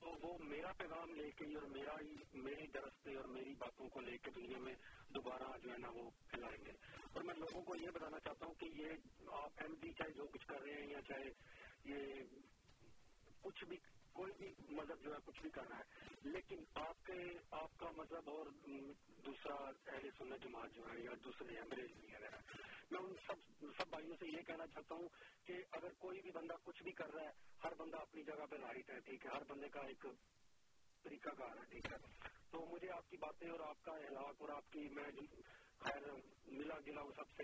تو 0.00 0.14
وہ 0.22 0.38
میرا 0.38 0.72
پیغام 0.72 1.14
لے 1.14 1.30
کے 1.30 1.44
اور 1.44 1.62
میرا 1.62 2.00
ہی، 2.00 2.16
میری 2.32 2.66
درستے 2.66 3.14
اور 3.14 3.24
میری 3.24 3.54
باتوں 3.54 3.88
کو 3.88 4.00
لے 4.00 4.18
کے 4.18 4.30
دنیا 4.30 4.58
میں 4.58 4.74
دوبارہ 5.08 5.58
جو 5.62 5.72
ہے 5.72 5.78
نا 5.78 5.88
وہ 5.88 6.10
پھیلائیں 6.28 6.64
گے۔ 6.66 6.72
اور 7.12 7.22
میں 7.22 7.34
لوگوں 7.34 7.62
کو 7.62 7.76
یہ 7.76 7.90
بتانا 7.90 8.20
چاہتا 8.20 8.46
ہوں 8.46 8.54
کہ 8.54 8.64
یہ 8.64 8.88
آپ 9.32 9.50
ایم 9.56 9.74
پی 9.74 9.92
چاہے 9.92 10.12
جو 10.12 10.26
کچھ 10.26 10.46
کر 10.46 10.60
رہے 10.60 10.74
ہیں 10.74 10.90
یا 10.90 11.02
چاہے 11.02 11.30
یہ 11.84 12.04
کچھ 13.42 13.64
بھی، 13.64 13.76
کوئی 14.12 14.32
بھی 14.36 14.54
مذہب 14.70 15.02
جو 15.02 15.12
ہے 15.12 15.18
کچھ 15.24 15.42
بھی 15.42 15.50
کر 15.50 15.68
رہا 15.68 15.78
ہے، 15.78 15.84
لیکن 16.22 16.64
آپ 16.74 17.06
کے، 17.06 17.38
آپ 17.50 17.78
کا 17.78 17.90
مذہب 17.96 18.30
اور 18.30 18.46
دوسرا 19.26 19.54
اہل 19.54 20.08
سنت 20.18 20.44
جماعت 20.44 20.74
جو 20.74 20.82
ہے 20.92 21.00
یا 21.00 21.10
دوسرے 21.24 21.58
انگریز 21.58 22.04
وغیرہ 22.04 22.36
میں 22.94 23.02
ان 23.02 23.14
سب 23.26 23.64
سب 23.78 23.88
بھائیوں 23.90 24.16
سے 24.20 24.26
یہ 24.26 24.42
کہنا 24.42 24.66
چاہتا 24.66 24.94
ہوں 24.94 25.08
کہ 25.44 25.54
اگر 25.70 25.92
کوئی 25.98 26.20
بھی 26.20 26.30
بندہ 26.30 26.54
کچھ 26.64 26.82
بھی 26.82 26.92
کر 26.92 27.14
رہا 27.14 27.22
ہے، 27.22 27.32
ہر 27.64 27.74
بندہ 27.74 27.96
اپنی 27.96 28.22
جگہ 28.22 28.46
پہ 28.50 28.56
رائٹ 28.56 28.90
ہے 28.90 29.00
ٹھیک 29.00 29.26
ہے؟ 29.26 29.30
ہر 29.30 29.44
بندے 29.48 29.68
کا 29.68 29.80
ایک 29.80 30.06
طریقہ 31.04 31.30
کار 31.38 31.56
ہے، 31.56 31.64
ٹھیک 31.70 31.92
ہے؟ 31.92 31.96
تو 32.50 32.64
مجھے 32.66 32.90
آپ 32.90 33.10
کی 33.10 33.16
باتیں 33.16 33.48
اور 33.50 33.60
آپ 33.60 33.82
کا 33.82 33.92
احلاق 33.92 34.42
اور 34.42 34.48
آپ 34.48 34.72
کی 34.72 34.88
میں 34.88 35.10
خیر 35.78 36.02
ملا 36.46 36.74
گلا 36.86 37.02
وہ 37.02 37.12
سب 37.16 37.30
سے 37.36 37.42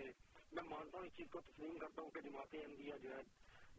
میں 0.51 0.63
مانتا 0.63 0.97
ہوں، 0.97 1.05
اس 1.05 1.13
چیز 1.17 1.27
کو 1.31 1.41
تسلیم 1.41 1.77
کرتا 1.77 2.01
ہوں 2.01 2.11
کہ 2.11 2.21
جماعت 2.21 2.53
احمدیہ 2.53 2.93
جو 3.01 3.15
ہے 3.17 3.21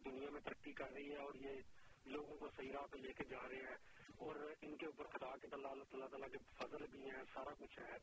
دنیا 0.05 0.29
میں 0.29 0.41
ترقی 0.41 0.71
کر 0.71 0.91
رہی 0.91 1.11
ہے 1.11 1.17
اور 1.17 1.35
یہ 1.35 1.61
لوگوں 2.05 2.37
کو 2.37 2.47
صحیح 2.55 2.71
راہ 2.73 2.85
پہ 2.91 2.97
لے 2.97 3.13
کے 3.13 3.23
جا 3.23 3.47
رہے 3.49 3.55
ہیں 3.55 3.75
اور 4.17 4.35
ان 4.61 4.75
کے 4.77 4.85
اوپر 4.85 5.05
خدا 5.05 5.35
کے 5.37 5.47
اللہ 5.51 5.83
تعالیٰ 5.89 6.07
تعالیٰ 6.07 6.29
کے 6.31 6.37
فضل 6.57 6.85
بھی 6.91 7.09
ہیں، 7.09 7.23
سارا 7.33 7.53
کچھ 7.59 7.79
ہے۔ 7.79 7.97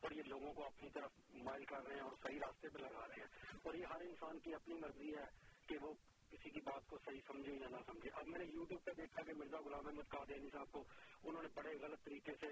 اور 0.00 0.10
یہ 0.10 0.22
لوگوں 0.22 0.52
کو 0.52 0.64
اپنی 0.66 0.90
طرف 0.90 1.10
مائل 1.34 1.64
کر 1.64 1.86
رہے 1.86 1.94
ہیں 1.94 2.02
اور 2.02 2.12
صحیح 2.22 2.38
راستے 2.40 2.68
پہ 2.68 2.78
لگا 2.78 3.08
رہے 3.08 3.20
ہیں۔ 3.20 3.58
اور 3.62 3.74
یہ 3.74 3.86
ہر 3.86 4.00
انسان 4.00 4.38
کی 4.38 4.54
اپنی 4.54 4.74
مرضی 4.74 5.16
ہے 5.16 5.24
کہ 5.66 5.78
وہ 5.82 5.92
کسی 6.30 6.50
کی 6.50 6.60
بات 6.60 6.86
کو 6.86 6.98
صحیح 7.04 7.20
سمجھے 7.26 7.52
یا 7.52 7.68
نہ 7.68 7.76
سمجھے۔ 7.86 8.10
اب 8.12 8.28
میں 8.28 8.38
نے 8.38 8.44
یوٹیوب 8.44 8.84
پہ 8.84 8.90
دیکھا 8.90 9.22
کہ 9.22 9.32
مرزا 9.32 9.58
غلام 9.58 9.86
احمد 9.86 10.08
قادیانی 10.08 10.50
صاحب 10.52 10.72
کو 10.72 10.84
انہوں 11.24 11.42
نے 11.42 11.48
بڑے 11.54 11.76
غلط 11.82 12.04
طریقے 12.04 12.32
سے 12.40 12.46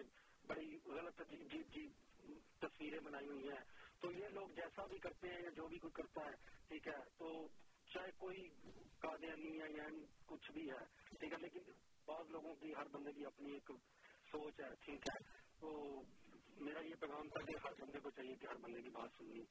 بڑی 0.46 0.78
غلط 0.84 1.20
عجیب 1.20 1.48
عجیب 1.52 1.90
تصویریں 2.58 3.00
بنائی 3.00 3.28
ہوئی 3.28 3.48
ہیں۔ 3.48 3.64
تو 4.00 4.12
یہ 4.12 4.28
لوگ 4.28 4.48
جیسا 4.48 4.86
بھی 4.86 4.98
کرتے 4.98 5.28
ہیں 5.28 5.42
یا 5.42 5.50
جو 5.50 5.68
بھی 5.68 5.78
کوئی 5.78 5.92
کرتا 5.92 6.26
ہے، 6.26 6.34
ٹھیک 6.68 6.88
ہے، 6.88 6.96
تو 7.18 7.48
چاہے 7.94 8.10
کوئی 8.18 8.48
قادیانی 8.98 9.62
ہے 9.62 9.72
یا 9.76 9.84
کچھ 10.26 10.52
بھی 10.52 10.70
ہے، 10.70 10.84
ٹھیک 11.04 11.32
ہے، 11.32 11.38
لیکن 11.38 11.60
بعض 12.06 12.30
لوگوں 12.30 12.54
کی 12.54 12.74
ہر 12.74 12.88
بندے 12.88 13.12
کی 13.12 13.26
اپنی 13.26 13.52
ایک 13.52 13.70
سوچ 14.32 14.60
ہے، 14.60 14.74
ٹھیک 14.80 15.08
ہے۔ 15.08 15.24
تو 15.60 16.00
میرا 16.60 16.80
یہ 16.80 16.94
پیغام 17.00 17.28
تھا 17.28 17.44
کہ 17.44 17.54
ہر 17.64 17.84
بندے 17.84 17.98
کو 17.98 18.10
چاہیے 18.10 18.34
کہ 18.34 18.46
ہر 18.46 18.56
بندے 18.56 18.82
کی 18.82 18.90
بات 18.90 19.10
سننی۔ 19.18 19.44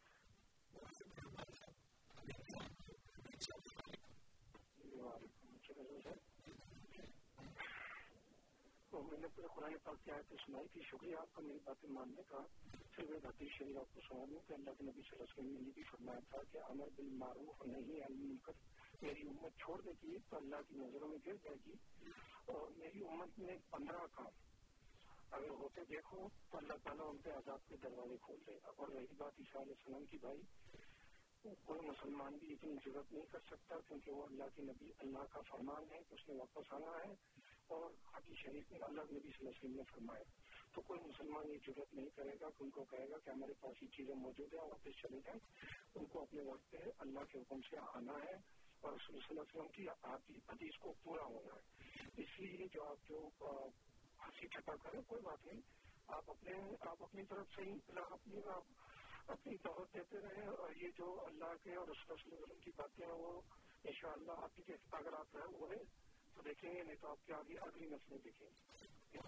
تو 8.90 9.04
میں 9.04 9.20
نے 9.20 9.28
پورے 9.28 9.48
قرآن 9.56 9.74
پاک 9.84 10.04
کی 10.04 10.12
آیت 10.12 10.34
سنائی 10.46 10.68
تھی۔ 10.68 10.82
شکریہ 10.82 11.16
آپ 11.16 11.34
کا 11.34 11.42
میری 11.42 11.60
باتیں 11.64 11.90
ماننے 11.90 12.22
کا۔ 12.28 12.38
پھر 12.92 13.04
میں 13.10 13.20
حدیث 13.24 13.50
شریف 13.58 13.78
آپ 13.78 13.94
کو 13.94 14.02
سنا 14.02 14.24
دوں 14.30 14.40
کہ 14.48 14.54
اللہ 14.54 14.72
کے 14.78 14.84
نبی 14.84 15.02
صلی 15.02 15.10
اللہ 15.12 15.24
علیہ 15.24 15.38
وسلم 15.38 15.54
نے 15.54 15.68
یہ 15.68 15.72
بھی 15.76 15.84
فرمایا 15.84 16.20
تھا 16.20 16.38
کہ 16.52 16.58
امر 16.58 16.88
بالمعروف 16.96 17.68
نہیں 17.68 18.02
المنکر۔ 18.04 18.52
میری 19.02 19.22
امت 19.22 19.52
چھوڑ 19.58 19.82
دے 19.82 19.92
گی 20.04 20.18
تو 20.30 20.38
اللہ 20.38 20.56
کی 20.68 20.76
نظروں 20.76 21.08
میں 21.08 21.18
گر 21.26 21.36
جائے 21.36 21.58
گی۔ 21.66 21.74
اور 22.46 22.72
میری 22.78 23.04
امت 23.06 23.40
میں 23.40 23.58
پندرہ 23.72 24.06
کام 24.12 24.47
اگر 25.32 25.50
ہوتے 25.50 25.82
دیکھو 25.90 26.28
تو 26.52 26.58
اللہ 26.58 26.74
تعالیٰ 26.84 27.10
ان 27.10 27.18
پہ 27.18 27.32
عذاب 27.32 27.60
کے 27.68 27.76
دروازے 27.84 28.16
کھول 28.22 28.38
دے 28.48 28.56
گا 28.56 28.72
اور 28.76 28.88
رہی 28.88 29.06
بات 29.18 29.34
عیسیٰ 29.40 29.62
علیہ 29.62 29.74
السلام 29.78 30.06
کی 30.06 30.18
بھائی 30.18 30.42
کوئی 31.66 31.82
مسلمان 31.82 32.34
بھی 32.34 32.54
اتنی 32.54 32.76
ضرورت 32.86 33.14
نہیں 33.14 33.26
کر 33.32 33.40
سکتا 33.48 33.76
کیونکہ 33.88 34.12
وہ 34.12 34.26
اللہ 34.26 34.44
کے 34.56 34.62
نبی، 34.62 34.92
اللہ 34.98 35.20
کا 35.34 35.42
فرمان 35.42 35.84
ہے، 35.92 35.98
اس 36.10 36.30
نے 36.30 36.36
واپس 36.36 36.74
آنا 36.74 37.08
ہے۔ 37.08 37.14
اور 37.68 37.92
حقی 38.18 38.34
شریف 38.36 38.72
میں 38.72 38.80
اللہ 38.82 39.02
نبی 39.02 39.20
صلی 39.20 39.26
اللہ 39.26 39.50
علیہ 39.50 39.50
وسلم 39.50 39.76
نے 39.76 39.84
فرمایا، 39.92 40.24
تو 40.74 40.82
کوئی 40.82 41.00
مسلمان 41.00 41.50
یہ 41.50 41.58
ضرورت 41.68 41.94
نہیں 41.94 42.10
کرے 42.16 42.34
گا 42.42 42.50
کہ 42.50 42.64
ان 42.64 42.70
کو 42.70 42.84
کہے 42.84 43.10
گا 43.10 43.18
کہ 43.18 43.30
ہمارے 43.30 43.54
پاس 43.60 43.84
یہ 43.84 43.88
چیزیں 43.88 44.16
موجود 44.16 44.54
ہیں، 44.54 44.62
واپس 44.62 45.02
چلے 45.02 45.20
جائیں۔ 45.26 45.40
ان 45.96 46.06
کو 46.06 46.22
اپنے 46.22 46.42
وقت 46.42 46.72
پہ 46.72 46.78
اللہ 46.98 47.20
کے 47.32 47.40
حکم 47.40 47.60
سے 47.70 47.78
آنا 47.78 48.14
ہے۔ 48.14 48.36
اور 48.82 48.94
رسول 48.94 49.20
صلی 49.28 49.40
اللہ 49.40 49.42
علیہ 49.42 49.62
وسلم 49.62 49.68
کی 49.68 49.88
حدیث 50.50 50.78
کو 50.80 50.94
پورا 51.04 51.24
ہونا 51.24 51.56
ہے۔ 51.56 51.90
اس 52.18 52.40
لیے 52.40 52.68
جو 52.74 52.84
آپ 52.84 52.98
جو 53.10 53.30
ہنسی 54.28 54.48
ٹھٹا 54.48 54.76
کریں، 54.76 55.02
کوئی 55.08 55.22
بات 55.22 55.46
نہیں۔ 55.46 55.62
آپ 56.08 56.30
اپنے 56.30 56.54
آپ 56.82 57.04
اپنی 57.04 57.24
طرف 57.26 57.46
سے 57.56 57.62
ہی 57.62 57.74
اپنی 57.96 58.40
اپنی 59.28 59.58
دعوت 59.58 59.94
دیتے 59.94 60.18
رہے 60.20 60.48
اور 60.48 60.70
یہ 60.76 60.88
جو 60.98 61.26
اللہ 61.26 61.54
کے 61.64 61.76
اور 61.76 61.88
رسول 61.88 62.34
وسلم 62.34 62.60
کی 62.60 62.72
باتیں 62.76 63.06
ہیں، 63.06 63.14
وہ 63.14 63.42
ان 63.84 63.94
شاء 63.94 64.10
اللہ 64.10 64.32
آپ 64.32 64.56
کی 64.56 64.74
اگر 64.92 65.14
آپ 65.14 65.36
رہے 65.36 65.44
ہوئے 65.44 65.78
تو 66.36 66.42
دیکھیں 66.42 66.74
گے، 66.74 66.84
نہیں 66.84 66.96
تو 67.02 67.10
آپ 67.10 67.28
کے 67.28 67.34
آگے 67.34 67.58
اگلی 67.58 67.88
نسلیں 67.88 68.18
دیکھیں 68.24 68.48
گے۔ 68.48 69.22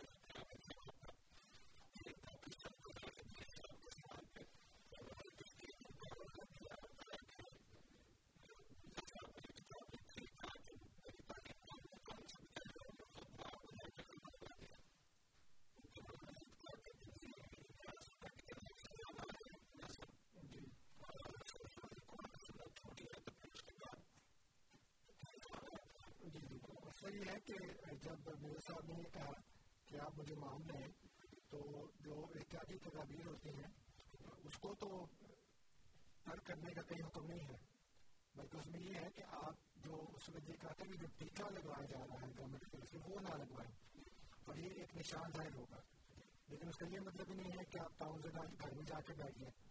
یہ 27.14 27.31
ہے 27.31 27.40
کہ 27.40 27.53
جب 27.95 28.41
میرے 28.41 28.60
صاحب 28.68 28.86
نے 28.86 28.94
یہ 28.98 29.10
کہا 29.14 29.31
کہ 29.86 29.99
آپ 29.99 30.19
مجھے 30.19 30.36
مان 30.36 30.61
لیں 30.61 30.88
تو 31.49 31.60
جو 31.99 32.14
احتیاطی 32.36 32.77
تدابیر 32.77 33.26
ہوتی 33.26 33.49
ہیں، 33.49 33.72
اس 34.44 34.57
کو 34.57 34.76
تو 34.76 35.06
ترک 36.23 36.45
کرنے 36.45 36.73
کا 36.73 36.81
کہیں 36.81 37.07
حکم 37.07 37.26
نہیں 37.26 37.48
ہے۔ 37.49 37.80
بلکہ 38.36 38.57
اس 38.57 38.68
میں 38.68 38.80
یہ 38.80 38.94
ہے 38.94 39.10
کہ 39.15 39.23
آپ 39.27 39.53
جو 39.76 39.94
اس 40.14 40.30
میں 40.30 40.41
یہ 40.48 40.53
کہتے 40.53 40.84
ہیں 40.84 40.91
کہ 40.91 40.98
جو 40.98 41.07
ٹیکہ 41.18 41.49
لگوایا 41.49 41.86
جا 41.86 41.99
رہا 41.99 42.22
ہے 42.22 42.31
گورنمنٹ 42.38 42.61
کی 42.61 42.77
طرف 42.77 42.91
سے 42.91 42.98
وہ 42.98 43.19
نہ 43.19 43.44
لگوائیں۔ 43.44 44.02
اور 44.45 44.56
یہ 44.56 44.69
ایک 44.69 44.98
نشان 44.98 45.31
ظاہر 45.38 45.56
ہوگا۔ 45.56 45.77
لیکن 46.48 46.68
اس 46.68 46.76
کا 46.76 46.88
یہ 46.88 46.99
مطلب 46.99 47.34
نہیں 47.34 47.52
ہے 47.52 47.65
کہ 47.65 47.80
آپ 47.80 47.99
ٹاؤن 47.99 48.22
سے 48.22 48.30
گھر 48.30 48.76
میں 48.76 48.84
جا 48.84 49.02
کے 49.02 49.14
بیٹھ 49.14 49.40
جائیں۔ 49.40 49.69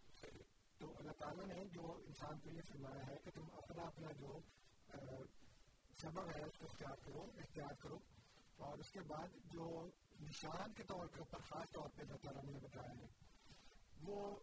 تو 0.78 0.98
اللہ 0.98 1.12
تعالیٰ 1.12 1.46
نے 1.46 1.64
جو 1.64 1.92
انسان 1.92 2.38
کو 2.38 2.50
یہ 2.50 2.60
فرمایا 2.68 3.06
ہے 3.06 3.16
کہ 3.24 3.30
تم 3.30 3.44
اپنا 3.52 3.82
اپنا 3.82 4.12
جو 4.12 4.38
سبب 6.02 6.28
ہے 6.36 6.42
اس 6.42 6.58
کو 6.58 6.64
اختیار 6.64 6.96
کرو 7.04 7.22
اختیار 7.22 7.74
کرو۔ 7.74 7.98
اور 8.56 8.78
اس 8.78 8.90
کے 8.90 9.00
بعد 9.00 9.28
جو 9.52 9.90
نشان 10.20 10.72
کے 10.72 10.82
طور 10.82 11.06
کے 11.06 11.18
اوپر 11.18 11.38
خاص 11.38 11.70
طور 11.72 11.88
پہ 11.96 12.02
اللہ 12.02 12.16
تعالیٰ 12.16 12.44
نے 12.44 12.58
بتایا 12.58 12.92
ہے، 13.00 13.06
وہ 14.02 14.38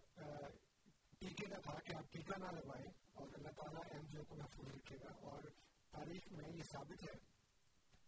ٹیکے 1.19 1.49
کا 1.49 1.59
تھا 1.59 1.79
کہ 1.79 1.95
آپ 1.95 2.11
ٹیکہ 2.11 2.39
نہ 2.39 2.45
لگوائیں 2.45 2.87
اور 3.13 3.27
اللہ 3.33 3.47
تعالیٰ 3.47 3.81
ایم 3.91 4.05
جی 4.05 4.17
او 4.17 4.23
کو 4.23 4.35
محفوظ 4.35 4.75
رکھے 4.75 4.95
گا۔ 4.95 5.13
اور 5.21 5.43
تاریخ 5.91 6.31
میں 6.31 6.49
یہ 6.49 6.63
ثابت 6.63 7.03
ہے 7.03 7.17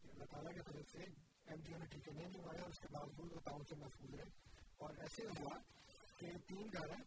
کہ 0.01 0.09
اللہ 0.09 0.23
تعالیٰ 0.23 0.53
کی 0.53 0.59
طرف 0.59 0.91
سے 0.91 1.03
ایم 1.45 1.61
جی 1.61 1.73
او 1.73 1.79
نے 1.79 1.85
ٹیکے 1.85 2.11
نہیں 2.11 2.29
لگوائے 2.29 2.61
اور 2.61 2.69
اس 2.69 2.79
کے 2.79 2.87
باوجود 2.91 3.31
وہ 3.33 3.39
ٹاؤن 3.39 3.63
سے 3.63 3.75
محفوظ 3.75 4.13
ہے 4.13 4.25
اور 4.77 4.89
ایسے 4.97 5.25
ہوا 5.25 5.57
کہ 6.17 6.27
تین 6.47 6.67
گھر 6.73 6.89
ہیں، 6.89 7.03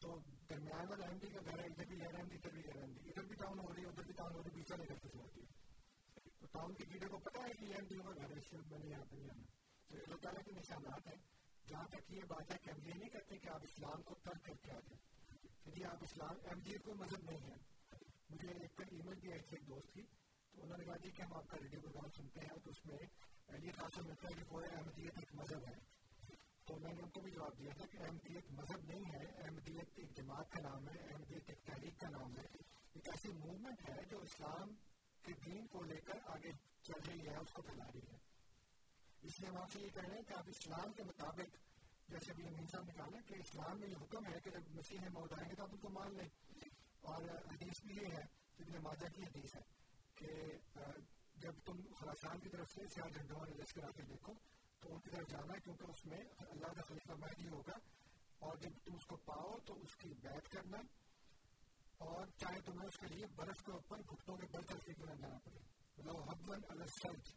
تو 0.00 0.18
درمیان 0.50 0.88
والا 0.88 1.06
ایم 1.06 1.18
ڈی 1.18 1.26
کا 1.26 1.40
گھر 1.44 1.58
ہے، 1.58 1.64
ادھر 1.64 1.84
بھی 1.84 1.96
غیر 2.00 2.14
ایم 2.14 2.28
ڈی، 2.28 2.36
ادھر 2.36 2.50
بھی 2.50 2.62
غیر 2.66 2.82
ایم 2.82 2.92
ڈی۔ 2.92 3.08
ادھر 3.10 3.22
بھی 3.22 3.34
ٹاؤن 3.34 3.58
ہو 3.58 3.74
رہی 3.74 3.82
ہے، 3.82 3.88
ادھر 3.88 4.02
بھی 4.02 4.12
ٹاؤن 4.12 4.34
ہو 4.34 4.42
رہی 4.42 4.50
ہے 4.50 4.54
بیچ 4.54 4.70
والے 4.70 4.84
گھر 4.88 4.96
سے 4.96 5.18
ہوتی 5.18 5.40
ہے۔ 5.40 5.59
ٹاؤن 6.52 6.74
کے 6.74 6.84
کیڑے 6.84 7.06
کو 7.08 7.18
پتا 7.18 7.42
ہے 7.42 7.52
کہ 7.52 7.64
ایم 7.64 7.86
ڈی 7.88 7.96
کا 7.96 8.10
گھر 8.10 8.30
ہے 8.30 8.58
میں 8.70 8.78
نے 8.78 8.86
یہاں 8.86 9.04
پہ 9.10 9.16
نہیں 9.16 9.28
آنا 9.30 9.42
تو 9.88 9.96
اللہ 9.96 10.16
تعالیٰ 10.16 10.42
کے 10.42 10.50
نشانات 10.52 11.06
ہیں۔ 11.06 11.22
جہاں 11.68 11.88
تک 11.88 12.12
یہ 12.12 12.22
بات 12.28 12.52
ہے 12.52 12.58
کہ 12.62 12.70
ہم 12.70 12.86
یہ 12.86 12.92
نہیں 12.94 13.08
کہتے 13.08 13.38
کہ 13.38 13.48
آپ 13.48 13.60
اسلام 13.62 14.02
کو 14.02 14.14
ترک 14.14 14.44
کر 14.44 14.54
کے 14.62 14.70
آ 14.70 14.80
جائیں۔ 14.80 14.98
کہ 15.64 15.70
جی 15.70 15.84
آپ 15.84 15.96
اسلام، 16.00 16.36
ایم 16.44 16.58
جی 16.58 16.78
کو 16.78 16.94
مذہب 16.94 17.30
نہیں 17.30 17.50
ہے۔ 17.50 17.56
مجھے 18.30 18.48
ایک 18.48 18.76
پر 18.76 18.84
ای 18.90 18.96
میل 18.96 19.20
بھی 19.20 19.32
آئی 19.32 19.40
تھی 19.40 19.56
ایک 19.56 19.68
دوست 19.68 19.92
کی۔ 19.92 20.02
تو 20.52 20.62
انہوں 20.62 20.78
نے 20.78 20.84
کہا 20.84 20.96
جی 20.96 21.10
کہ 21.10 21.22
ہم 21.22 21.32
آپ 21.36 21.48
کا 21.48 21.56
ریڈیو 21.62 21.80
پروگرام 21.80 22.10
سنتے 22.10 22.40
ہیں 22.40 22.58
تو 22.64 22.70
اس 22.70 22.86
میں 22.86 22.98
یہ 23.62 23.70
خاصا 23.76 24.00
ملتا 24.00 24.28
ہے 24.28 24.38
کہ 24.38 24.44
پورے 24.48 24.66
احمدیت 24.66 25.18
ایک 25.18 25.34
مذہب 25.34 25.68
ہے۔ 25.68 25.78
تو 26.64 26.78
میں 26.78 26.92
نے 26.92 27.02
ان 27.02 27.10
کو 27.10 27.20
بھی 27.20 27.30
جواب 27.30 27.58
دیا 27.58 27.72
تھا 27.76 27.86
کہ 27.86 27.96
احمدیت 27.98 28.48
جی 28.48 28.54
مذہب 28.54 28.84
نہیں 28.84 29.04
ہے۔ 29.04 29.26
احمدیت 29.26 29.96
جی 29.96 30.02
ایک 30.02 30.16
جماعت 30.16 30.50
کا 30.50 30.60
نام 30.62 30.88
ہے 30.88 31.00
احمدیت 31.00 31.42
ایک 31.46 31.64
تحریک 31.64 32.00
کا 32.00 32.08
نام 32.08 32.36
ہے۔ 32.36 32.46
ایک 32.94 33.08
ایسی 33.08 33.32
موومنٹ 33.32 33.88
ہے 33.88 34.04
جو 34.10 34.18
اسلام 34.20 34.89
کے 35.22 35.32
دین 35.46 35.66
کو 35.66 35.82
لے 35.82 35.96
کر 35.96 36.18
آگے 36.26 36.52
چل 36.82 37.00
رہی 37.08 37.28
ہے، 37.28 37.36
اس 37.36 37.52
کو 37.52 37.62
پھیلا 37.62 37.84
رہی 37.94 38.00
ہے۔ 38.12 38.18
اس 39.22 39.40
لیے 39.40 39.48
ہم 39.48 39.56
آپ 39.56 39.72
سے 39.72 39.80
یہ 39.80 39.88
کہہ 39.88 40.02
رہے 40.02 40.14
ہیں 40.14 40.22
کہ 40.22 40.32
آپ 40.32 40.44
اسلام 40.46 40.92
کے 40.92 41.02
مطابق 41.02 41.56
جیسے 42.10 42.32
ابھی 42.32 42.46
امین 42.46 42.66
صاحب 42.66 42.84
نے 42.84 42.92
کہا 42.92 43.06
نا 43.10 43.20
کہ 43.26 43.34
اسلام 43.34 43.80
میں 43.80 43.88
یہ 43.88 43.96
حکم 44.00 44.26
ہے 44.26 44.40
کہ 44.44 44.50
جب 44.50 44.60
مسیح 44.70 44.98
موت 45.12 45.32
آئیں 45.32 45.50
گے 45.50 45.54
تو 45.54 45.62
آپ 45.62 45.68
ان 45.72 45.78
کو 45.78 45.88
مان 45.88 46.14
لیں۔ 46.16 46.28
اور 47.00 47.22
حدیث 47.22 47.84
بھی 47.84 47.96
یہ 47.96 48.06
ہے 48.06 48.22
ابن 48.58 48.82
ماجہ 48.82 49.06
کی 49.14 49.22
حدیث 49.22 49.56
ہے 49.56 49.60
کہ 50.14 50.26
جب 51.34 51.52
تم 51.64 51.80
خراسان 52.00 52.38
کی 52.38 52.48
طرف 52.48 52.70
سے 52.70 52.86
سیاہ 52.94 53.08
جھنڈوں 53.08 53.40
والے 53.40 53.54
لشکر 53.54 53.84
آ 53.84 53.90
کے 53.96 54.02
دیکھو، 54.02 54.32
تو 54.80 54.94
ان 54.94 55.00
کی 55.00 55.10
طرف 55.10 55.28
جانا 55.28 55.54
ہے 55.54 55.60
کیونکہ 55.60 55.84
اس 55.84 56.06
میں 56.06 56.18
اللہ 56.38 56.66
کا 56.66 56.82
خلیفہ 56.82 57.12
مہدی 57.12 57.48
ہوگا۔ 57.48 57.78
اور 58.38 58.56
جب 58.56 58.70
تم 58.84 58.94
اس 58.94 59.06
کو 59.06 59.16
پاؤ 59.16 59.58
تو 59.66 59.74
اس 59.80 59.96
کی 59.96 60.08
بیت 60.08 60.48
کرنا 60.48 60.78
اور 62.00 62.26
چاہے 62.26 62.60
تمہیں 62.60 62.88
اس 62.88 62.98
کے 62.98 63.06
لیے 63.06 63.26
برف 63.26 63.62
کے 63.66 63.72
اوپر 63.72 63.98
گھٹوں 63.98 64.36
کے 64.36 64.46
بل 64.46 64.62
کر 64.62 64.78
کے 64.78 64.94
کیوں 64.94 65.06
جانا 65.06 65.38
پڑے۔ 65.38 65.58
مطلب 65.98 66.16
حبن 66.16 66.60
الگ 66.68 66.84
سرج 66.84 67.28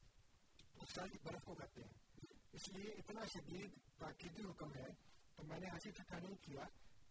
تو 0.73 1.01
برف 1.23 1.43
کو 1.43 1.55
کرتے 1.55 1.81
ہیں۔ 1.81 1.93
اس 2.51 2.69
لیے 2.69 2.91
اتنا 2.91 3.21
شدید 3.25 3.71
تاکیدی 3.97 4.43
حکم 4.43 4.73
ہے۔ 4.75 5.13
تو 5.35 5.43
میں 5.43 5.59
نے 5.59 5.67
ایسی 5.67 5.91
ٹھکا 5.91 6.19
نہیں 6.19 6.35
کیا۔ 6.35 6.63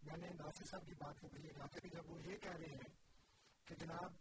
میں 0.03 0.17
نے 0.17 0.29
ناصر 0.29 0.65
صاحب 0.65 0.87
کی 0.87 0.95
بات 0.95 1.21
کو 1.21 1.29
بھی 1.29 1.43
یہ 1.45 1.79
کہ 1.79 1.89
جب 1.89 2.11
وہ 2.11 2.19
یہ 2.23 2.37
کہہ 2.37 2.57
رہے 2.57 2.67
ہیں 2.67 2.95
کہ 3.65 3.75
جناب 3.75 4.13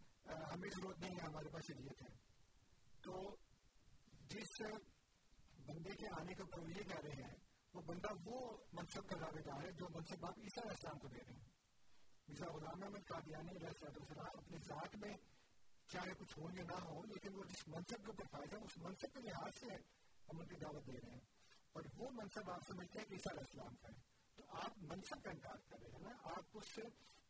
ہمیں 0.53 0.69
ضرورت 0.69 0.99
نہیں 0.99 1.15
ہے، 1.15 1.25
ہمارے 1.25 1.49
پاس 1.49 1.63
شریعت 1.67 2.01
ہے۔ 2.01 2.17
تو 3.01 3.35
جس 4.21 4.61
بندے 5.67 5.91
کے 5.91 6.21
آنے 6.21 6.33
کے 6.33 6.41
اوپر 6.41 6.59
وہ 6.59 6.69
یہ 6.69 6.83
کہہ 6.83 7.01
رہے 7.03 7.23
ہیں، 7.23 7.35
وہ 7.73 7.81
بندہ 7.81 8.07
وہ 8.25 8.57
منصب 8.73 9.09
کا 9.09 9.17
دعوے 9.21 9.41
دار 9.41 9.63
ہے 9.63 9.71
جو 9.71 9.87
منصب 9.89 10.25
آپ 10.25 10.39
عیسیٰ 10.39 10.71
اسلام 10.71 10.99
کو 10.99 11.07
دے 11.07 11.19
رہے 11.27 11.33
ہیں۔ 11.33 11.50
مرزا 12.27 12.45
غلام 12.53 12.84
احمد 12.84 13.07
قادیانی 13.07 13.52
علیہ 13.52 13.68
السلام 13.68 14.26
اپنی 14.38 14.57
ذات 14.57 14.95
میں 14.95 15.18
چاہے 15.88 16.14
کچھ 16.18 16.39
ہو 16.39 16.52
یا 16.52 16.64
نہ 16.64 16.84
ہو، 16.84 17.03
لیکن 17.03 17.35
وہ 17.35 17.43
جس 17.43 17.68
منصب 17.68 17.98
کے 17.98 18.06
اوپر 18.07 18.23
فائدہ 18.31 18.56
اس 18.56 18.77
منصب 18.77 19.14
کے 19.14 19.19
لحاظ 19.19 19.52
سے 19.60 19.76
ہم 20.30 20.39
ان 20.39 20.48
کی 20.48 20.56
دعوت 20.56 20.88
دے 20.88 20.91
رہے 20.91 21.11
ہیں۔ 21.11 21.19
اور 21.72 21.84
وہ 21.98 22.10
منصب 22.11 22.52
آپ 22.52 22.61
سمجھتے 22.68 22.99
ہیں 22.99 23.06
کہ 23.06 23.14
عیسیٰ 23.14 23.34
علیہ 23.34 23.39
السلام 23.39 23.76
کا 23.76 23.88
ہے۔ 23.88 24.02
تو 24.35 24.43
آپ 24.49 24.77
منصب 24.77 25.23
کا 25.23 25.30
انکار 25.30 25.57
کر 25.69 25.80
رہے 25.80 25.91
ہیں 25.91 25.99
نا 25.99 26.10
آپ 26.23 26.43
اس 26.53 26.80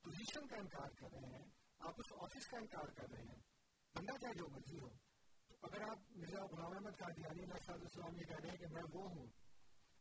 پوزیشن 0.01 0.47
کا 0.47 0.55
انکار 0.55 0.89
کر 0.89 1.07
رہے 1.11 1.37
ہیں، 1.39 1.45
آپ 1.79 1.93
اس 1.97 2.13
آفس 2.21 2.47
کا 2.47 2.57
انکار 2.57 2.87
کر 2.87 3.09
رہے 3.11 3.23
ہیں۔ 3.23 3.39
بندہ 3.95 4.17
چاہے 4.21 4.33
جو 4.33 4.49
مرضی 4.49 4.79
ہو۔ 4.79 4.89
تو 5.47 5.55
اگر 5.61 5.81
آپ 5.81 5.97
مرزا 6.11 6.45
غلام 6.45 6.71
احمد 6.71 6.97
قادیانی 6.97 7.43
علیہ 7.43 7.71
السلام 7.71 8.15
یہ 8.15 8.23
کہہ 8.23 8.39
رہے 8.41 8.49
ہیں 8.49 8.57
کہ 8.57 8.67
میں 8.67 8.83
وہ 8.93 9.09
ہوں، 9.09 9.25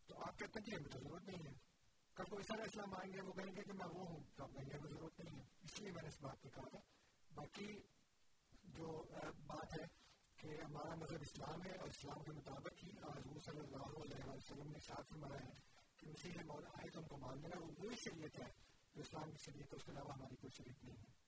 تو 0.07 0.19
آپ 0.19 0.39
کہتے 0.39 0.59
ہیں 0.59 0.67
کہ 0.67 0.75
ہمیں 0.75 0.91
تو 0.91 0.99
ضرورت 0.99 1.23
نہیں 1.23 1.47
ہے۔ 1.47 1.70
کل 2.17 2.25
کوئی 2.25 2.45
سارا 2.45 2.63
اسلام 2.63 2.95
آئیں 2.95 3.13
گے 3.13 3.21
وہ 3.21 3.33
کہیں 3.33 3.55
گے 3.57 3.63
کہ 3.63 3.73
میں 3.73 3.87
وہ 3.89 4.07
ہوں 4.09 4.23
تو 4.37 4.45
آپ 4.45 4.53
کہیں 4.53 4.69
گے 4.71 4.79
وہ 4.79 4.89
ضرورت 4.89 5.21
نہیں 5.21 5.39
ہے 5.39 5.45
اس 5.63 5.81
لیے 5.81 5.91
میں 5.91 6.03
نے 6.03 6.09
اس 6.09 6.21
بات 6.21 6.43
پہ 6.43 6.49
کہا 6.49 6.69
تھا 6.69 6.79
باقی 7.31 7.67
جو 8.75 8.93
بات 9.47 9.79
ہے 9.81 9.87
کہ 10.39 10.57
ہمارا 10.63 10.95
مذہب 10.95 11.21
اسلام 11.21 11.63
ہے 11.63 11.77
اور 11.77 11.89
اسلام 11.89 12.23
کے 12.23 12.33
مطابق 12.33 12.83
ہی 12.85 12.91
حضور 12.99 13.39
صلی 13.41 13.61
اللہ 13.61 13.97
علیہ 14.01 14.29
وسلم 14.29 14.73
نے 14.73 14.81
ساتھ 14.87 15.09
فرمایا 15.09 15.45
ہے 15.45 15.55
کہ 15.99 16.09
مسیح 16.09 16.43
مولا 16.47 16.71
آئے 16.75 16.91
تو 16.91 17.01
ہم 17.01 17.07
کو 17.07 17.17
مان 17.17 17.41
لینا 17.41 17.61
وہ 17.61 17.71
وہی 17.79 17.97
شریعت 18.05 18.39
ہے 18.39 18.51
جو 18.95 19.01
اسلام 19.01 19.31
کی 19.31 19.43
شریعت 19.45 19.73
ہے 19.73 19.77
اس 19.77 19.85
کے 19.85 19.93
علاوہ 19.93 20.15
ہماری 20.15 20.37
کوئی 20.37 20.57
شریعت 20.57 20.85
نہیں 20.85 20.97
ہے 20.97 21.19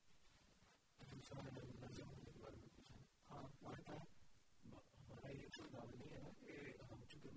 ہاں 3.30 3.42
ہمارا 3.54 5.32
یہ 5.32 5.48
کوئی 5.48 5.68
دعوی 5.70 5.96
نہیں 5.96 6.12
ہے 6.16 6.32
کہ 6.40 6.92
ہم 6.92 7.04
چونکہ 7.04 7.28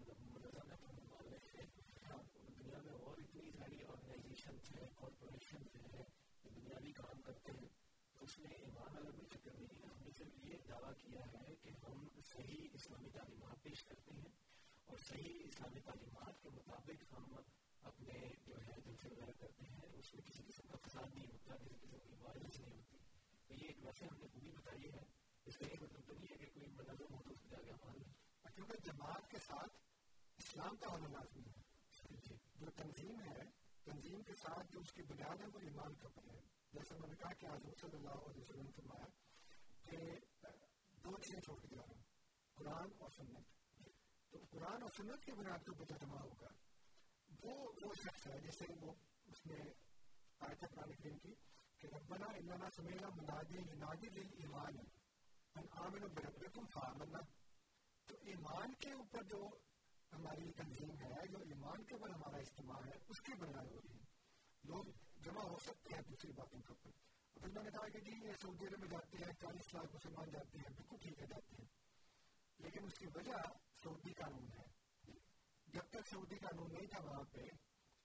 دنیا 2.55 2.79
میں 2.79 2.93
اور 3.01 3.17
اتنی 3.17 3.51
ساری 3.51 3.83
آرگنائزیشن 3.85 4.57
ہیں 4.69 4.87
کارپوریشن 4.95 5.67
ہیں 5.75 5.89
جو 5.89 6.03
دنیاوی 6.45 6.84
کام 6.95 7.21
کرتے 7.21 7.51
ہیں۔ 7.51 7.67
اس 8.19 8.39
میں 8.39 8.51
ایمان 8.51 8.95
والا 8.95 9.11
کوئی 9.11 9.27
چکر 9.29 9.51
نہیں 9.59 9.81
ہے 9.81 9.87
ہم 9.87 10.03
نے 10.03 10.11
صرف 10.17 10.45
یہ 10.45 10.55
دعویٰ 10.69 10.91
کیا 10.97 11.19
ہے 11.19 11.55
کہ 11.55 11.69
ہم 11.69 12.07
صحیح 12.33 12.67
اسلامی 12.73 13.09
تعلیمات 13.09 13.63
پیش 13.63 13.83
کرتے 13.83 14.13
ہیں 14.13 14.29
اور 14.85 14.97
صحیح 14.97 15.39
اسلامی 15.43 15.79
تعلیمات 15.79 16.43
کے 16.43 16.49
مطابق 16.49 17.13
ہم 17.13 17.35
اپنے 17.83 18.13
جو 18.45 18.53
ہے 18.57 18.81
جلسے 18.85 19.09
وغیرہ 19.11 19.31
کرتے 19.39 19.65
ہیں 19.65 19.89
اس 19.93 20.13
میں 20.13 20.21
کسی 20.21 20.43
قسم 20.47 20.67
کا 20.67 20.77
فساد 20.87 21.15
نہیں 21.15 21.27
ہوتا 21.27 21.55
کسی 21.55 21.75
قسم 21.81 21.97
کی 21.97 22.15
وائلنس 22.21 22.59
نہیں 22.59 22.77
ہوتی۔ 22.77 22.97
تو 23.47 23.53
یہ 23.53 23.67
ایک 23.67 23.77
ویسے 23.85 24.05
ہم 24.05 24.17
نے 24.17 24.27
خوبی 24.33 24.51
بتائی 24.51 24.91
ہے۔ 24.93 25.03
اس 25.45 25.57
کا 25.57 25.65
یہ 25.65 25.75
مطلب 25.81 26.01
تو 26.07 26.13
نہیں 26.13 26.27
ہے 26.31 26.37
کہ 26.37 26.45
کوئی 26.53 26.67
منظم 26.67 27.15
ہو 27.15 27.23
تو 27.23 27.29
اس 27.29 27.39
کو 27.41 27.47
جا 27.49 27.61
کے 27.65 27.71
مان 27.71 27.97
لیں 27.97 28.13
کیونکہ 28.55 28.77
جماعت 28.85 29.31
کے 29.31 29.37
ساتھ 29.47 29.77
اسلام 30.37 30.75
کا 30.75 30.87
ہونا 30.87 31.07
لازمی 31.07 31.43
ہے۔ 31.43 31.61
جی۔ 32.27 32.35
جو 32.55 32.67
تنظیم 32.75 33.19
ہے 33.19 33.43
تنظیم 33.83 34.21
کے 34.23 34.33
ساتھ 34.35 34.71
جو 34.71 34.79
اس 34.79 34.91
کی 34.91 35.01
بنیاد 35.01 35.41
ہے 35.41 35.45
وہ 35.53 35.59
ایمان 35.59 35.93
اوپر 36.01 36.21
ہے۔ 36.33 36.54
جیسے 36.75 36.95
میں 36.99 37.07
نے 37.07 37.15
کہا 37.15 37.33
کہ 37.33 37.45
حضرت 37.47 37.81
صلی 37.81 37.97
اللہ 37.97 38.23
علیہ 38.23 38.41
وسلم 38.41 38.65
نے 38.65 38.71
فرمایا 38.71 39.07
کہ 39.83 39.99
دو 40.97 41.17
چیزیں 41.17 41.41
چھوڑ 41.41 41.59
کے 41.61 41.67
جا 41.67 41.81
رہا 41.81 41.93
ہوں 41.93 42.03
قرآن 42.57 42.93
اور 42.99 43.11
سنت 43.11 43.53
تو 44.33 44.39
قرآن 44.51 44.81
اور 44.81 44.93
سنت 44.97 45.25
کی 45.25 45.31
بنیاد 45.31 45.65
کے 45.65 45.71
اوپر 45.71 45.97
جمع 45.97 46.21
ہوگا 46.21 46.53
وہ 47.29 47.55
وہ 47.83 47.93
شخص 48.01 48.27
ہے 48.27 48.39
جیسے 48.39 48.65
وہ 48.81 48.93
اس 49.27 49.45
میں 49.45 49.61
آیت 50.41 50.65
قرآن 50.65 50.91
کریم 50.93 51.17
کی 51.19 51.33
کہ 51.81 51.93
ربنا 51.93 52.31
اننا 52.33 52.69
سمینا 52.75 53.09
منادی 53.15 53.63
ینادی 53.63 54.09
للایمان 54.09 54.77
ان 55.55 55.67
آمنوا 55.79 56.13
بربکم 56.15 56.65
فآمنا 56.73 57.23
تو 58.09 58.15
ایمان 58.25 58.73
کے 58.79 58.91
اوپر 58.93 59.23
جو 59.27 59.41
ہماری 60.11 60.51
تنظیم 60.53 60.95
ہے 61.01 61.27
جو 61.27 61.39
ایمان 61.47 61.83
کے 61.83 61.95
اوپر 61.95 62.09
ہمارا 62.09 62.37
اجتماع 62.39 62.79
ہے 62.85 62.97
اس 63.07 63.21
کی 63.21 63.37
بنیاد 63.39 63.71
ہو 63.71 63.79
رہی 63.79 63.99
ہے 63.99 64.13
لوگ 64.63 64.91
جمع 65.25 65.41
ہو 65.41 65.59
سکتے 65.59 65.95
ہیں 65.95 66.01
دوسری 66.01 66.31
باتوں 66.31 66.59
کے 66.59 66.67
اوپر 66.69 66.89
اب 67.35 67.45
انہوں 67.45 67.63
نے 67.63 67.69
کہا 67.71 67.89
کہ 67.89 67.99
جی 67.99 68.11
یہ 68.27 68.31
سعودی 68.41 68.67
عرب 68.67 68.79
میں 68.79 68.87
جاتے 68.87 69.17
ہیں، 69.17 69.33
چالیس 69.33 69.73
لاکھ 69.73 69.95
مسلمان 69.95 70.29
جاتے 70.31 70.57
ہیں، 70.57 70.69
بالکل 70.75 70.97
ٹھیک 70.97 71.21
ہے، 71.21 71.27
جاتے 71.27 71.55
ہیں۔ 71.59 71.67
لیکن 72.57 72.83
اس 72.83 72.93
کی 72.93 73.05
وجہ 73.15 73.33
سعودی 73.83 74.13
قانون 74.13 74.47
ہے۔ 74.57 74.65
جب 75.67 75.81
تک 75.89 76.07
سعودی 76.09 76.35
قانون 76.35 76.73
نہیں 76.73 76.87
تھا 76.87 77.03
وہاں 77.03 77.23
پہ، 77.31 77.39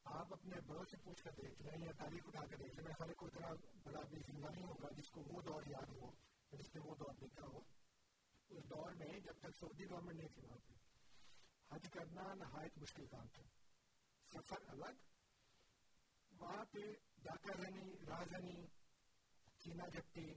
آپ 0.05 0.33
اپنے 0.33 0.61
بڑوں 0.61 0.85
سے 0.91 0.97
پوچھ 1.05 1.23
کر 1.23 1.31
دیکھ 1.31 1.63
لیں 1.63 1.87
یا 1.87 1.93
تاریخ 1.99 2.23
اٹھا 2.27 2.47
کر 2.47 2.57
دیکھ 2.57 2.81
لیں 2.81 2.93
ہر 3.01 3.13
کوئی 3.13 3.31
اتنا 3.35 3.49
بڑا 3.85 4.01
بھی 4.01 4.19
زندہ 4.27 4.49
نہیں 4.51 4.65
ہوگا 4.65 4.89
جس 4.97 5.11
کو 5.11 5.21
وہ 5.21 5.43
دور 5.43 5.63
یاد 5.67 5.89
ہو، 5.89 6.11
جس 6.53 6.75
نے 6.75 6.81
وہ 6.81 6.95
دور 6.95 7.15
دیکھا 7.21 7.47
ہو۔ 7.47 7.59
اس 8.49 8.65
دور 8.65 8.93
میں 8.93 9.21
جب 9.21 9.35
تک 9.39 9.57
سعودی 9.61 9.85
گورنمنٹ 9.91 10.17
نہیں 10.17 10.29
تھی 10.29 10.43
وہاں 10.43 10.59
پہ، 10.67 10.73
حج 11.75 11.89
کرنا 11.93 12.35
نہایت 12.35 12.79
مشکل 12.79 13.07
کام 13.07 13.29
تھا۔ 13.29 13.43
سفر 14.33 14.57
الگ 14.69 15.10
وہاں 16.41 16.65
پہ 16.65 16.79
ڈاکہ 17.19 17.63
زنی 17.63 17.93
رازنی 18.07 18.67
چینا 19.59 19.87
جھپٹی 19.89 20.31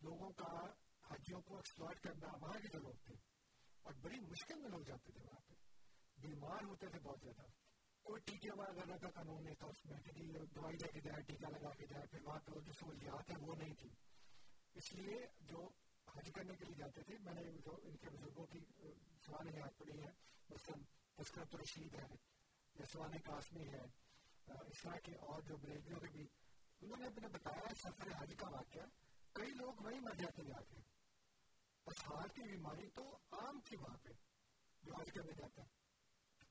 لوگوں 0.00 0.30
کا 0.30 0.64
حجیوں 1.10 1.40
کو 1.40 1.56
ایکسپلائٹ 1.56 2.00
کرنا 2.00 2.28
وہاں 2.40 2.60
کی 2.60 2.68
ضرورت 2.72 3.04
تھی 3.04 3.14
اور 3.82 3.92
بڑی 3.92 4.20
مشکل 4.20 4.60
میں 4.60 4.68
لوگ 4.68 4.80
جاتے 4.80 5.12
تھے 5.12 5.24
وہاں 5.24 5.40
پہ۔ 5.48 5.54
بیمار 6.16 6.64
ہوتے 6.64 6.86
تھے 6.86 6.98
بہت 6.98 7.18
زیادہ۔ 7.22 7.42
کوئی 8.02 8.20
ٹیکے 8.20 8.48
وغیرہ 8.56 8.98
کا 8.98 9.10
قانون 9.10 9.44
نہیں 9.44 9.54
تھا 9.54 9.66
اس 9.66 9.84
میں 9.84 10.00
کہ 10.00 10.10
دوائی 10.54 10.76
لے 10.76 10.92
کے 10.92 11.00
جائے 11.00 11.22
ٹیکا 11.22 11.48
لگا 11.48 11.70
کے 11.70 11.86
جائے 11.86 12.06
پھر 12.06 12.22
وہاں 12.22 12.38
پہ 12.38 12.60
جو 12.60 12.72
سہولیات 12.72 13.30
ہیں 13.30 13.48
وہ 13.48 13.54
نہیں 13.54 13.74
تھی۔ 13.74 13.90
اس 14.74 14.94
لیے 14.94 15.26
جو 15.40 15.68
حج 16.16 16.32
کرنے 16.34 16.56
کے 16.56 16.64
لیے 16.64 16.74
جاتے 16.74 17.02
تھے، 17.02 17.18
میں 17.18 17.34
نے 17.34 17.42
جو 17.42 17.76
ان 17.82 17.96
کے 17.96 18.10
بزرگوں 18.10 18.46
کی 18.46 18.58
سوانح 19.26 19.50
یاد 19.50 19.78
پڑی 19.78 19.98
ہے 19.98 20.10
مثلاً 20.50 20.82
تسکرت 21.14 21.54
رشید 21.54 21.94
ہے، 21.94 22.06
یا 22.74 22.86
سوانح 22.86 23.16
قاسمی 23.24 23.68
ہے۔ 23.68 24.01
اس 24.46 24.82
طرح 24.82 24.96
کے 24.96 25.14
اور 25.14 25.42
جو 25.42 25.56
بریلیوں 25.56 26.00
کے 26.00 26.06
بھی 26.12 26.26
انہوں 26.80 26.96
نے 26.96 27.06
اپنے 27.06 27.28
بتایا 27.28 27.74
سفر 27.74 28.22
حج 28.22 28.34
کا 28.38 28.48
واقعہ، 28.48 28.82
کئی 29.32 29.50
لوگ 29.50 29.82
وہیں 29.82 30.00
مر 30.00 30.14
جاتے 30.14 30.42
جا 30.44 30.62
کے 30.62 30.76
بس 31.86 32.10
ہارٹ 32.10 32.34
کی 32.34 32.42
بیماری 32.42 32.88
تو 32.94 33.18
عام 33.32 33.60
تھی 33.60 33.76
وہاں 33.76 33.96
پہ 34.02 34.08
جو 34.82 34.94
حج 35.00 35.12
کرنے 35.14 35.32
جاتا 35.36 35.62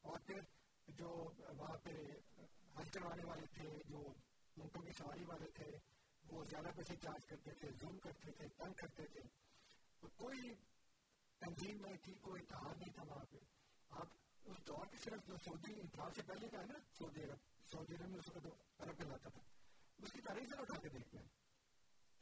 اور 0.01 0.19
پھر 0.19 0.39
جو 0.87 1.07
وہاں 1.57 1.77
پہ 1.77 1.89
حج 2.75 2.91
کروانے 2.91 3.25
والے 3.25 3.45
تھے، 3.45 3.83
جو 3.89 3.97
اونٹوں 4.57 4.81
کی 4.81 4.91
سواری 4.97 5.25
والے 5.25 5.51
تھے، 5.51 5.71
وہ 6.29 6.43
زیادہ 6.45 6.67
پیسے 6.75 6.95
چارج 6.95 7.25
کرتے 7.25 7.51
تھے 7.51 7.71
زوم 7.71 7.99
کرتے 7.99 8.31
تھے، 8.31 8.47
تنگ 8.47 8.73
کرتے 8.73 9.05
تھے۔ 9.05 9.21
تو 9.99 10.07
کوئی 10.07 10.55
تنظیم 11.39 11.85
نہیں 11.85 11.97
تھی، 11.97 12.13
کوئی 12.13 12.41
اتحاد 12.41 12.75
نہیں 12.75 12.93
تھا 12.93 13.03
وہاں 13.03 13.25
پہ۔ 13.29 13.37
آپ 13.89 14.07
اس 14.45 14.67
دور 14.67 14.85
کی 14.85 14.97
صرف 14.97 15.27
جو 15.27 15.35
سعودی 15.37 15.73
انتظار 15.81 16.09
سے 16.15 16.21
پہلے 16.21 16.47
کا 16.49 16.59
ہے 16.59 16.65
نا، 16.65 16.79
سعودی 16.97 17.23
عرب 17.23 17.50
سعودی 17.71 17.95
عرب 17.95 18.09
میں 18.09 18.19
اس 18.19 18.29
وقت 18.29 18.45
عرب 18.81 18.97
کہلاتا 18.97 19.29
تھا۔ 19.29 19.41
اس 19.97 20.11
کی 20.11 20.21
تاریخ 20.21 20.43
سے 20.43 20.61
اٹھا 20.61 20.79
کے 20.81 20.89
دیکھ 20.89 21.15
لیں 21.15 21.25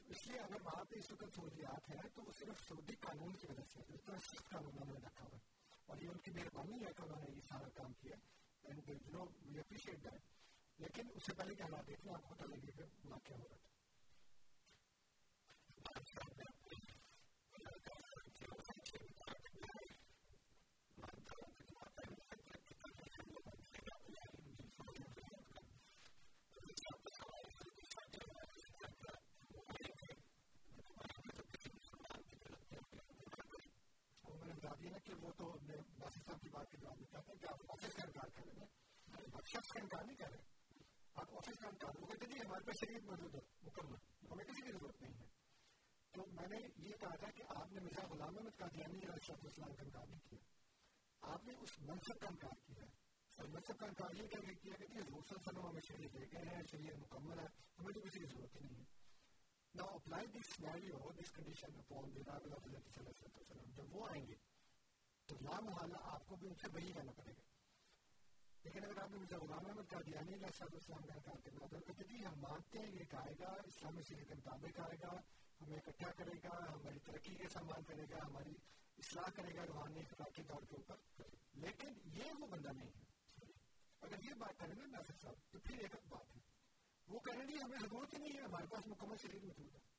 اس 0.00 0.26
لیے 0.26 0.40
اگر 0.40 0.62
وہاں 0.64 0.84
پہ 0.84 0.94
اس 0.98 1.12
وقت 1.12 1.24
سہولیات 1.34 1.90
ہیں 1.90 2.08
تو 2.14 2.22
وہ 2.22 2.32
صرف 2.32 2.60
سعودی 2.68 2.94
قانون 2.94 3.36
کی 3.36 3.46
وجہ 3.50 3.62
سے، 3.62 3.94
اس 3.94 4.00
طرح 4.04 4.16
سخت 4.18 4.48
قانون 4.50 4.72
انہوں 4.82 4.98
نے 4.98 5.06
رکھا 5.06 5.24
ہوا 5.24 5.36
ہے۔ 5.36 5.60
اور 5.86 5.98
یہ 5.98 6.08
ان 6.08 6.18
کی 6.18 6.30
مہربانی 6.30 6.86
ہے 6.86 6.92
کہ 6.92 7.02
انہوں 7.02 7.20
نے 7.20 7.36
یہ 7.36 7.40
سارا 7.40 7.68
کام 7.68 7.92
کیا 7.92 8.16
and 8.62 8.88
you 8.88 8.94
know 8.94 9.24
we 9.24 9.60
appreciate 9.60 10.04
that 10.04 10.22
لیکن 10.78 11.02
اس 11.14 11.22
سے 11.26 11.34
پہلے 11.34 11.54
کے 11.54 11.62
حالات 11.62 11.86
دیکھنا 11.86 12.12
آپ 12.12 12.22
کو 12.22 12.34
پتہ 12.34 12.44
لگے 12.44 12.72
کہ 12.72 13.08
واقعہ 13.08 13.36
ہو 13.36 13.48
رہا 13.48 13.56
تھا۔ 13.56 13.70
کہ 34.60 35.14
وہ 35.16 35.30
تو 35.36 35.46
ناصر 35.60 36.20
صاحب 36.20 36.40
کی 36.40 36.48
بات 36.48 36.70
کے 36.70 36.78
جواب 36.78 36.98
میں 36.98 37.06
کہتے 37.06 37.32
ہیں 37.32 37.38
کہ 37.40 37.46
آپ 37.46 37.70
آفس 37.70 37.94
کا 37.94 38.02
انکار 38.02 38.28
کر 38.30 38.46
رہے 38.46 38.60
ہیں 38.60 39.28
آپ 39.32 39.46
شخص 39.46 39.68
کا 39.68 39.80
انکار 39.80 40.04
نہیں 40.04 40.16
کر 40.16 40.30
رہے 40.30 40.82
آپ 41.16 41.32
آفس 41.34 41.58
کا 41.58 41.68
انکار 41.68 42.00
وہ 42.00 42.06
کہتے 42.06 42.26
جی 42.26 42.40
ہمارے 42.40 42.66
پاس 42.66 42.80
شریعت 42.80 43.04
موجود 43.04 43.34
ہے 43.34 43.40
مکمل 43.62 43.96
ہمیں 44.30 44.44
کسی 44.44 44.62
کی 44.62 44.72
ضرورت 44.72 45.02
نہیں 45.02 45.14
ہے 45.14 45.28
تو 46.14 46.26
میں 46.32 46.48
نے 46.48 46.60
یہ 46.80 47.00
کہا 47.00 47.16
تھا 47.16 47.30
کہ 47.30 47.44
آپ 47.56 47.72
نے 47.72 47.80
مرزا 47.80 48.06
غلام 48.10 48.36
احمد 48.36 48.58
قادیانی 48.58 48.98
علیہ 48.98 49.12
السلام 49.12 49.46
اسلام 49.46 49.74
کا 49.74 49.82
انکار 49.82 50.06
نہیں 50.06 50.28
کیا 50.28 51.32
آپ 51.32 51.44
نے 51.44 51.54
اس 51.60 51.78
منصب 51.82 52.20
کا 52.20 52.28
انکار 52.28 52.62
کیا 52.66 52.82
ہے 52.82 52.90
اور 53.38 53.48
منصب 53.48 53.78
کا 53.78 53.86
انکار 53.86 54.14
یہ 54.14 54.28
کر 54.28 54.46
کے 54.46 54.54
کیا 54.56 54.78
کہ 54.78 54.92
حضور 54.92 55.22
صلی 55.24 55.36
اللہ 55.36 55.50
علیہ 55.50 55.50
وسلم 55.50 55.66
ہمیں 55.66 55.88
شریعت 55.88 56.14
دے 56.14 56.30
گئے 56.32 56.54
ہیں 56.54 56.62
شریعت 56.70 56.98
مکمل 57.00 57.38
ہے 57.38 57.46
ہمیں 57.78 57.92
تو 57.92 58.00
کسی 58.00 58.18
کی 58.18 58.26
ضرورت 58.26 58.56
نہیں 58.56 58.74
ہے 58.74 58.88
Now 59.74 59.86
apply 59.94 60.26
this 60.26 60.46
scenario, 60.50 60.98
this 61.14 61.30
condition 61.30 61.70
upon 61.72 62.10
the 62.10 62.20
arrival 62.22 62.52
of 62.52 62.62
the 62.62 62.70
Nabi 62.74 63.20
جب 63.76 63.94
وہ 63.96 64.06
آئیں 64.10 64.26
گے 64.26 64.34
تو 65.30 65.36
لا 65.40 65.60
محالہ 65.60 65.96
آپ 66.02 66.26
کو 66.26 66.36
بھی 66.36 66.48
ان 66.48 66.54
سے 66.54 66.68
وہی 66.74 66.92
کہنا 66.92 67.12
پڑے 67.12 67.30
گا۔ 67.30 67.42
لیکن 68.64 68.84
اگر 68.84 69.02
آپ 69.02 69.10
نے 69.10 69.18
مجھے 69.18 69.36
غلام 69.36 69.66
احمد 69.66 69.90
کا 69.90 69.98
یعنی 70.06 70.34
علیہ 70.34 70.46
صاحب 70.58 70.74
السلام 70.74 71.06
کا 71.06 71.14
انکار 71.14 71.40
کرنا 71.40 71.66
تو 71.66 72.02
جی 72.02 72.26
ہم 72.26 72.40
مانتے 72.40 72.78
ہیں، 72.78 72.86
یہ 72.86 73.04
کہے 73.04 73.34
گا، 73.38 73.48
اسلامی 73.64 74.02
شریعت 74.02 74.28
کے 74.28 74.34
مطابق 74.34 74.80
آئے 74.80 74.98
گا، 75.02 75.20
ہمیں 75.60 75.76
اکٹھا 75.76 76.10
کرے 76.10 76.36
گا، 76.44 76.72
ہماری 76.72 76.98
ترقی 76.98 77.34
کے 77.34 77.48
سامان 77.48 77.82
کرے 77.82 78.02
گا، 78.10 78.16
ہماری 78.26 78.50
اصلاح 78.98 79.30
کرے 79.30 79.56
گا، 79.56 79.66
روحانی 79.66 80.00
اخلاقی 80.00 80.42
طور 80.42 80.62
کے 80.62 80.76
اوپر۔ 80.76 81.24
لیکن 81.54 81.88
یہ 82.04 82.24
وہ 82.40 82.46
بندہ 82.46 82.68
نہیں 82.68 82.88
ہے۔ 82.88 83.04
اگر 84.00 84.24
یہ 84.24 84.34
بات 84.34 84.58
کریں 84.58 84.74
نا 84.74 84.86
ناصر 84.86 85.14
صاحب، 85.22 85.52
تو 85.52 85.58
پھر 85.58 85.78
ایک 85.78 85.94
بات 86.08 86.36
ہے۔ 86.36 86.40
وہ 87.06 87.18
کہہ 87.18 87.34
رہے 87.34 87.64
ہمیں 87.64 87.78
ضرورت 87.78 88.14
ہی 88.14 88.18
نہیں 88.18 88.36
ہے، 88.36 88.42
ہمارے 88.42 88.66
پاس 88.66 88.86
مکمل 88.86 89.16
شریعت 89.16 89.44
موجود 89.44 89.74
ہے۔ 89.74 89.89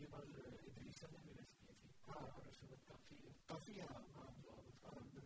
یہ 0.00 0.06
بات 0.10 0.24
ادریس 0.24 1.02
نے 1.02 1.18
میرے 1.18 1.42
سے 1.42 1.56
کی 1.56 1.74
تھی 1.76 1.84
ہاں 2.08 2.24
کافی 2.34 2.60
ہے 2.60 2.76
کافی 3.48 3.74
ہے 3.74 3.86
ہاں 4.82 4.92
بالکل 4.92 5.24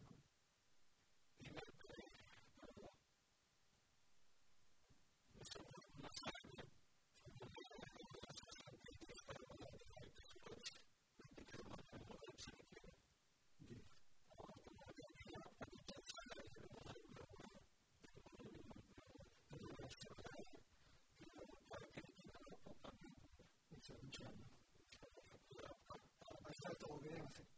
تو 27.35 27.50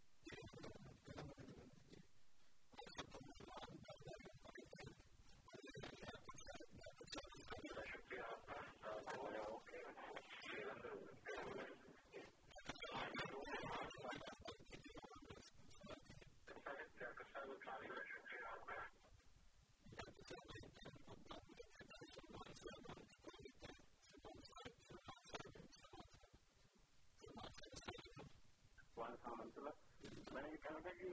ہو 29.09 29.37
گئے 29.37 29.73
ویسے 30.03 30.33
میں 30.33 30.43
نے 30.43 30.49
یہ 30.49 30.57
کہا 30.57 30.79
تھا 30.83 30.93
کہ 30.93 31.09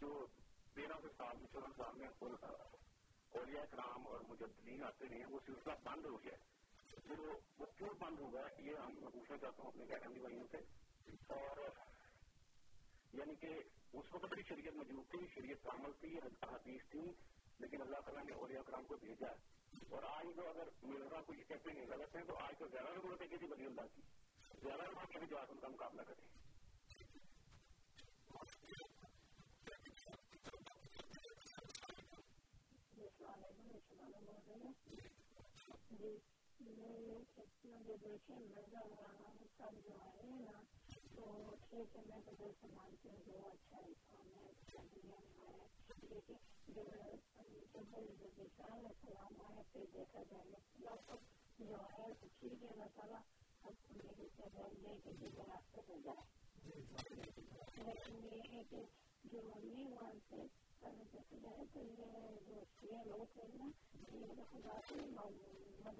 جو 0.00 0.26
تیرہ 0.74 0.92
سو 1.02 1.08
سال 1.16 1.36
میں 1.36 1.46
چودہ 1.52 1.66
سال 1.76 1.98
میں 1.98 2.08
اولیاء 3.30 3.64
کرام 3.70 4.06
اور 4.06 4.20
مجدین 4.28 4.84
آتے 4.84 5.08
رہے 5.08 5.16
ہیں، 5.16 5.26
وہ 5.30 5.38
سلسلہ 5.46 5.72
بند 5.84 6.04
ہو 6.04 6.22
گیا 6.24 6.36
جو 7.04 7.38
وہ 7.58 7.66
کیوں 7.76 7.88
بند 7.98 8.20
ہوا 8.20 8.40
ہے 8.40 8.62
یہ 8.62 8.76
ہم 8.76 8.94
پوچھنا 9.12 9.38
چاہتا 9.38 9.62
ہوں 9.62 9.66
اپنے 9.66 9.84
گیرنٹی 9.84 10.20
بھائیوں 10.20 10.46
سے۔ 10.50 10.56
اور 11.28 11.56
یعنی 13.12 13.34
کہ 13.34 13.58
اس 13.92 14.04
کو 14.08 14.18
تو 14.18 14.26
بڑی 14.26 14.42
شریعت 14.48 14.74
موجود 14.74 15.10
تھی، 15.10 15.26
شریعت 15.34 15.64
کامل 15.64 15.92
تھی 16.00 16.18
حدیث 16.42 16.80
تھی 16.90 17.12
لیکن 17.58 17.82
اللہ 17.82 17.96
تعالیٰ 18.04 18.24
نے 18.24 18.32
اولیاء 18.32 18.62
کرام 18.62 18.84
کو 18.84 18.96
بھیجا۔ 18.96 19.28
ہے 19.28 19.36
اور 19.90 20.02
آج 20.02 20.36
جو 20.36 20.48
اگر 20.48 20.68
مرزا 20.82 21.22
کو 21.22 21.34
یہ 21.34 21.44
کہتے 21.48 21.70
ہیں 21.72 21.86
غلط 21.86 22.16
ہے 22.16 22.24
تو 22.24 22.36
آج 22.36 22.54
تو 22.58 22.66
زیادہ 22.66 22.88
ضرورت 23.02 23.20
ہے 23.20 23.26
کسی 23.26 23.38
جی 23.38 23.46
بلی 23.46 23.66
اللہ 23.66 23.80
کی۔ 23.94 24.02
زیادہ 24.62 24.82
ضرورت 24.82 25.16
ہے 25.16 25.26
جو 25.26 25.38
آج 25.38 25.46
ان 25.50 25.58
کا 25.58 25.68
مقابلہ 25.68 26.02
کریں 26.02 26.43
جی 35.94 36.12
مجھے 36.60 37.18
سب 39.56 39.74
جو 39.84 39.96
ہے 39.98 40.38
نا 40.40 40.60
تو 41.10 41.54
ٹھیک 41.60 41.96
ہے 41.96 42.02
میں 42.06 42.18
تو 42.26 42.32
بالکل 42.38 42.72
مانتی 42.74 43.08
ہوں 43.08 43.18
جو 43.26 43.46
اچھا 43.46 43.78
انسان 43.78 44.32
ہے 44.36 44.52
دنیا 44.94 45.18
میں 45.20 45.50
ہے 45.50 45.66
لیکن 46.02 46.34
جب 46.68 46.88
علیہ 48.70 48.88
السلام 48.88 49.40
آئے 49.40 49.62
پھر 49.72 49.84
دیکھا 49.94 50.22
جائے 50.30 50.44
جو 51.60 51.76
ہے 51.92 52.08
تو 52.20 52.26
ٹھیک 52.40 52.62
ہے 52.62 52.68
اللہ 52.68 52.90
تعالیٰ 52.94 53.20
ہم 53.64 53.78
کو 53.82 53.94
میری 53.94 54.28
سے 54.36 54.48
لے 54.78 54.96
کے 55.04 55.12
دوسرے 55.12 55.46
راستے 55.48 55.86
پہ 55.86 56.00
جائے 56.04 56.22
لیکن 57.78 58.24
یہ 58.24 58.52
ہے 58.52 58.62
کہ 58.70 58.82
جو 59.24 59.40
نہیں 59.44 59.88
مانتے 59.92 60.46
دیکھا 61.12 61.36
جائے 61.42 61.64
تو 61.72 61.80
یہ 61.80 62.12
جو 62.82 63.02
لوگ 63.06 63.38
ہیں 63.38 63.48
نا 63.54 63.70
یہ 64.12 64.42
خدا 64.50 64.80
سے 64.88 64.94
مدد 64.94 65.73
سے 65.84 65.90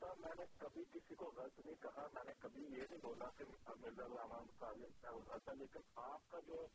صاحب 0.00 0.20
میں 0.20 0.34
نے 0.38 0.44
کبھی 0.58 0.84
کسی 0.92 1.14
کو 1.14 1.30
غلط 1.36 1.58
نہیں 1.64 1.74
کہا 1.82 2.06
میں 2.12 2.24
نے 2.24 2.32
کبھی 2.38 2.62
یہ 2.62 2.82
نہیں 2.90 2.98
بولا 3.02 3.28
کہ 3.36 3.44
مرزا 3.68 4.04
علامہ 4.04 5.52
لیکن 5.54 5.80
آپ 5.94 6.30
کا 6.30 6.38
جو 6.46 6.66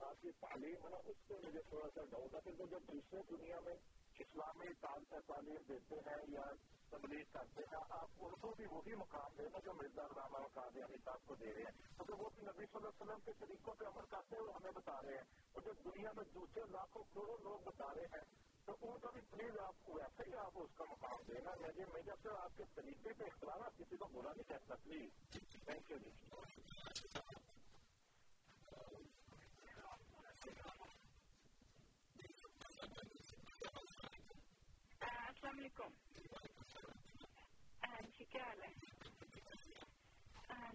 آپ 0.00 0.20
کی 0.20 0.30
تعلیم 0.40 0.84
ہے 0.84 0.90
نا 0.90 0.96
اس 1.04 1.26
پہ 1.28 1.34
مجھے 1.46 1.62
تھوڑا 1.68 1.88
سا 1.94 2.04
ڈاؤٹ 2.10 2.34
ہے 2.34 2.40
کہ 2.44 2.52
جو 2.58 2.78
دوسرے 2.88 3.22
دنیا 3.30 3.60
میں 3.60 3.74
اسلامی 4.18 4.72
تعلیم 4.80 5.62
دیتے 5.68 6.00
ہیں 6.06 6.22
یا 6.28 6.44
تبلیغ 6.90 7.24
کرتے 7.32 7.62
ہیں، 7.62 7.78
آپ 7.90 8.08
ان 8.18 8.34
کو 8.40 8.54
بھی 8.56 8.66
وہی 8.66 8.94
مقام 8.94 9.36
دیں 9.38 9.60
جو 9.64 9.74
مرزا 9.74 10.02
علامہ 10.02 10.38
قادیانی 10.54 10.96
صاحب 11.04 11.18
کو 11.26 11.34
دے 11.34 11.54
رہے 11.54 11.62
ہیں۔ 11.62 11.96
کیونکہ 11.96 12.12
وہ 12.12 12.28
بھی 12.34 12.42
نبی 12.42 12.66
صلی 12.66 12.76
اللہ 12.76 12.88
علیہ 12.88 13.02
وسلم 13.02 13.20
کے 13.24 13.32
طریقوں 13.40 13.74
پہ 13.74 13.84
عمل 13.84 14.06
کرتے 14.06 14.36
ہیں 14.36 14.42
اور 14.42 14.54
ہمیں 14.54 14.70
بتا 14.70 15.02
رہے 15.02 15.14
ہیں۔ 15.14 15.24
اور 15.52 15.62
جو 15.62 15.72
دنیا 15.72 16.12
میں 16.16 16.24
دوسرے 16.34 16.62
لاکھوں 16.70 17.04
کروڑوں 17.04 17.38
لوگ 17.42 17.60
بتا 17.60 17.94
رہے 17.94 18.02
ہیں، 18.02 18.24
تو 18.64 18.76
ان 18.82 18.98
کا 18.98 19.10
بھی 19.10 19.20
پلیز 19.30 19.58
آپ 19.58 19.74
کو 19.84 19.92
ویسے 19.92 20.22
ہی 20.26 20.34
آپ 20.36 20.52
اس 20.54 20.70
کا 20.74 20.84
مقام 20.90 21.22
دینا 21.28 21.50
مجھے 21.60 21.84
میں 21.92 22.02
جب 22.02 22.16
سے 22.22 22.28
آپ 22.38 22.56
کے 22.56 22.64
طریقے 22.74 23.12
پہ 23.12 23.24
اختلاف 23.24 23.62
آپ 23.62 23.78
کسی 23.78 23.96
کو 23.96 24.04
برا 24.04 24.32
نہیں 24.32 24.48
کہتا 24.48 24.74
پلیز۔ 24.74 25.10
تھینک 25.64 25.90
یو 25.90 25.98
جی 25.98 26.10
السلام 35.00 35.58
علیکم۔ 35.58 36.09
کیا 38.24 38.44
حال 38.44 38.62
ہے 38.62 38.70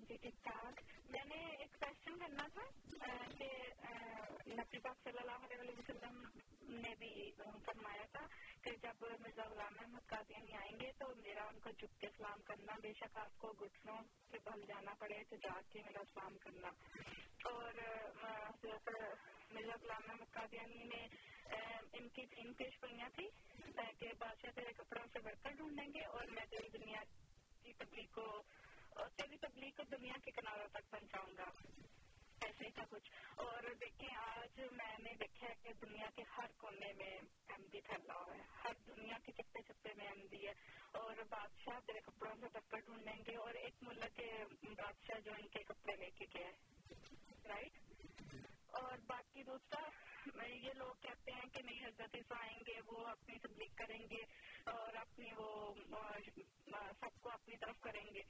جی 0.07 0.17
ٹھیک 0.17 0.43
ٹھاک 0.43 0.81
میں 1.09 1.23
نے 1.26 1.39
ایک 1.59 1.80
کوشچن 1.80 2.17
کرنا 2.19 2.47
تھا 2.53 2.63
کہ 3.38 3.49
نبی 4.47 4.80
پاک 4.80 5.03
صلی 5.03 5.17
اللہ 5.17 5.45
علیہ 5.45 5.77
وسلم 5.77 6.22
نے 6.81 6.93
بھی 6.99 7.31
فرمایا 7.65 8.05
تھا 8.11 8.26
کہ 8.61 8.72
جب 8.81 9.05
مرزا 9.19 9.43
غلام 9.49 9.73
احمد 9.80 10.07
قادیانی 10.07 10.51
یعنی 10.51 10.57
آئیں 10.57 10.80
گے 10.80 10.91
تو 10.97 11.05
میرا 11.15 11.43
ان 11.43 11.59
کو 11.59 11.69
جھک 11.72 11.99
کے 12.01 12.07
سلام 12.17 12.41
کرنا، 12.41 12.73
بے 12.81 12.93
شک 12.93 13.17
آپ 13.17 13.38
کو 13.38 13.53
گھٹنوں 13.59 13.97
سے 14.31 14.38
بل 14.45 14.61
جانا 14.67 14.93
پڑے، 14.99 15.23
تو 15.30 15.35
جا 15.35 15.59
کے 15.72 15.81
میرا 15.85 16.03
سلام 16.13 16.38
کرنا۔ 16.38 16.69
اور 17.43 17.73
مرزا 19.51 19.76
غلام 19.84 20.09
احمد 20.09 20.34
قادیانی 20.34 20.84
نے 20.84 21.05
ان 21.93 22.07
کی 22.09 22.26
تین 22.26 22.53
پیش 22.53 22.81
گوئیاں 22.84 23.09
تھی 23.15 23.27
کہ 23.99 24.11
بادشاہ 24.19 24.51
تیرے 24.55 24.73
کپڑوں 24.77 25.05
سے 25.13 25.19
برتن 25.19 25.55
ڈھونڈیں 25.55 25.88
گے 25.93 26.05
اور 26.05 26.26
میں 26.35 26.45
تیری 26.49 26.69
دنیا 26.77 27.01
کی 27.65 27.73
تبلیغ 27.73 28.05
کو 28.13 28.43
تیری 29.15 29.37
تبلیغ 29.37 29.69
کو 29.77 29.83
دنیا 29.83 30.13
کے 30.23 30.31
کناروں 30.31 30.67
تک 30.67 30.89
پہنچاؤں 30.89 31.37
گا۔ 31.37 31.45
ایسے 32.45 32.65
ہی 32.65 32.71
تھا 32.71 32.83
کچھ۔ 32.89 33.11
اور 33.35 33.63
دیکھیں 33.81 34.15
آج 34.15 34.59
میں 34.71 34.95
نے 35.03 35.13
دیکھا 35.19 35.47
کہ 35.63 35.73
دنیا 35.73 36.05
کے 36.15 36.23
ہر 36.37 36.47
کونے 36.57 36.93
میں 36.93 37.17
ایم 37.49 37.65
ڈی 37.71 37.81
پھیلا 37.81 38.13
ہوا 38.13 38.37
ہے۔ 38.37 38.43
ہر 38.63 38.73
دنیا 38.87 39.17
کے 39.25 39.31
چپے 39.31 39.61
چپے 39.61 39.89
میں 39.97 40.07
ایم 40.07 40.27
ڈی 40.31 40.47
ہے۔ 40.47 40.53
اور 40.91 41.15
بادشاہ 41.29 41.79
تیرے 41.87 41.99
کپڑوں 41.99 42.35
سے 42.39 42.45
برتن 42.53 42.79
ڈھونڈیں 42.79 43.23
گے 43.27 43.35
اور 43.35 43.53
ایک 43.53 43.73
ملک 43.81 44.15
کے 44.15 44.31
بادشاہ 44.63 45.19
جو 45.19 45.31
ان 45.31 45.47
کے 45.47 45.63
کپڑے 45.63 45.95
لے 45.95 46.09
کے 46.09 46.25
گیا 46.37 46.47
ہے 46.47 46.53
رائٹ 47.47 47.77
اور 48.67 48.97
باقی 49.07 49.43
دوسرا 49.43 49.89
یہ 50.47 50.73
لوگ 50.73 50.93
کہتے 51.02 51.31
ہیں 51.31 51.49
کہ 51.53 51.61
نہیں، 51.61 51.85
حضرت 51.85 52.15
عیسیٰ 52.15 52.38
آئیں 52.41 52.60
گے، 52.68 52.81
وہ 52.85 53.07
اپنی 53.07 53.39
تبلیغ 53.39 53.73
کریں 53.76 54.03
گے 54.11 54.23
اور 54.65 54.93
اپنی 54.93 55.30
وہ 55.38 55.73
سب 56.99 57.22
کو 57.22 57.30
اپنی 57.30 57.57
طرف 57.57 57.81
کریں 57.81 58.06
گے۔ 58.14 58.22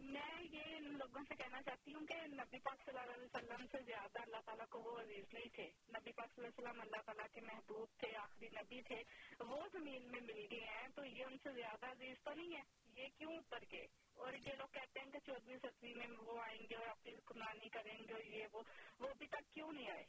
میں 0.00 0.42
یہ 0.42 0.76
ان 0.76 0.98
لوگوں 0.98 1.22
سے 1.28 1.34
کہنا 1.34 1.62
چاہتی 1.62 1.94
ہوں 1.94 2.06
کہ 2.06 2.14
نبی 2.14 2.58
پاک 2.58 2.84
صلی 2.84 2.98
اللہ 2.98 3.12
علیہ 3.12 3.24
وسلم 3.24 3.66
سے 3.72 3.78
زیادہ 3.86 4.22
اللہ 4.22 4.36
تعالیٰ 4.44 4.66
کو 4.70 4.78
وہ 4.80 5.00
عزیز 5.00 5.24
نہیں 5.32 5.48
تھے۔ 5.48 5.70
نبی 5.88 6.12
پاک 6.12 6.34
صلی 6.34 6.44
اللہ 6.44 6.48
علیہ 6.48 6.68
وسلم 6.68 6.80
اللہ 6.80 7.02
تعالیٰ 7.06 7.26
کے 7.32 7.40
محبوب 7.40 7.88
تھے، 7.98 8.16
آخری 8.16 8.48
نبی 8.52 8.82
تھے، 8.82 9.02
وہ 9.40 9.66
زمین 9.72 10.10
میں 10.12 10.20
مل 10.20 10.46
گئے 10.50 10.60
ہیں، 10.60 10.88
تو 10.94 11.04
یہ 11.04 11.24
ان 11.24 11.36
سے 11.42 11.52
زیادہ 11.52 11.86
عزیز 11.86 12.16
تو 12.24 12.34
نہیں 12.34 12.56
ہے 12.56 12.62
یہ 13.02 13.08
کیوں 13.18 13.32
اتر 13.32 13.64
گئے؟ 13.72 13.86
اور 14.14 14.32
یہ 14.32 14.52
لوگ 14.58 14.68
کہتے 14.72 15.00
ہیں 15.00 15.10
کہ 15.10 15.18
چودہویں 15.26 15.58
ستویں 15.58 15.94
میں 15.94 16.06
وہ 16.18 16.40
آئیں 16.42 16.62
گے 16.70 16.74
اور 16.74 16.86
اپنی 16.86 17.14
حکمرانی 17.14 17.68
کریں 17.68 17.98
گے 18.08 18.12
اور 18.12 18.22
یہ 18.22 18.46
وہ 18.52 18.62
وہ 19.00 19.08
ابھی 19.08 19.26
تک 19.26 19.54
کیوں 19.54 19.72
نہیں 19.72 19.90
آئے؟ 19.90 20.04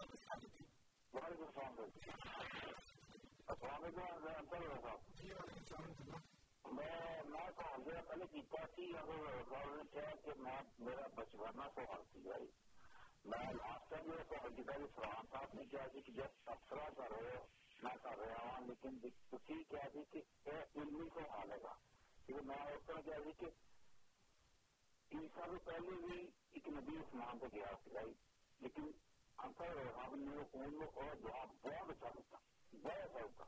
وعلیکم 0.00 1.42
السلام 1.44 1.74
السلام 3.46 3.82
علیکم 3.84 4.06
میں 6.74 6.86
میں 7.24 7.48
سوال 7.50 7.82
پہلے 8.08 8.26
کیتا 8.32 8.64
سی 8.66 8.86
کہ 10.22 10.36
میں 10.38 10.60
میرا 10.78 11.06
بچپنا 11.14 11.66
سوال 11.74 12.02
سی 12.12 12.20
بھائی 12.20 12.46
میں 13.24 13.52
لاسٹ 13.52 13.90
ٹائم 13.90 14.10
سوال 14.28 14.54
کہ 14.56 14.62
صاحب 15.32 15.54
نے 15.54 15.64
کیا 15.64 15.84
کہ 16.00 16.12
جب 16.12 16.30
افسرا 16.46 16.88
کر 16.96 17.12
رہے 17.12 17.36
ہو 17.36 17.44
میں 17.82 17.94
کر 18.02 18.18
رہا 18.18 18.48
ہوں 18.48 18.66
لیکن 18.66 18.98
تھی 19.46 19.62
کیا 19.64 19.88
تھی 19.92 20.04
کہ 20.10 20.22
یہ 20.46 20.80
علمی 20.80 21.08
سوال 21.14 21.52
ہے 21.52 21.58
گا 21.62 21.74
کیونکہ 22.26 22.46
میں 22.46 22.62
اس 22.72 22.86
طرح 22.86 23.00
کیا 23.04 23.18
تھی 23.22 23.32
کہ 23.38 23.50
پہلے 25.64 26.00
بھی 26.06 26.26
ایک 26.50 26.68
نبی 26.70 26.98
گیا 27.54 27.72
بھائی 27.92 28.12
لیکن 28.60 28.90
اثر 29.40 29.78
ہم 29.96 30.18
نے 30.18 30.42
ان 30.54 30.82
اور 30.84 31.14
دعا 31.16 31.44
بہت 31.44 31.90
اچھا 31.90 32.08
ہوتا 32.08 32.38
بہت 32.72 33.16
اچھا 33.16 33.20
ہوتا 33.20 33.44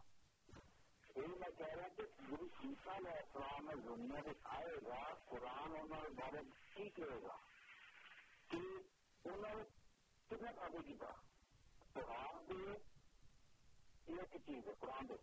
یہ 1.16 1.34
میں 1.40 1.48
کہہ 1.58 1.74
رہا 1.74 1.88
کہ 1.96 2.02
گرو 2.20 2.46
عیسا 2.60 2.96
علیہ 2.96 3.16
السلام 3.16 3.68
دنیا 3.80 4.20
میں 4.26 4.34
آئے 4.52 4.76
گا 4.86 5.02
قرآن 5.26 5.76
انہوں 5.80 6.14
بارے 6.16 6.42
کی 6.74 6.88
کہے 6.90 7.18
گا 7.22 7.36
کہ 8.48 8.56
انہوں 8.56 9.42
نے 9.48 9.62
کتنا 10.30 10.52
قابل 10.56 10.82
کیا 10.88 11.12
قرآن 11.92 12.42
دے 12.48 12.62
ایک 14.08 14.36
چیز 14.46 14.68
ہے 14.68 14.74
قرآن 14.80 15.08
دے 15.08 15.20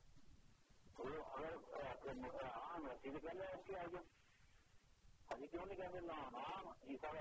وہ 1.00 1.24
اگر 1.34 2.40
عام 2.44 2.88
رسی 2.88 3.10
تو 3.10 3.20
کہنے 3.20 3.46
اس 3.48 3.68
کے 3.68 3.80
آگے 3.80 4.04
ابھی 5.30 5.48
کیوں 5.48 5.66
نہیں 5.66 5.78
کہتے 5.78 6.00
نہ 6.02 6.22
عام 6.38 6.68
عیسا 6.68 7.12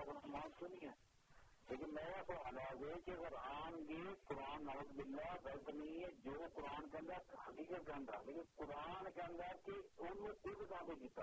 لیکن 1.71 1.95
میرا 1.95 2.23
سوال 2.27 2.59
ہے 2.59 2.93
کہ 3.05 3.11
اگر 3.11 3.35
آم 3.39 3.75
گے 3.89 4.01
قرآن 4.29 4.65
نوز 4.67 4.91
بلّہ 4.97 5.33
غلط 5.45 5.69
نہیں 5.69 6.03
ہے، 6.03 6.11
جو 6.25 6.47
قرآن 6.55 6.89
کے 6.91 6.99
اندر 6.99 7.35
حقیقت 7.47 7.87
کے 7.87 7.93
اندر 7.93 8.25
لیکن 8.27 8.43
قرآن 8.57 9.11
کے 9.15 9.21
اندر 9.21 9.57
کہ 9.65 9.73
ان 9.99 10.23
نے 10.23 10.33
خود 10.43 10.69
قابل 10.71 10.99
کیتا 10.99 11.23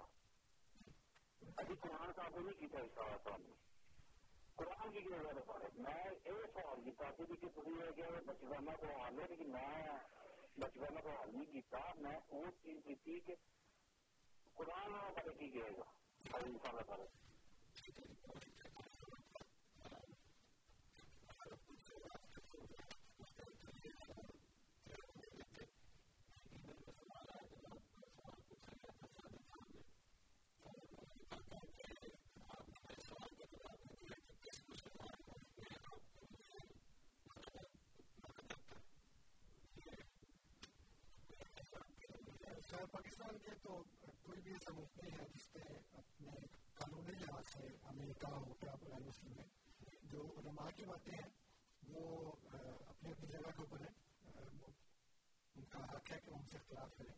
ابھی 1.55 1.75
قرآن 1.81 2.11
قابل 2.11 2.45
نہیں 2.45 2.59
کیتا 2.59 2.79
اس 2.79 2.93
طرح 2.95 3.37
نے 3.37 3.53
قرآن 4.55 4.91
کی 4.91 5.01
کیا 5.01 5.21
زیادہ 5.21 5.43
پڑے 5.47 5.69
میں 5.77 6.03
یہ 6.25 6.45
سوال 6.53 6.83
کیا 6.89 7.11
کہ 7.17 7.35
کہ 7.41 7.47
تھی 7.55 7.73
ہے 7.79 7.91
کہ 7.95 8.03
بچپنا 8.25 8.75
کو 8.79 8.91
حال 8.99 9.19
ہے، 9.19 9.27
لیکن 9.29 9.51
میں 9.51 9.97
بچپنا 10.57 11.01
کو 11.01 11.15
حل 11.21 11.29
نہیں 11.33 11.51
کیتا 11.51 11.81
میں 11.97 12.17
وہ 12.29 12.43
چیز 12.63 12.79
کی 13.03 13.19
کہ 13.25 13.35
قرآن 14.55 14.91
بارے 14.91 15.33
کی 15.39 15.49
کہے 15.49 15.71
گا 15.77 16.37
انسان 16.37 16.75
کا 16.77 16.83
فرق 16.87 17.23
پاکستان 42.87 43.37
کے 43.39 43.51
تو 43.61 43.81
کوئی 44.21 44.41
بھی 44.41 44.51
ایسا 44.51 44.73
ملک 44.73 44.97
نہیں 44.97 45.17
ہے 45.19 45.25
جس 45.33 45.51
پہ 45.53 45.59
اپنے 45.93 46.31
قانونی 46.73 47.17
لحاظ 47.19 47.53
سے 47.53 47.67
امریکہ 47.85 48.31
ہو 48.35 48.53
کیا 48.53 48.75
پرائم 48.79 49.05
مسلم 49.05 49.39
ہے 49.39 49.45
جو 50.03 50.23
علماء 50.37 50.69
کی 50.75 50.85
باتیں 50.85 51.13
ہیں 51.13 51.29
وہ 51.83 52.31
اپنی 52.31 53.11
اپنی 53.11 53.27
جگہ 53.27 53.51
کے 53.51 53.61
اوپر 53.61 53.81
ہے 53.81 53.91
ان 55.55 55.65
کا 55.69 55.83
حق 55.85 56.11
ہے 56.11 56.19
کہ 56.19 56.31
ان 56.31 56.45
سے 56.45 56.57
اختلاف 56.57 56.97
کریں 56.97 57.13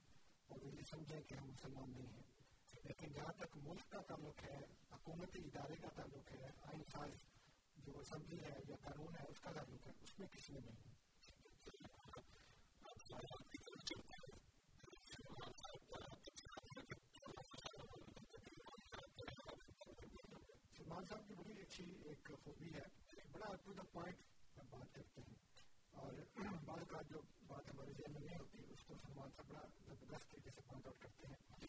اور 0.49 0.63
وہ 0.63 0.73
یہ 0.73 0.89
سمجھیں 0.89 1.21
کہ 1.21 1.35
ہم 1.35 1.47
مسلمان 1.47 1.91
نہیں 1.91 2.13
ہیں 2.13 2.83
لیکن 2.83 3.13
جہاں 3.13 3.33
تک 3.37 3.57
ملک 3.63 3.89
کا 3.91 4.01
تعلق 4.07 4.43
ہے 4.43 4.59
حکومتی 4.91 5.41
ادارے 5.41 5.81
کا 5.81 5.89
تعلق 5.95 6.31
ہے 6.33 6.51
آئین 6.63 6.83
ساز 6.91 7.25
جو 7.77 7.99
اسمبلی 7.99 8.43
ہے 8.43 8.55
یا 8.67 8.75
قانون 8.81 9.15
ہے 9.15 9.25
اس 9.29 9.39
کا 9.39 9.51
تعلق 9.51 9.87
ہے 9.87 9.93
اس 9.99 10.19
میں 10.19 10.27
کسی 10.27 10.53
نے 10.53 10.59
نہیں 10.61 10.81
ہے 10.83 10.95
سلمان 20.97 21.05
صاحب 21.05 21.27
کی 21.27 21.33
بڑی 21.33 21.61
اچھی 21.61 21.83
ایک 22.03 22.31
خوبی 22.43 22.73
ہے۔ 22.73 22.81
بڑا 23.31 23.55
ٹو 23.55 23.73
دا 23.73 23.83
پوائنٹ 23.91 24.21
بات 24.69 24.95
کرتے 24.95 25.21
ہیں 25.21 25.35
اور 25.91 26.13
بعض 26.65 26.79
کا 26.87 27.01
جو 27.01 27.21
بات 27.47 27.69
ہمارے 27.69 27.93
ذہن 27.93 28.13
میں 28.13 28.21
نہیں 28.21 28.39
ہوتی، 28.39 28.57
اس 28.69 28.83
کو 28.83 28.93
سلمان 29.05 29.29
صاحب 29.35 29.49
بڑا 29.49 29.61
زبردست 29.87 30.31
طریقے 30.31 30.51
سے 30.55 30.61
پوائنٹ 30.61 30.87
آؤٹ 30.87 31.01
کرتے 31.01 31.27
ہیں۔ 31.27 31.67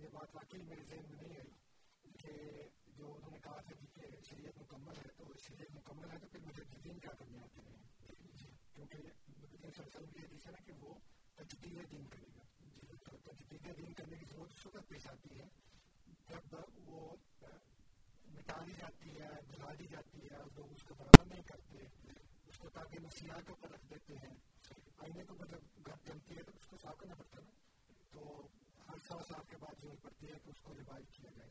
یہ 0.00 0.08
بات 0.12 0.34
واقعی 0.34 0.62
میرے 0.62 0.82
ذہن 0.82 1.10
میں 1.10 1.22
نہیں 1.22 1.36
آئی 1.40 1.50
کہ 2.12 2.32
جو 2.86 3.12
انہوں 3.14 3.30
نے 3.30 3.38
کہا 3.38 3.60
تھا 3.60 3.74
کہ 3.94 4.20
شریعت 4.30 4.62
مکمل 4.62 4.96
ہے 4.96 5.12
تو 5.16 5.24
شریعت 5.38 5.74
مکمل 5.74 6.10
ہے 6.10 6.18
تو 6.18 6.26
پھر 6.26 6.40
مجھے 6.40 6.64
دین 6.84 6.98
کیا 6.98 7.12
کرنے 7.18 7.38
آتے 7.38 7.60
ہیں؟ 7.60 7.76
جی، 8.36 8.48
کیونکہ 8.72 8.98
سرسل 9.76 10.06
کی 10.06 10.24
حدیث 10.24 10.46
ہے 10.46 10.52
نا 10.52 10.64
کہ 10.64 10.72
وہ 10.80 10.94
تجدید 11.34 11.92
دین 11.92 12.06
کرے 12.06 12.26
گا۔ 12.36 12.42
جی، 12.60 12.96
تجدید 13.24 13.76
دین 13.76 13.92
کرنے 13.92 14.16
کی 14.16 14.24
ضرورت 14.24 14.50
اس 14.50 14.66
وقت 14.66 14.88
پیش 14.88 15.06
آتی 15.06 15.40
ہے 15.40 15.48
جب 16.28 16.54
وہ 16.84 17.16
مٹا 18.34 18.64
دی 18.66 18.72
جاتی 18.72 19.10
ہے 19.10 19.28
جلا 19.48 19.72
دی 19.78 19.86
جاتی 19.86 20.18
ہے 20.22 20.36
لوگ 20.56 20.72
اس 20.72 20.82
کو 20.82 20.94
برابر 20.94 21.24
نہیں 21.24 21.42
کرتے۔ 21.42 21.78
اس 22.46 22.58
کو 22.58 22.70
تاکہ 22.70 22.98
مسیحا 22.98 23.40
کے 23.40 23.52
اوپر 23.52 23.70
رکھ 23.70 23.86
دیتے 23.90 24.14
ہیں۔ 24.14 24.34
آئینے 24.98 25.24
کے 25.24 25.30
اوپر 25.30 25.46
جب 25.46 25.60
گھر 25.86 25.94
جمتی 26.04 26.36
ہے 26.36 26.42
تو 26.42 26.50
اس 26.54 26.66
کو 26.66 26.76
صاف 26.76 26.96
کرنا 26.96 27.14
پڑتا 27.14 27.42
ہے 27.42 27.50
تو 28.10 28.48
ہر 28.88 28.96
سو 29.08 29.18
سال 29.22 29.44
کے 29.50 29.56
بعد 29.56 29.82
ضرورت 29.82 30.02
پڑتی 30.02 30.26
ہے 30.26 30.38
کہ 30.44 30.48
اس 30.48 30.60
کو 30.62 30.74
ریوائو 30.74 31.04
کیا 31.12 31.30
جائے۔ 31.36 31.50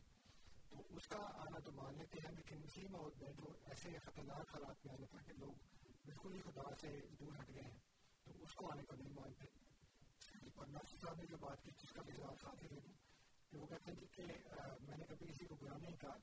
تو 0.70 0.96
اس 0.96 1.08
کا 1.08 1.18
آنا 1.18 1.60
تو 1.60 1.72
مان 1.72 1.98
لیتے 1.98 2.18
ہیں، 2.26 2.36
لیکن 2.36 2.64
اسی 2.64 2.88
موت 2.88 3.18
میں 3.18 3.32
جو 3.32 3.44
ایسے 3.66 3.90
خطرناک 4.00 4.56
حالات 4.56 4.86
میں 4.86 4.94
آنے 4.94 5.06
تھا 5.06 5.18
کہ 5.26 5.34
لوگ 5.38 5.54
بالکل 6.06 6.36
ہی 6.36 6.42
خدا 6.42 6.76
سے 6.82 7.02
دور 7.20 7.34
ہٹ 7.40 7.50
گئے 7.50 7.64
ہیں۔ 7.64 7.80
تو 8.24 8.44
اس 8.44 8.54
کو 8.54 8.72
آنے 8.72 8.84
کو 8.84 8.96
نہیں 8.96 9.14
مانتے۔ 9.14 9.46
اور 10.56 10.68
ناصر 10.68 10.98
صاحب 10.98 11.16
نے 11.16 11.26
جو 11.26 11.38
بات 11.38 11.64
کی، 11.64 11.72
جس 11.72 11.90
کا 11.90 12.02
بھی 12.02 12.14
جواب 12.14 12.36
ساتھ 12.42 12.64
ہی 12.64 12.68
دے 12.68 12.80
دوں 12.80 12.94
کہ 13.52 13.58
وہ 13.58 13.68
کہتے 13.68 13.92
ہیں 13.92 14.16
کہ 14.16 14.24
میں 14.82 14.98
نے 14.98 15.06
کبھی 15.06 15.28
کسی 15.28 15.46
کو 15.46 15.56
برا 15.56 15.78
نہیں 15.78 15.98
کہا۔ 15.98 16.18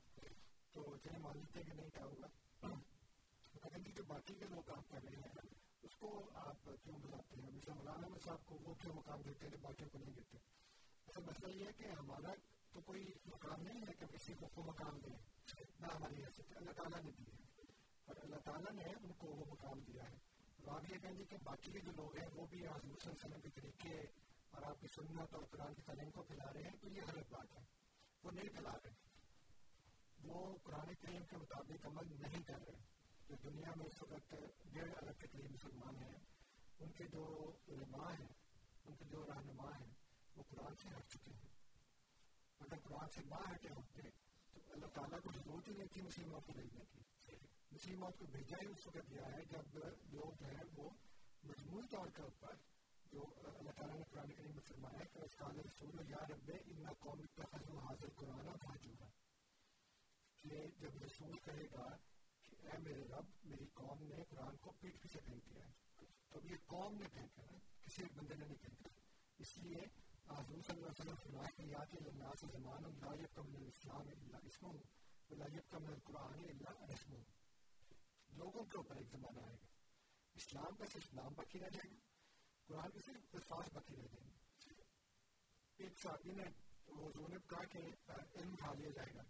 تو 0.75 0.83
چلے 1.03 1.17
مان 1.17 1.37
لیتے 1.37 1.63
کہ 1.63 1.73
نہیں 1.73 1.89
کیا 1.89 2.05
ہوگا 2.05 2.27
وہ 2.63 3.59
کہتے 3.59 3.75
ہیں 3.75 3.83
کہ 3.83 3.91
جو 3.91 4.03
باقی 4.07 4.33
کے 4.33 4.45
لوگ 4.45 4.61
کام 4.65 4.81
کر 4.89 5.03
رہے 5.03 5.15
ہیں 5.17 5.49
اس 5.83 5.95
کو 5.95 6.09
آپ 6.41 6.69
کیوں 6.83 6.99
بلاتے 6.99 7.41
ہیں 7.41 7.51
مثلا 7.51 7.73
مولانا 7.73 8.07
میں 8.07 8.19
صاحب 8.23 8.45
کو 8.45 8.57
وہ 8.61 8.73
کیوں 8.73 8.93
مقام 8.95 9.21
دیتے 9.21 9.47
ہیں 9.47 9.61
باقیوں 9.61 9.89
کو 9.89 9.97
نہیں 9.97 10.15
دیتے 10.15 10.37
اصل 11.07 11.23
مسئلہ 11.23 11.53
یہ 11.53 11.65
ہے 11.65 11.71
کہ 11.77 11.91
ہمارا 11.91 12.33
تو 12.73 12.81
کوئی 12.81 13.03
مقام 13.25 13.61
نہیں 13.61 13.81
ہے 13.81 13.93
کہ 13.99 14.05
کسی 14.05 14.33
کو 14.39 14.47
کو 14.53 14.63
مقام 14.63 14.99
دیں 14.99 15.15
نہ 15.79 15.93
ہماری 15.95 16.23
حیثیت 16.23 16.57
اللہ 16.57 16.71
تعالیٰ 16.71 17.03
نے 17.03 17.11
دی 17.11 17.25
ہے 17.27 17.65
اور 18.07 18.23
اللہ 18.23 18.43
تعالیٰ 18.43 18.73
نے 18.73 18.89
ان 18.93 19.13
کو 19.17 19.27
وہ 19.27 19.45
مقام 19.45 19.79
دیا 19.87 20.09
ہے 20.09 20.17
اور 20.59 20.75
آپ 20.75 20.89
یہ 20.91 20.97
کہیں 20.97 21.17
گے 21.17 21.25
کہ 21.25 21.37
باقی 21.43 21.71
کے 21.71 21.79
جو 21.79 21.91
لوگ 21.95 22.17
ہیں 22.17 22.27
وہ 22.33 22.45
بھی 22.47 22.65
حضور 22.67 23.15
صلی 23.15 23.41
کے 23.41 23.49
طریقے 23.55 23.99
اور 24.53 24.63
آپ 24.63 24.81
کی 24.81 24.87
سنت 24.95 25.33
اور 25.33 25.43
قرآن 25.51 25.73
کی 25.73 25.81
تعلیم 25.81 26.11
کو 26.11 26.23
پھیلا 26.23 26.53
رہے 26.53 26.63
ہیں 26.63 26.77
تو 26.81 26.89
یہ 26.89 27.01
غلط 27.07 27.31
بات 27.31 27.57
ہے 27.57 27.63
وہ 28.23 28.31
نہیں 28.31 28.49
پھیلا 28.49 28.71
رہے 28.83 29.10
وہ 30.23 30.57
قرآن 30.63 30.93
کریم 30.95 31.25
کے 31.25 31.37
مطابق 31.37 31.85
عمل 31.85 32.21
نہیں 32.21 32.43
کر 32.43 32.59
رہے 32.67 32.79
جو 33.29 33.35
دنیا 33.43 33.71
میں 33.75 33.85
اس 33.85 34.01
وقت 34.01 34.35
ڈیڑھ 34.73 34.91
ارب 34.91 35.19
کے 35.19 35.27
قریب 35.27 35.51
مسلمان 35.51 35.95
ہیں، 35.95 36.19
ان 36.79 36.91
کے 36.91 37.03
جو 37.07 37.51
علماء 37.67 38.11
ہیں، 38.19 38.33
ان 38.85 38.95
کے 38.95 39.05
جو 39.05 39.25
رہنما 39.25 39.69
ہیں، 39.79 39.93
وہ 40.35 40.43
قرآن 40.43 40.75
سے 40.75 40.89
ہٹ 40.89 41.07
چکے 41.07 41.31
ہیں۔ 41.31 41.49
اگر 42.59 42.79
قرآن 42.79 43.09
سے 43.09 43.21
نہ 43.25 43.51
ہٹے 43.51 43.69
ہوتے، 43.69 44.01
تو 44.53 44.61
اللہ 44.71 44.85
تعالیٰ 44.85 45.19
کو 45.19 45.31
ضرورت 45.31 45.67
ہی 45.67 45.73
نہیں 45.73 45.87
تھی 45.87 46.01
مسلموں 46.01 46.41
کو 46.41 46.53
بھیجنے 46.53 46.85
کی۔ 46.85 46.99
مسلموں 47.71 48.11
کو 48.11 48.25
بھیجا 48.25 48.57
ہی 48.61 48.67
اس 48.67 48.87
وقت 48.87 49.09
دیا 49.09 49.25
ہے 49.25 49.45
جب 49.45 49.75
لوگ 49.75 50.03
جو 50.09 50.31
ہیں 50.41 50.63
وہ 50.77 50.89
مجموعی 51.43 51.87
طور 51.87 52.07
کے 52.07 52.21
اوپر 52.21 52.55
جو 53.11 53.21
اللہ 53.43 53.71
تعالیٰ 53.71 53.95
نے 53.95 54.03
قرآن 54.11 54.33
کریم 54.33 54.51
میں 54.51 54.63
فرمایا 54.67 55.03
کہ 55.03 55.19
استاد 55.19 55.57
رسول 55.57 56.09
یا 56.09 56.27
رب 56.29 56.51
ان 56.65 56.93
قوم 56.93 57.25
تخذ 57.25 57.69
حاضر 57.69 58.09
قرآن 58.15 58.45
بھاجورا 58.45 59.20
کہ 60.41 60.67
جب 60.79 61.03
رسول 61.03 61.37
کہے 61.39 61.65
گا 61.73 61.97
کہ 62.41 62.55
اے 62.67 62.77
میرے 62.77 63.03
رب، 63.03 63.25
میری 63.43 63.65
قوم 63.73 64.03
نے 64.03 64.15
قرآن 64.29 64.57
کو 64.57 64.71
پیٹ 64.71 65.01
پیچھے 65.01 65.19
پھینک 65.25 65.45
دیا 65.45 65.63
ہے۔ 65.65 65.71
تو 65.95 66.05
اب 66.31 66.45
یہ 66.45 66.55
قوم 66.65 66.97
نے 66.97 67.07
پھینکا 67.13 67.41
ہے، 67.41 67.57
کسی 67.81 68.03
ایک 68.03 68.17
بندے 68.17 68.35
نے 68.35 68.45
نہیں 68.45 68.57
پھینکا 68.57 68.89
اس 69.37 69.57
لیے 69.57 69.81
حضور 70.27 70.61
صلی 70.61 70.75
اللہ 70.75 70.85
علیہ 70.85 71.01
وسلم 71.01 71.15
فرمایا 71.15 71.49
کہ 71.55 71.61
یا 71.61 71.83
کہ 71.85 71.97
الناس 71.97 72.39
زمان 72.41 72.83
لا 72.83 73.13
یبقى 73.13 73.41
من 73.47 73.55
الاسلام 73.55 74.07
الا 74.07 74.37
اسمه 74.37 74.75
ولا 75.29 75.45
يبقى 75.53 75.79
من 75.79 75.93
القرآن 75.93 76.39
الا 76.49 76.85
رسمه 76.85 77.21
لوگوں 78.37 78.65
کے 78.65 78.77
اوپر 78.77 78.95
ایک 78.95 79.07
زمانہ 79.07 79.39
آئے 79.39 79.55
گا۔ 79.55 79.65
اسلام 80.35 80.75
کا 80.75 80.85
صرف 80.93 81.13
نام 81.13 81.33
باقی 81.33 81.59
رہ 81.59 81.69
جائے 81.69 81.91
گا، 81.91 81.99
قرآن 82.65 82.91
کے 82.91 82.99
صرف 83.05 83.35
الفاظ 83.35 83.69
باقی 83.73 83.95
رہ 83.95 84.07
جائیں 84.07 84.29
گے۔ 84.29 84.37
ایک 85.77 85.99
صحابی 85.99 86.31
نے 86.31 86.43
حضور 86.87 87.29
نے 87.29 87.35
کہا 87.47 87.63
کہ 87.63 87.77
علم 88.09 88.53
اٹھا 88.53 88.73
لیا 88.73 88.89
جائے 88.89 89.15
گا۔ 89.15 89.21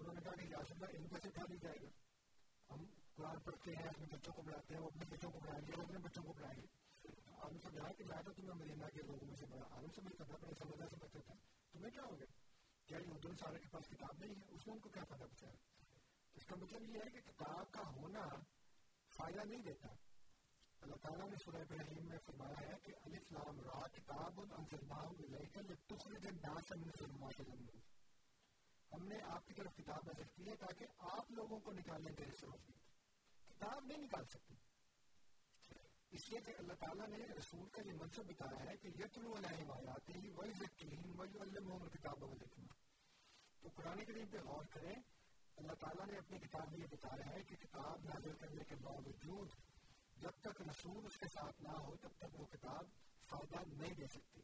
انہوں 0.00 0.14
نے 0.14 0.20
کہا 0.20 0.34
کہ 0.34 0.46
یا 0.46 0.58
اللہ 0.58 0.86
علم 0.86 1.08
کیسے 1.08 1.28
اٹھا 1.28 1.42
لیا 1.48 1.58
جائے 1.62 1.76
گا 1.82 1.88
ہم 2.74 2.84
قرآن 3.14 3.40
پڑھتے 3.40 3.70
ہیں، 3.70 3.88
اپنے 3.88 4.06
بچوں 4.06 4.32
کو 4.32 4.42
پڑھاتے 4.42 4.74
ہیں، 4.74 4.80
وہ 4.80 4.86
اپنے 4.86 5.04
بچوں 5.10 5.30
کو 5.30 5.38
پڑھائیں 5.38 5.66
گے، 5.66 5.72
وہ 5.76 5.82
اپنے 5.82 5.98
بچوں 5.98 6.22
کو 6.22 6.32
پڑھائیں 6.32 6.62
گے۔ 6.62 6.66
آپ 7.38 7.52
نے 7.52 7.58
سمجھا 7.58 7.92
کہ 7.92 8.04
میں 8.04 8.22
تو 8.22 8.32
تمہیں 8.32 8.54
مدینہ 8.54 8.86
کے 8.94 9.02
لوگوں 9.02 9.26
میں 9.26 9.36
سے 9.36 9.46
بڑا 9.46 9.66
عالم 9.70 9.90
سمجھ 9.94 10.16
کرتا 10.18 10.36
بڑے 10.40 10.54
سمجھنا 10.58 10.86
سمجھ 10.88 11.12
کرتا 11.12 11.34
تمہیں 11.72 11.90
کیا 11.90 12.02
ہو 12.02 12.18
گیا؟ 12.18 12.26
کیا 12.86 12.98
یہ 12.98 13.10
اردو 13.10 13.28
سارے 13.34 13.58
کے 13.58 13.68
پاس 13.70 13.88
کتاب 13.88 14.18
نہیں 14.18 14.30
ہے؟ 14.30 14.44
اس 14.48 14.66
میں 14.66 14.74
ان 14.74 14.80
کو 14.80 14.88
کیا 14.88 15.04
فائدہ 15.04 15.24
بچایا 15.24 15.54
اس 16.34 16.46
کا 16.46 16.56
مطلب 16.56 16.82
یہ 16.82 17.00
ہے 17.04 17.10
کہ 17.10 17.20
کتاب 17.20 17.70
کا 17.70 17.82
ہونا 17.90 18.28
فائدہ 19.16 19.44
نہیں 19.44 19.62
دیتا۔ 19.62 19.88
اللہ 20.80 20.94
تعالیٰ 20.94 21.28
نے 21.30 21.36
سورہ 21.44 21.56
ابراہیم 21.56 22.06
میں 22.06 22.18
فرمایا 22.26 22.60
ہے 22.60 22.74
کہ 22.82 22.92
الف 23.04 23.32
لام 23.32 23.60
را، 23.60 23.86
کتاب 23.86 24.40
انزلناہ 24.40 25.06
الیک 25.18 25.58
لتخرج 25.58 26.26
الناس 26.26 26.70
من 26.70 26.82
الظلمات 26.82 27.40
الى 27.40 27.50
النور۔ 27.50 27.85
ہم 28.92 29.06
نے 29.08 29.20
آپ 29.30 29.46
کی 29.46 29.54
طرف 29.54 29.76
کتاب 29.76 30.06
نازل 30.06 30.28
کی 30.34 30.48
ہے 30.50 30.56
تاکہ 30.56 31.08
آپ 31.16 31.30
لوگوں 31.30 31.58
کو 31.60 31.72
نکالیں 31.72 32.12
گے 32.18 32.24
اس 32.24 32.44
روشنی 32.44 32.78
کتاب 33.48 33.84
نہیں 33.86 33.98
نکال 33.98 34.24
سکتی 34.24 34.54
اس 36.10 36.28
لیے 36.30 36.40
کہ 36.40 36.52
اللہ 36.58 36.72
تعالیٰ 36.80 37.08
نے 37.08 37.24
رسول 37.38 37.68
کا 37.68 37.82
یہ 37.86 37.92
منصب 37.92 38.26
بتایا 38.28 38.64
ہے 38.64 38.76
کہ 38.76 38.88
یتلو 38.98 39.34
علیہم 39.36 39.70
آیاتی 39.70 40.30
ویزکیہم 40.36 41.20
ویعلمہم 41.20 41.82
الکتاب 41.82 42.22
والحکمہ 42.22 42.74
تو 43.62 43.68
قرآن 43.76 44.04
کریم 44.04 44.26
پہ 44.30 44.38
غور 44.44 44.64
کریں، 44.70 44.94
اللہ 45.56 45.72
تعالیٰ 45.80 46.06
نے 46.06 46.18
اپنی 46.18 46.38
کتاب 46.38 46.70
میں 46.72 46.78
یہ 46.78 46.86
بتایا 46.90 47.26
ہے 47.26 47.42
کہ 47.42 47.56
کتاب 47.56 48.04
نازل 48.04 48.36
کرنے 48.40 48.64
کے 48.68 48.74
باوجود 48.82 49.54
جب 50.16 50.38
تک 50.40 50.60
رسول 50.60 51.06
اس 51.06 51.16
کے 51.16 51.28
ساتھ 51.28 51.62
نہ 51.62 51.72
ہو، 51.78 51.96
تب 51.96 52.16
تک 52.18 52.40
وہ 52.40 52.46
کتاب 52.46 52.84
فائدہ 53.30 53.62
نہیں 53.68 53.94
دے 53.94 54.06
سکتی 54.06 54.40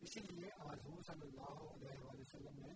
اسی 0.00 0.20
لیے 0.20 0.48
حضور 0.60 1.02
صلی 1.06 1.26
اللہ 1.26 1.60
علیہ 1.74 1.98
وسلم 2.10 2.58
نے 2.58 2.74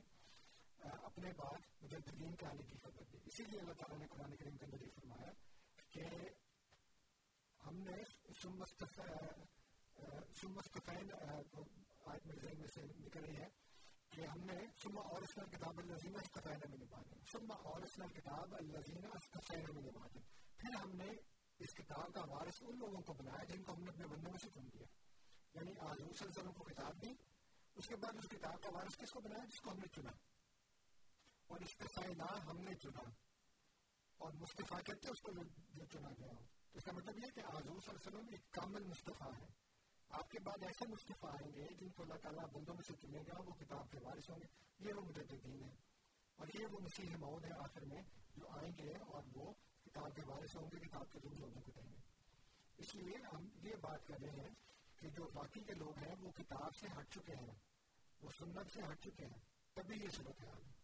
اپنے 0.81 1.33
بعد 1.37 1.83
مجددین 1.83 2.35
کے 2.35 2.47
آنے 2.47 2.63
کی 2.63 2.79
خبر 2.79 3.03
دی۔ 3.13 3.19
اسی 3.25 3.45
لیے 3.45 3.61
اللہ 3.61 3.73
تعالیٰ 3.73 3.99
نے 3.99 4.07
قرآن 4.07 4.37
کریم 4.37 4.57
کے 4.57 4.65
اندر 4.65 4.81
یہ 4.81 4.91
فرمایا 4.95 5.31
کہ 5.89 6.01
ہم 7.67 7.79
نے 7.79 8.03
سمستفین 10.41 11.13
آیت 12.07 12.27
میں 12.27 12.37
ذہن 12.37 12.59
میں 12.59 12.69
سے 12.75 12.81
نکل 12.83 13.25
رہی 13.25 13.37
ہے 13.37 13.49
کہ 14.09 14.27
ہم 14.27 14.41
نے 14.41 14.67
سما 14.83 15.01
اور 15.01 15.23
اسنل 15.23 15.47
کتاب 15.47 15.79
الزین 15.79 16.17
استفین 16.17 16.71
میں 16.71 16.79
نبھا 16.79 17.03
دیں 17.11 17.23
سما 17.33 17.55
اور 17.55 17.83
اسنل 17.83 18.09
کتاب 18.09 18.55
الزین 18.55 19.05
استفین 19.05 19.75
میں 19.75 19.83
نبھا 19.83 20.07
دیں 20.15 20.23
پھر 20.57 20.75
ہم 20.75 20.91
نے 20.91 21.11
اس 21.59 21.75
کتاب 21.75 22.15
کا 22.15 22.21
وارث 22.29 22.63
ان 22.63 22.79
لوگوں 22.79 23.01
کو 23.01 23.13
بنایا 23.13 23.45
جن 23.45 23.63
کو 23.63 23.75
ہم 23.75 23.83
نے 23.83 23.91
اپنے 23.91 24.07
بندوں 24.07 24.31
میں 24.31 24.39
سے 24.39 24.51
چن 24.55 24.69
دیا 24.75 24.87
یعنی 25.55 25.73
حضور 25.73 26.15
صلی 26.15 26.53
کو 26.57 26.65
کتاب 26.65 27.03
دی، 27.03 27.09
اس 27.75 27.87
کے 27.87 27.97
بعد 27.97 28.13
اس 28.17 28.29
کتاب 28.29 28.63
کا 28.63 28.71
وارث 28.73 28.97
کس 28.97 29.11
کو 29.11 29.21
بنایا؟ 29.21 29.45
جس 29.45 29.61
کو 29.61 29.71
ہم 29.71 29.77
نے 29.77 29.89
چنا۔ 29.95 30.11
اور 31.47 31.61
استفاع 31.61 32.07
نہ 32.17 32.39
ہم 32.39 32.59
نے 32.59 32.75
چنا۔ 32.75 33.11
اور 34.17 34.33
مصطفیٰ 34.33 34.83
کہتے 34.83 35.09
اس 35.09 35.21
کو 35.21 35.33
جو 35.75 35.85
چنا 35.85 36.09
گیا 36.19 36.33
اس 36.75 36.85
کا 36.85 36.93
مطلب 36.93 37.19
یہ 37.19 37.31
کہ 37.35 37.41
حضور 37.41 37.61
صلی 37.63 37.71
اللہ 37.71 37.91
علیہ 37.91 38.07
وسلم 38.07 38.29
ایک 38.31 38.51
کامل 38.51 38.85
مصطفیٰ 38.85 39.33
ہے۔ 39.41 39.47
آپ 40.09 40.31
کے 40.31 40.39
بعد 40.41 40.63
ایسے 40.63 40.85
مصطفیٰ 40.89 41.31
آئیں 41.31 41.53
گے 41.55 41.67
جن 41.81 41.89
کو 41.89 42.03
اللہ 42.03 42.15
تعالیٰ 42.15 42.45
بندوں 42.53 42.75
میں 42.75 42.83
سے 42.83 42.93
چنے 43.03 43.19
گا، 43.19 43.41
وہ 43.47 43.53
کتاب 43.53 43.91
کے 43.91 43.99
وارث 44.03 44.31
ہوں 44.31 44.39
گے۔ 44.39 44.47
یہ 44.89 44.93
وہ 44.93 45.01
مجددین 45.01 45.63
ہے 45.63 45.75
اور 46.37 46.47
یہ 46.55 46.67
وہ 46.67 46.79
مسیح 46.81 47.17
مود 47.17 47.45
ہے 47.45 47.51
آخر 47.59 47.85
میں 47.85 48.03
جو 48.37 48.49
آئیں 48.49 48.73
گے 48.79 48.97
اور 48.97 49.23
وہ 49.35 49.53
کتاب 49.85 50.15
کے 50.15 50.23
وارث 50.27 50.57
ہوں 50.57 50.71
گے، 50.73 50.89
کتاب 50.89 51.13
کے 51.13 51.21
دن 51.21 51.41
لوگوں 51.41 51.61
کو 51.61 51.73
دیں 51.77 51.91
گے۔ 51.91 52.01
اس 52.77 52.95
لیے 52.95 53.17
ہم 53.33 53.49
یہ 53.63 53.75
بات 53.81 54.07
کر 54.07 54.21
رہے 54.23 54.31
ہیں 54.31 54.55
کہ 54.97 55.09
جو 55.09 55.29
باقی 55.35 55.61
کے 55.61 55.75
لوگ 55.75 55.99
ہیں، 55.99 56.15
وہ 56.21 56.31
کتاب 56.33 56.77
سے 56.77 56.87
ہٹ 56.99 57.15
چکے 57.15 57.35
ہیں۔ 57.35 57.55
وہ 58.23 58.31
سنت 58.39 58.73
سے 58.73 58.81
ہٹ 58.91 59.01
چکے 59.01 59.27
ہیں۔ 59.27 59.41
تبھی 59.75 60.03
یہ 60.03 60.09
صورت 60.09 60.45
حال 60.45 60.65
ہے۔ 60.67 60.76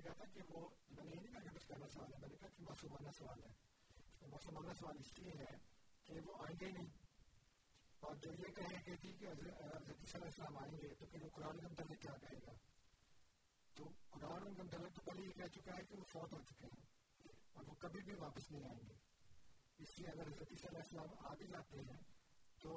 نے 0.00 0.04
کہا 0.04 0.14
تھا 0.14 0.24
کہ 0.34 0.42
وہ 0.48 0.68
میں 0.90 1.04
نے 1.04 1.10
یہ 1.10 1.20
نہیں 1.20 1.32
کہا 1.32 1.40
کہ 1.40 1.54
بس 1.54 1.66
پہلا 1.68 1.88
سوال 1.88 2.12
ہے 2.12 2.18
میں 2.20 2.28
نے 2.28 2.36
کہا 2.36 2.48
کہ 2.56 2.62
معصومانہ 2.62 3.10
سوال 3.18 3.42
ہے 3.42 4.28
معصومانہ 4.30 4.72
سوال 4.78 4.96
اس 5.00 5.18
لیے 5.18 5.32
ہے 5.38 5.56
کہ 6.06 6.20
وہ 6.24 6.36
آئیں 6.38 6.56
گے 6.60 6.68
نہیں 6.68 6.88
اور 8.02 8.16
جو 8.16 8.32
یہ 8.32 8.54
کہیں 8.54 8.78
گے 8.86 8.96
تھی 9.00 9.12
کہ 9.12 9.26
حضرت 9.26 9.60
عیسیٰ 9.60 10.14
علیہ 10.14 10.26
السلام 10.26 10.56
آئیں 10.58 10.72
گے 10.72 10.94
تو 10.98 11.06
پھر 11.06 11.22
وہ 11.22 11.28
قرآن 11.32 11.58
کے 11.58 11.66
متعلق 11.66 12.02
کیا 12.02 12.14
کہے 12.20 12.38
گا 12.46 12.52
تو 13.76 13.88
قرآن 14.10 14.54
کے 14.54 14.62
متعلق 14.62 14.94
تو 14.94 15.02
پہلے 15.04 15.26
یہ 15.26 15.32
کہہ 15.32 15.52
چکا 15.54 15.76
ہے 15.76 15.84
کہ 15.88 15.96
وہ 15.96 16.04
فوت 16.12 16.32
ہو 16.32 16.40
چکے 16.48 16.66
ہیں 16.66 17.32
اور 17.52 17.68
وہ 17.68 17.74
کبھی 17.78 18.02
بھی 18.02 18.14
واپس 18.14 18.50
نہیں 18.50 18.64
آئیں 18.64 18.88
گے 18.88 18.94
اس 19.78 19.98
لیے 19.98 20.08
اگر 20.08 20.26
حضرت 20.26 20.52
عیسیٰ 20.52 20.70
علیہ 20.70 20.82
السلام 20.82 21.26
آ 21.26 21.34
بھی 21.34 21.46
جاتے 21.46 21.82
ہیں 21.82 22.00
تو 22.60 22.72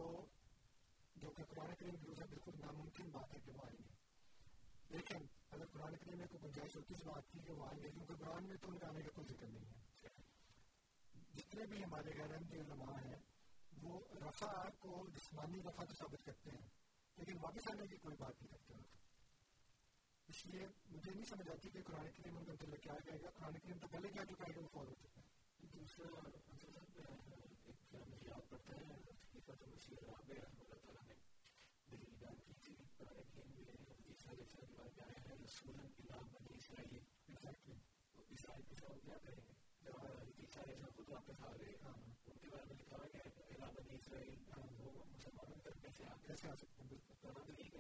جو 1.15 1.31
کہ 1.31 1.43
قرآن 1.45 1.73
کریم 1.79 1.95
کی 1.95 2.07
روزہ 2.07 2.29
بالکل 2.29 2.59
ناممکن 2.59 3.09
بات 3.11 3.33
ہے 3.33 3.39
کہ 3.45 3.51
وہ 3.51 3.65
آئیں 3.65 3.77
گے 3.79 3.91
لیکن 4.89 5.25
اگر 5.53 5.65
قرآن 5.65 5.95
کریم 5.95 6.17
میں 6.17 6.27
کوئی 6.27 6.43
گنجائش 6.43 6.75
ہوتی 6.75 6.93
اس 6.93 7.05
بات 7.05 7.31
کی 7.31 7.39
کہ 7.39 7.51
وہ 7.51 7.65
آئیں 7.67 7.83
گے 7.83 7.89
کیونکہ 7.91 8.13
قرآن 8.15 8.47
میں 8.47 8.57
تو 8.57 8.67
ان 8.69 8.77
کے 8.77 8.85
آنے 8.85 9.01
کا 9.01 9.09
کوئی 9.09 9.27
ذکر 9.27 9.47
نہیں 9.47 9.65
ہے۔ 9.65 9.81
جتنے 11.33 11.65
بھی 11.65 11.83
ہمارے 11.83 12.11
غیر 12.17 12.43
کے 12.49 12.59
علماء 12.59 13.01
ہیں، 13.05 13.19
وہ 13.83 13.99
رفع 14.15 14.69
کو، 14.79 15.07
جسمانی 15.15 15.61
رفع 15.61 15.83
تو 15.83 15.93
ثابت 15.93 16.25
کرتے 16.25 16.49
ہیں، 16.49 16.67
لیکن 17.17 17.37
واپس 17.41 17.67
آنے 17.71 17.87
کی 17.87 17.95
کوئی 17.95 18.15
بات 18.17 18.41
نہیں 18.41 18.51
کرتے 18.51 18.73
اس 20.27 20.45
لیے 20.45 20.67
مجھے 20.89 21.11
نہیں 21.11 21.25
سمجھ 21.25 21.49
آتی 21.49 21.69
کہ 21.69 21.81
قرآن 21.81 22.11
کریم 22.11 22.37
ان 22.37 22.45
کا 22.45 22.53
کو 22.59 22.65
کیا 22.81 22.93
کہے 23.05 23.21
گا 23.21 23.29
قرآن 23.29 23.59
کریم 23.59 23.77
تو 23.77 23.87
پہلے 23.87 24.07
کیا 24.07 24.25
چکا 24.25 24.43
ہے 24.47 24.53
کہ 24.53 24.59
وہ 24.59 24.67
فور 24.73 24.87
ہو 24.87 24.93
چکا 24.93 25.21
ہے۔ 25.21 25.67
دوسرا، 25.73 26.29
ایک 26.29 26.49
مجھے 26.49 26.69
یاد 28.29 28.49
پڑتا 28.49 28.75
ہے 28.75 28.93
حقیقت 28.93 29.67
مسیح 29.67 29.95
رابع 30.01 30.39
اللہ 30.45 30.75
تعالیٰ 30.75 31.03
نے 31.07 31.15
دلیل 31.91 32.15
بیان 32.15 32.35
کی 32.35 32.53
تھی، 32.53 32.75
قرآن 32.97 33.23
کریم 33.33 33.51
میں 33.51 33.82
عیسیٰ 34.33 35.89
علیہ 41.45 41.73
اسرائیل 43.91 44.35
کیسے 46.25 46.47
آ 46.47 46.55
سکتے 46.55 46.83
ہیں 46.83 47.72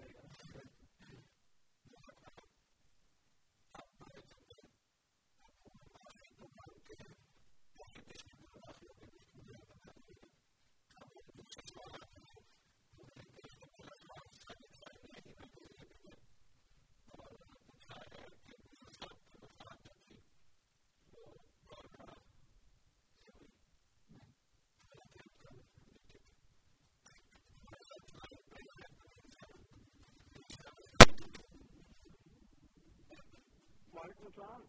وعلیکم 34.03 34.25
السلام 34.25 34.63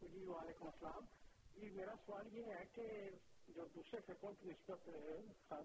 جی 0.00 0.08
جی 0.08 0.24
وعلیکم 0.24 0.66
السلام 0.66 1.04
جی 1.56 1.68
میرا 1.70 1.94
سوال 2.06 2.32
یہ 2.32 2.44
ہے 2.44 2.64
کہ 2.72 2.86
جو 3.48 3.66
دوسرے 3.74 4.00
فکروں 4.06 4.32
کی 4.40 4.48
نسبت 4.48 4.88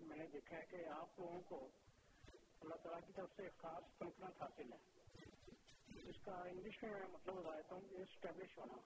میں 0.04 0.18
نے 0.18 0.28
دیکھا 0.34 0.58
ہے 0.58 0.66
کہ 0.70 0.86
آپ 0.90 1.20
لوگوں 1.20 1.42
کو 1.50 1.60
اللہ 2.62 2.84
تعالیٰ 2.84 3.02
کی 3.08 3.14
طرف 3.16 3.36
سے 3.38 3.50
خاص 3.58 3.90
کنفرنس 4.00 4.42
حاصل 4.42 4.74
ہے 4.74 6.06
اس 6.06 6.24
کا 6.26 6.36
انگلش 6.44 6.82
میں 6.84 6.92
میں 6.92 7.08
مطلب 7.08 7.36
بتا 7.36 7.56
دیتا 7.58 7.76
ہوں 7.76 8.02
اسٹیبلش 8.04 8.58
ہونا 8.58 8.78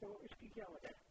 تو 0.00 0.16
اس 0.22 0.38
کی 0.40 0.48
کیا 0.48 0.68
وجہ 0.68 0.88
ہے 0.88 1.04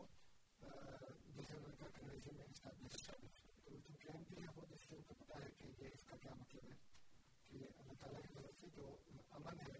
جیسے 1.35 1.53
انہوں 1.53 1.69
نے 1.69 1.76
کہا 1.80 1.88
کنوینشن 1.89 2.35
میں 2.35 2.45
اسٹیبلش 2.45 3.43
تو 3.65 3.77
چونکہ 3.77 4.10
ایم 4.10 4.23
پی 4.23 4.41
ہے 4.41 4.48
وہ 4.56 4.65
جس 4.69 4.88
سے 4.89 4.95
ان 4.95 5.02
کو 5.02 5.14
پتا 5.14 5.39
ہے 5.39 5.49
کہ 5.57 5.68
یہ 5.80 5.93
اس 5.93 6.03
کا 6.03 6.18
کیا 6.18 6.34
مطلب 6.35 6.65
ہے 6.65 6.76
کہ 7.45 7.64
اللہ 7.80 7.93
تعالیٰ 7.99 8.22
کی 8.22 8.34
طرف 8.34 8.60
سے 8.60 8.68
جو 8.76 8.95
امن 9.31 9.60
ہے 9.60 9.80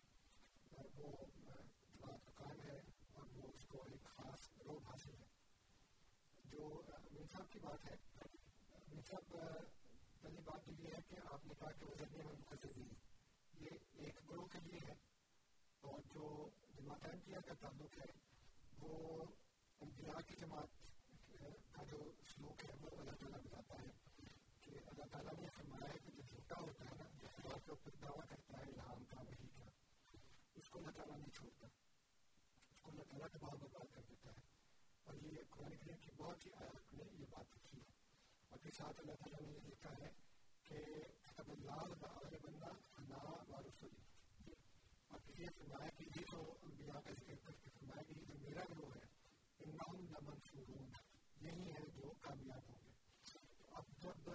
وہ 0.96 1.12
جماعت 1.36 2.26
کا 2.26 2.32
کام 2.36 2.62
ہے 2.62 2.78
اور 3.14 3.28
وہ 3.36 3.52
اس 3.54 3.66
کو 3.66 3.84
ایک 3.84 4.04
خاص 4.16 4.48
روپ 4.66 4.90
حاصل 4.90 5.16
ہے 5.16 5.30
جو 6.46 6.70
میر 7.12 7.26
صاحب 7.32 7.52
کی 7.52 7.60
بات 7.60 7.86
ہے 7.86 7.96
میر 8.88 9.10
صاحب 9.10 9.38
پہلی 10.22 10.42
بات 10.46 10.66
تو 10.66 10.72
یہ 10.80 10.96
ہے 10.96 11.02
کہ 11.10 11.16
آپ 11.32 11.46
نے 11.46 11.54
کہا 11.60 11.72
کہ 11.72 11.86
وہ 11.86 11.96
ذریعے 12.00 12.24
میں 12.24 12.34
مخصوص 12.34 12.78
یہ 13.54 14.04
ایک 14.06 14.20
گروہ 14.30 14.46
کے 14.48 14.60
لیے 14.64 14.80
ہے 14.88 14.94
اور 15.84 16.02
جو 16.14 16.50
جماعت 16.76 17.06
احمدیہ 17.06 17.40
کا 17.46 17.54
تعلق 17.60 17.98
ہے 17.98 18.21
وہ 18.82 19.26
انبیاء 19.82 20.20
کی 20.28 20.36
جماعت 20.38 20.80
کا 21.72 21.84
جو 21.88 21.98
سلوک 22.28 22.64
ہے 22.66 22.76
وہ 22.82 22.90
اللہ 22.96 23.18
تعالیٰ 23.20 23.40
بتاتا 23.42 23.82
ہے 23.82 23.92
کہ 24.64 24.78
اللہ 24.86 25.12
تعالیٰ 25.12 25.34
نے 25.36 25.48
فرمایا 25.56 25.90
ہے 25.90 26.00
کہ 26.00 26.12
جو 26.12 26.24
جھوٹا 26.24 26.60
ہوتا 26.60 26.86
ہے 26.86 26.96
نا 26.96 27.08
جس 27.16 27.40
بات 27.42 27.66
کے 27.66 27.72
اوپر 27.72 27.98
دعویٰ 28.02 28.26
کرتا 28.30 28.58
ہے 28.58 28.64
الہام 28.66 29.04
کا 29.06 29.22
وہی 29.22 29.48
کا 29.56 29.70
اس 30.56 30.70
کو 30.70 30.80
اللہ 30.80 30.98
تعالیٰ 30.98 31.18
نہیں 31.18 31.34
چھوڑتا 31.34 31.68
اس 31.68 32.80
کو 32.80 32.92
اللہ 32.92 33.10
تعالیٰ 33.10 33.28
تباہ 33.32 33.56
برباد 33.56 33.94
کر 33.94 34.10
دیتا 34.10 34.32
ہے 34.32 34.50
اور 35.08 35.24
یہ 35.24 35.50
قرآن 35.52 35.78
کریم 35.78 36.02
کی 36.02 36.12
بہت 36.18 36.44
سی 36.44 36.50
آیات 36.58 36.94
میں 36.94 37.06
یہ 37.14 37.26
بات 37.32 37.56
لکھی 37.56 37.80
ہے 37.80 37.90
اور 38.52 38.60
پھر 38.60 38.78
ساتھ 38.78 39.00
اللہ 39.00 39.20
تعالیٰ 39.20 39.42
نے 39.42 39.52
یہ 39.52 39.68
لکھا 39.68 39.98
ہے 39.98 40.12
کہ 40.66 40.84
اب 41.36 41.52
اللہ 41.52 41.82
آل 42.12 42.38
بندہ 42.42 42.72
اللہ 42.96 43.30
و 43.50 43.62
رسولی 43.62 44.54
اور 45.12 45.20
پھر 45.22 45.40
یہ 45.40 45.58
فرمایا 45.58 45.90
کہ 45.98 46.06
یہ 46.12 46.32
جو 46.32 46.44
انبیاء 46.62 47.00
کا 47.02 47.14
ذکر 47.14 47.44
کر 47.44 47.61
فرمایا 48.02 48.04
کہ 48.04 48.20
یہ 48.20 48.26
جو 48.26 48.38
میرا 48.40 48.64
گروہ 48.70 48.96
ہے 48.96 49.08
انہم 49.60 50.06
لمنصورون 50.12 50.92
یہی 51.38 51.72
ہے 51.72 51.86
جو 51.96 52.14
کامیاب 52.22 52.70
ہوں 52.70 52.80
گے 52.84 52.94
تو 53.26 53.76
اب 53.76 53.92
جب 54.00 54.30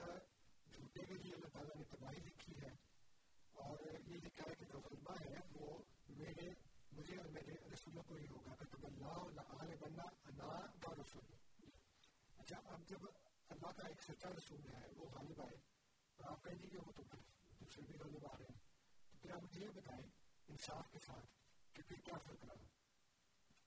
جھوٹے 0.68 1.04
کے 1.06 1.14
لیے 1.14 1.34
اللہ 1.34 1.48
تعالیٰ 1.48 1.76
نے 1.76 1.84
تباہی 1.90 2.20
لکھی 2.20 2.60
ہے 2.60 2.70
اور 3.56 3.84
یہ 4.06 4.16
لکھا 4.24 4.50
ہے 4.50 4.54
کہ 4.54 4.64
جو 4.72 4.80
غلبہ 4.84 5.14
ہے 5.20 5.40
وہ 5.52 5.78
میرے 6.16 6.50
مجھے 6.92 7.16
اور 7.16 7.30
میرے 7.30 7.56
رسولوں 7.72 8.02
کو 8.02 8.14
ہی 8.14 8.26
ہوگا 8.26 8.54
کہ 8.54 8.70
تب 8.70 8.86
اللہ 8.86 9.40
آل 9.56 9.74
بندہ 9.80 10.08
انا 10.24 10.50
و 10.82 10.94
رسولی 11.00 11.70
اچھا 12.34 12.60
اب 12.66 12.88
جب 12.88 13.06
اللہ 13.50 13.72
کا 13.72 13.88
ایک 13.88 14.02
سچا 14.02 14.30
رسول 14.36 14.68
ہے 14.68 14.86
وہ 14.96 15.08
غالب 15.10 15.40
آئے 15.40 15.56
اور 16.18 16.30
آپ 16.30 16.44
کہیں 16.44 16.62
گے 16.62 16.68
کہ 16.68 16.86
وہ 16.86 16.92
تو 16.92 17.02
دوسرے 17.60 17.84
بھی 17.86 17.98
غالب 17.98 18.26
آ 18.26 18.36
رہے 18.38 18.46
ہیں 18.46 18.60
تو 19.10 19.18
پھر 19.18 19.34
آپ 19.34 19.42
مجھے 19.42 19.64
یہ 19.64 19.76
بتائیں 19.76 20.02
انصاف 20.48 20.90
کے 20.92 20.98
ساتھ 21.06 21.34
کہ 21.76 21.82
پھر 21.82 22.00
کیا 22.04 22.18
فرق 22.26 22.44
رہا 22.44 22.75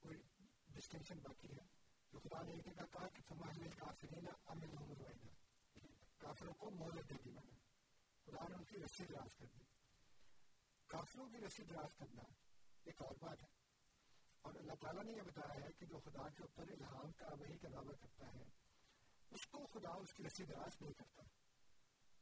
کوئی 0.00 0.22
ڈسٹنکشن 0.68 1.18
باقی 1.18 1.48
ہے۔ 1.48 1.80
جو 2.12 2.18
خدا 2.18 2.42
نے 2.42 2.52
ایک 2.52 2.64
کہا 2.64 3.08
کہ 3.08 3.22
سماج 3.28 3.58
میں 3.58 3.68
کافرین 3.78 4.24
امن 4.46 4.78
ہوں 4.78 4.94
روائدہ 4.94 5.26
کافروں 6.18 6.54
کو 6.54 6.70
مہلت 6.70 7.10
دے 7.10 7.14
دی 7.24 7.30
میں 7.30 7.42
نے۔ 7.44 7.58
خدا 8.24 8.48
نے 8.48 8.54
ان 8.54 8.64
کی 8.64 8.76
رسی 8.76 9.04
دراز 9.04 9.34
کر 9.34 9.46
دی۔ 9.46 9.60
کافروں 10.86 11.28
کی 11.28 11.38
رسی 11.46 11.62
دراز 11.62 11.94
کرنا 11.94 12.22
ایک 12.84 13.02
اور 13.02 13.14
بات 13.20 13.42
ہے۔ 13.42 13.48
اور 14.42 14.54
اللہ 14.54 14.72
تعالیٰ 14.80 15.04
نے 15.04 15.12
یہ 15.12 15.22
بتایا 15.22 15.64
ہے 15.64 15.72
کہ 15.78 15.86
جو 15.86 15.98
خدا 15.98 16.28
کے 16.28 16.42
اوپر 16.42 16.68
الہام 16.68 17.12
کا 17.12 17.26
وہی 17.40 17.58
کا 17.58 17.68
دعویٰ 17.72 17.94
کرتا 18.00 18.26
ہے، 18.34 18.44
اس 19.30 19.46
کو 19.46 19.66
خدا 19.66 19.90
اس 19.90 20.14
کی 20.14 20.24
رسی 20.24 20.44
دراز 20.44 20.82
نہیں 20.82 20.92
کرتا۔ 20.92 21.22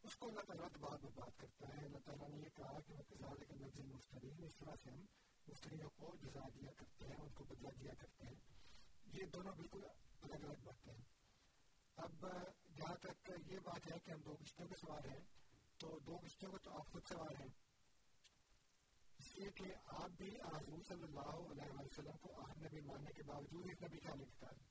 اس 0.03 0.17
کو 0.17 0.29
اللہ 0.29 0.41
تعالیٰ 0.41 0.69
تباہ 0.73 0.97
برباد 1.03 1.41
کرتا 1.41 1.69
ہے۔ 1.69 1.85
اللہ 1.85 1.99
تعالیٰ 1.99 2.29
نے 2.29 2.37
یہ 2.37 2.49
کہا 2.55 2.81
کہ 2.81 2.93
وہ 2.95 3.03
کزال 3.03 3.45
کے 3.45 3.55
نفز 3.55 3.81
مفترین 3.81 4.45
اس 4.45 4.57
طرح 4.59 4.75
سے 4.83 4.91
ہم 4.91 5.05
مفتریوں 5.49 5.91
کو 5.97 6.15
جزا 6.23 6.49
دیا 6.55 6.73
کرتے 6.77 7.07
ہیں 7.07 7.17
ان 7.19 7.29
کو 7.35 7.45
بدلا 7.45 7.71
دیا 7.81 7.95
کرتے 7.99 8.27
ہیں 8.27 8.35
یہ 9.13 9.31
دونوں 9.33 9.53
بالکل 9.57 9.85
الگ 10.23 10.45
الگ 10.45 10.65
باتیں 10.65 10.93
ہیں 10.93 11.07
اب 11.99 12.27
جہاں 12.77 12.97
تک 13.01 13.31
یہ 13.47 13.59
بات 13.65 13.91
ہے 13.93 13.99
کہ 14.05 14.11
ہم 14.11 14.21
دو 14.23 14.37
قسطوں 14.41 14.67
کے 14.67 14.77
سوال 14.77 15.09
ہیں 15.09 15.21
تو 15.81 15.99
دو 16.07 16.19
قسطوں 16.23 16.51
کو 16.51 16.59
تو 16.59 16.77
آپ 16.77 16.93
خود 16.93 17.07
سوال 17.07 17.35
ہیں 17.37 17.49
اس 19.19 19.35
لیے 19.35 19.51
کہ 19.53 19.73
آپ 19.97 20.11
بھی 20.17 20.31
حضور 20.47 20.83
صلی 20.89 21.03
اللہ 21.03 21.31
علیہ 21.47 21.71
وسلم 21.77 22.19
کو 22.21 22.33
آخر 22.41 22.61
نبی 22.63 22.81
ماننے 22.83 23.13
کے 23.13 23.23
باوجود 23.23 23.67
ایک 23.67 23.83
نبی 23.83 24.01
کا 24.01 24.15
لکھتا 24.15 24.51
ہے 24.51 24.67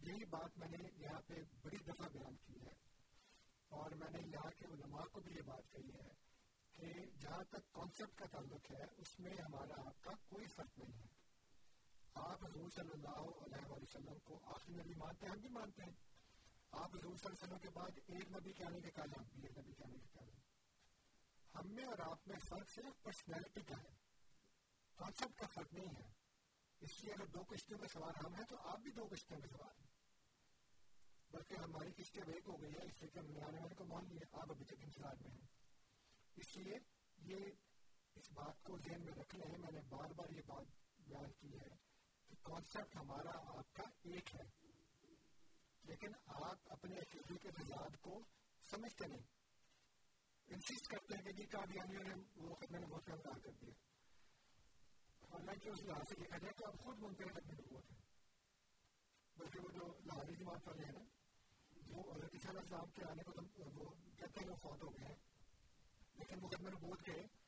یہی 0.00 0.24
بات 0.30 0.58
میں 0.58 0.68
نے 0.68 0.88
یہاں 0.96 1.20
پہ 1.26 1.42
بڑی 1.62 1.78
دفعہ 1.86 2.08
بیان 2.12 2.36
کی 2.36 2.60
ہے 2.60 2.74
اور 3.70 3.90
میں 3.96 4.10
نے 4.10 4.26
یہاں 4.26 4.50
کے 4.58 4.66
علماء 4.68 5.04
کو 5.12 5.20
بھی 5.20 5.34
یہ 5.34 5.42
بات 5.46 5.70
کہی 5.72 5.94
ہے 5.94 6.10
کہ 6.76 6.92
جہاں 7.20 7.44
تک 7.44 7.72
کانسیپٹ 7.72 8.18
کا 8.18 8.26
تعلق 8.26 8.70
ہے، 8.70 8.84
اس 8.96 9.20
میں 9.20 9.32
ہمارا 9.32 9.86
آپ 9.86 10.02
کا 10.02 10.10
کوئی 10.28 10.46
فرق 10.46 10.78
نہیں 10.78 11.00
ہے۔ 11.00 11.06
آپ 12.14 12.44
حضور 12.44 12.70
صلی 12.70 12.90
اللہ 12.92 13.18
علیہ 13.18 13.70
وسلم 13.70 14.18
کو 14.18 14.40
آخری 14.44 14.74
نبی 14.74 14.94
مانتے 14.94 15.26
ہیں، 15.26 15.32
ہم 15.32 15.40
بھی 15.40 15.48
مانتے 15.48 15.82
ہیں۔ 15.82 15.92
آپ 16.70 16.90
حضور 16.90 17.16
صلی 17.16 17.26
اللہ 17.26 17.34
علیہ 17.34 17.44
وسلم 17.44 17.58
کے 17.58 17.70
بعد 17.70 17.90
ایک 18.06 18.30
نبی 18.30 18.52
کے 18.52 18.64
آنے 18.64 18.80
کے 18.80 18.90
کال 18.90 19.10
ہم 19.10 19.24
بھی 19.34 19.48
ایک 19.48 19.58
نبی 19.58 19.72
کے 19.72 19.84
آنے 19.84 19.98
کے 19.98 20.06
کال 20.12 20.28
ہم 21.54 21.74
میں 21.74 21.84
اور 21.84 21.98
آپ 21.98 22.28
میں 22.28 22.36
فرق 22.48 22.70
صرف 22.70 23.02
پرسنالٹی 23.02 23.60
کا 23.60 23.82
ہے۔ 23.82 23.94
کانسیپٹ 24.94 25.40
کا 25.40 25.46
فرق 25.54 25.72
نہیں 25.72 25.86
ہے۔ 25.86 26.10
اس 26.80 27.04
لیے 27.04 27.14
اگر 27.14 27.26
دو 27.26 27.40
قسطوں 27.48 27.78
کا 27.78 27.88
سوال 27.92 28.26
ہم 28.26 28.34
ہیں، 28.34 28.44
تو 28.44 28.56
آپ 28.58 28.78
بھی 28.78 28.90
دو 28.90 29.08
قسطوں 29.10 29.36
کے 29.40 29.48
سوال 29.48 29.80
ہیں۔ 29.80 29.86
بلکہ 31.30 31.54
ہماری 31.54 31.92
قسطیں 31.96 32.22
بیک 32.26 32.48
ہو 32.48 32.62
گئی 32.62 32.72
ہے 32.72 32.86
اس 32.86 33.00
لیے 33.00 33.10
کہ 33.10 33.18
ہم 33.18 33.26
نیا 33.26 33.46
والے 33.46 33.74
کو 33.74 33.84
مان 33.84 34.04
لیے، 34.08 34.20
آپ 34.32 34.50
ابھی 34.50 34.64
تک 34.64 34.74
انتظار 34.80 35.14
میں 35.20 35.30
ہیں۔ 35.30 35.61
اس 36.36 36.56
لیے 36.56 36.78
یہ 37.18 37.50
اس 38.16 38.30
بات 38.32 38.62
کو 38.62 38.76
ذہن 38.78 39.04
میں 39.04 39.12
رکھ 39.12 39.34
لیں 39.36 39.58
میں 39.58 39.72
نے 39.72 39.80
بار 39.88 40.10
بار 40.16 40.30
یہ 40.30 40.42
بات 40.46 40.66
بیان 41.08 41.32
کی 41.32 41.58
ہے 41.58 41.76
کہ 42.28 42.34
کانسیپٹ 42.42 42.96
ہمارا 42.96 43.36
آپ 43.58 43.74
کا 43.74 43.84
ایک 44.02 44.34
ہے، 44.34 44.44
لیکن 45.84 46.14
آپ 46.26 46.72
اپنے 46.72 46.98
عقیدے 46.98 47.38
کے 47.38 47.50
تضاد 47.50 47.96
کو 48.00 48.20
سمجھتے 48.70 49.06
نہیں۔ 49.06 49.26
انسسٹ 50.48 50.88
کرتے 50.88 51.16
ہیں 51.16 51.22
کہ 51.22 51.32
جی 51.32 51.46
قادیانیوں 51.46 52.02
نے 52.02 52.14
وہ 52.36 52.54
ختم 52.54 52.76
نبوت 52.76 53.06
کا 53.06 53.12
انکار 53.12 53.38
کر 53.38 53.52
دیا 53.52 53.74
حالانکہ 55.30 55.68
اس 55.68 55.82
لحاظ 55.82 56.08
سے 56.08 56.14
دیکھا 56.14 56.38
جائے 56.38 56.52
تو 56.52 56.66
آپ 56.66 56.78
خود 56.78 56.98
منکر 56.98 57.32
ختم 57.32 57.50
نبوت 57.50 57.90
ہیں۔ 57.92 58.00
بلکہ 59.36 59.60
وہ 59.60 59.68
جو 59.68 59.86
لاہوری 60.04 60.34
جماعت 60.34 60.68
والے 60.68 60.84
ہیں 60.84 60.92
نا 60.92 61.04
وہ 61.90 62.14
حضرت 62.14 62.34
عیسیٰ 62.34 62.50
علیہ 62.50 62.60
السلام 62.60 62.90
کے 62.90 63.04
آنے 63.10 63.22
کو 63.22 63.32
وہ 63.76 63.94
کہتے 64.18 64.40
ہیں 64.40 64.50
وہ 64.50 64.56
فوت 64.56 64.82
ہو 64.82 64.90
گئے 64.90 65.06
ہیں۔ 65.06 65.31
لیکن 66.22 66.44
وہ 66.44 66.48
ختم 66.48 66.68
نبوت 66.68 67.02
کے 67.02 67.42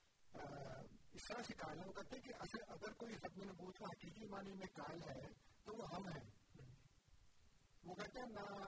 اس 1.13 1.23
طرح 1.29 1.43
سے 1.43 1.55
قائل 1.55 1.81
ہے 1.81 1.87
وہ 1.87 1.93
کہتے 1.93 2.17
ہیں 2.17 2.23
کہ 2.23 2.35
اصل 2.39 2.59
اگر 2.69 2.93
کوئی 2.93 3.15
ختم 3.15 3.43
نبوت 3.43 3.79
کا 3.79 3.85
حقیقی 3.85 4.27
معنی 4.27 4.53
میں 4.53 4.67
قائل 4.67 5.03
ہے 5.03 5.33
تو 5.65 5.75
وہ 5.77 5.85
ہم 5.95 6.09
ہیں۔ 6.09 6.31
وہ 7.85 7.95
کہتے 7.95 8.19
ہیں، 8.19 8.27
نہ 8.27 8.65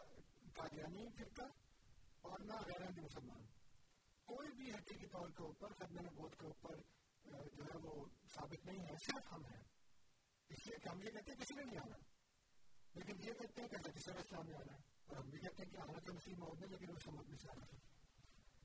قادیانی 0.55 1.09
فرقہ 1.19 1.43
اور 2.21 2.39
نہ 2.41 2.53
غیر 2.53 3.01
مسلمان۔ 3.01 3.45
کوئی 4.25 4.49
بھی 4.53 4.73
حقیقی 4.73 5.07
طور 5.07 5.29
کے 5.29 5.43
اوپر 5.43 5.73
ختم 5.73 6.01
نبوت 6.01 6.37
کے 6.37 6.47
اوپر 6.47 6.77
جو 7.55 7.65
ہے 7.65 7.79
وہ 7.83 8.05
ثابت 8.35 8.67
نہیں 8.67 8.81
ہے، 8.81 8.95
صرف 9.07 9.33
ہم 9.33 9.45
ہیں۔ 9.45 9.63
اس 10.49 10.67
لیے 10.67 10.79
کہ 10.79 10.89
ہم 10.89 11.03
یہ 11.03 11.11
کہتے 11.11 11.31
ہیں، 11.31 11.39
کسی 11.39 11.55
نے 11.55 11.65
نہیں 11.65 11.79
آنا۔ 11.79 11.97
لیکن 12.95 13.13
یہ 13.25 13.33
کہتے 13.33 13.61
ہیں 13.61 13.69
کہ 13.69 13.77
حضرت 13.77 14.05
صلی 14.05 14.19
اسلام 14.19 14.47
نے 14.47 14.57
آنا 14.57 14.73
ہے۔ 14.73 14.79
اور 15.07 15.17
ہم 15.17 15.31
بھی 15.31 15.39
کہتے 15.39 15.63
ہیں 15.65 15.71
کہ 15.71 15.77
آنا 15.77 15.93
تو 15.93 16.15
مسلم 16.15 16.39
موت 16.39 16.59
میں، 16.61 16.69
لیکن 16.69 16.91
وہ 16.91 16.99
سمجھ 17.05 17.29
میں 17.29 17.39
سے 17.39 17.51
آنا 17.51 17.65
ہے 17.73 17.96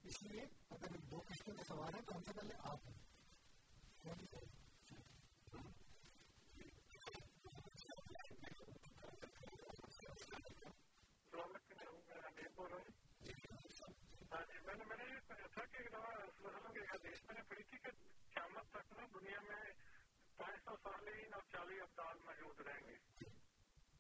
اس 0.03 0.23
لیے 0.23 0.41
اگر 0.69 0.97
دو 0.97 1.21
قسطوں 1.27 1.53
کا 1.55 1.63
سوال 1.63 1.95
ہے 1.95 2.01
تو 2.01 2.15
ہم 2.15 2.23
سے 2.23 2.33
پہلے 2.33 2.53
آپ 2.63 2.87
ہیں 2.87 2.93
تک 18.71 18.93
نا 18.93 19.05
دنیا 19.13 19.39
میں 19.41 19.63
پانچ 20.37 20.63
سو 20.63 20.75
سالین 20.83 21.31
چالیس 21.51 21.81
ابدال 21.81 22.17
موجود 22.19 22.61
رہیں 22.67 22.87
گے 22.87 23.23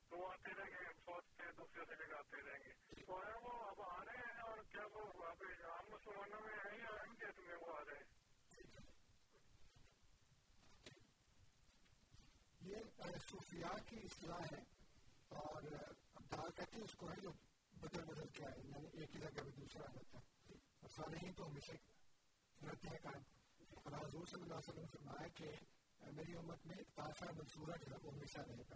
تو 0.09 0.17
وہ 0.17 0.31
آتے 0.31 0.51
رہیں 0.57 0.69
گے 0.69 0.93
فوج 1.05 1.37
کے 1.37 1.51
دوسرے 1.57 1.85
سے 1.85 1.95
جگہ 1.95 2.17
آتے 2.17 2.41
رہیں 2.41 2.59
گے۔ 2.59 3.01
تو 3.05 3.13
وہ، 3.41 3.69
اب 3.69 3.81
آ 3.81 4.05
رہے 4.05 4.17
ہیں۔ 4.17 4.30
کیا 4.71 4.85
وہ 4.93 5.23
اب 5.23 5.43
عام 5.71 5.85
مسلمانوں 5.91 6.41
میں 6.41 6.53
ہیں 6.53 6.79
یا 6.79 6.87
اہم 6.87 7.13
جیت 7.13 7.39
میں 7.39 7.55
وہ 7.61 7.77
آ 7.77 7.81
رہے 7.81 7.97
ہیں؟ 7.97 8.21
یہ 12.61 12.75
صوفیاء 13.29 13.89
کی 13.89 13.95
اصلاح 14.03 14.41
ہے 14.51 14.61
اور 15.27 15.63
ابدال 16.13 16.51
کہتے 16.51 16.75
ہیں 16.75 16.83
اس 16.83 16.93
کو 16.93 17.09
ہے 17.09 17.15
جو 17.21 17.31
بدل 17.73 18.05
بدل 18.05 18.27
کے 18.27 18.45
آئے 18.45 18.67
یعنی 18.67 18.87
ایک 18.93 19.15
ہی 19.15 19.19
جگہ 19.19 19.43
میں 19.43 19.51
دوسرا 19.51 19.85
رہتا 19.95 20.19
ہے۔ 20.19 20.53
اور 20.53 20.89
سارے 20.89 21.27
ہی 21.27 21.33
تو 21.33 21.47
ہمیشہ 21.47 21.71
رہتے 22.65 22.87
ہیں 22.87 22.97
کام۔ 22.97 23.21
اور 23.73 24.07
حضور 24.07 24.25
صلی 24.25 24.41
اللہ 24.41 24.55
علیہ 24.55 24.69
وسلم 24.69 24.85
فرمایا 24.85 25.27
کہ 25.27 25.45
میری 26.11 26.35
امت 26.37 26.65
میں 26.65 26.75
ایک 26.77 26.87
تازہ 26.95 27.31
منصورہ 27.31 27.77
جو 27.77 27.91
ہے 27.91 27.97
وہ 28.03 28.13
ہمیشہ 28.13 28.39
رہے 28.39 28.63
گا۔ 28.69 28.75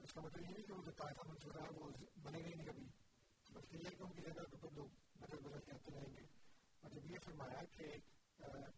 اس 0.00 0.12
کا 0.12 0.20
مطلب 0.20 0.42
یہ 0.42 0.48
نہیں 0.48 0.66
کہ 0.66 0.72
وہ 0.72 0.82
جو 0.82 0.90
تازہ 0.90 1.28
منصورہ 1.28 1.62
ہے 1.62 1.68
وہ 1.72 1.90
بنے 2.22 2.38
گا 2.42 2.46
ہی 2.46 2.54
نہیں 2.54 2.66
کبھی۔ 2.66 3.01
بس 3.54 3.72
یہ 3.74 3.96
کہ 3.98 4.02
ان 4.02 4.12
کی 4.12 4.22
جگہ 4.22 4.32
کے 4.42 4.56
اوپر 4.56 4.74
لوگ 4.74 4.98
بدل 5.20 5.42
بدل 5.42 5.60
کے 5.60 5.72
آتے 5.72 5.94
رہیں 5.94 6.12
گے 6.16 6.26
اور 6.82 6.90
جب 6.90 7.10
یہ 7.10 7.24
فرمایا 7.24 7.64
کہ 7.72 7.88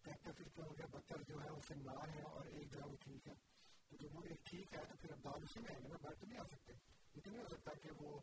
کہتے 0.02 0.32
پھر 0.32 0.62
ہو 0.62 0.76
گیا 0.78 0.86
بہتر 0.90 1.22
جو 1.22 1.42
ہے 1.42 1.48
اس 1.48 1.68
سے 1.68 1.74
ہے 1.74 2.22
اور 2.22 2.46
ایک 2.46 2.72
جو 2.72 2.80
ہے 2.80 2.88
وہ 2.88 2.96
ٹھیک 3.00 3.28
ہے 3.28 3.34
تو 3.90 3.96
جب 3.96 4.16
وہ 4.16 4.22
ایک 4.24 4.44
ٹھیک 4.44 4.74
ہے 4.74 4.84
تو 4.88 4.96
پھر 5.00 5.12
اب 5.12 5.24
دال 5.24 5.42
اسی 5.42 5.60
میں 5.60 5.72
آئیں 5.72 5.82
گے 5.82 5.88
نا 5.88 5.96
باہر 6.02 6.14
تو 6.14 6.26
نہیں 6.26 6.38
آ 6.38 6.46
سکتے 6.46 6.72
یہ 7.14 7.20
تو 7.20 7.30
نہیں 7.30 7.42
ہو 7.42 7.48
سکتا 7.48 7.74
کہ 7.82 7.90
وہ 7.98 8.18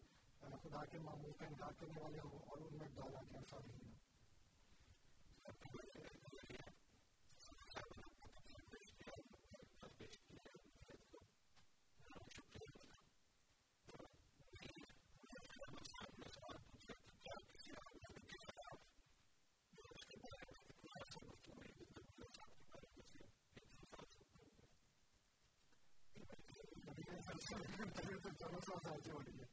خدا 0.63 0.83
کے 0.85 0.99
معمول 0.99 1.33
کا 1.33 1.45
انکار 1.45 1.79
کرنے 1.79 2.01
والے 2.01 2.19
ہوں 2.19 2.39
اور 2.47 2.61
ان 2.61 2.77
میں 2.77 2.87
ڈالا 2.95 3.21
کے 3.29 3.37
انسان 3.37 3.69
ہی 3.69 3.91
چودہ 27.51 28.59
سو 28.65 28.75
سال 28.83 28.99
سے 29.01 29.11
ہو 29.11 29.19
رہی 29.19 29.39
ہے 29.39 29.45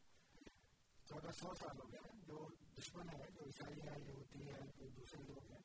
چودہ 0.98 1.30
سو 1.32 1.54
سال 1.54 1.78
ہو 1.78 1.86
گئے 1.92 2.18
جو 2.26 2.48
دشمن 2.76 3.08
ہے 3.10 3.26
جو 3.34 3.44
عیسائی 3.46 3.80
ہے 3.82 3.94
جو 4.00 4.12
ہوتی 4.12 4.46
ہے 4.48 4.58
جو 4.76 4.88
دوسرے 4.88 5.22
لوگ 5.22 5.50
ہیں 5.52 5.60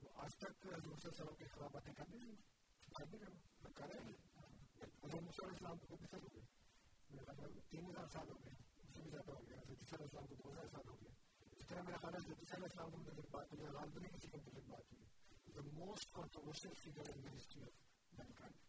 وہ 0.00 0.08
آج 0.16 0.36
تک 0.36 0.66
دوسرے 0.84 1.10
سالوں 1.16 1.34
کی 1.34 1.44
خراب 1.54 1.72
باتیں 1.72 1.92
کر 1.94 2.10
نہیں 2.10 2.34
کر 2.92 3.88
رہے 3.88 4.02
ہیں 4.02 4.16
حضرت 5.02 5.22
مصور 5.22 5.52
اسلام 5.52 5.78
کو 5.78 5.86
کتنے 5.86 6.06
سال 6.10 6.22
ہو 6.22 6.28
گئے 6.34 7.60
تین 7.70 7.86
ہزار 7.86 8.06
سال 8.12 8.30
ہو 8.30 8.38
گئے 8.44 8.54
اس 8.82 8.94
سے 8.94 9.00
بھی 9.00 9.10
زیادہ 9.10 9.30
ہو 9.30 9.46
گیا 9.46 9.60
حضرت 9.60 9.88
صلی 9.90 10.04
اسلام 10.04 10.26
کو 10.26 10.34
دو 10.34 10.52
ہزار 10.52 10.68
سال 10.72 10.88
ہو 10.88 10.96
گئے 10.96 11.12
اس 11.52 11.66
طرح 11.68 11.82
میرا 11.82 11.96
خیال 11.96 12.14
ہے 12.14 12.18
حضرت 12.18 12.48
صلی 12.48 12.64
اللہ 12.64 12.82
علیہ 12.82 12.98
وسلم 12.98 13.30
بات 13.30 13.52
ہوئی 13.52 13.64
حالات 13.64 13.96
نہیں 13.96 14.18
کسی 14.18 14.28
کے 14.28 14.36
متعلق 14.36 14.68
بات 14.68 14.92
ہوئی 14.92 15.54
the 15.54 15.68
most 15.74 16.14
controversial 16.14 16.74
figure 16.82 17.14
in 17.14 17.26
history 17.28 17.62
of 17.62 17.80
mankind 18.12 18.60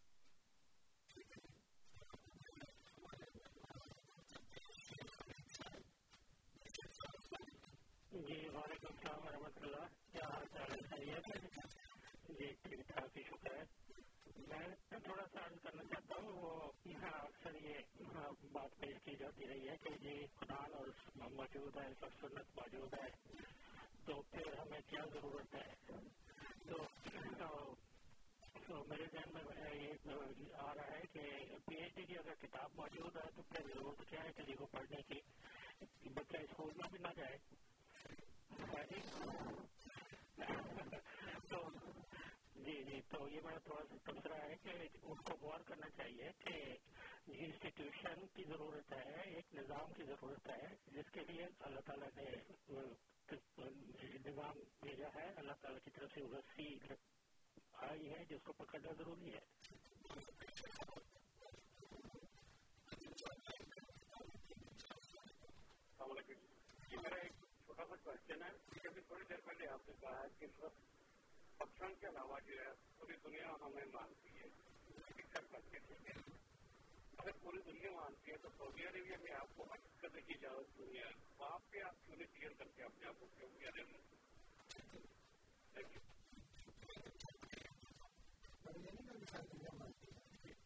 جی 8.15 8.35
وعلیکم 8.47 8.87
السلام 8.87 9.21
ورحمۃ 9.21 9.55
اللہ 9.57 9.85
کیا 10.11 10.12
حال 10.12 10.12
چال 10.12 10.12
ہے 10.12 10.12
خیریت 10.12 10.12
ہے 10.12 10.12
جی 10.12 10.12
ٹھیک 10.12 10.12
ٹھاک 10.12 10.12
ہی 13.17 13.23
شکر 13.23 13.55
ہے 13.55 13.63
میں 14.37 14.99
تھوڑا 14.99 15.25
سا 15.33 15.39
کرنا 15.63 15.83
چاہتا 15.83 16.15
ہوں 16.21 16.31
وہ 16.31 16.71
اکثر 17.03 17.55
یہ 17.55 17.77
بات 18.51 18.79
پیش 18.79 18.97
کی 19.05 19.15
جاتی 19.15 19.47
رہی 19.47 19.69
ہے 19.69 19.77
کہ 19.77 19.89
یہ 20.01 20.27
قرآن 20.39 20.73
اور 20.73 20.87
موجود 21.31 21.77
ہے 21.77 21.87
سب 21.99 22.07
سنت 22.21 22.59
موجود 22.59 22.93
ہے 22.93 23.07
تو 24.05 24.21
پھر 24.21 24.59
ہمیں 24.59 24.79
کیا 24.87 25.05
ضرورت 25.13 25.55
ہے؟ 25.55 25.73
تو 26.67 26.77
تو 28.67 28.83
میرے 28.87 29.05
ذہن 29.13 29.33
میں 29.33 29.73
یہ، 29.73 29.93
آ 30.55 30.75
رہا 30.75 30.87
ہے 30.87 31.01
کہ 31.13 31.19
پی 31.65 31.75
ایچ 31.75 31.95
ڈی 31.95 32.05
کی 32.05 32.17
اگر 32.17 32.33
کتاب 32.33 32.69
موجود 32.75 33.15
ہے 33.15 33.31
تو 33.35 33.41
پھر 33.41 33.67
ضرورت 33.73 34.09
کیا 34.09 34.23
ہے 34.23 34.33
کہ 34.33 34.55
کو 34.55 34.65
پڑھنے 34.65 35.01
کی، 35.01 35.19
بچہ 36.09 36.37
اسکول 36.37 36.73
میں 36.75 36.89
بھی 36.91 36.99
نہ 36.99 37.07
جائے۔ 37.15 37.37
تو 41.49 41.61
جی 42.55 42.83
جی 42.83 42.99
تو 43.07 43.27
یہ 43.29 43.41
میرا 43.43 43.57
تھوڑا 43.63 43.83
سا 43.89 43.97
تبصرہ 44.03 44.41
ہے 44.43 44.55
کہ 44.63 44.87
ان 45.03 45.21
کو 45.21 45.37
غور 45.41 45.59
کرنا 45.59 45.89
چاہیے 45.89 46.31
کہ 46.39 46.55
انسٹیٹیوشن 47.27 48.25
کی 48.33 48.43
ضرورت 48.43 48.93
ہے 48.93 49.21
ایک 49.31 49.53
نظام 49.55 49.93
کی 49.93 50.03
ضرورت 50.03 50.47
ہے 50.49 50.73
جس 50.87 51.11
کے 51.11 51.21
لیے 51.27 51.47
اللہ 51.59 51.79
تعالیٰ 51.85 52.09
نے 52.15 52.29
نظام 54.25 54.59
بھیجا 54.81 55.07
ہے 55.15 55.31
اللہ 55.35 55.61
تعالیٰ 55.61 55.79
کی 55.83 55.91
طرف 55.91 56.13
سے 56.13 56.21
رسی 56.33 56.67
آئی 57.81 58.09
ہے 58.09 58.23
جس 58.29 58.43
کو 58.43 58.53
پکڑنا 58.53 58.91
ضروری 58.97 59.33
ہے 59.33 59.39
میرا 66.93 67.22
چھوٹا 67.75 67.95
سا 67.95 67.95
کوشچن 68.03 68.43
ہے۔ 68.43 68.49
ابھی 68.87 69.01
تھوڑی 69.01 69.23
دیر 69.29 69.37
پہلے 69.45 69.67
آپ 69.67 69.89
نے 69.89 69.93
کہا 70.01 70.27
کہ 70.39 70.47
پاکستان 71.57 71.93
کے 71.95 72.07
علاوہ 72.07 72.39
جو 72.45 72.53
ہے 72.59 72.71
پوری 72.97 73.13
دنیا 73.23 73.47
ہمیں 73.61 73.85
مانتی 73.93 74.29
ہے۔ 74.29 74.47
یعنی 75.71 76.21
اگر 77.17 77.31
پوری 77.41 77.57
دنیا 77.71 77.91
مانتی 77.91 78.31
ہے 78.31 78.37
تو 78.37 78.49
سعودی 78.57 78.87
عربیہ 78.87 79.17
میں 79.21 79.35
آپ 79.35 79.47
کو 79.55 79.63
حج 79.63 79.79
کرنے 80.01 80.21
کی 80.21 80.33
اجازت 80.33 80.79
نہیں 80.79 80.97
ہے۔ 80.97 81.11
وہاں 81.37 81.57
پہ 81.69 81.81
آپ 81.81 81.95
کیوں 82.05 82.15
نہیں 82.17 82.27
کلیئر 82.27 82.51
کر 82.57 82.67
کے 82.75 82.83
اپنے 82.83 83.07
آپ 83.07 83.19
کو 83.19 83.27
کیوں 83.37 83.49
کیا 83.59 83.69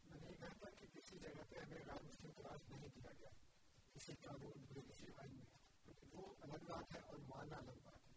میں 0.05 0.19
نے 0.21 0.35
کہا 0.39 0.47
تھا 0.47 0.69
کہ 0.69 0.85
کسی 0.93 1.17
جگہ 1.19 1.43
پہ 1.49 1.59
ہمیں 1.59 1.77
غیر 1.77 2.03
مسلم 2.03 2.31
تلاش 2.31 2.69
نہیں 2.69 2.89
کیا 2.93 3.11
گیا۔ 3.19 3.29
کسی 3.93 4.13
قانون 4.13 4.65
کسی 4.91 5.05
آئین 5.17 5.35
میں۔ 5.35 5.56
وہ 6.13 6.33
الگ 6.39 6.65
بات 6.67 6.95
ہے 6.95 6.99
اور 6.99 7.17
ماننا 7.17 7.55
الگ 7.57 7.79
بات 7.83 8.07
ہے 8.07 8.13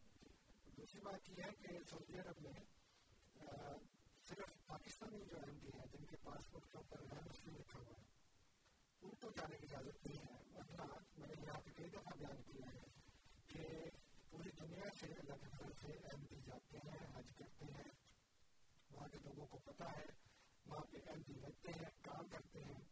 دوسری 0.76 1.00
بات 1.00 1.30
یہ 1.30 1.42
ہے 1.42 1.50
کہ 1.50 1.78
سعودی 1.90 2.18
عرب 2.18 2.40
میں 2.40 2.52
صرف 4.28 4.66
پاکستانی 4.66 5.24
جو 5.30 5.36
ایم 5.36 5.58
ڈی 5.58 5.68
ہیں 5.78 5.86
جن 5.92 6.04
کے 6.04 6.16
پاسپورٹ 6.22 6.70
کے 6.70 6.76
اوپر 6.78 7.00
غیر 7.00 7.20
مسلم 7.30 7.56
لکھا 7.56 7.78
ہوا 7.78 7.98
ہے۔ 7.98 8.04
ان 9.00 9.10
کو 9.10 9.30
جانے 9.30 9.56
کی 9.56 9.66
اجازت 9.70 10.06
نہیں 10.06 10.18
ہے۔ 10.18 10.42
ورنہ 10.54 10.82
میں 11.18 11.28
نے 11.28 11.42
یہاں 11.42 11.60
پہ 11.64 11.70
کئی 11.76 11.88
دفعہ 11.88 12.18
بیان 12.18 12.42
کیا 12.42 12.72
ہے 12.74 12.80
کہ 13.46 13.90
پوری 14.30 14.50
دنیا 14.60 14.84
سے 15.00 15.06
اللہ 15.06 15.34
کے 15.34 15.46
گھر 15.58 15.70
سے 15.80 15.92
ایم 15.92 16.24
ڈی 16.30 16.36
جاتے 16.46 16.78
ہیں، 16.78 17.06
حج 17.14 17.26
کرتے 17.38 17.64
ہیں۔ 17.64 17.90
وہاں 18.90 19.08
کے 19.08 19.18
لوگوں 19.24 19.46
کو 19.46 19.58
پتہ 19.64 19.84
ہے، 19.84 20.04
وہاں 20.66 20.84
پہ 20.90 20.98
ایم 21.06 21.22
ڈی 21.26 21.34
رہتے 21.42 21.72
ہیں، 21.72 21.90
کام 22.02 22.28
کرتے 22.28 22.64
ہیں۔ 22.64 22.84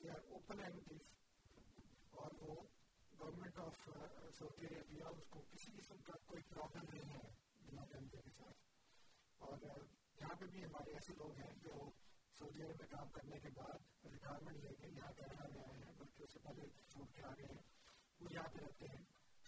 دے 0.00 0.10
آر 0.10 0.20
اوپن 0.30 0.60
ایم 0.60 0.78
ڈیز 0.88 1.00
اور 2.10 2.30
وہ 2.40 2.54
گورنمنٹ 3.20 3.58
آف 3.58 3.88
سعودی 4.38 4.66
عربیہ 4.68 5.12
اس 5.12 5.28
کو 5.30 5.40
کسی 5.50 5.72
قسم 5.76 6.00
کا 6.04 6.16
کوئی 6.26 6.42
پرابلم 6.48 6.90
نہیں 6.90 7.12
ہے 7.12 7.28
بنا 7.60 7.84
ڈنڈے 7.90 8.20
کے 8.22 8.30
ساتھ 8.30 8.64
اور 9.40 9.62
یہاں 9.62 10.34
پہ 10.40 10.46
بھی 10.46 10.64
ہمارے 10.64 10.94
ایسے 10.94 11.12
لوگ 11.18 11.38
ہیں 11.38 11.52
جو 11.62 11.72
سعودی 12.40 12.62
عرب 12.62 12.80
میں 12.80 12.88
کام 12.90 13.08
کرنے 13.10 13.38
کے 13.40 13.50
بعد 13.54 14.06
ریٹائرمنٹ 14.06 14.64
لے 14.64 14.74
کے 14.74 14.88
یہاں 14.88 15.12
کینیڈا 15.12 15.48
میں 15.54 15.62
آئے 15.64 15.78
ہیں 15.78 15.92
بلکہ 15.98 16.22
اس 16.22 16.32
سے 16.32 16.38
پہلے 16.42 16.68
چھوڑ 16.88 17.06
کے 17.14 17.22
آ 17.22 17.32
گئے 17.38 17.46
ہیں 17.46 17.62
وہ 18.20 18.32
یہاں 18.32 18.48
پہ 18.52 18.64
رہتے 18.64 18.88
ہیں 18.88 19.02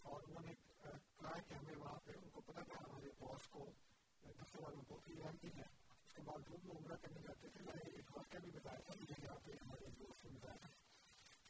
اور 0.05 0.23
انہوں 0.23 0.47
نے 0.47 0.55
کہا 0.83 1.39
کہ 1.41 1.55
ہمیں 1.55 1.77
وہاں 1.77 1.99
پہ 2.05 2.13
ان 2.23 2.29
کو 2.31 2.41
پتا 2.41 2.63
تھا 2.63 2.81
ہمارے 2.81 3.13
باس 3.19 3.49
کو 3.49 3.67
دفتر 4.23 4.63
والوں 4.63 4.83
کو 4.83 5.01
کہ 5.05 5.13
یہاں 5.13 5.33
کی 5.41 5.49
ہے 5.57 5.67
اس 6.07 6.13
کے 6.13 6.23
باوجود 6.23 6.67
وہ 6.67 6.79
عمرہ 6.79 6.97
کرنے 7.03 7.23
جاتے 7.23 7.49
تھے 7.49 7.65
میں 7.65 7.75
نے 7.75 7.91
ایک 7.93 8.17
واقعہ 8.17 8.39
بھی 8.39 8.51
بتایا 8.51 8.81
تھا 8.81 8.95
مجھے 9.01 9.15
یہاں 9.23 9.39
پہ 9.45 9.53
ہمارے 9.63 9.91
دوست 9.99 10.25
نے 10.25 10.31
بتایا 10.31 10.57
تھا 10.57 10.69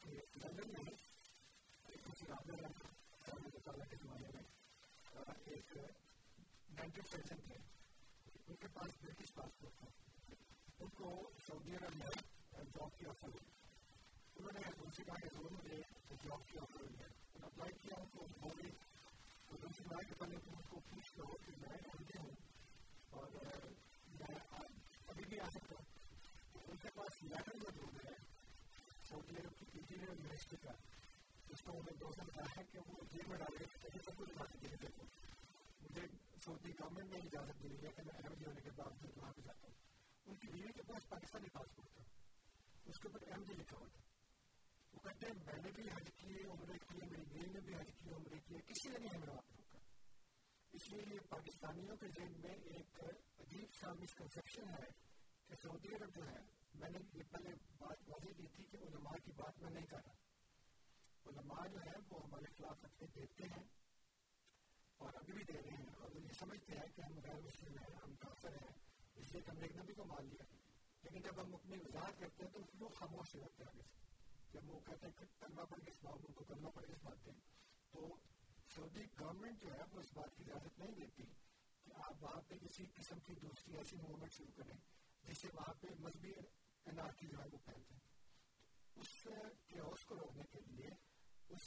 کہ 0.02 0.20
لندن 0.36 0.72
میں 0.72 0.84
ان 8.48 8.56
کے 8.56 8.68
پاس 8.72 8.96
برٹش 9.02 9.30
پاسپورٹ 9.34 9.78
تھا 9.78 9.88
ان 10.78 10.88
کو 10.88 11.12
سعودی 11.46 11.76
عرب 11.76 11.96
میں 11.96 12.10
جاب 12.74 12.98
کی 12.98 13.06
آفر 13.06 13.28
ہوئی 13.28 13.48
انہوں 14.36 14.52
نے 14.54 14.60
ان 14.78 14.90
سے 14.90 15.04
کہا 15.04 15.14
کہ 15.14 15.28
ضرور 15.32 15.50
مجھے 15.50 15.78
جاب 16.24 16.44
کی 16.48 16.58
آفر 16.58 16.80
ہوئی 16.80 16.98
ہے 16.98 17.08
اپلائی 17.42 17.72
کیا 17.82 18.00
ان 18.00 18.08
کو 18.08 18.26
ہو 18.42 18.50
گئی 18.58 18.70
اور 19.48 19.64
ان 19.64 19.72
سے 19.72 19.84
کہا 19.84 20.02
کہ 20.08 20.14
پہلے 20.18 20.38
تم 20.44 20.60
کو 20.68 20.80
پوچھ 20.90 21.18
لو 21.18 21.36
کہ 21.46 21.56
میں 21.58 21.76
ایم 21.76 22.04
ہوں 22.18 22.34
اور 23.10 23.26
میں 24.14 24.34
ابھی 25.08 25.24
بھی 25.24 25.40
آ 25.40 25.48
سکتا 25.50 25.74
ہوں 25.74 26.66
ان 26.66 26.76
کے 26.76 26.88
پاس 26.94 27.22
لیٹر 27.22 27.56
موجود 27.56 28.04
ہے 28.04 28.16
سعودی 29.08 29.36
عرب 29.36 29.58
کی 29.58 30.56
کا 30.56 30.72
اس 31.52 31.62
کو 31.62 31.72
انہوں 31.72 31.96
دوست 32.00 32.18
نے 32.18 32.24
بتایا 32.24 32.62
کہ 32.72 32.78
وہ 32.86 33.04
جیل 33.12 33.28
میں 33.28 33.38
ڈال 33.38 33.56
کے 33.58 33.98
سب 34.04 34.16
کچھ 34.18 34.32
بات 34.38 34.54
دے 34.62 34.76
دیکھو 34.82 35.04
مجھے 35.80 36.06
سعودی 36.44 36.72
گورنمنٹ 36.80 37.12
نے 37.12 37.18
اجازت 37.18 37.62
دی 37.62 37.70
ہے 37.84 37.92
کہ 37.96 38.02
میں 38.06 38.16
احمد 38.18 38.46
ہونے 38.46 38.60
کے 38.60 38.70
باوجود 38.76 39.16
وہاں 39.18 39.32
پہ 39.36 39.42
جاتا 39.46 39.66
ہوں، 39.66 39.74
ان 40.26 40.36
کی 40.36 40.52
بیوی 40.52 40.72
کے 40.72 40.82
پاس 40.88 41.08
پاکستانی 41.08 41.48
پاسپورٹ 41.52 41.94
تھا 41.94 42.04
اس 42.84 42.98
کے 42.98 43.08
اوپر 43.08 43.26
ایم 43.32 43.42
ڈی 43.48 43.54
لکھا 43.54 43.76
ہوا 43.76 43.88
تھا 43.88 44.06
وہ 44.92 45.00
کہتے 45.00 45.26
ہیں، 45.26 45.34
میں 45.46 45.62
نے 45.64 45.70
بھی 45.76 45.88
حج 45.88 46.10
کیے 46.20 46.44
عمرے 46.50 46.78
کیے 46.86 47.08
میری 47.10 47.24
بیوی 47.32 47.50
نے 47.52 47.60
بھی 47.60 47.74
حج 47.74 47.90
کیے 47.98 48.14
عمرے 48.14 48.40
کیے 48.46 48.60
کسی 48.68 48.88
نے 48.88 48.98
نہیں 48.98 49.14
ہمیں 49.14 49.28
وہاں 49.28 49.42
پہ 49.48 49.56
روکا 49.56 49.78
اس 50.72 50.88
لیے 50.92 51.02
یہ 51.14 51.26
پاکستانیوں 51.28 51.96
کے 51.96 52.08
ذہن 52.18 52.40
میں 52.40 52.54
ایک 52.76 53.02
عجیب 53.40 53.74
سا 53.80 53.92
مسکنسپشن 53.92 54.68
ہے 54.68 54.88
کہ 55.48 55.54
سعودی 55.62 55.94
عرب 55.94 56.14
جو 56.14 56.28
ہے، 56.30 56.40
میں 56.74 56.90
نے 56.90 56.98
یہ 57.14 57.22
پہلے 57.30 57.54
بات 57.78 58.08
واضح 58.08 58.32
کی 58.36 58.46
تھی 58.56 58.64
کہ 58.64 58.84
علماء 58.88 59.18
کی 59.24 59.32
بات 59.36 59.62
میں 59.62 59.70
نہیں 59.70 59.86
کر 59.86 60.06
رہا۔ 60.06 60.26
علماء 61.28 61.66
جو 61.66 61.80
ہے 61.80 61.92
وہ 62.10 62.22
ہمارے 62.24 62.52
خلاف 62.56 62.80
فتوے 62.80 63.06
دیتے 63.14 63.44
ہیں 63.44 63.64
اور 64.96 65.14
ابھی 65.14 65.32
بھی 65.32 65.44
دے 65.44 65.62
رہے 65.62 65.76
ہیں 65.76 65.94
اور 65.98 66.14
یہ 66.16 66.32
سمجھتے 66.38 66.78
ہیں 66.78 66.86
کہ 66.96 67.00
ہم 67.00 67.18
غیر 67.24 67.40
مسلم 67.40 67.78
ہیں، 67.78 67.96
ہم 68.04 68.14
کافر 68.14 68.52
ہیں، 68.52 68.72
اس 69.14 69.32
لیے 69.32 69.42
ہم 69.48 69.58
نے 69.58 69.66
ایک 69.66 69.76
نبی 69.76 69.94
کو 69.94 70.04
مان 70.04 70.26
لیا۔ 70.26 70.44
لیکن 71.02 71.20
جب 71.20 71.40
ہم 71.42 71.54
اپنی 71.54 71.76
وضاحت 71.78 72.20
کرتے 72.20 72.44
ہیں 72.44 72.52
تو 72.52 72.60
وہ 72.80 72.88
خاموش 72.88 73.34
ہو 73.34 73.40
جاتے 73.40 73.64
ہیں 73.64 73.70
آگے 73.70 73.82
سے 73.82 74.06
جب 74.52 74.70
وہ 74.70 74.80
کہتے 74.80 75.06
ہیں 75.06 75.12
کہ 75.18 75.26
کلمہ 75.40 75.62
پڑھ 75.70 75.84
کے 75.84 75.90
اس 75.90 76.02
بات 76.02 76.34
کو، 76.34 76.44
کلمہ 76.44 76.68
پڑھ 76.68 76.86
کے 76.86 76.92
اس 76.92 77.02
بات 77.02 77.24
دیں 77.26 77.32
تو 77.90 78.16
سعودی 78.74 79.04
گورنمنٹ 79.20 79.62
جو 79.62 79.72
ہے 79.72 79.82
وہ 79.92 80.00
اس 80.00 80.12
بات 80.12 80.36
کی 80.36 80.42
اجازت 80.42 80.78
نہیں 80.78 80.92
دیتی 80.92 81.22
کہ 81.84 81.92
آپ 81.96 82.22
وہاں 82.22 82.40
پہ 82.48 82.54
کسی 82.58 82.86
قسم 82.94 83.20
کی 83.20 83.34
دوسری 83.34 83.76
ایسی 83.76 83.96
موومنٹ 83.96 84.32
شروع 84.32 84.52
کریں 84.56 84.76
جس 85.22 85.38
سے 85.38 85.48
وہاں 85.54 85.74
پہ 85.80 85.86
مذہبی 85.98 86.32
انعقی 86.86 87.26
جو 87.26 87.38
ہے 87.40 87.46
وہ 87.52 87.58
پھیلتے 87.64 87.94
ہیں 87.94 88.06
اس 88.96 89.26
کیوس 89.66 90.04
کو 90.04 90.14
روکنے 90.14 90.42
کے 90.50 90.60
لیے 90.66 90.90
اس 91.48 91.66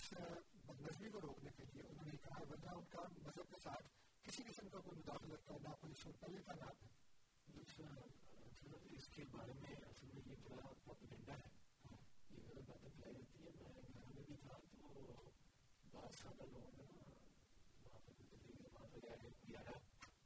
بدنظمی 0.65 1.09
کو 1.09 1.21
روکنے 1.21 1.49
کے 1.57 1.63
لیے 1.65 1.83
انہوں 1.83 2.05
نے 2.05 2.17
کہا 2.23 2.41
ورنہ 2.49 2.71
ان 2.71 2.85
کا 2.89 3.03
مذہب 3.17 3.49
کے 3.49 3.59
ساتھ 3.63 3.85
کسی 4.25 4.43
قسم 4.43 4.67
کا 4.69 4.79
کوئی 4.79 4.99
مداخلت 4.99 5.45
کرنا 5.45 5.73
کوئی 5.79 5.93
سن 6.01 6.11
پہلے 6.19 6.41
کا 6.45 6.53
نام 6.55 6.75
ہے 6.79 6.89
اس 8.91 9.07
کے 9.09 9.23
بارے 9.31 9.53
میں 9.55 9.75
اصل 9.83 10.07
میں 10.07 10.21
یہ 10.25 10.35
بڑا 10.45 10.73
پروپیگنڈا 10.83 11.33
ہے۔ 11.35 11.49
یہ 12.31 12.43
غلط 12.47 12.69
بات 12.69 12.85
اپلائی 12.85 13.15
ہوتی 13.15 13.43
ہے 13.43 13.51
میں 13.57 13.73
گھر 13.93 14.09
میں 14.09 14.23
بھی 14.23 14.35
تھا 14.37 14.57
تو 14.73 15.05
بہت 15.85 16.15
سارا 16.15 16.45
لوگ 16.45 16.67
ہیں 16.75 16.85
وہاں 17.79 17.99
پہ 18.05 18.11
دلی 18.21 18.53
وہاں 18.65 18.87
پہ 18.87 18.99
گئے 19.03 19.15
گیارہ 19.47 19.75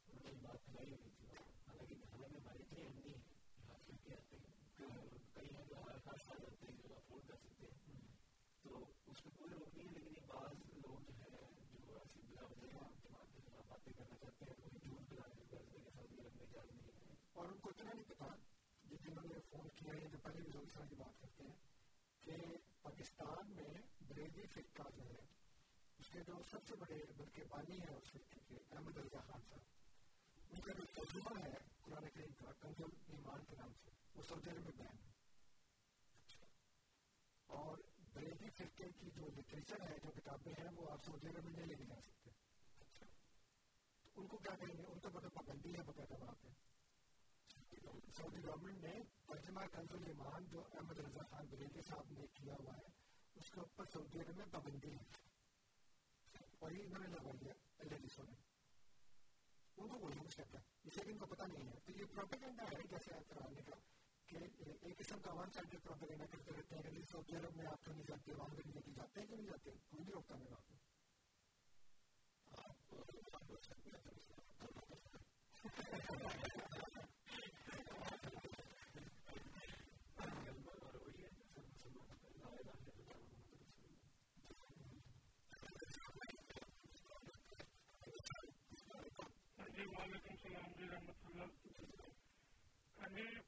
انہوں 0.08 0.24
نے 0.24 0.34
بات 0.42 0.64
پھیلائی 0.66 0.90
ہوئی 0.92 1.10
تھی 1.12 1.26
حالانکہ 1.66 1.94
گھر 2.02 2.18
میں 2.20 2.40
ہمارے 2.40 2.58
اتنے 2.58 2.82
ہم 2.82 2.98
نہیں 2.98 3.18
یہاں 3.58 3.78
پہ 3.86 3.92
کیا 4.04 4.20
کئی 5.34 5.48
ہیں 5.50 5.64
جو 5.68 5.82
ہر 5.82 5.98
سال 6.18 6.44
آتے 6.44 6.66
ہیں 6.66 6.76
جو 6.78 6.94
افورڈ 6.94 7.28
کر 7.28 7.36
سکتے 7.38 7.66
ہیں 7.66 8.65
تو 8.76 9.12
اس 9.12 9.24
میں 9.26 9.32
کوئی 9.38 9.50
روک 9.50 9.76
نہیں 9.78 9.94
ہے 9.94 10.00
لیکن 10.00 10.26
بعض 10.26 10.54
لوگ 10.76 11.10
جو 11.10 11.14
ہے 11.20 11.30
جو 11.86 11.98
ایسی 11.98 12.20
بلا 12.28 12.42
وجہ 12.42 12.66
جماعت 13.04 13.34
کے 13.34 13.40
خلاف 13.46 13.68
باتیں 13.68 13.92
کرنا 13.92 14.16
چاہتے 14.20 14.44
ہیں 14.44 14.56
کوئی 14.62 14.88
جھوٹ 14.88 15.12
بلانے 15.12 15.34
کی 15.34 15.56
غرض 15.56 15.70
کے 15.72 15.80
ساتھ 15.80 15.98
عرب 15.98 16.12
میں 16.12 16.44
اجازت 16.44 16.74
نہیں 16.74 17.08
ہے 17.08 17.14
اور 17.32 17.48
ان 17.48 17.58
کو 17.58 17.70
اتنا 17.70 17.92
نہیں 17.92 18.08
پتا 18.08 18.34
یہ 18.84 18.96
جنہوں 19.04 19.28
نے 19.28 19.40
فون 19.50 19.68
کیا 19.76 19.92
ہے 19.92 20.08
جو 20.12 20.18
پہلے 20.22 20.42
بھی 20.42 20.52
لوگ 20.52 20.62
اس 20.62 20.72
طرح 20.74 20.86
کی 20.86 20.94
بات 20.94 21.20
کرتے 21.20 21.44
ہیں 21.44 21.56
کہ 22.22 22.36
پاکستان 22.82 23.54
میں 23.56 23.72
بریلی 24.08 24.46
فرقہ 24.46 24.88
جو 24.96 25.04
ہے، 25.04 25.24
اس 25.98 26.08
کے 26.08 26.20
جو 26.26 26.38
سب 26.50 26.66
سے 26.68 26.76
بڑے 26.76 26.98
بلکہ 27.16 27.44
بانی 27.48 27.80
ہیں، 27.80 27.96
اس 27.96 28.10
فرقے 28.12 28.40
کے 28.48 28.56
احمد 28.70 28.96
رضا 28.96 29.20
خان 29.20 29.40
صاحب، 29.48 30.50
ان 30.50 30.60
کا 30.60 30.72
جو 30.72 30.84
ترجمہ 30.94 31.38
ہے 31.38 31.52
قرآن 31.82 32.08
کریم 32.14 32.32
کا، 32.38 32.52
کنزل 32.60 32.96
ایمان 33.06 33.44
کے 33.44 33.56
نام 33.56 33.72
سے، 33.82 33.90
وہ 34.14 34.22
سعودی 34.28 34.50
عرب 34.50 34.64
میں 34.64 34.76
بین 34.76 35.04
اور 37.50 37.78
بریلی 38.56 38.68
فرقے 38.68 38.90
کی 38.92 39.10
جو 39.10 39.26
لٹریچر 39.30 39.80
ہے 39.80 39.96
جو 40.02 40.10
کتابیں 40.10 40.52
ہیں 40.52 40.70
وہ 40.76 40.90
آپ 40.90 41.04
سعودی 41.04 41.28
عرب 41.28 41.44
میں 41.44 41.52
نہیں 41.52 41.66
لے 41.66 41.74
کے 41.74 41.84
جا 41.84 42.00
سکتے 42.00 42.30
ان 44.16 44.26
کو 44.26 44.36
کیا 44.36 44.54
کہیں 44.56 44.76
گے 44.78 44.84
ان 44.84 45.00
کو 45.00 45.10
بڑا 45.10 45.28
پابندی 45.28 45.74
ہے 45.74 45.82
باقاعدہ 45.82 46.20
وہاں 46.20 46.34
پہ 46.42 46.48
سعودی 48.10 48.44
گورنمنٹ 48.44 48.84
نے 48.84 48.92
ترجمہ 49.26 49.66
کنز 49.72 49.94
ایمان 50.06 50.46
جو 50.48 50.62
احمد 50.72 50.98
رضا 50.98 51.26
خان 51.30 51.46
بریلی 51.46 51.82
صاحب 51.82 52.12
نے 52.12 52.26
کیا 52.34 52.54
ہوا 52.60 52.76
ہے 52.76 52.88
اس 53.36 53.50
کے 53.50 53.60
اوپر 53.60 53.84
سعودی 53.92 54.20
عرب 54.20 54.36
میں 54.36 54.46
پابندی 54.52 54.92
ہے 54.92 55.04
اور 56.58 56.70
یہ 56.70 56.84
انہوں 56.84 57.02
نے 57.02 57.06
لگوائی 57.06 57.46
ہے 57.46 57.52
حدیثوں 57.80 58.24
میں 58.24 58.34
ان 59.76 59.88
کو 59.88 59.98
وہ 59.98 60.10
یوز 60.14 60.36
کرتا 60.36 60.58
اسے 60.84 61.10
ان 61.10 61.18
کو 61.18 61.26
پتہ 61.26 61.44
نہیں 61.44 61.68
ہے 61.68 61.80
تو 61.84 61.92
یہ 61.92 62.14
پروپیگنڈا 62.14 62.64
ہے 62.64 62.82
جیسے 62.90 63.14
آپ 63.14 63.28
کرانے 63.28 63.62
کا 63.62 63.76
کہ 64.28 64.36
ایک 64.36 64.98
قسم 64.98 65.20
کا 65.20 65.32
ون 65.32 65.50
سائڈ 65.50 65.76
پروپیگنڈا 65.82 66.26
کرتے 66.26 66.52
رہتے 66.52 66.76
ہیں 66.76 66.82
کہ 66.84 67.02
سعودی 67.10 67.36
عرب 67.36 67.56
میں 67.56 67.66
آپ 67.66 67.84
تو 67.84 67.92
نہیں 67.92 68.08
جاتے 68.08 68.32
وہاں 68.32 68.54
بھی 68.54 68.62
نہیں 68.66 68.96
جاتے 68.96 69.20
ہیں 69.20 69.26
کہ 69.26 69.36
نہیں 69.36 69.46
جاتے 69.46 69.70
کوئی 69.70 70.02
نہیں 70.02 70.12
روکتا 70.12 70.36
میرا 70.36 70.56
آپ 70.56 70.74
وعلیکم 89.88 90.30
السلام 90.30 90.72
جی 90.78 90.88
رحمت 90.88 91.26
اللہ 91.26 91.48
جی 92.96 93.45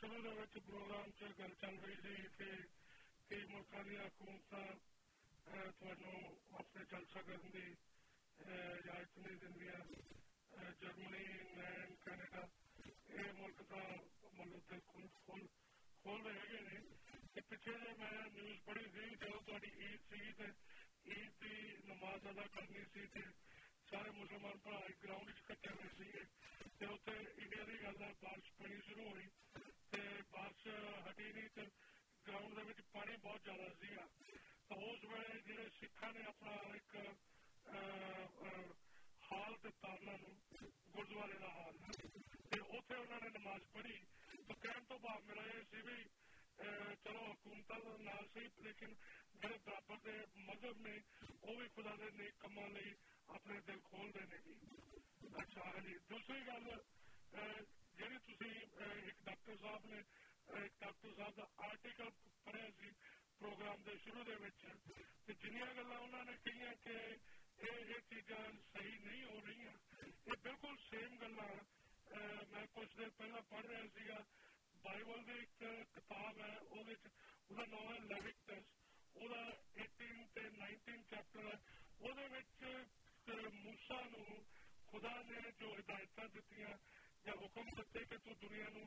شروع 0.00 0.18
دے 0.22 0.28
وچ 0.28 0.56
پروگرام 0.66 1.10
چ 1.10 1.22
گل 1.38 1.54
چل 1.60 1.74
رہی 1.84 1.94
سی 2.02 2.28
کہ 2.38 2.50
کئی 3.30 3.44
ملکاں 3.48 3.82
دی 3.84 3.96
حکومتاں 3.96 4.66
تھانوں 5.78 6.20
اپنے 6.58 6.84
جلسہ 6.90 7.18
کرن 7.26 7.48
دی 7.54 7.72
اجازت 8.38 9.18
نہیں 9.18 9.34
دندیاں 9.34 9.80
جرمنی، 10.80 11.24
انگلینڈ، 11.40 12.04
کینیڈا 12.04 12.44
یہ 13.08 13.32
ملک 13.38 13.62
کا 13.68 13.82
مطلب 14.34 14.70
دل 14.70 14.78
کھول 14.86 15.06
کھول 15.24 15.46
کھول 16.02 16.20
رہے 16.26 16.60
ہیں 16.60 16.80
کہ 17.34 17.40
پیچھے 17.48 17.72
جی 17.72 17.92
میں 17.98 18.10
نیوز 18.34 18.64
پڑھی 18.64 18.84
سی 18.94 19.16
جب 19.16 19.46
تاری 19.46 19.70
عید 19.78 20.08
سی 20.10 20.20
عید 21.06 21.40
کی 21.40 21.76
نماز 21.84 22.26
ادا 22.26 22.46
کرنی 22.54 22.84
سی 22.92 23.06
سارے 23.90 24.10
مسلمان 24.10 24.56
بھرا 24.62 24.76
ایک 24.76 25.02
گراؤنڈ 25.04 25.46
کٹے 25.46 25.70
ہوئے 25.70 25.90
سی 25.96 26.18
اتنے 26.86 27.16
انڈیا 27.16 27.64
کی 27.64 27.82
گل 27.82 29.77
بارش 30.30 30.66
ہٹی 31.08 31.32
نہیں 31.32 31.48
تو 31.54 31.62
گراؤنڈ 32.26 32.76
کے 32.76 32.82
پانی 32.92 33.16
بہت 33.22 33.40
زیادہ 33.44 33.68
سا 33.74 34.06
تو 34.68 34.74
اس 34.74 35.04
ویلے 35.04 35.38
جی 35.46 35.68
سکھا 35.80 36.10
نے 36.10 36.24
اپنا 36.26 36.50
ایک 36.50 36.96
ہال 39.30 39.54
دتا 39.64 39.94
گردوارے 40.94 41.38
کا 41.40 41.52
ہال 41.54 41.76
اتنے 42.52 42.96
انہوں 42.96 43.20
نے 43.22 43.28
نماز 43.38 43.72
پڑھی 43.72 43.96
تو 44.46 44.54
کہنے 44.54 44.84
تو 44.88 44.98
بعد 44.98 45.26
میرا 45.26 45.46
یہ 45.46 45.62
سی 45.70 45.82
بھی 45.82 46.02
چلو 47.04 47.18
حکومت 47.18 47.72
نال 48.00 48.24
سی 48.34 48.46
لیکن 48.58 48.92
میرے 49.34 49.56
برابر 49.64 50.04
کے 50.04 50.16
مذہب 50.36 50.86
نے 50.86 50.98
وہ 51.42 51.54
بھی 51.56 51.66
خدا 51.74 51.94
دے 51.98 52.10
نیک 52.16 52.40
کما 52.40 52.66
اپنے 53.28 53.60
دل 53.66 53.78
کھول 53.82 54.10
دینے 54.14 54.36
کی 54.44 54.52
اچھا 55.34 55.60
ہاں 55.60 55.80
جی 55.80 55.94
دوسری 56.10 56.40
گل 56.46 56.70
جی 57.98 58.34
تھی 58.34 58.48
ایک 58.48 59.24
ڈاکٹر 59.24 59.52
صاحب 59.60 59.86
نے 59.86 60.00
ایک 60.48 60.80
ڈاکٹر 60.80 61.08
صاحب 61.16 61.36
کا 61.36 61.44
آرٹیکل 61.56 62.08
پڑھیا 62.44 62.68
سی 62.80 62.90
پروگرام 63.38 63.82
کے 63.84 63.94
شروع 64.04 64.22
کے 64.24 65.32
جنیا 65.42 65.64
گلا 65.76 65.96
انہوں 65.96 66.24
نے 66.24 66.32
کہی 66.44 66.68
کہ 66.82 66.96
یہ 67.62 67.98
چیزاں 68.08 68.44
صحیح 68.72 68.98
نہیں 69.04 69.24
ہو 69.24 69.40
رہی 69.46 69.54
ہیں 69.54 70.06
یہ 70.26 70.32
بالکل 70.42 70.74
سیم 70.90 71.16
گلا 71.20 71.48
میں 72.50 72.66
کچھ 72.74 72.96
دیر 72.98 73.08
پہلے 73.16 73.40
پڑھ 73.48 73.66
رہا 73.66 73.82
سا 73.94 74.20
بائبل 74.82 75.24
کی 75.24 75.32
ایک 75.32 75.62
کتاب 75.94 76.40
ہے 76.40 76.54
وہ 76.70 77.64
نام 77.66 77.92
ہے 77.92 77.98
لیوکٹس 78.04 79.16
وہ 79.16 79.34
ایٹین 79.74 80.24
نائنٹین 80.58 81.02
چیپٹر 81.10 81.46
ہے 81.46 81.56
وہ 82.00 82.12
موسا 83.54 84.00
نو 84.06 84.24
خدا 84.92 85.20
نے 85.26 85.40
جو 85.60 85.74
ہدایت 85.74 86.20
دیتی 86.34 86.60
یا 86.60 86.68
حکم 86.68 86.76
دیتے 86.76 86.76
کہ 86.76 86.76
تو 86.78 86.86
دنیا 86.86 86.97
نو 87.28 88.84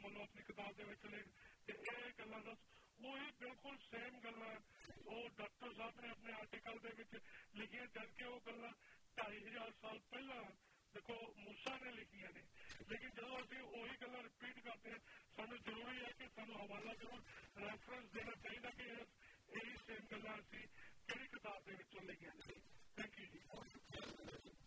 مطلب 0.00 0.22
اپنی 0.22 0.42
کتاب 0.42 0.72
کے 0.76 0.82
یہ 1.68 2.10
گلا 2.18 2.38
دس 2.38 2.58
وہی 3.00 3.30
بالکل 3.38 3.76
سیم 3.90 4.18
گلا 4.24 4.52
وہ 5.04 5.28
ڈاکٹر 5.36 5.66
صاحب 5.76 6.00
نے 6.00 6.08
اپنے 6.08 6.32
آرٹیکل 6.32 6.76
لکھی 7.54 7.78
جبکہ 7.78 8.24
وہ 8.24 8.38
گلا 8.46 8.70
ڈائی 9.14 9.38
ہزار 9.38 9.68
سال 9.80 9.98
پہلا 10.10 10.42
دیکھو 10.94 11.14
موسا 11.36 11.76
نے 11.82 11.90
لکھیا 11.90 12.28
نے۔ 12.34 12.42
لیکن 12.88 13.08
جب 13.08 13.34
ابھی 13.34 13.60
وہی 13.60 13.96
گلا 14.02 14.22
ریپیٹ 14.22 14.64
کرتے 14.64 14.90
ہیں، 14.90 14.98
سانو 15.36 15.56
ضروری 15.56 15.98
ہے 15.98 16.12
کہ 16.18 16.24
سانو 16.34 16.52
حوالہ 16.52 16.90
ضرور 17.02 17.18
ریفرنس 17.56 18.14
دینا 18.14 18.30
چاہیے 18.42 18.72
کہ 18.76 18.82
یہی 19.56 19.76
سیم 19.86 20.06
گلا 20.12 20.32
اسی 20.32 20.66
کہڑی 21.06 21.26
کتاب 21.26 21.64
کے 21.64 22.00
لکھیا 22.00 22.30
نے۔ 22.34 22.52
تھینک 22.94 23.18
یو 23.18 23.24
جی 23.24 24.63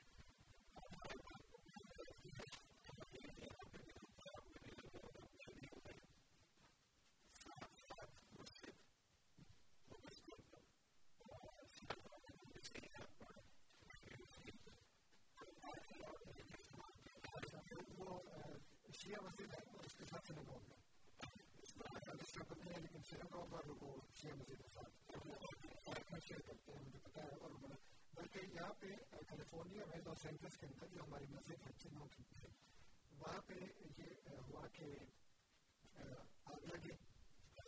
لیکن 22.77 23.01
سنگوگ 23.03 23.53
اور 23.53 23.69
وہ 23.81 23.91
شیعہ 24.13 24.33
مسجد 24.33 24.61
کے 24.61 24.69
ساتھ 24.73 26.25
شیئر 26.27 26.39
کرتے 26.39 26.71
ہیں 26.71 26.79
مجھے 26.79 26.99
پتا 27.03 27.23
ہے 27.23 27.35
اور 27.41 27.51
بلکہ 28.13 28.39
یہاں 28.53 28.73
پہ 28.79 28.87
کیلیفورنیا 29.29 29.85
میں 29.85 29.97
لاس 30.05 30.25
اینجلس 30.25 30.57
کے 30.57 30.65
اندر 30.65 30.87
جو 30.93 31.03
ہماری 31.03 31.25
مسجد 31.29 31.67
ہے 31.67 31.71
چنوں 31.77 32.07
کی 32.07 32.23
وہاں 33.11 33.41
پہ 33.41 33.59
یہ 33.97 34.39
ہوا 34.47 34.67
کہ 34.67 34.93
آگ 36.45 36.65
لگی 36.65 36.95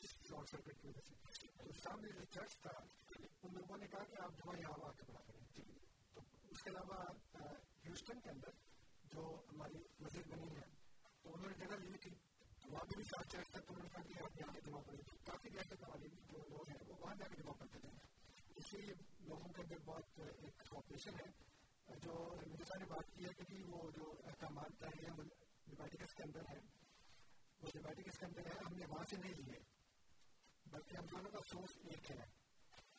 شارٹ 0.02 0.50
سرکٹ 0.50 0.82
کی 0.82 0.88
وجہ 0.88 1.02
سے 1.02 1.48
تو 1.58 1.74
سامنے 1.84 2.12
جو 2.12 2.26
چرچ 2.30 2.58
تھا 2.58 2.72
ان 3.44 3.54
لوگوں 3.54 3.78
نے 3.78 3.88
کہا 3.88 4.04
کہ 4.04 4.22
آپ 4.22 4.32
دعا 4.40 4.58
یہاں 4.58 4.84
آ 4.84 4.92
کے 4.92 5.04
پڑھا 5.08 5.22
کریں 5.28 5.44
تو 6.14 6.22
اس 6.50 6.64
کے 6.64 6.70
علاوہ 6.70 7.04
ہیوسٹن 7.86 8.20
کے 8.20 8.30
اندر 8.30 8.60
جو 9.04 9.26
ہماری 9.52 9.84
مسجد 10.00 10.28
بنی 10.28 10.56
ہے 10.56 10.79
تو 11.30 11.36
انہوں 11.36 11.50
نے 11.50 11.66
جگہ 11.66 11.76
لی 11.76 11.98
تھی 11.98 12.12
وہاں 12.66 12.86
بھی 12.86 13.04
ساتھ 13.04 13.28
چرچ 13.28 13.48
تک 13.48 13.60
انہوں 13.70 13.84
نے 13.84 13.90
کہا 13.90 14.04
کہ 14.04 14.24
آپ 14.24 14.38
یہاں 14.40 14.54
کے 14.54 14.62
جمع 14.62 14.82
پڑے 14.82 14.98
کافی 15.26 15.50
جیسے 15.50 15.76
تعلیم 15.76 16.16
جو 16.32 16.38
لوگ 16.50 16.70
ہیں 16.70 16.78
وہ 16.88 16.96
وہاں 17.00 17.16
جا 17.16 17.28
کے 17.28 17.36
جمع 17.44 17.52
پڑتے 17.52 17.80
تھے 17.80 17.90
اس 18.56 18.74
لیے 18.74 18.94
لوگوں 19.20 19.54
کے 19.54 19.62
اندر 19.62 19.78
بہت 19.86 20.04
ایک 20.18 20.70
کوپریشن 20.70 21.14
ہے۔ 21.14 21.32
جو 22.04 22.36
مرزا 22.48 22.78
نے 22.78 22.86
بات 22.86 23.16
کی 23.16 23.26
ہے 23.26 23.44
کہ 23.44 23.64
وہ 23.64 23.92
جو 23.92 24.14
احکامات 24.26 24.80
طے 24.80 24.86
ہیں 24.86 25.12
وہ 25.18 25.24
ڈبیٹکس 25.68 26.14
کے 26.14 26.24
اندر 26.24 26.42
ہے۔ 26.50 26.60
وہ 27.62 27.68
ڈبیٹکس 27.74 28.18
کے 28.20 28.26
اندر 28.26 28.46
ہے، 28.46 28.52
ہم 28.66 28.76
نے 28.76 28.86
وہاں 28.86 29.06
سے 29.10 29.16
نہیں 29.18 29.34
لیے۔ 29.34 29.60
بلکہ 30.66 30.98
ہم 30.98 31.06
دونوں 31.06 31.32
کا 31.32 31.38
سورس 31.52 31.78
ایک 31.84 32.12
ہے۔ 32.12 32.26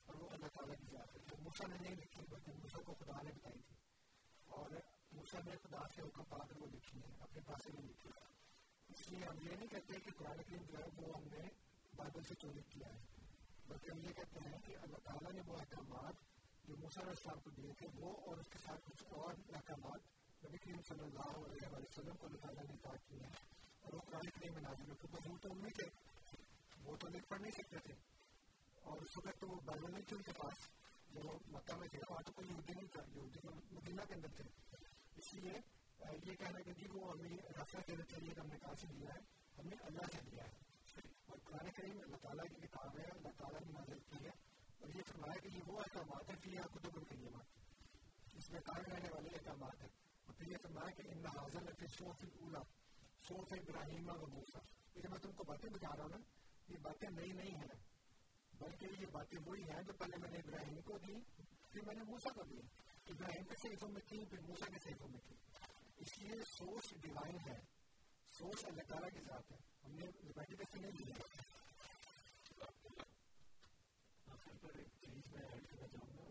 اور 0.07 0.15
وہ 0.15 0.29
اللہ 0.31 0.47
تعالیٰ 0.47 0.77
کی 0.77 0.97
ذات 0.97 1.15
ہے۔ 1.15 1.21
جو 1.21 1.37
موسا 1.43 1.67
نے 1.67 1.77
نہیں 1.81 1.95
لکھی، 1.95 2.27
بلکہ 2.31 2.53
موسا 2.53 2.83
کو 2.83 2.95
خدا 2.95 3.23
نے 3.23 3.31
بتائی 3.33 3.61
تھی۔ 3.63 3.77
اور 4.45 4.71
موسا 5.13 5.39
نے 5.47 5.57
خدا 5.63 5.87
سے 5.95 6.03
حکم 6.03 6.25
پا 6.29 6.45
کر 6.45 6.61
وہ 6.61 6.67
لکھی 6.67 7.01
ہے 7.01 7.13
اپنے 7.21 7.41
پاس 7.47 7.67
نہیں 7.67 7.89
لکھی 7.89 8.11
ہے 8.11 8.29
اس 8.89 9.09
لیے 9.09 9.25
ہم 9.25 9.39
یہ 9.41 9.57
نہیں 9.57 9.69
کہتے 9.69 10.01
کہ 10.01 10.11
قرآن 10.19 10.43
کریم 10.43 10.63
جو 10.69 10.79
ہے 10.79 10.89
وہ 10.97 11.15
ہم 11.17 11.29
نے 11.33 11.49
بائبل 11.93 12.23
سے 12.23 12.35
چوری 12.35 12.63
کیا 12.69 12.93
ہے 12.95 12.99
بلکہ 13.67 13.91
ہم 13.91 13.99
یہ 13.99 14.13
کہتے 14.13 14.41
ہیں 14.45 14.59
کہ 14.67 14.77
اللہ 14.83 15.05
تعالیٰ 15.05 15.33
نے 15.33 15.43
وہ 15.47 15.57
احکامات 15.57 16.29
جو 16.65 16.77
موسا 16.77 17.01
علیہ 17.01 17.11
السلام 17.11 17.41
کو 17.41 17.51
دیے 17.51 17.73
تھے 17.79 17.89
وہ 17.95 18.13
اور 18.27 18.37
اس 18.37 18.49
کے 18.49 18.59
ساتھ 18.67 18.91
کچھ 18.91 19.05
اور 19.13 19.35
احکامات 19.55 20.09
نبی 20.45 20.59
کریم 20.59 20.83
صلی 20.89 21.05
اللہ 21.05 21.33
علیہ 21.39 21.73
وسلم 21.73 22.17
کو 22.17 22.27
اللہ 22.27 22.47
تعالیٰ 22.47 22.65
نے 22.65 22.77
کہا 22.83 22.97
کیے 23.09 23.19
ہیں 23.19 23.33
اور 23.83 23.95
وہ 23.95 24.01
قرآن 24.07 24.31
کریم 24.31 24.55
میں 24.55 24.63
نازل 24.63 24.91
ہوتے 24.91 25.09
بس 25.13 25.27
وہ 25.27 25.37
تو 25.43 25.53
ان 25.53 25.59
میں 25.59 25.71
تھے 25.71 25.89
وہ 26.85 26.97
تو 26.97 27.09
لکھ 27.09 27.29
پڑھ 27.29 27.41
نہیں 27.41 27.53
سکتے 27.53 27.79
تھے 27.85 27.95
اور 28.85 29.03
اس 29.03 29.17
وقت 29.17 29.41
تو 29.41 29.49
وہ 29.49 29.61
بائبل 29.65 29.93
نہیں 29.93 30.09
تھے 30.09 30.17
ان 30.17 30.23
کے 30.23 30.33
پاس 30.39 30.67
جو 31.11 31.39
مکہ 31.49 31.77
میں 31.77 31.89
تھے 31.89 31.99
وہاں 32.11 32.23
تو 32.23 32.33
کوئی 32.33 32.49
یہودی 32.49 32.73
نہیں 32.73 32.93
تھا 32.93 33.03
یہودی 33.15 33.49
مدینہ 33.73 34.07
کے 34.09 34.15
اندر 34.15 34.37
تھے 34.37 34.45
اس 35.21 35.35
لیے 35.35 35.53
یہ 36.25 36.35
کہنا 36.35 36.61
کہ 36.61 36.73
جی 36.73 36.87
وہ 36.89 37.13
ہمیں 37.13 37.31
ریفرنس 37.31 37.87
دینا 37.87 38.05
چاہیے 38.05 38.35
کہ 38.35 38.41
ہم 38.41 38.47
نے 38.47 38.59
کہاں 38.59 38.75
سے 38.75 38.87
دیا 38.87 39.09
ہے، 39.15 39.21
ہم 39.59 39.69
نے 39.69 39.77
اللہ 39.81 40.07
سے 40.13 40.19
دیا 40.33 40.45
ہے۔ 40.45 40.53
اور 41.27 41.39
قرآن 41.45 41.71
کریم 41.77 41.99
اللہ 42.03 42.17
تعالیٰ 42.17 42.45
کی 42.45 42.67
کتاب 42.67 42.99
ہے، 42.99 43.05
اللہ 43.05 43.29
تعالیٰ 43.37 43.61
نے 43.61 43.73
نازل 43.73 43.99
کی 43.99 44.25
ہے۔ 44.25 44.31
اور 44.81 44.89
یہ 44.95 45.03
فرمایا 45.13 45.41
کہ 45.41 45.49
یہ 45.49 45.61
وہ 45.67 45.81
احکامات 45.81 46.31
ہیں 46.31 46.37
کہ 46.43 46.49
یہ 46.49 46.61
خود 46.73 46.97
الکریمات 46.97 47.45
اس 48.35 48.51
میں 48.51 48.61
قائم 48.61 48.95
رہنے 48.95 49.09
والے 49.11 49.29
احکامات 49.29 49.81
ہیں 49.81 49.89
اور 50.27 50.35
پھر 50.35 50.53
یہ 50.53 50.57
فرمایا 50.63 50.91
کہ 50.91 51.09
ان 51.09 51.27
حاضر 51.27 51.69
ہے 51.69 51.73
پھر 51.79 51.87
صوف 51.87 52.25
اولا 52.41 52.61
صوف 53.29 53.53
ابراہیم 53.53 54.09
و 54.09 54.27
موسا 54.27 54.59
یہ 54.95 55.09
میں 55.11 55.19
تم 55.19 55.33
کو 55.33 55.45
باتیں 55.45 55.71
بتا 55.71 55.97
رہا 55.97 56.03
ہوں 56.03 56.11
نا، 56.11 56.17
یہ 56.69 56.77
باتیں 56.83 57.11
نئی 57.11 57.33
نہیں 57.33 57.55
ہیں۔ 57.55 57.79
بلکہ 58.59 58.87
یہ 59.01 59.07
باتیں 59.13 59.39
وہی 59.47 59.63
ہیں 59.63 59.83
جو 59.83 59.93
پہلے 59.93 60.17
میں 60.17 60.31
نے 60.31 60.39
ابراہیم 60.39 60.81
کو 60.81 60.99
دی 60.99 61.15
پھر 61.73 61.81
میں 61.87 61.95
نے 61.95 62.03
موسا 62.03 62.31
کو 62.31 62.43
دی 62.43 62.57
ابراہیم 63.11 63.45
کے 63.45 63.57
صحیفوں 63.63 63.89
میں 63.89 64.01
تھی 64.09 64.25
پھر 64.25 64.41
موسا 64.41 64.67
کے 64.67 64.79
صحیفوں 64.85 65.09
میں 65.09 65.21
تھی 65.27 65.37
اس 65.97 66.19
لیے 66.19 66.35
سورس 66.59 66.95
ڈیوائن 67.03 67.37
ہے۔ 67.49 67.59
سورس 68.39 68.65
اللہ 68.65 68.83
تعالیٰ 68.83 69.11
کے 69.11 69.21
ساتھ 69.21 69.53
ہے۔ 69.53 69.59
ہم 69.85 69.93
نے 69.93 70.07
لبرٹی 70.25 70.57
کا 70.57 70.81
نہیں 70.81 70.93
لیا۔ 70.93 71.15
میں 75.33 75.43
ایڈ 75.53 75.67
کرنا 75.67 75.87
چاہوں 75.89 76.19
گا 76.19 76.23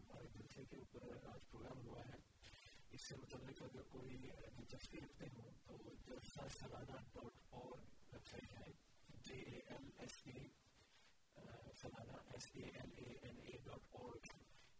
ہمارے 0.00 0.28
جلسے 0.34 0.64
کے 0.64 0.76
اوپر 0.76 1.26
آج 1.26 1.40
پروگرام 1.50 1.86
ہوا 1.86 2.00
ہے، 2.00 2.16
اس 2.90 3.08
سے 3.08 3.16
متعلق 3.16 3.62
اگر 3.62 3.82
کوئی 3.82 4.16
دلچسپی 4.58 4.98
رکھتے 5.00 5.26
ہوں 5.32 5.50
تو 5.64 5.76
جلسہ 6.06 6.40
سالانہ 6.58 6.86
ڈاٹ 6.86 7.34
اور 7.50 7.78
ویب 8.12 8.26
سائٹ 8.30 8.58
ہے۔ 8.58 8.72
جے 9.24 9.34
اے 9.34 9.60
ایل 9.66 9.90
ایس 9.98 10.26
اے 10.26 10.38
سالانہ 11.82 12.12
S 12.12 12.46
A 12.54 12.62
L 12.62 12.90
A 12.96 13.14
N 13.22 13.36
A 13.42 13.58
dot 13.58 13.80
اور 13.90 14.12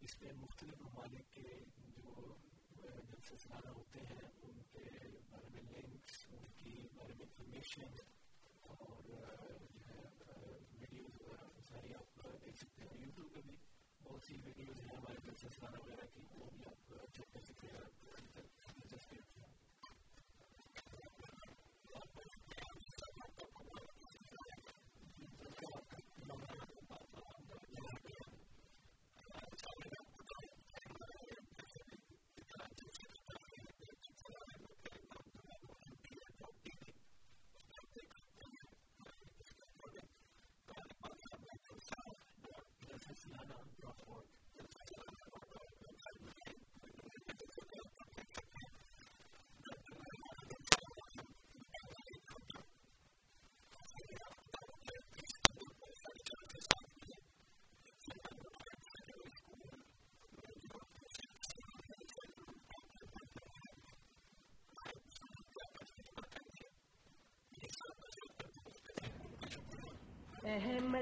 اس 0.03 0.23
میں 0.23 0.33
مختلف 0.33 0.81
ممالک 0.81 1.31
کے 1.31 1.43
جو 1.97 2.35
جلسے 3.11 3.37
سالانہ 3.37 3.69
ہوتے 3.69 4.01
ہیں، 4.01 4.29
ان 4.43 4.59
کے 4.73 4.85
بارے 5.31 5.49
میں 5.53 5.62
لنکس 5.62 6.27
ان 6.31 6.47
کی 6.57 6.89
بارے 6.95 7.12
میں 7.12 7.27
انفارمیشن 7.27 7.95
اور 8.61 9.03
جو 9.03 9.16
ہے 9.16 9.47
ویڈیوز 10.81 11.20
وغیرہ 11.20 11.61
ساری 11.69 11.95
آپ 11.95 12.20
دیکھ 12.45 12.59
سکتے 12.59 12.85
ہیں۔ 12.85 13.05
یوٹیوب 13.05 13.35
پہ 13.35 13.41
بھی 13.41 13.57
بہت 14.03 14.23
سی 14.27 14.35
ویڈیوز 14.45 14.81
ہیں 14.81 14.97
ہمارے 14.97 15.20
جلسے 15.24 15.49
سالانہ 15.49 15.83
وغیرہ 15.83 16.07
کی، 16.15 16.23
وہ 16.31 16.51
بھی 16.53 16.65
آپ 16.65 16.93
چیک 17.15 17.33
کر 17.33 17.41
سکتے 17.41 17.66
ہیں۔ 17.66 18.02